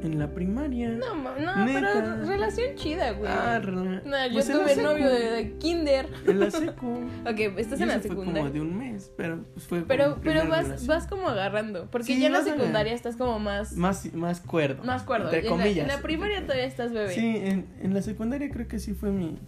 en 0.04 0.18
la 0.18 0.28
primaria. 0.32 0.90
No, 0.90 1.14
ma- 1.14 1.34
no, 1.38 1.64
Neta. 1.64 1.80
pero 1.92 2.24
relación 2.26 2.74
chida, 2.76 3.12
güey. 3.12 3.30
Ah, 3.30 3.60
rela- 3.62 4.02
no, 4.04 4.26
yo 4.28 4.32
pues 4.34 4.46
tuve 4.46 4.76
novio 4.82 5.08
de, 5.08 5.30
de 5.30 5.52
kinder. 5.58 6.08
En 6.26 6.40
la 6.40 6.50
secu. 6.50 7.00
Ok, 7.26 7.38
estás 7.58 7.80
Y 7.80 7.82
en 7.82 7.88
la 7.88 7.94
eso 7.96 8.08
fue 8.08 8.16
como 8.16 8.26
secundaria. 8.32 8.50
de 8.50 8.60
un 8.60 8.76
mes, 8.78 9.10
pero 9.16 9.44
pues 9.54 9.66
fue 9.66 9.82
Pero, 9.82 10.18
pero 10.22 10.46
vas, 10.48 10.64
relación. 10.64 10.86
vas 10.88 11.06
como 11.06 11.28
agarrando. 11.28 11.90
Porque 11.90 12.06
Sí, 12.14 12.20
ya 12.20 12.26
en 12.26 12.32
la 12.34 12.42
secundaria 12.42 12.92
estás 12.92 13.16
como 13.16 13.38
más, 13.38 13.72
más, 13.76 14.12
más 14.14 14.40
cuerdo. 14.40 14.84
más 14.84 15.02
cuerdo. 15.04 15.24
Entre 15.26 15.40
En 15.40 15.44
la- 15.46 15.50
comillas. 15.50 15.82
En 15.82 15.88
la, 15.88 16.02
primaria 16.02 16.42
todavía 16.42 16.66
estás 16.66 16.92
bebé. 16.92 17.12
Sí, 17.14 17.36
en, 17.36 17.66
en 17.80 17.94
la 17.94 18.02
secundaria 18.02 18.50
creo 18.50 18.68
que 18.68 18.78
sí 18.78 18.92
fue 18.92 19.10
mi, 19.10 19.38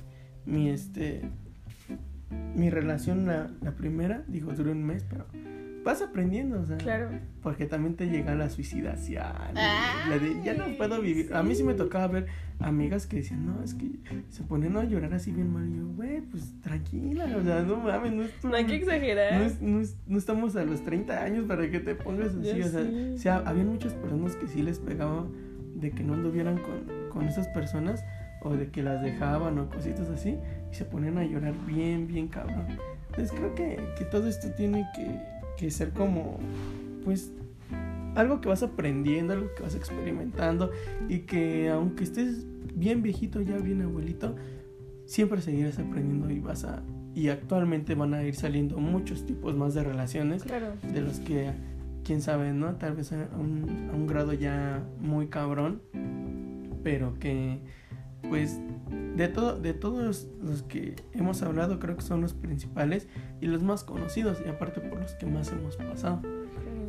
mi 0.46 0.70
este, 0.70 1.28
mi 2.54 2.70
relación 2.70 3.26
la, 3.26 3.50
la 3.62 3.72
primera, 3.72 4.22
digo, 4.26 4.52
duró 4.52 4.72
un 4.72 4.84
mes, 4.84 5.04
pero 5.08 5.26
vas 5.86 6.02
aprendiendo, 6.02 6.60
o 6.60 6.66
sea, 6.66 6.76
Claro. 6.76 7.08
porque 7.42 7.64
también 7.64 7.94
te 7.94 8.06
llega 8.08 8.34
la 8.34 8.50
suicidación, 8.50 9.22
Ay, 9.54 10.10
la 10.10 10.18
de, 10.18 10.42
ya 10.44 10.52
no 10.54 10.64
puedo 10.76 11.00
vivir, 11.00 11.32
a 11.32 11.42
mí 11.42 11.54
sí 11.54 11.62
me 11.62 11.72
tocaba 11.74 12.08
ver 12.08 12.26
amigas 12.58 13.06
que 13.06 13.16
decían, 13.18 13.46
no, 13.46 13.62
es 13.62 13.72
que 13.74 13.90
se 14.28 14.42
ponían 14.42 14.76
a 14.76 14.84
llorar 14.84 15.14
así 15.14 15.30
bien 15.30 15.50
mal, 15.52 15.66
y 15.72 15.76
yo, 15.78 15.86
güey, 15.94 16.20
pues 16.22 16.52
tranquila, 16.60 17.24
o 17.38 17.42
sea, 17.44 17.62
no 17.62 17.76
mames, 17.76 18.12
no 18.12 18.22
es 18.24 18.32
tu- 18.40 18.48
No 18.48 18.56
hay 18.56 18.66
que 18.66 18.74
exagerar. 18.76 19.38
no, 19.38 19.44
es- 19.46 19.62
no 19.62 19.80
es- 19.80 19.96
no 20.06 20.18
estamos 20.18 20.56
a 20.56 20.64
los 20.64 20.82
30 20.82 21.22
años 21.22 21.46
para 21.46 21.70
que 21.70 21.78
te 21.80 21.94
pongas 21.94 22.34
así. 22.34 22.58
Ya 22.58 22.66
o 22.66 22.68
sea, 22.68 22.82
sé. 22.82 23.12
o 23.14 23.18
sea, 23.18 23.36
había 23.46 23.64
muchas 23.64 23.94
personas 23.94 24.36
que 24.36 24.48
sí 24.48 24.62
les 24.62 24.78
pegaba 24.80 25.24
de 25.76 25.90
que 25.92 26.02
no 26.02 26.14
anduvieran 26.14 26.58
con, 26.58 27.08
con 27.10 27.28
esas 27.28 27.46
personas 27.48 28.04
o 28.42 28.54
de 28.54 28.68
que 28.70 28.82
las 28.82 29.02
dejaban 29.02 29.58
o 29.58 29.68
cositas 29.70 30.08
así 30.10 30.36
y 30.70 30.74
se 30.74 30.84
ponían 30.84 31.16
a 31.18 31.24
llorar 31.24 31.54
bien, 31.66 32.06
bien 32.06 32.28
cabrón. 32.28 32.66
Entonces 33.10 33.30
creo 33.38 33.54
que, 33.54 33.78
que 33.98 34.04
todo 34.04 34.26
esto 34.28 34.48
tiene 34.56 34.84
que, 34.94 35.06
que 35.56 35.70
ser 35.70 35.92
como, 35.92 36.38
pues, 37.04 37.32
algo 38.14 38.40
que 38.40 38.48
vas 38.48 38.62
aprendiendo, 38.62 39.34
algo 39.34 39.48
que 39.54 39.62
vas 39.62 39.74
experimentando 39.74 40.70
y 41.08 41.20
que 41.20 41.68
aunque 41.68 42.04
estés 42.04 42.46
bien 42.74 43.02
viejito, 43.02 43.40
ya 43.42 43.58
bien 43.58 43.82
abuelito, 43.82 44.34
siempre 45.04 45.40
seguirás 45.40 45.78
aprendiendo 45.78 46.30
y 46.30 46.40
vas 46.40 46.64
a... 46.64 46.82
Y 47.14 47.28
actualmente 47.28 47.94
van 47.94 48.12
a 48.14 48.22
ir 48.24 48.34
saliendo 48.34 48.78
muchos 48.78 49.24
tipos 49.24 49.56
más 49.56 49.72
de 49.74 49.82
relaciones 49.82 50.42
Claro. 50.44 50.74
de 50.92 51.00
los 51.00 51.20
que, 51.20 51.50
quién 52.04 52.20
sabe, 52.20 52.52
¿no? 52.52 52.74
Tal 52.76 52.94
vez 52.94 53.12
a 53.12 53.28
un, 53.38 53.88
a 53.90 53.96
un 53.96 54.06
grado 54.06 54.32
ya 54.34 54.82
muy 55.00 55.28
cabrón, 55.28 55.80
pero 56.82 57.14
que, 57.18 57.58
pues, 58.28 58.60
de, 58.90 59.28
todo, 59.28 59.58
de 59.58 59.74
todos 59.74 60.28
los 60.42 60.62
que 60.62 60.94
hemos 61.12 61.42
hablado, 61.42 61.78
creo 61.80 61.96
que 61.96 62.02
son 62.02 62.20
los 62.20 62.34
principales 62.34 63.08
y 63.40 63.46
los 63.46 63.62
más 63.62 63.84
conocidos, 63.84 64.38
y 64.44 64.48
aparte 64.48 64.80
por 64.80 65.00
los 65.00 65.12
que 65.14 65.26
más 65.26 65.50
hemos 65.52 65.76
pasado. 65.76 66.20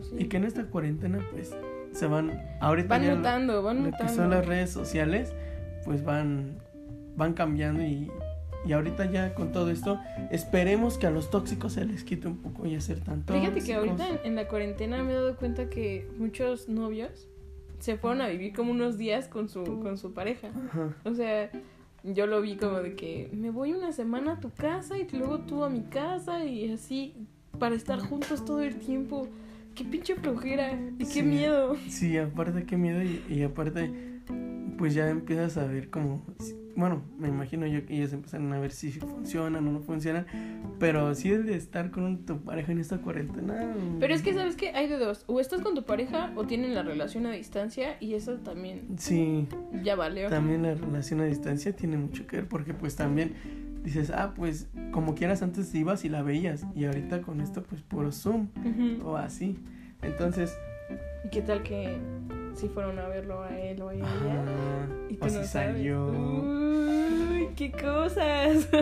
sí. 0.02 0.16
Y 0.20 0.26
que 0.26 0.38
en 0.38 0.44
esta 0.46 0.66
cuarentena, 0.66 1.20
pues, 1.32 1.56
se 1.92 2.06
van, 2.08 2.32
ahorita 2.62 2.90
Van 2.90 3.08
lo- 3.08 3.16
mutando, 3.18 3.64
van 3.64 3.78
lo 3.78 3.84
que 3.86 3.92
mutando. 3.92 4.14
son 4.14 4.30
las 4.30 4.46
redes 4.46 4.70
sociales, 4.70 5.34
pues 5.86 6.04
van, 6.04 6.60
van 7.16 7.34
cambiando 7.34 7.82
y, 7.82 8.12
y 8.66 8.74
ahorita 8.74 9.10
ya 9.10 9.34
con 9.34 9.52
todo 9.52 9.72
esto, 9.72 10.00
esperemos 10.30 10.98
que 10.98 11.08
a 11.08 11.12
los 11.12 11.32
tóxicos 11.32 11.74
se 11.74 11.86
les 11.86 12.04
quite 12.04 12.28
un 12.28 12.38
poco 12.38 12.66
y 12.68 12.80
ser 12.82 13.00
tan 13.00 13.24
tóxicos. 13.24 13.54
Fíjate 13.54 13.66
que 13.66 13.74
ahorita 13.76 14.10
en, 14.10 14.20
en 14.24 14.36
la 14.36 14.48
cuarentena 14.48 15.02
me 15.04 15.14
he 15.14 15.16
dado 15.16 15.36
cuenta 15.38 15.70
que 15.70 16.08
muchos 16.18 16.68
novios 16.70 17.28
se 17.80 17.98
fueron 17.98 18.22
a 18.22 18.28
vivir 18.28 18.54
como 18.54 18.72
unos 18.72 18.98
días 18.98 19.28
con 19.28 19.50
su, 19.50 19.64
con 19.64 19.98
su 19.98 20.14
pareja. 20.14 20.50
Ajá. 20.70 20.96
O 21.06 21.14
sea, 21.14 21.50
yo 22.04 22.28
lo 22.28 22.42
vi 22.42 22.56
como 22.56 22.80
de 22.80 22.96
que 22.96 23.30
me 23.34 23.50
voy 23.50 23.74
una 23.74 23.92
semana 23.92 24.34
a 24.34 24.40
tu 24.40 24.52
casa 24.52 24.98
y 24.98 25.08
luego 25.12 25.40
tú 25.40 25.64
a 25.64 25.70
mi 25.70 25.82
casa 25.84 26.46
y 26.46 26.72
así 26.72 27.14
para 27.60 27.76
estar 27.76 28.00
juntos 28.00 28.46
todo 28.46 28.62
el 28.62 28.76
tiempo. 28.78 29.28
Qué 29.76 29.84
pinche 29.84 30.16
flojera 30.16 30.74
y 30.98 31.00
qué 31.00 31.06
Sí. 31.06 31.24
miedo. 31.24 31.76
Sí, 31.88 32.18
aparte 32.18 32.66
qué 32.66 32.78
miedo 32.78 33.04
y, 33.04 33.22
y 33.30 33.44
aparte 33.44 33.92
pues 34.78 34.94
ya 34.94 35.10
empiezas 35.10 35.58
a 35.58 35.66
ver 35.66 35.90
como, 35.90 36.24
bueno, 36.76 37.02
me 37.18 37.28
imagino 37.28 37.66
yo 37.66 37.86
que 37.86 37.96
ellos 37.98 38.14
empezaron 38.14 38.52
a 38.54 38.60
ver 38.60 38.72
si 38.72 38.92
funcionan 38.92 39.68
o 39.68 39.72
no 39.72 39.80
funcionan, 39.80 40.26
pero 40.80 41.14
sí 41.16 41.32
el 41.32 41.46
de 41.46 41.56
estar 41.56 41.90
con 41.92 42.26
tu 42.26 42.40
pareja 42.42 42.72
en 42.72 42.80
esta 42.80 43.00
cuarentena. 43.00 43.74
Pero 44.00 44.14
es 44.14 44.22
que, 44.22 44.34
¿sabes 44.34 44.56
qué? 44.56 44.70
Hay 44.70 44.88
de 44.88 44.98
dos. 44.98 45.24
O 45.28 45.40
estás 45.40 45.62
con 45.62 45.74
tu 45.76 45.84
pareja 45.86 46.32
o 46.36 46.46
tienen 46.46 46.76
la 46.76 46.84
relación 46.84 47.26
a 47.26 47.32
distancia 47.32 47.98
y 48.00 48.14
eso 48.14 48.36
también 48.36 48.82
Sí, 48.98 49.48
ya 49.84 49.96
valió. 49.96 50.30
también 50.30 50.62
la 50.64 50.76
relación 50.76 51.22
a 51.22 51.26
distancia 51.26 51.76
tiene 51.76 51.98
mucho 51.98 52.28
que 52.28 52.38
ver 52.38 52.48
porque 52.48 52.74
pues 52.76 52.96
también 52.96 53.34
dices, 53.84 54.12
ah, 54.12 54.34
pues 54.36 54.68
como 54.92 55.16
quieras 55.16 55.42
antes 55.42 55.74
ibas 55.74 56.04
y 56.06 56.10
la 56.10 56.22
veías 56.22 56.66
y 56.76 56.86
ahorita 56.86 57.22
con 57.22 57.42
esto 57.42 57.64
pues 57.64 57.82
puro 57.82 58.12
Zoom 58.12 58.50
o 59.04 59.16
así. 59.18 59.58
Entonces, 60.04 60.56
¿Y 61.26 61.30
qué 61.30 61.42
tal 61.42 61.64
que 61.64 61.98
si 62.58 62.68
fueron 62.70 63.00
a 63.00 63.08
verlo 63.08 63.42
a 63.44 63.58
él 63.58 63.82
o 63.82 63.90
a 63.90 63.94
ella? 63.96 64.06
ah, 64.06 64.86
Y 65.10 65.16
tú 65.16 65.26
o 65.26 65.30
no 65.30 65.42
si 65.42 65.48
sabes. 65.48 65.74
salió. 65.76 66.08
Uy, 66.08 67.50
qué 67.56 67.72
cosas. 67.72 68.68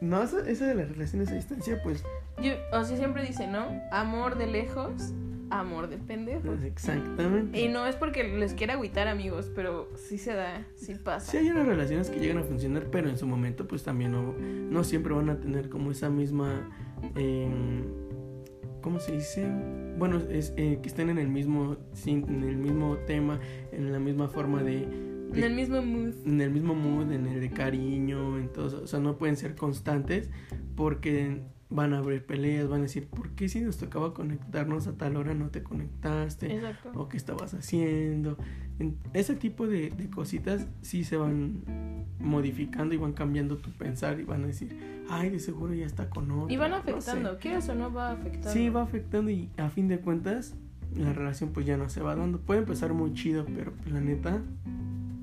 No, 0.00 0.22
eso, 0.22 0.38
eso 0.40 0.64
de 0.66 0.74
las 0.74 0.90
relaciones 0.90 1.30
a 1.30 1.34
distancia 1.34 1.80
pues 1.82 2.04
Yo, 2.42 2.52
o 2.72 2.84
sea, 2.84 2.96
siempre 2.98 3.24
dice, 3.24 3.46
¿no? 3.46 3.66
Amor 3.90 4.36
de 4.36 4.46
lejos, 4.46 5.14
amor 5.48 5.88
de 5.88 5.96
pendejo. 5.96 6.42
pues, 6.42 6.62
exactamente. 6.62 7.58
Y 7.58 7.68
no 7.68 7.86
es 7.86 7.96
porque 7.96 8.22
les 8.24 8.52
quiera 8.52 8.74
agüitar, 8.74 9.08
amigos, 9.08 9.50
pero 9.54 9.88
sí 9.96 10.18
se 10.18 10.34
da, 10.34 10.66
sí 10.76 10.94
pasa. 10.96 11.30
Sí 11.30 11.38
hay 11.38 11.48
unas 11.48 11.66
relaciones 11.66 12.10
que 12.10 12.18
llegan 12.20 12.36
a 12.36 12.42
funcionar, 12.42 12.88
pero 12.90 13.08
en 13.08 13.16
su 13.16 13.26
momento 13.26 13.66
pues 13.66 13.82
también 13.82 14.12
no, 14.12 14.34
no 14.34 14.84
siempre 14.84 15.14
van 15.14 15.30
a 15.30 15.40
tener 15.40 15.70
como 15.70 15.90
esa 15.90 16.10
misma... 16.10 16.68
eh, 17.16 17.48
¿Cómo 18.84 19.00
se 19.00 19.12
dice? 19.12 19.48
Bueno, 19.98 20.18
es 20.30 20.52
eh, 20.58 20.78
que 20.82 20.88
estén 20.88 21.08
en 21.08 21.16
el 21.18 21.28
mismo 21.28 21.78
en 22.06 22.44
el 22.44 22.58
mismo 22.58 22.98
tema, 23.06 23.40
en 23.72 23.90
la 23.90 23.98
misma 23.98 24.28
forma 24.28 24.62
de... 24.62 24.80
de- 24.86 25.38
En 25.38 25.42
el 25.44 25.54
mismo 25.54 25.80
mood. 25.80 26.12
en 26.26 26.40
el 26.42 26.50
mismo 26.50 26.74
mood, 26.74 27.10
en 27.10 27.26
el 27.26 27.40
de 27.40 27.50
cariño, 27.50 28.38
en 28.38 28.52
todo 28.52 28.66
eso. 28.68 28.82
O 28.82 28.86
sea, 28.86 29.00
no 29.00 29.16
pueden 29.16 29.36
ser 29.38 29.54
constantes 29.56 30.28
porque 30.76 31.40
van 31.70 31.94
a 31.94 31.98
haber 31.98 32.24
peleas, 32.26 32.68
van 32.68 32.80
a 32.80 32.82
decir, 32.82 33.08
¿por 33.08 33.30
qué 33.30 33.48
si 33.48 33.60
nos 33.62 33.78
tocaba 33.78 34.12
conectarnos 34.12 34.86
a 34.86 34.92
tal 34.98 35.16
hora 35.16 35.32
no 35.34 35.48
te 35.48 35.62
conectaste? 35.62 36.54
Exacto. 36.54 36.92
¿O 36.94 37.08
qué 37.08 37.16
estabas 37.16 37.54
haciendo? 37.54 38.36
Ese 39.12 39.36
tipo 39.36 39.66
de, 39.66 39.90
de 39.90 40.10
cositas 40.10 40.66
sí 40.82 41.04
se 41.04 41.16
van 41.16 41.62
modificando 42.18 42.94
y 42.94 42.98
van 42.98 43.12
cambiando 43.12 43.56
tu 43.56 43.70
pensar 43.70 44.18
y 44.18 44.24
van 44.24 44.44
a 44.44 44.46
decir, 44.48 44.76
ay, 45.08 45.30
de 45.30 45.38
seguro 45.38 45.74
ya 45.74 45.86
está 45.86 46.10
con 46.10 46.30
otro. 46.30 46.52
Y 46.52 46.56
van 46.56 46.72
afectando, 46.72 47.38
quieras 47.38 47.68
o 47.68 47.74
no 47.74 47.92
va 47.92 48.12
afectando. 48.12 48.50
Sí, 48.50 48.68
va 48.68 48.82
afectando 48.82 49.30
y 49.30 49.48
a 49.56 49.68
fin 49.70 49.88
de 49.88 49.98
cuentas 49.98 50.54
la 50.96 51.12
relación 51.12 51.50
pues 51.50 51.66
ya 51.66 51.76
no 51.76 51.88
se 51.88 52.00
va 52.00 52.16
dando. 52.16 52.40
Puede 52.40 52.60
empezar 52.60 52.92
muy 52.92 53.12
chido, 53.12 53.44
pero 53.54 53.72
pues, 53.72 53.92
la 53.92 54.00
neta 54.00 54.40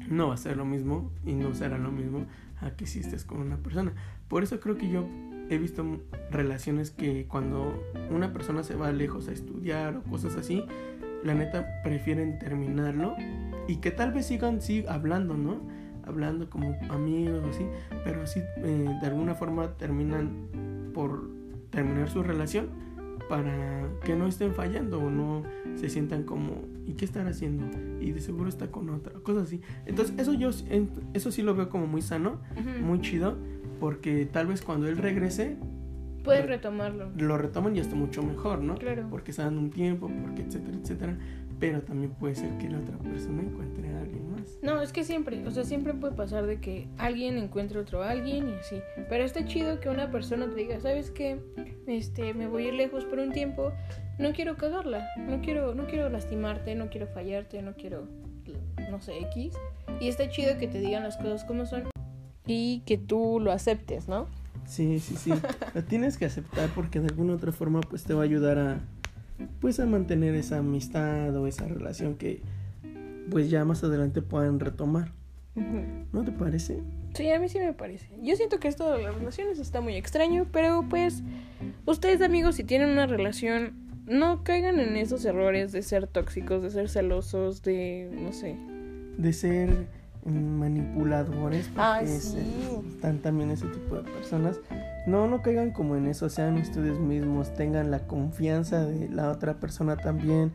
no 0.10 0.30
va 0.30 0.34
a 0.34 0.38
ser 0.38 0.58
lo 0.58 0.66
mismo 0.66 1.12
y 1.26 1.34
no 1.34 1.54
será 1.54 1.78
lo 1.78 1.92
mismo 1.92 2.26
a 2.62 2.72
que 2.72 2.86
si 2.86 3.00
estés 3.00 3.26
con 3.26 3.40
una 3.40 3.58
persona. 3.58 3.94
Por 4.28 4.44
eso 4.44 4.60
creo 4.60 4.78
que 4.78 4.90
yo 4.90 5.08
he 5.50 5.58
visto 5.58 5.86
relaciones 6.30 6.92
que 6.92 7.26
cuando 7.28 7.84
una 8.10 8.32
persona 8.32 8.64
se 8.64 8.76
va 8.76 8.92
lejos 8.92 9.28
a 9.28 9.32
estudiar 9.32 9.98
o 9.98 10.04
cosas 10.04 10.36
así, 10.36 10.64
la 11.24 11.34
neta 11.34 11.82
prefieren 11.84 12.40
terminarlo 12.40 13.16
y 13.68 13.78
que 13.78 13.92
tal 13.92 14.12
vez 14.12 14.26
sigan 14.26 14.62
sí 14.62 14.86
hablando, 14.88 15.36
¿no? 15.36 15.62
Hablando 16.04 16.50
como 16.50 16.76
amigos 16.90 17.44
o 17.46 17.50
así, 17.50 17.66
pero 18.04 18.26
sí 18.26 18.42
eh, 18.58 18.98
de 19.02 19.08
alguna 19.08 19.36
forma 19.36 19.78
terminan 19.78 20.92
por 20.94 21.30
terminar 21.70 22.10
su 22.10 22.24
relación 22.24 22.70
para 23.30 23.88
que 24.04 24.16
no 24.16 24.28
estén 24.28 24.54
fallando 24.54 25.00
o 25.00 25.10
no 25.10 25.44
se 25.76 25.90
sientan 25.90 26.24
como 26.24 26.66
¿y 26.86 26.94
qué 26.94 27.06
estar 27.06 27.26
haciendo? 27.28 27.66
y 28.02 28.12
de 28.12 28.20
seguro 28.20 28.50
está 28.50 28.72
con 28.72 28.90
otra, 28.90 29.14
cosas 29.22 29.44
así. 29.44 29.62
Entonces, 29.86 30.16
eso 30.18 30.34
yo 30.34 30.50
eso 31.14 31.32
sí 31.32 31.42
lo 31.42 31.56
veo 31.56 31.70
como 31.70 31.88
muy 31.88 32.02
sano, 32.02 32.42
muy 32.84 33.00
chido, 33.00 33.38
porque 33.80 34.26
tal 34.26 34.48
vez 34.48 34.62
cuando 34.62 34.88
él 34.88 34.98
regrese 34.98 35.58
Puedes 36.24 36.42
re- 36.44 36.48
retomarlo. 36.56 37.10
lo 37.18 37.38
retoman 37.38 37.76
y 37.76 37.80
está 37.80 37.96
mucho 37.96 38.22
mejor, 38.24 38.60
¿no? 38.62 38.76
Claro. 38.76 39.08
Porque 39.10 39.34
se 39.34 39.42
dan 39.42 39.58
un 39.58 39.70
tiempo, 39.72 40.10
porque 40.24 40.42
etcétera, 40.44 40.78
etcétera, 40.82 41.18
pero 41.60 41.82
también 41.82 42.12
puede 42.14 42.36
ser 42.36 42.58
que 42.58 42.70
la 42.70 42.80
otra 42.80 42.98
persona 42.98 43.42
encuentre 43.44 43.90
a 43.94 44.00
alguien 44.02 44.32
más. 44.32 44.58
No, 44.64 44.82
es 44.82 44.92
que 44.92 45.04
siempre, 45.04 45.46
o 45.48 45.52
sea, 45.52 45.64
siempre 45.64 45.94
puede 45.94 46.16
pasar 46.16 46.46
de 46.48 46.60
que 46.60 46.88
alguien 46.98 47.38
encuentre 47.38 47.80
otro 47.80 48.02
alguien 48.04 48.50
y 48.50 48.54
así. 48.54 48.82
Pero 49.10 49.24
está 49.24 49.46
chido 49.46 49.80
que 49.80 49.90
una 49.90 50.10
persona 50.12 50.48
te 50.50 50.56
diga, 50.56 50.80
¿sabes 50.80 51.12
qué? 51.12 51.40
Este, 51.88 52.34
me 52.34 52.48
voy 52.48 52.66
a 52.66 52.68
ir 52.70 52.74
lejos 52.74 53.06
por 53.06 53.20
un 53.20 53.32
tiempo, 53.32 53.72
no 54.18 54.32
quiero 54.34 54.56
cagarla, 54.58 55.08
no 55.18 55.42
quiero, 55.42 55.76
no 55.76 55.86
quiero 55.88 56.10
lastimarte, 56.10 56.74
no 56.76 56.90
quiero 56.90 57.08
fallarte, 57.08 57.62
no 57.62 57.74
quiero, 57.76 58.08
no 58.90 59.00
sé, 59.02 59.20
X. 59.20 59.56
Y 60.00 60.08
está 60.08 60.30
chido 60.30 60.58
que 60.58 60.68
te 60.68 60.80
digan 60.80 61.04
las 61.04 61.18
cosas 61.18 61.44
como 61.46 61.66
son 61.68 61.84
y 62.48 62.82
que 62.88 62.98
tú 62.98 63.40
lo 63.40 63.52
aceptes, 63.52 64.08
¿no? 64.08 64.28
Sí, 64.66 65.00
sí, 65.00 65.16
sí. 65.16 65.32
Lo 65.74 65.84
tienes 65.84 66.18
que 66.18 66.26
aceptar 66.26 66.70
porque 66.76 67.00
de 67.00 67.08
alguna 67.08 67.34
otra 67.34 67.52
forma 67.52 67.82
pues 67.82 68.04
te 68.04 68.14
va 68.14 68.22
a 68.22 68.26
ayudar 68.26 68.60
a 68.60 68.80
pues 69.60 69.80
a 69.80 69.86
mantener 69.86 70.36
esa 70.36 70.60
amistad 70.60 71.36
o 71.36 71.48
esa 71.48 71.68
relación 71.68 72.16
que 72.16 72.42
pues 73.30 73.50
ya 73.50 73.66
más 73.66 73.84
adelante 73.84 74.22
puedan 74.22 74.60
retomar. 74.60 75.12
¿No 76.14 76.24
te 76.24 76.32
parece? 76.32 76.82
Sí, 77.14 77.30
a 77.30 77.40
mí 77.40 77.50
sí 77.50 77.60
me 77.60 77.74
parece. 77.74 78.08
Yo 78.22 78.36
siento 78.36 78.60
que 78.60 78.70
esto 78.70 78.90
de 78.92 79.04
las 79.04 79.16
relaciones 79.16 79.60
está 79.60 79.82
muy 79.82 79.96
extraño, 79.96 80.48
pero 80.52 80.86
pues 80.90 81.24
ustedes 81.86 82.22
amigos 82.22 82.56
si 82.56 82.64
tienen 82.64 82.90
una 82.90 83.06
relación, 83.06 83.74
no 84.06 84.44
caigan 84.44 84.80
en 84.80 84.96
esos 84.96 85.26
errores 85.26 85.72
de 85.72 85.82
ser 85.82 86.08
tóxicos, 86.08 86.64
de 86.64 86.70
ser 86.70 86.90
celosos, 86.90 87.64
de 87.64 88.10
no 88.14 88.32
sé. 88.32 88.56
De 89.18 89.34
ser 89.34 89.88
manipuladores 90.26 91.70
porque 91.76 92.06
es- 92.16 92.24
sí. 92.24 92.82
están 92.90 93.20
también 93.20 93.52
ese 93.52 93.68
tipo 93.68 93.96
de 93.96 94.04
personas. 94.04 94.60
No, 95.08 95.28
no 95.28 95.42
caigan 95.42 95.72
como 95.72 95.96
en 95.96 96.06
eso, 96.06 96.30
sean 96.30 96.56
ustedes 96.58 97.00
mismos, 97.00 97.52
tengan 97.56 97.90
la 97.90 98.06
confianza 98.06 98.86
de 98.86 99.10
la 99.10 99.32
otra 99.32 99.60
persona 99.60 99.98
también, 99.98 100.52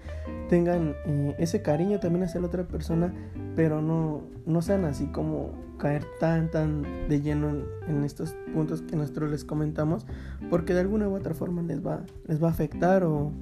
tengan 0.48 0.94
eh, 1.06 1.34
ese 1.38 1.62
cariño 1.62 1.98
también 1.98 2.24
hacia 2.24 2.40
la 2.40 2.46
otra 2.46 2.62
persona, 2.62 3.12
pero 3.56 3.82
no, 3.82 4.22
no 4.46 4.62
sean 4.62 4.84
así 4.84 5.06
como 5.06 5.50
caer 5.78 6.04
tan, 6.20 6.48
tan 6.50 6.82
de 7.08 7.20
lleno 7.20 7.50
en, 7.50 7.64
en 7.88 8.04
estos 8.04 8.36
puntos 8.54 8.82
que 8.82 8.94
nosotros 8.94 9.30
les 9.32 9.44
comentamos, 9.44 10.06
porque 10.48 10.74
de 10.74 10.80
alguna 10.80 11.08
u 11.08 11.14
otra 11.16 11.34
forma 11.34 11.62
les 11.62 11.84
va, 11.84 12.02
les 12.28 12.40
va 12.42 12.46
a 12.48 12.50
afectar 12.52 13.02
o, 13.02 13.32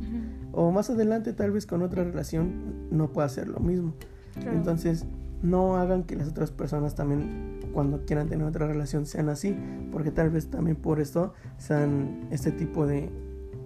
o 0.53 0.71
más 0.73 0.89
adelante 0.89 1.35
tal 1.35 1.51
vez 1.51 1.67
con 1.67 1.83
otra 1.83 2.03
relación 2.03 2.89
no 2.91 3.13
pueda 3.13 3.29
ser 3.29 3.49
lo 3.49 3.61
mismo. 3.61 3.93
Claro. 4.41 4.53
Entonces, 4.57 5.05
no 5.45 5.77
hagan 5.77 6.05
que 6.05 6.17
las 6.17 6.29
otras 6.29 6.51
personas 6.51 6.95
también, 6.95 7.61
cuando 7.73 8.05
quieran 8.07 8.29
tener 8.29 8.47
otra 8.47 8.67
relación, 8.67 9.05
sean 9.05 9.29
así, 9.29 9.55
porque 9.93 10.11
tal 10.11 10.31
vez 10.31 10.51
también 10.51 10.77
por 10.77 11.01
esto 11.01 11.35
sean 11.59 12.27
este 12.31 12.51
tipo 12.51 12.87
de, 12.87 13.11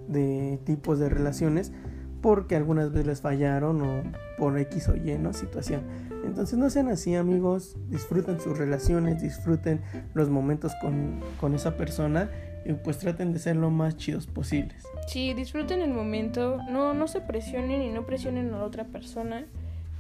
de 0.09 0.59
tipos 0.65 0.99
de 0.99 1.09
relaciones, 1.09 1.73
porque 2.21 2.57
algunas 2.57 2.91
veces 2.91 3.07
les 3.07 3.21
fallaron 3.21 3.81
o 3.81 4.03
por 4.39 4.59
X 4.59 4.89
o 4.89 4.97
Y, 4.97 5.17
¿no? 5.19 5.33
Situación. 5.33 5.83
Entonces, 6.25 6.59
no 6.59 6.69
sean 6.69 6.89
así, 6.89 7.15
amigos, 7.15 7.77
disfruten 7.89 8.41
sus 8.41 8.59
relaciones, 8.59 9.23
disfruten 9.23 9.81
los 10.15 10.29
momentos 10.31 10.73
con, 10.81 11.21
con 11.41 11.55
esa 11.55 11.77
persona 11.77 12.29
y 12.65 12.73
pues 12.73 12.99
traten 12.99 13.33
de 13.33 13.39
ser 13.39 13.55
lo 13.55 13.71
más 13.71 13.97
chidos 13.97 14.27
posibles. 14.27 14.85
Sí, 15.07 15.33
disfruten 15.33 15.81
el 15.81 15.93
momento, 15.93 16.59
no, 16.69 16.93
no 16.93 17.07
se 17.07 17.21
presionen 17.21 17.83
y 17.83 17.91
no 17.91 18.05
presionen 18.05 18.53
a 18.53 18.65
otra 18.65 18.85
persona. 18.85 19.47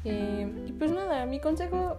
Eh, 0.04 0.66
y 0.66 0.72
pues 0.72 0.90
nada, 0.90 1.26
mi 1.26 1.40
consejo 1.40 1.98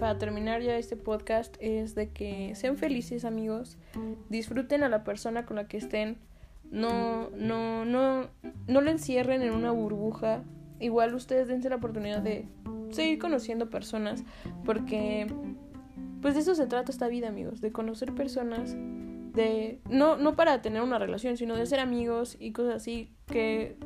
para 0.00 0.16
terminar 0.18 0.62
ya 0.62 0.76
este 0.76 0.96
podcast 0.96 1.56
es 1.60 1.94
de 1.94 2.10
que 2.10 2.54
sean 2.54 2.78
felices 2.78 3.24
amigos, 3.24 3.76
disfruten 4.30 4.82
a 4.82 4.88
la 4.88 5.04
persona 5.04 5.44
con 5.44 5.56
la 5.56 5.68
que 5.68 5.76
estén, 5.76 6.16
no, 6.70 7.28
no, 7.30 7.84
no, 7.84 8.30
no 8.66 8.80
lo 8.80 8.90
encierren 8.90 9.42
en 9.42 9.52
una 9.52 9.72
burbuja. 9.72 10.42
Igual 10.80 11.14
ustedes 11.14 11.48
dense 11.48 11.68
la 11.68 11.76
oportunidad 11.76 12.22
de 12.22 12.48
seguir 12.90 13.18
conociendo 13.18 13.68
personas, 13.68 14.24
porque 14.64 15.26
pues 16.22 16.34
de 16.34 16.40
eso 16.40 16.54
se 16.54 16.66
trata 16.66 16.90
esta 16.90 17.08
vida, 17.08 17.28
amigos, 17.28 17.60
de 17.60 17.70
conocer 17.70 18.14
personas, 18.14 18.74
de 18.74 19.80
no 19.90 20.16
no 20.16 20.34
para 20.34 20.62
tener 20.62 20.80
una 20.80 20.98
relación, 20.98 21.36
sino 21.36 21.56
de 21.56 21.66
ser 21.66 21.78
amigos 21.78 22.36
y 22.40 22.52
cosas 22.52 22.76
así 22.76 23.12
que 23.26 23.76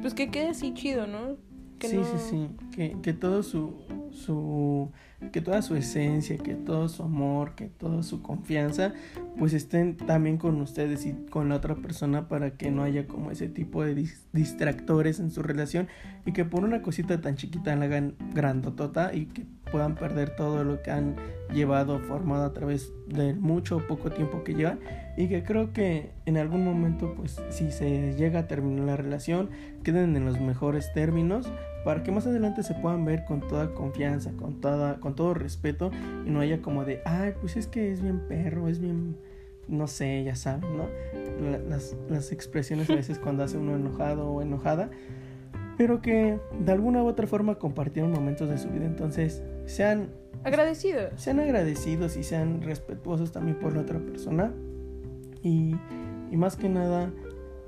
pues 0.00 0.14
que 0.14 0.30
quede 0.30 0.48
así 0.48 0.72
chido, 0.72 1.06
¿no? 1.06 1.36
Que 1.78 1.88
sí, 1.88 1.96
no- 1.96 2.04
sí, 2.04 2.12
sí, 2.30 2.48
que, 2.74 2.96
que 3.02 3.12
todo 3.12 3.42
su, 3.42 3.74
su, 4.16 4.90
que 5.32 5.40
toda 5.40 5.62
su 5.62 5.76
esencia, 5.76 6.36
que 6.38 6.54
todo 6.54 6.88
su 6.88 7.02
amor, 7.04 7.54
que 7.54 7.66
toda 7.68 8.02
su 8.02 8.22
confianza, 8.22 8.92
pues 9.38 9.52
estén 9.52 9.96
también 9.96 10.38
con 10.38 10.60
ustedes 10.60 11.06
y 11.06 11.12
con 11.30 11.48
la 11.48 11.56
otra 11.56 11.76
persona 11.76 12.28
para 12.28 12.50
que 12.56 12.70
no 12.70 12.82
haya 12.82 13.06
como 13.06 13.30
ese 13.30 13.48
tipo 13.48 13.84
de 13.84 13.94
dis- 13.94 14.24
distractores 14.32 15.20
en 15.20 15.30
su 15.30 15.42
relación 15.42 15.86
y 16.24 16.32
que 16.32 16.44
por 16.44 16.64
una 16.64 16.82
cosita 16.82 17.20
tan 17.20 17.36
chiquita 17.36 17.76
la 17.76 17.84
hagan 17.84 18.14
grandotota 18.34 19.14
y 19.14 19.26
que 19.26 19.44
puedan 19.70 19.94
perder 19.96 20.30
todo 20.36 20.64
lo 20.64 20.80
que 20.82 20.90
han 20.92 21.16
llevado 21.52 21.98
formado 22.00 22.44
a 22.44 22.52
través 22.52 22.92
del 23.08 23.36
mucho 23.38 23.78
o 23.78 23.86
poco 23.86 24.10
tiempo 24.10 24.44
que 24.44 24.54
llevan 24.54 24.78
y 25.16 25.28
que 25.28 25.42
creo 25.42 25.72
que 25.72 26.12
en 26.24 26.36
algún 26.36 26.64
momento 26.64 27.14
pues 27.16 27.40
si 27.50 27.70
se 27.72 28.14
llega 28.14 28.40
a 28.40 28.46
terminar 28.48 28.84
la 28.86 28.96
relación 28.96 29.50
queden 29.82 30.14
en 30.16 30.24
los 30.24 30.40
mejores 30.40 30.92
términos 30.92 31.50
para 31.86 32.02
que 32.02 32.10
más 32.10 32.26
adelante 32.26 32.64
se 32.64 32.74
puedan 32.74 33.04
ver 33.04 33.24
con 33.24 33.40
toda 33.46 33.72
confianza, 33.72 34.32
con 34.32 34.60
toda 34.60 34.98
con 34.98 35.14
todo 35.14 35.34
respeto 35.34 35.92
y 36.26 36.30
no 36.30 36.40
haya 36.40 36.60
como 36.60 36.84
de, 36.84 37.00
ay, 37.04 37.34
pues 37.40 37.56
es 37.56 37.68
que 37.68 37.92
es 37.92 38.02
bien 38.02 38.22
perro, 38.28 38.66
es 38.66 38.80
bien 38.80 39.16
no 39.68 39.86
sé, 39.86 40.24
ya 40.24 40.34
saben, 40.34 40.76
¿no? 40.76 40.86
La- 41.48 41.58
las, 41.58 41.96
las 42.08 42.32
expresiones 42.32 42.90
a 42.90 42.94
veces 42.96 43.20
cuando 43.20 43.44
hace 43.44 43.56
uno 43.56 43.76
enojado 43.76 44.28
o 44.28 44.42
enojada, 44.42 44.90
pero 45.78 46.02
que 46.02 46.40
de 46.58 46.72
alguna 46.72 47.04
u 47.04 47.06
otra 47.06 47.28
forma 47.28 47.54
compartieron 47.54 48.10
momentos 48.10 48.48
de 48.48 48.58
su 48.58 48.68
vida, 48.68 48.84
entonces 48.84 49.44
sean 49.66 50.08
agradecidos. 50.42 51.12
sean 51.20 51.38
agradecidos 51.38 52.16
y 52.16 52.24
sean 52.24 52.62
respetuosos 52.62 53.30
también 53.30 53.60
por 53.60 53.74
la 53.74 53.82
otra 53.82 54.00
persona 54.00 54.52
y, 55.40 55.76
y 56.32 56.36
más 56.36 56.56
que 56.56 56.68
nada 56.68 57.12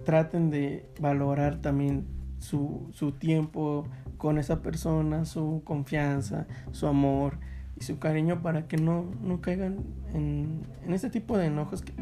traten 0.04 0.50
de 0.50 0.86
valorar 1.00 1.60
también 1.60 2.04
su, 2.38 2.86
su 2.92 3.10
tiempo 3.10 3.84
con 4.18 4.38
esa 4.38 4.62
persona, 4.62 5.24
su 5.24 5.62
confianza, 5.64 6.46
su 6.72 6.86
amor 6.86 7.38
y 7.78 7.84
su 7.84 7.98
cariño 7.98 8.42
para 8.42 8.68
que 8.68 8.76
no, 8.76 9.06
no 9.22 9.40
caigan 9.40 9.78
en, 10.12 10.62
en 10.84 10.92
este 10.92 11.08
tipo 11.08 11.38
de 11.38 11.46
enojos 11.46 11.82
que 11.82 11.92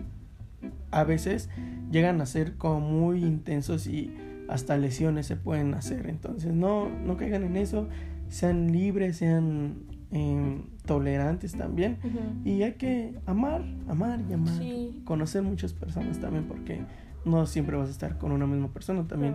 a 0.91 1.05
veces 1.05 1.49
llegan 1.91 2.21
a 2.21 2.27
ser 2.27 2.57
como 2.57 2.81
muy 2.81 3.23
intensos 3.23 3.87
y 3.87 4.12
hasta 4.49 4.77
lesiones 4.77 5.27
se 5.27 5.37
pueden 5.37 5.75
hacer. 5.75 6.09
Entonces 6.09 6.53
no, 6.53 6.89
no 6.89 7.17
caigan 7.17 7.45
en 7.45 7.57
eso, 7.57 7.89
sean 8.29 8.73
libres, 8.73 9.17
sean 9.17 9.75
em, 10.11 10.62
tolerantes 10.85 11.53
también. 11.53 11.99
Y 12.45 12.62
hay 12.62 12.75
que 12.75 13.14
amar, 13.27 13.62
amar 13.89 14.21
y 14.29 14.33
amar. 14.33 14.57
Sí. 14.57 15.03
Conocer 15.05 15.43
muchas 15.43 15.73
personas 15.73 16.19
también 16.21 16.45
porque 16.45 16.81
no 17.25 17.47
siempre 17.47 17.77
vas 17.77 17.89
a 17.89 17.93
estar 17.93 18.19
con 18.19 18.33
una 18.33 18.47
misma 18.47 18.69
persona. 18.69 19.07
También 19.07 19.35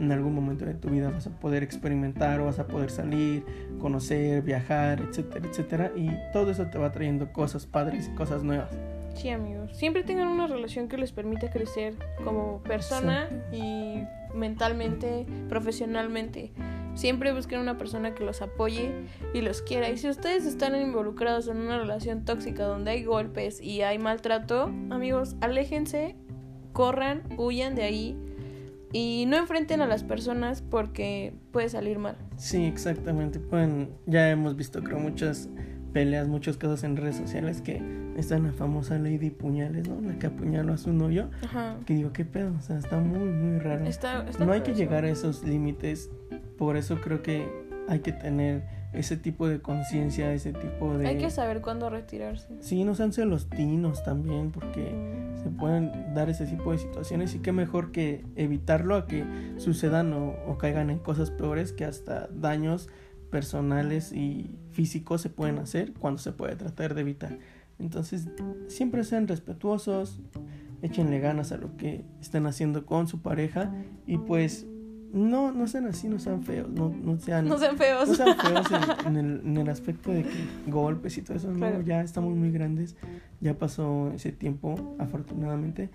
en 0.00 0.10
algún 0.12 0.34
momento 0.34 0.64
de 0.64 0.74
tu 0.74 0.88
vida 0.88 1.10
vas 1.10 1.26
a 1.26 1.30
poder 1.30 1.62
experimentar 1.62 2.40
o 2.40 2.46
vas 2.46 2.58
a 2.58 2.66
poder 2.66 2.90
salir, 2.90 3.44
conocer, 3.78 4.42
viajar, 4.42 5.00
etcétera, 5.00 5.46
etcétera. 5.46 5.92
Y 5.94 6.10
todo 6.32 6.50
eso 6.50 6.66
te 6.66 6.78
va 6.78 6.90
trayendo 6.90 7.32
cosas 7.32 7.66
padres 7.66 8.08
y 8.08 8.14
cosas 8.16 8.42
nuevas. 8.42 8.70
Sí, 9.14 9.28
amigos. 9.28 9.76
Siempre 9.76 10.02
tengan 10.02 10.28
una 10.28 10.46
relación 10.46 10.88
que 10.88 10.96
les 10.96 11.12
permita 11.12 11.50
crecer 11.50 11.94
como 12.24 12.62
persona 12.62 13.28
y 13.52 14.02
mentalmente, 14.34 15.26
profesionalmente. 15.48 16.52
Siempre 16.94 17.32
busquen 17.32 17.60
una 17.60 17.76
persona 17.76 18.14
que 18.14 18.24
los 18.24 18.40
apoye 18.40 18.92
y 19.34 19.42
los 19.42 19.60
quiera. 19.60 19.90
Y 19.90 19.98
si 19.98 20.08
ustedes 20.08 20.46
están 20.46 20.74
involucrados 20.80 21.48
en 21.48 21.58
una 21.58 21.78
relación 21.78 22.24
tóxica 22.24 22.64
donde 22.64 22.92
hay 22.92 23.04
golpes 23.04 23.60
y 23.60 23.82
hay 23.82 23.98
maltrato, 23.98 24.64
amigos, 24.90 25.36
aléjense, 25.42 26.16
corran, 26.72 27.22
huyan 27.36 27.74
de 27.74 27.82
ahí 27.82 28.18
y 28.92 29.26
no 29.26 29.36
enfrenten 29.36 29.80
a 29.80 29.86
las 29.86 30.04
personas 30.04 30.62
porque 30.62 31.32
puede 31.52 31.68
salir 31.68 31.98
mal. 31.98 32.16
Sí, 32.36 32.64
exactamente. 32.64 33.38
Pueden, 33.38 33.90
ya 34.06 34.30
hemos 34.30 34.56
visto 34.56 34.82
creo 34.82 34.98
muchas 34.98 35.48
peleas, 35.92 36.28
muchos 36.28 36.56
casos 36.56 36.84
en 36.84 36.96
redes 36.96 37.16
sociales 37.16 37.62
que 37.62 37.82
está 38.16 38.38
la 38.38 38.52
famosa 38.52 38.98
Lady 38.98 39.30
Puñales, 39.30 39.88
¿no? 39.88 40.00
La 40.00 40.18
que 40.18 40.26
apuñaló 40.26 40.72
a 40.72 40.76
su 40.76 40.92
novio. 40.92 41.30
Ajá. 41.44 41.76
Que 41.86 41.94
digo, 41.94 42.12
qué 42.12 42.24
pedo, 42.24 42.54
o 42.56 42.60
sea, 42.60 42.78
está 42.78 42.98
muy, 42.98 43.28
muy 43.28 43.58
raro. 43.58 43.84
Está, 43.86 44.28
está 44.28 44.44
no 44.44 44.52
hay 44.52 44.62
que 44.62 44.74
llegar 44.74 45.04
a 45.04 45.10
esos 45.10 45.44
límites, 45.44 46.10
por 46.56 46.76
eso 46.76 47.00
creo 47.00 47.22
que 47.22 47.48
hay 47.88 48.00
que 48.00 48.12
tener 48.12 48.79
ese 48.92 49.16
tipo 49.16 49.46
de 49.48 49.60
conciencia, 49.60 50.32
ese 50.32 50.52
tipo 50.52 50.98
de... 50.98 51.06
Hay 51.06 51.18
que 51.18 51.30
saber 51.30 51.60
cuándo 51.60 51.90
retirarse. 51.90 52.48
Sí, 52.60 52.84
no 52.84 52.94
sean 52.94 53.12
celostinos 53.12 54.02
también, 54.02 54.50
porque 54.50 54.92
se 55.42 55.50
pueden 55.50 56.14
dar 56.14 56.28
ese 56.28 56.46
tipo 56.46 56.72
de 56.72 56.78
situaciones 56.78 57.34
y 57.34 57.38
qué 57.38 57.52
mejor 57.52 57.92
que 57.92 58.24
evitarlo 58.36 58.96
a 58.96 59.06
que 59.06 59.24
sucedan 59.58 60.12
o, 60.12 60.34
o 60.46 60.58
caigan 60.58 60.90
en 60.90 60.98
cosas 60.98 61.30
peores 61.30 61.72
que 61.72 61.84
hasta 61.84 62.28
daños 62.28 62.88
personales 63.30 64.12
y 64.12 64.58
físicos 64.72 65.20
se 65.20 65.30
pueden 65.30 65.58
hacer 65.58 65.92
cuando 65.94 66.18
se 66.18 66.32
puede 66.32 66.56
tratar 66.56 66.94
de 66.94 67.02
evitar. 67.02 67.38
Entonces, 67.78 68.28
siempre 68.68 69.04
sean 69.04 69.26
respetuosos, 69.26 70.20
échenle 70.82 71.20
ganas 71.20 71.52
a 71.52 71.56
lo 71.56 71.76
que 71.76 72.04
estén 72.20 72.46
haciendo 72.46 72.84
con 72.84 73.08
su 73.08 73.22
pareja 73.22 73.72
y 74.06 74.18
pues 74.18 74.66
no, 75.12 75.52
no 75.52 75.66
sean 75.66 75.86
así, 75.86 76.08
no 76.08 76.18
sean 76.18 76.42
feos, 76.42 76.68
no, 76.70 76.88
no 77.02 77.18
sean... 77.18 77.48
No 77.48 77.58
sean 77.58 77.76
feos. 77.76 78.08
No 78.08 78.14
sean 78.14 78.36
feos 78.38 78.66
en, 79.06 79.06
en 79.08 79.16
el, 79.16 79.40
en 79.44 79.56
el 79.56 79.68
aspecto 79.68 80.10
de 80.10 80.22
que 80.22 80.30
golpes 80.68 81.18
y 81.18 81.22
todo 81.22 81.36
eso, 81.36 81.52
Claro. 81.52 81.78
no, 81.78 81.84
ya 81.84 82.02
estamos 82.02 82.34
muy 82.36 82.50
grandes, 82.50 82.96
ya 83.40 83.54
pasó 83.58 84.10
ese 84.14 84.32
tiempo, 84.32 84.96
afortunadamente. 84.98 85.90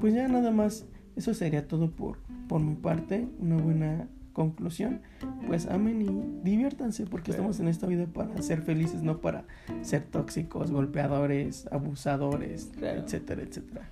Pues 0.00 0.14
ya 0.14 0.26
nada 0.28 0.50
más, 0.50 0.86
eso 1.16 1.32
sería 1.34 1.66
todo 1.68 1.90
por, 1.90 2.18
por 2.48 2.60
mi 2.60 2.74
parte, 2.74 3.28
una 3.38 3.56
buena 3.56 4.08
conclusión. 4.32 5.00
Pues 5.46 5.66
amen 5.66 6.02
y 6.02 6.44
diviértanse, 6.44 7.06
porque 7.06 7.30
Claro. 7.30 7.42
estamos 7.50 7.60
en 7.60 7.68
esta 7.68 7.86
vida 7.86 8.06
para 8.06 8.42
ser 8.42 8.60
felices, 8.62 9.02
no 9.02 9.20
para 9.20 9.44
ser 9.82 10.02
tóxicos, 10.02 10.70
golpeadores, 10.70 11.66
abusadores, 11.70 12.70
Claro. 12.76 13.00
etcétera, 13.00 13.42
etcétera. 13.42 13.88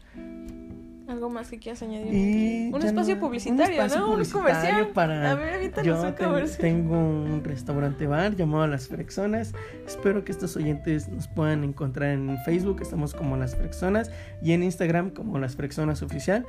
Algo 1.06 1.28
más 1.28 1.50
que 1.50 1.58
quieras 1.58 1.82
añadir. 1.82 2.12
Y 2.14 2.72
un 2.72 2.82
espacio 2.82 3.16
no- 3.16 3.20
publicitario, 3.20 3.76
un 3.80 3.84
espacio 3.86 3.98
¿no? 4.06 4.12
Un 4.14 4.24
comercial. 4.24 4.88
para 4.94 5.30
A 5.30 5.34
ver, 5.34 5.70
yo 5.84 6.00
un 6.02 6.12
comercial. 6.12 6.58
tengo 6.58 6.96
un 6.98 7.42
restaurante 7.44 8.06
bar 8.06 8.34
llamado 8.36 8.66
Las 8.66 8.88
Frexonas. 8.88 9.52
Espero 9.86 10.24
que 10.24 10.32
estos 10.32 10.56
oyentes 10.56 11.08
nos 11.08 11.28
puedan 11.28 11.62
encontrar 11.62 12.10
en 12.10 12.38
Facebook, 12.46 12.78
estamos 12.80 13.12
como 13.12 13.36
Las 13.36 13.54
Frexonas, 13.54 14.10
y 14.42 14.52
en 14.52 14.62
Instagram 14.62 15.10
como 15.10 15.38
Las 15.38 15.56
Frexonas 15.56 16.02
Oficial. 16.02 16.46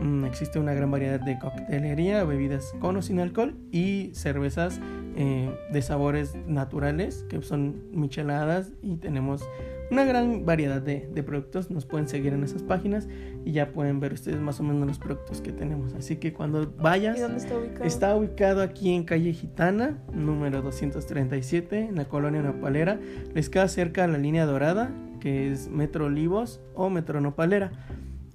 Mm, 0.00 0.26
existe 0.26 0.58
una 0.58 0.74
gran 0.74 0.90
variedad 0.90 1.18
de 1.18 1.38
coctelería, 1.38 2.22
bebidas 2.24 2.74
con 2.80 2.96
o 2.98 3.02
sin 3.02 3.18
alcohol 3.18 3.56
y 3.72 4.10
cervezas 4.14 4.78
eh, 5.16 5.50
de 5.72 5.80
sabores 5.82 6.36
naturales 6.46 7.24
que 7.30 7.40
son 7.40 7.82
micheladas 7.92 8.72
y 8.82 8.96
tenemos 8.96 9.42
una 9.90 10.04
gran 10.04 10.44
variedad 10.44 10.80
de, 10.80 11.08
de 11.12 11.22
productos. 11.22 11.70
Nos 11.70 11.86
pueden 11.86 12.08
seguir 12.08 12.32
en 12.32 12.42
esas 12.44 12.62
páginas 12.62 13.08
y 13.44 13.52
ya 13.52 13.72
pueden 13.72 14.00
ver 14.00 14.12
ustedes 14.12 14.40
más 14.40 14.60
o 14.60 14.62
menos 14.62 14.86
los 14.86 14.98
productos 14.98 15.40
que 15.40 15.52
tenemos. 15.52 15.94
Así 15.94 16.16
que 16.16 16.32
cuando 16.32 16.72
vayas... 16.78 17.18
¿Y 17.18 17.20
dónde 17.20 17.38
está 17.38 17.56
ubicado? 17.56 17.84
Está 17.84 18.16
ubicado 18.16 18.62
aquí 18.62 18.92
en 18.92 19.04
calle 19.04 19.32
Gitana, 19.32 19.98
número 20.12 20.62
237, 20.62 21.80
en 21.80 21.96
la 21.96 22.06
colonia 22.06 22.42
Nopalera. 22.42 22.98
Les 23.34 23.48
queda 23.48 23.68
cerca 23.68 24.04
a 24.04 24.06
la 24.06 24.18
línea 24.18 24.46
dorada, 24.46 24.90
que 25.20 25.50
es 25.50 25.68
Metro 25.68 26.06
Olivos 26.06 26.60
o 26.74 26.90
Metro 26.90 27.20
Nopalera. 27.20 27.72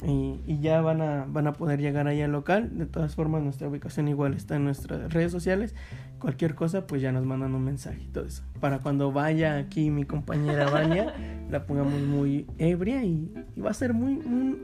Y, 0.03 0.39
y 0.47 0.59
ya 0.61 0.81
van 0.81 1.01
a, 1.01 1.25
van 1.27 1.45
a 1.45 1.53
poder 1.53 1.79
llegar 1.79 2.07
ahí 2.07 2.21
al 2.21 2.31
local. 2.31 2.77
De 2.77 2.87
todas 2.87 3.13
formas, 3.13 3.43
nuestra 3.43 3.67
ubicación 3.67 4.07
igual 4.07 4.33
está 4.33 4.55
en 4.55 4.63
nuestras 4.63 5.13
redes 5.13 5.31
sociales. 5.31 5.75
Cualquier 6.19 6.55
cosa, 6.55 6.87
pues 6.87 7.01
ya 7.01 7.11
nos 7.11 7.25
mandan 7.25 7.53
un 7.53 7.63
mensaje 7.63 8.01
y 8.03 8.07
todo 8.07 8.25
eso. 8.25 8.43
Para 8.59 8.79
cuando 8.79 9.11
vaya 9.11 9.57
aquí 9.57 9.91
mi 9.91 10.05
compañera 10.05 10.69
Vania, 10.69 11.13
la 11.51 11.65
pongamos 11.65 12.01
muy 12.01 12.47
ebria 12.57 13.03
y, 13.03 13.31
y 13.55 13.61
va 13.61 13.69
a 13.69 13.75
ser 13.75 13.93
muy, 13.93 14.15
muy, 14.15 14.57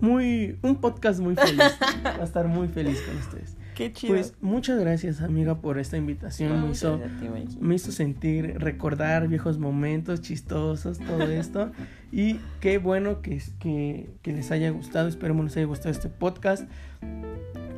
muy, 0.00 0.58
un 0.62 0.76
podcast 0.76 1.20
muy 1.20 1.34
feliz. 1.34 1.78
Va 2.06 2.22
a 2.22 2.24
estar 2.24 2.48
muy 2.48 2.68
feliz 2.68 3.02
con 3.02 3.16
ustedes. 3.18 3.57
Qué 3.78 3.92
chido. 3.92 4.14
Pues 4.14 4.34
muchas 4.40 4.80
gracias 4.80 5.22
amiga 5.22 5.60
por 5.60 5.78
esta 5.78 5.96
invitación. 5.96 6.50
No, 6.50 6.66
me, 6.66 6.72
hizo, 6.72 6.98
ti, 7.20 7.28
me 7.60 7.76
hizo 7.76 7.92
sentir, 7.92 8.58
recordar 8.58 9.28
viejos 9.28 9.60
momentos 9.60 10.20
chistosos, 10.20 10.98
todo 10.98 11.22
esto. 11.30 11.70
y 12.10 12.40
qué 12.58 12.78
bueno 12.78 13.22
que, 13.22 13.40
que, 13.60 14.10
que 14.22 14.32
les 14.32 14.50
haya 14.50 14.70
gustado. 14.70 15.06
Esperemos 15.06 15.44
les 15.44 15.56
haya 15.58 15.66
gustado 15.66 15.90
este 15.90 16.08
podcast. 16.08 16.68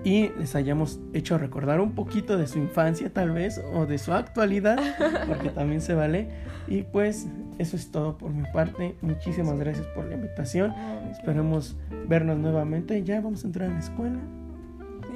Y 0.02 0.30
les 0.38 0.54
hayamos 0.54 1.00
hecho 1.12 1.36
recordar 1.36 1.82
un 1.82 1.92
poquito 1.92 2.38
de 2.38 2.46
su 2.46 2.58
infancia 2.58 3.12
tal 3.12 3.32
vez 3.32 3.60
o 3.74 3.84
de 3.84 3.98
su 3.98 4.14
actualidad, 4.14 4.78
porque 5.28 5.50
también 5.50 5.82
se 5.82 5.92
vale. 5.92 6.30
Y 6.66 6.84
pues 6.84 7.26
eso 7.58 7.76
es 7.76 7.90
todo 7.90 8.16
por 8.16 8.30
mi 8.30 8.50
parte. 8.54 8.96
Muchísimas 9.02 9.58
gracias 9.58 9.86
por 9.88 10.06
la 10.06 10.14
invitación. 10.14 10.72
Esperemos 11.10 11.76
vernos 12.08 12.38
nuevamente. 12.38 13.02
Ya 13.04 13.20
vamos 13.20 13.44
a 13.44 13.48
entrar 13.48 13.68
a 13.68 13.74
la 13.74 13.80
escuela. 13.80 14.18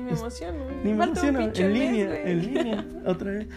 Me 0.05 0.13
emociono. 0.13 0.59
Ni 0.85 0.93
me 0.93 0.99
Falta 0.99 1.27
emociono, 1.27 1.53
en 1.57 1.75
línea, 1.75 2.23
en 2.23 2.41
línea, 2.41 2.87
otra 3.07 3.33
vez. 3.33 3.49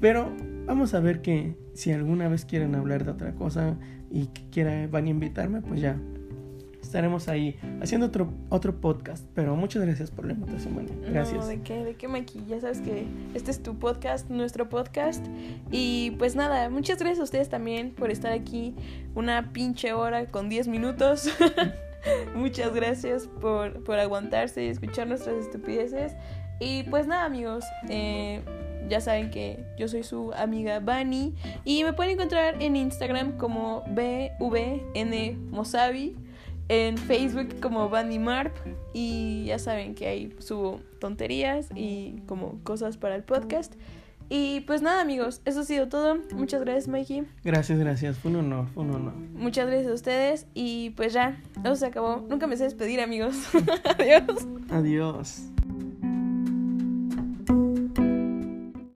Pero 0.00 0.30
vamos 0.66 0.94
a 0.94 1.00
ver 1.00 1.22
que 1.22 1.56
si 1.74 1.92
alguna 1.92 2.28
vez 2.28 2.44
quieren 2.44 2.74
hablar 2.74 3.04
de 3.04 3.10
otra 3.10 3.34
cosa 3.34 3.76
y 4.10 4.26
que 4.26 4.48
quiera, 4.50 4.86
van 4.86 5.06
a 5.06 5.10
invitarme, 5.10 5.60
pues 5.60 5.80
ya 5.80 5.98
estaremos 6.94 7.28
ahí 7.28 7.58
haciendo 7.82 8.06
otro, 8.06 8.32
otro 8.50 8.80
podcast. 8.80 9.26
Pero 9.34 9.56
muchas 9.56 9.82
gracias 9.82 10.10
por 10.10 10.26
la 10.26 10.34
invitación, 10.34 10.76
María. 10.76 10.94
Gracias. 11.10 11.40
No, 11.40 11.46
¿de 11.46 11.60
qué? 11.62 11.84
¿De 11.84 11.94
qué, 11.96 12.06
Mikey? 12.06 12.44
Ya 12.46 12.60
sabes 12.60 12.80
que 12.80 13.06
este 13.34 13.50
es 13.50 13.62
tu 13.62 13.78
podcast, 13.78 14.30
nuestro 14.30 14.68
podcast. 14.68 15.26
Y 15.72 16.12
pues 16.18 16.36
nada, 16.36 16.70
muchas 16.70 16.98
gracias 16.98 17.20
a 17.20 17.24
ustedes 17.24 17.48
también 17.48 17.90
por 17.90 18.10
estar 18.10 18.32
aquí 18.32 18.76
una 19.14 19.52
pinche 19.52 19.92
hora 19.92 20.26
con 20.26 20.48
10 20.48 20.68
minutos. 20.68 21.28
muchas 22.34 22.74
gracias 22.74 23.26
por, 23.26 23.82
por 23.84 23.98
aguantarse 23.98 24.64
y 24.64 24.68
escuchar 24.68 25.06
nuestras 25.06 25.36
estupideces. 25.36 26.14
Y 26.60 26.84
pues 26.84 27.06
nada, 27.06 27.24
amigos. 27.24 27.64
eh, 27.88 28.42
ya 28.88 29.00
saben 29.00 29.30
que 29.30 29.64
yo 29.78 29.88
soy 29.88 30.02
su 30.02 30.32
amiga 30.34 30.80
Bani. 30.80 31.34
Y 31.64 31.84
me 31.84 31.92
pueden 31.92 32.12
encontrar 32.12 32.62
en 32.62 32.76
Instagram 32.76 33.36
como 33.36 33.82
BVN 33.88 35.50
Mosavi. 35.50 36.16
En 36.68 36.96
Facebook 36.96 37.60
como 37.60 37.88
Bani 37.88 38.18
Marp. 38.18 38.54
Y 38.92 39.44
ya 39.46 39.58
saben 39.58 39.94
que 39.94 40.06
ahí 40.06 40.34
subo 40.38 40.80
tonterías 40.98 41.68
y 41.74 42.22
como 42.26 42.60
cosas 42.62 42.96
para 42.96 43.16
el 43.16 43.22
podcast. 43.22 43.74
Y 44.28 44.60
pues 44.60 44.82
nada, 44.82 45.00
amigos, 45.00 45.40
eso 45.44 45.60
ha 45.60 45.64
sido 45.64 45.88
todo. 45.88 46.16
Muchas 46.32 46.60
gracias, 46.62 46.88
Mikey. 46.88 47.24
Gracias, 47.44 47.78
gracias. 47.78 48.18
Fue 48.18 48.30
un 48.30 48.38
honor, 48.38 48.66
fue 48.74 48.84
un 48.84 48.94
honor. 48.94 49.14
Muchas 49.34 49.66
gracias 49.66 49.90
a 49.90 49.94
ustedes. 49.94 50.46
Y 50.54 50.90
pues 50.90 51.12
ya, 51.12 51.40
eso 51.62 51.76
se 51.76 51.86
acabó. 51.86 52.24
Nunca 52.28 52.46
me 52.46 52.56
sé 52.56 52.64
despedir, 52.64 53.00
amigos. 53.00 53.36
Adiós. 53.98 54.46
Adiós. 54.70 55.53